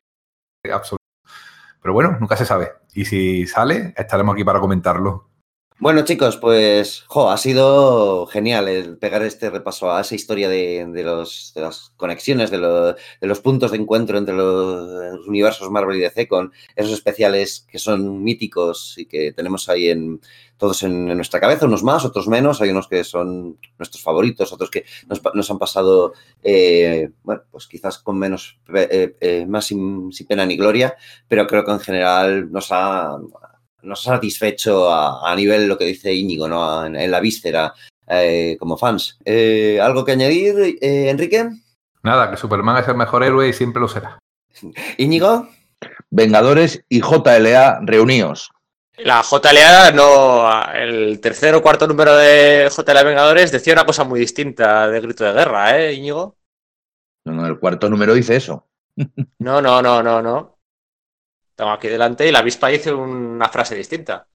absoluto. 0.72 1.04
Pero 1.82 1.94
bueno, 1.96 2.16
nunca 2.20 2.38
se 2.38 2.46
sabe. 2.46 2.74
Y 2.94 3.06
si 3.06 3.48
sale, 3.48 3.96
estaremos 3.98 4.36
aquí 4.36 4.44
para 4.44 4.60
comentarlo. 4.60 5.32
Bueno, 5.84 6.06
chicos, 6.06 6.38
pues 6.38 7.04
jo, 7.08 7.30
ha 7.30 7.36
sido 7.36 8.26
genial 8.28 8.70
el 8.70 8.98
pegar 8.98 9.22
este 9.22 9.50
repaso 9.50 9.92
a 9.92 10.00
esa 10.00 10.16
historia 10.16 10.48
de, 10.48 10.88
los, 11.04 11.52
de 11.54 11.60
las 11.62 11.92
conexiones, 11.98 12.52
de, 12.52 12.58
lo- 12.58 12.94
de 12.94 13.28
los 13.28 13.42
puntos 13.42 13.72
de 13.72 13.78
encuentro 13.80 14.18
entre 14.18 14.34
los, 14.34 15.28
universos 15.28 15.70
Marvel 15.70 15.98
y 15.98 16.00
DC 16.00 16.30
con 16.30 16.54
esos 16.78 16.94
especiales 16.94 17.68
que 17.70 17.80
son 17.80 18.24
míticos 18.24 18.94
y 18.98 19.08
que 19.08 19.34
tenemos 19.34 19.68
ahí 19.68 19.90
en 19.90 20.22
todos 20.56 20.84
en, 20.84 21.08
nuestra 21.18 21.42
cabeza, 21.42 21.66
unos 21.66 21.84
más, 21.84 22.06
otros 22.06 22.30
menos. 22.30 22.62
Hay 22.62 22.70
unos 22.70 22.88
que 22.88 23.04
son 23.04 23.60
nuestros 23.78 24.02
favoritos, 24.02 24.54
otros 24.54 24.72
que 24.72 24.86
nos, 25.10 25.22
nos 25.34 25.52
han 25.52 25.60
pasado, 25.60 26.14
eh, 26.44 27.10
bueno, 27.24 27.42
pues 27.52 27.68
quizás 27.68 28.00
con 28.00 28.18
menos, 28.18 28.58
eh, 28.74 29.16
eh, 29.20 29.46
más 29.46 29.66
sin, 29.66 30.14
sin 30.14 30.28
pena 30.28 30.46
ni 30.46 30.56
gloria, 30.56 30.96
pero 31.28 31.46
creo 31.46 31.66
que 31.66 31.72
en 31.72 31.80
general 31.82 32.50
nos 32.54 32.68
ha, 32.72 33.18
nos 33.84 34.08
ha 34.08 34.16
satisfecho 34.16 34.90
a, 34.90 35.32
a 35.32 35.36
nivel 35.36 35.68
lo 35.68 35.78
que 35.78 35.86
dice 35.86 36.14
Íñigo, 36.14 36.48
¿no? 36.48 36.86
En, 36.86 36.96
en 36.96 37.12
la 37.12 37.20
víscera, 37.20 37.74
eh, 38.08 38.58
como 38.60 38.78
fans. 38.78 39.18
Eh, 39.26 39.80
¿Algo 39.82 40.04
que 40.04 40.14
añadir, 40.14 40.78
eh, 40.82 41.10
Enrique? 41.10 41.50
Nada, 42.02 42.30
que 42.30 42.38
Superman 42.38 42.82
es 42.82 42.88
el 42.88 42.96
mejor 42.96 43.24
héroe 43.24 43.48
y 43.48 43.54
siempre 43.54 43.82
lo 43.82 43.88
será. 43.88 44.20
¿Íñigo? 44.98 45.48
Vengadores 46.10 46.84
y 46.90 47.02
JLA 47.02 47.80
reunidos. 47.84 48.52
La 48.98 49.24
JLA, 49.24 49.92
no, 49.92 50.72
el 50.72 51.20
tercer 51.20 51.56
o 51.56 51.64
cuarto 51.64 51.88
número 51.88 52.16
de 52.16 52.70
JLA 52.70 53.04
Vengadores 53.04 53.52
decía 53.52 53.74
una 53.74 53.86
cosa 53.86 54.04
muy 54.04 54.20
distinta 54.20 54.88
de 54.88 55.02
Grito 55.02 55.24
de 55.24 55.34
Guerra, 55.34 55.80
¿eh, 55.80 55.94
Íñigo? 55.94 56.38
No, 57.26 57.34
no, 57.34 57.48
el 57.48 57.58
cuarto 57.58 57.90
número 57.90 58.14
dice 58.14 58.36
eso. 58.36 58.68
No, 59.40 59.62
no, 59.62 59.82
no, 59.82 60.04
no, 60.04 60.22
no. 60.22 60.53
Tengo 61.56 61.72
aquí 61.72 61.88
delante 61.88 62.28
y 62.28 62.32
la 62.32 62.40
avispa 62.40 62.68
dice 62.68 62.94
una 62.94 63.50
frase 63.50 63.76
distinta. 63.76 64.28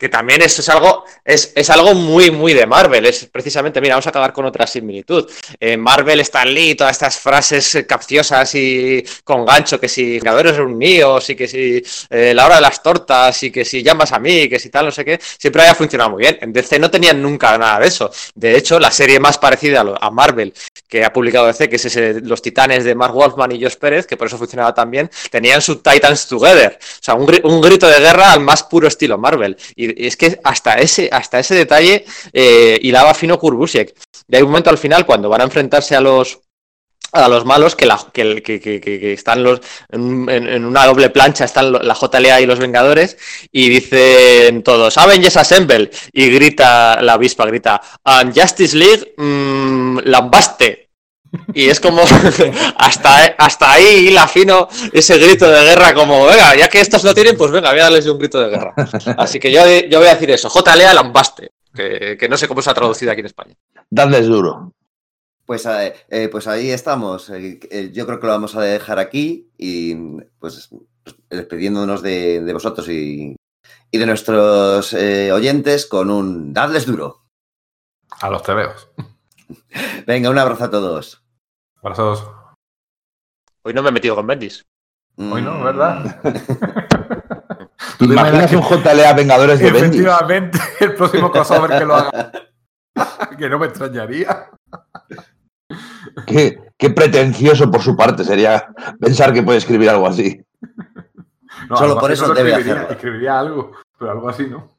Que 0.00 0.08
también 0.08 0.40
eso 0.40 0.62
es 0.62 0.68
algo, 0.70 1.04
es, 1.22 1.52
es 1.54 1.68
algo 1.68 1.92
muy, 1.92 2.30
muy 2.30 2.54
de 2.54 2.66
Marvel. 2.66 3.04
Es 3.04 3.26
precisamente, 3.26 3.82
mira, 3.82 3.96
vamos 3.96 4.06
a 4.06 4.08
acabar 4.08 4.32
con 4.32 4.46
otra 4.46 4.66
similitud. 4.66 5.30
En 5.60 5.78
Marvel, 5.78 6.20
Stan 6.20 6.48
Lee, 6.52 6.74
todas 6.74 6.92
estas 6.92 7.18
frases 7.18 7.74
eh, 7.74 7.86
capciosas 7.86 8.54
y 8.54 9.04
con 9.24 9.44
gancho, 9.44 9.78
que 9.78 9.90
si 9.90 10.12
Vengadores 10.12 10.56
reunidos 10.56 11.28
y 11.28 11.36
que 11.36 11.46
si 11.46 11.82
eh, 12.08 12.32
la 12.32 12.46
hora 12.46 12.54
de 12.54 12.60
las 12.62 12.82
tortas 12.82 13.42
y 13.42 13.50
que 13.50 13.62
si 13.66 13.82
llamas 13.82 14.12
a 14.12 14.18
mí, 14.18 14.48
que 14.48 14.58
si 14.58 14.70
tal, 14.70 14.86
no 14.86 14.90
sé 14.90 15.04
qué, 15.04 15.20
siempre 15.20 15.60
había 15.60 15.74
funcionado 15.74 16.10
muy 16.10 16.22
bien. 16.22 16.38
En 16.40 16.50
DC 16.50 16.78
no 16.78 16.90
tenían 16.90 17.20
nunca 17.20 17.58
nada 17.58 17.80
de 17.80 17.88
eso. 17.88 18.10
De 18.34 18.56
hecho, 18.56 18.80
la 18.80 18.90
serie 18.90 19.20
más 19.20 19.36
parecida 19.36 19.84
a, 20.00 20.10
Marvel 20.10 20.54
que 20.88 21.04
ha 21.04 21.12
publicado 21.12 21.46
DC, 21.46 21.68
que 21.68 21.76
es 21.76 21.84
ese, 21.84 22.20
Los 22.22 22.40
Titanes 22.40 22.84
de 22.84 22.94
Mark 22.94 23.12
Wolfman 23.12 23.52
y 23.52 23.62
Josh 23.62 23.76
Pérez, 23.76 24.06
que 24.06 24.16
por 24.16 24.28
eso 24.28 24.38
funcionaba 24.38 24.72
tan 24.72 24.90
bien, 24.90 25.10
tenían 25.30 25.60
su 25.60 25.76
Titans 25.76 26.26
Together. 26.26 26.78
O 26.80 27.02
sea, 27.02 27.14
un, 27.14 27.30
un 27.44 27.60
grito 27.60 27.86
de 27.86 28.00
guerra 28.00 28.32
al 28.32 28.40
más 28.40 28.62
puro 28.62 28.88
estilo 28.88 29.18
Marvel. 29.18 29.56
Y, 29.76 29.89
es 29.96 30.16
que 30.16 30.40
hasta 30.44 30.74
ese, 30.74 31.08
hasta 31.12 31.38
ese 31.38 31.54
detalle 31.54 32.04
eh, 32.32 32.78
hilaba 32.82 33.14
fino 33.14 33.38
Kurt 33.38 33.56
Busiek. 33.56 33.94
Y 34.28 34.36
hay 34.36 34.42
un 34.42 34.48
momento 34.50 34.70
al 34.70 34.78
final 34.78 35.06
cuando 35.06 35.28
van 35.28 35.40
a 35.40 35.44
enfrentarse 35.44 35.94
a 35.96 36.00
los 36.00 36.40
a 37.12 37.28
los 37.28 37.44
malos 37.44 37.74
que, 37.74 37.86
la, 37.86 37.98
que, 38.12 39.12
están 39.12 39.42
los 39.42 39.60
en, 39.90 40.28
en- 40.30 40.64
una 40.64 40.86
doble 40.86 41.10
plancha 41.10 41.44
están 41.44 41.72
la 41.72 41.94
JLA 42.00 42.40
y 42.40 42.46
los 42.46 42.60
Vengadores 42.60 43.16
y 43.50 43.68
dicen 43.68 44.62
todos 44.62 44.96
Avengers 44.96 45.36
Assemble 45.36 45.90
y 46.12 46.30
grita 46.30 47.02
la 47.02 47.14
avispa 47.14 47.46
grita 47.46 47.80
"And 48.04 48.32
Justice 48.38 48.76
League 48.76 49.14
mm, 49.16 49.98
lambaste 50.04 50.89
y 51.54 51.68
es 51.68 51.80
como 51.80 52.02
hasta, 52.76 53.24
hasta 53.38 53.72
ahí 53.72 54.08
hila 54.08 54.26
fino 54.26 54.68
ese 54.92 55.18
grito 55.18 55.48
de 55.48 55.62
guerra 55.64 55.94
como 55.94 56.26
venga 56.26 56.56
ya 56.56 56.68
que 56.68 56.80
estos 56.80 57.04
no 57.04 57.14
tienen 57.14 57.36
pues 57.36 57.50
venga 57.50 57.70
voy 57.70 57.80
a 57.80 57.84
darles 57.84 58.06
un 58.06 58.18
grito 58.18 58.40
de 58.40 58.50
guerra 58.50 58.74
así 59.16 59.38
que 59.38 59.52
yo, 59.52 59.60
yo 59.88 59.98
voy 59.98 60.08
a 60.08 60.14
decir 60.14 60.30
eso 60.30 60.48
JLA 60.48 60.94
lambaste 60.94 61.52
que, 61.74 62.16
que 62.18 62.28
no 62.28 62.36
sé 62.36 62.48
cómo 62.48 62.62
se 62.62 62.70
ha 62.70 62.74
traducido 62.74 63.12
aquí 63.12 63.20
en 63.20 63.26
España 63.26 63.56
Dadles 63.90 64.26
duro. 64.26 64.72
Pues, 65.44 65.66
eh, 65.66 65.94
eh, 66.08 66.28
pues 66.28 66.46
ahí 66.46 66.70
estamos. 66.70 67.28
Eh, 67.30 67.90
yo 67.92 68.06
creo 68.06 68.20
que 68.20 68.26
lo 68.26 68.32
vamos 68.32 68.54
a 68.54 68.62
dejar 68.62 69.00
aquí 69.00 69.50
y 69.58 69.96
pues 70.38 70.70
despidiéndonos 71.28 72.02
de, 72.02 72.40
de 72.40 72.52
vosotros 72.52 72.88
y, 72.88 73.34
y 73.90 73.98
de 73.98 74.06
nuestros 74.06 74.92
eh, 74.94 75.32
oyentes 75.32 75.86
con 75.86 76.08
un 76.08 76.52
dadles 76.52 76.86
duro. 76.86 77.24
A 78.20 78.30
los 78.30 78.44
tebeos. 78.44 78.90
Venga, 80.06 80.30
un 80.30 80.38
abrazo 80.38 80.64
a 80.64 80.70
todos. 80.70 81.22
Abrazos. 81.82 82.30
hoy 83.62 83.72
no 83.74 83.82
me 83.82 83.88
he 83.88 83.92
metido 83.92 84.14
con 84.14 84.26
Bendis 84.26 84.66
Hoy 85.16 85.42
no. 85.42 85.62
¿verdad? 85.64 86.20
¿Te 87.98 88.06
te 88.06 88.12
imaginas 88.12 88.52
un 88.52 88.62
JLA 88.62 89.12
Vengadores 89.14 89.58
de 89.58 89.70
Bendis? 89.70 90.00
Efectivamente, 90.00 90.58
el 90.80 90.94
próximo 90.94 91.30
crossover 91.30 91.78
que 91.78 91.84
lo 91.84 91.94
haga. 91.94 92.32
que 93.38 93.48
no 93.48 93.58
me 93.58 93.66
extrañaría. 93.66 94.50
¿Qué, 96.26 96.58
qué 96.76 96.90
pretencioso 96.90 97.70
por 97.70 97.82
su 97.82 97.96
parte 97.96 98.24
sería 98.24 98.72
pensar 98.98 99.32
que 99.32 99.42
puede 99.42 99.58
escribir 99.58 99.90
algo 99.90 100.06
así. 100.06 100.42
No, 101.68 101.76
Solo 101.76 101.90
algo 101.90 102.00
por 102.00 102.10
así 102.10 102.20
eso 102.20 102.28
no 102.28 102.34
debe 102.34 102.50
escribiría, 102.50 102.74
hacerlo. 102.74 102.94
Escribiría 102.94 103.38
algo, 103.38 103.72
pero 103.98 104.10
algo 104.10 104.28
así 104.28 104.46
no. 104.46 104.70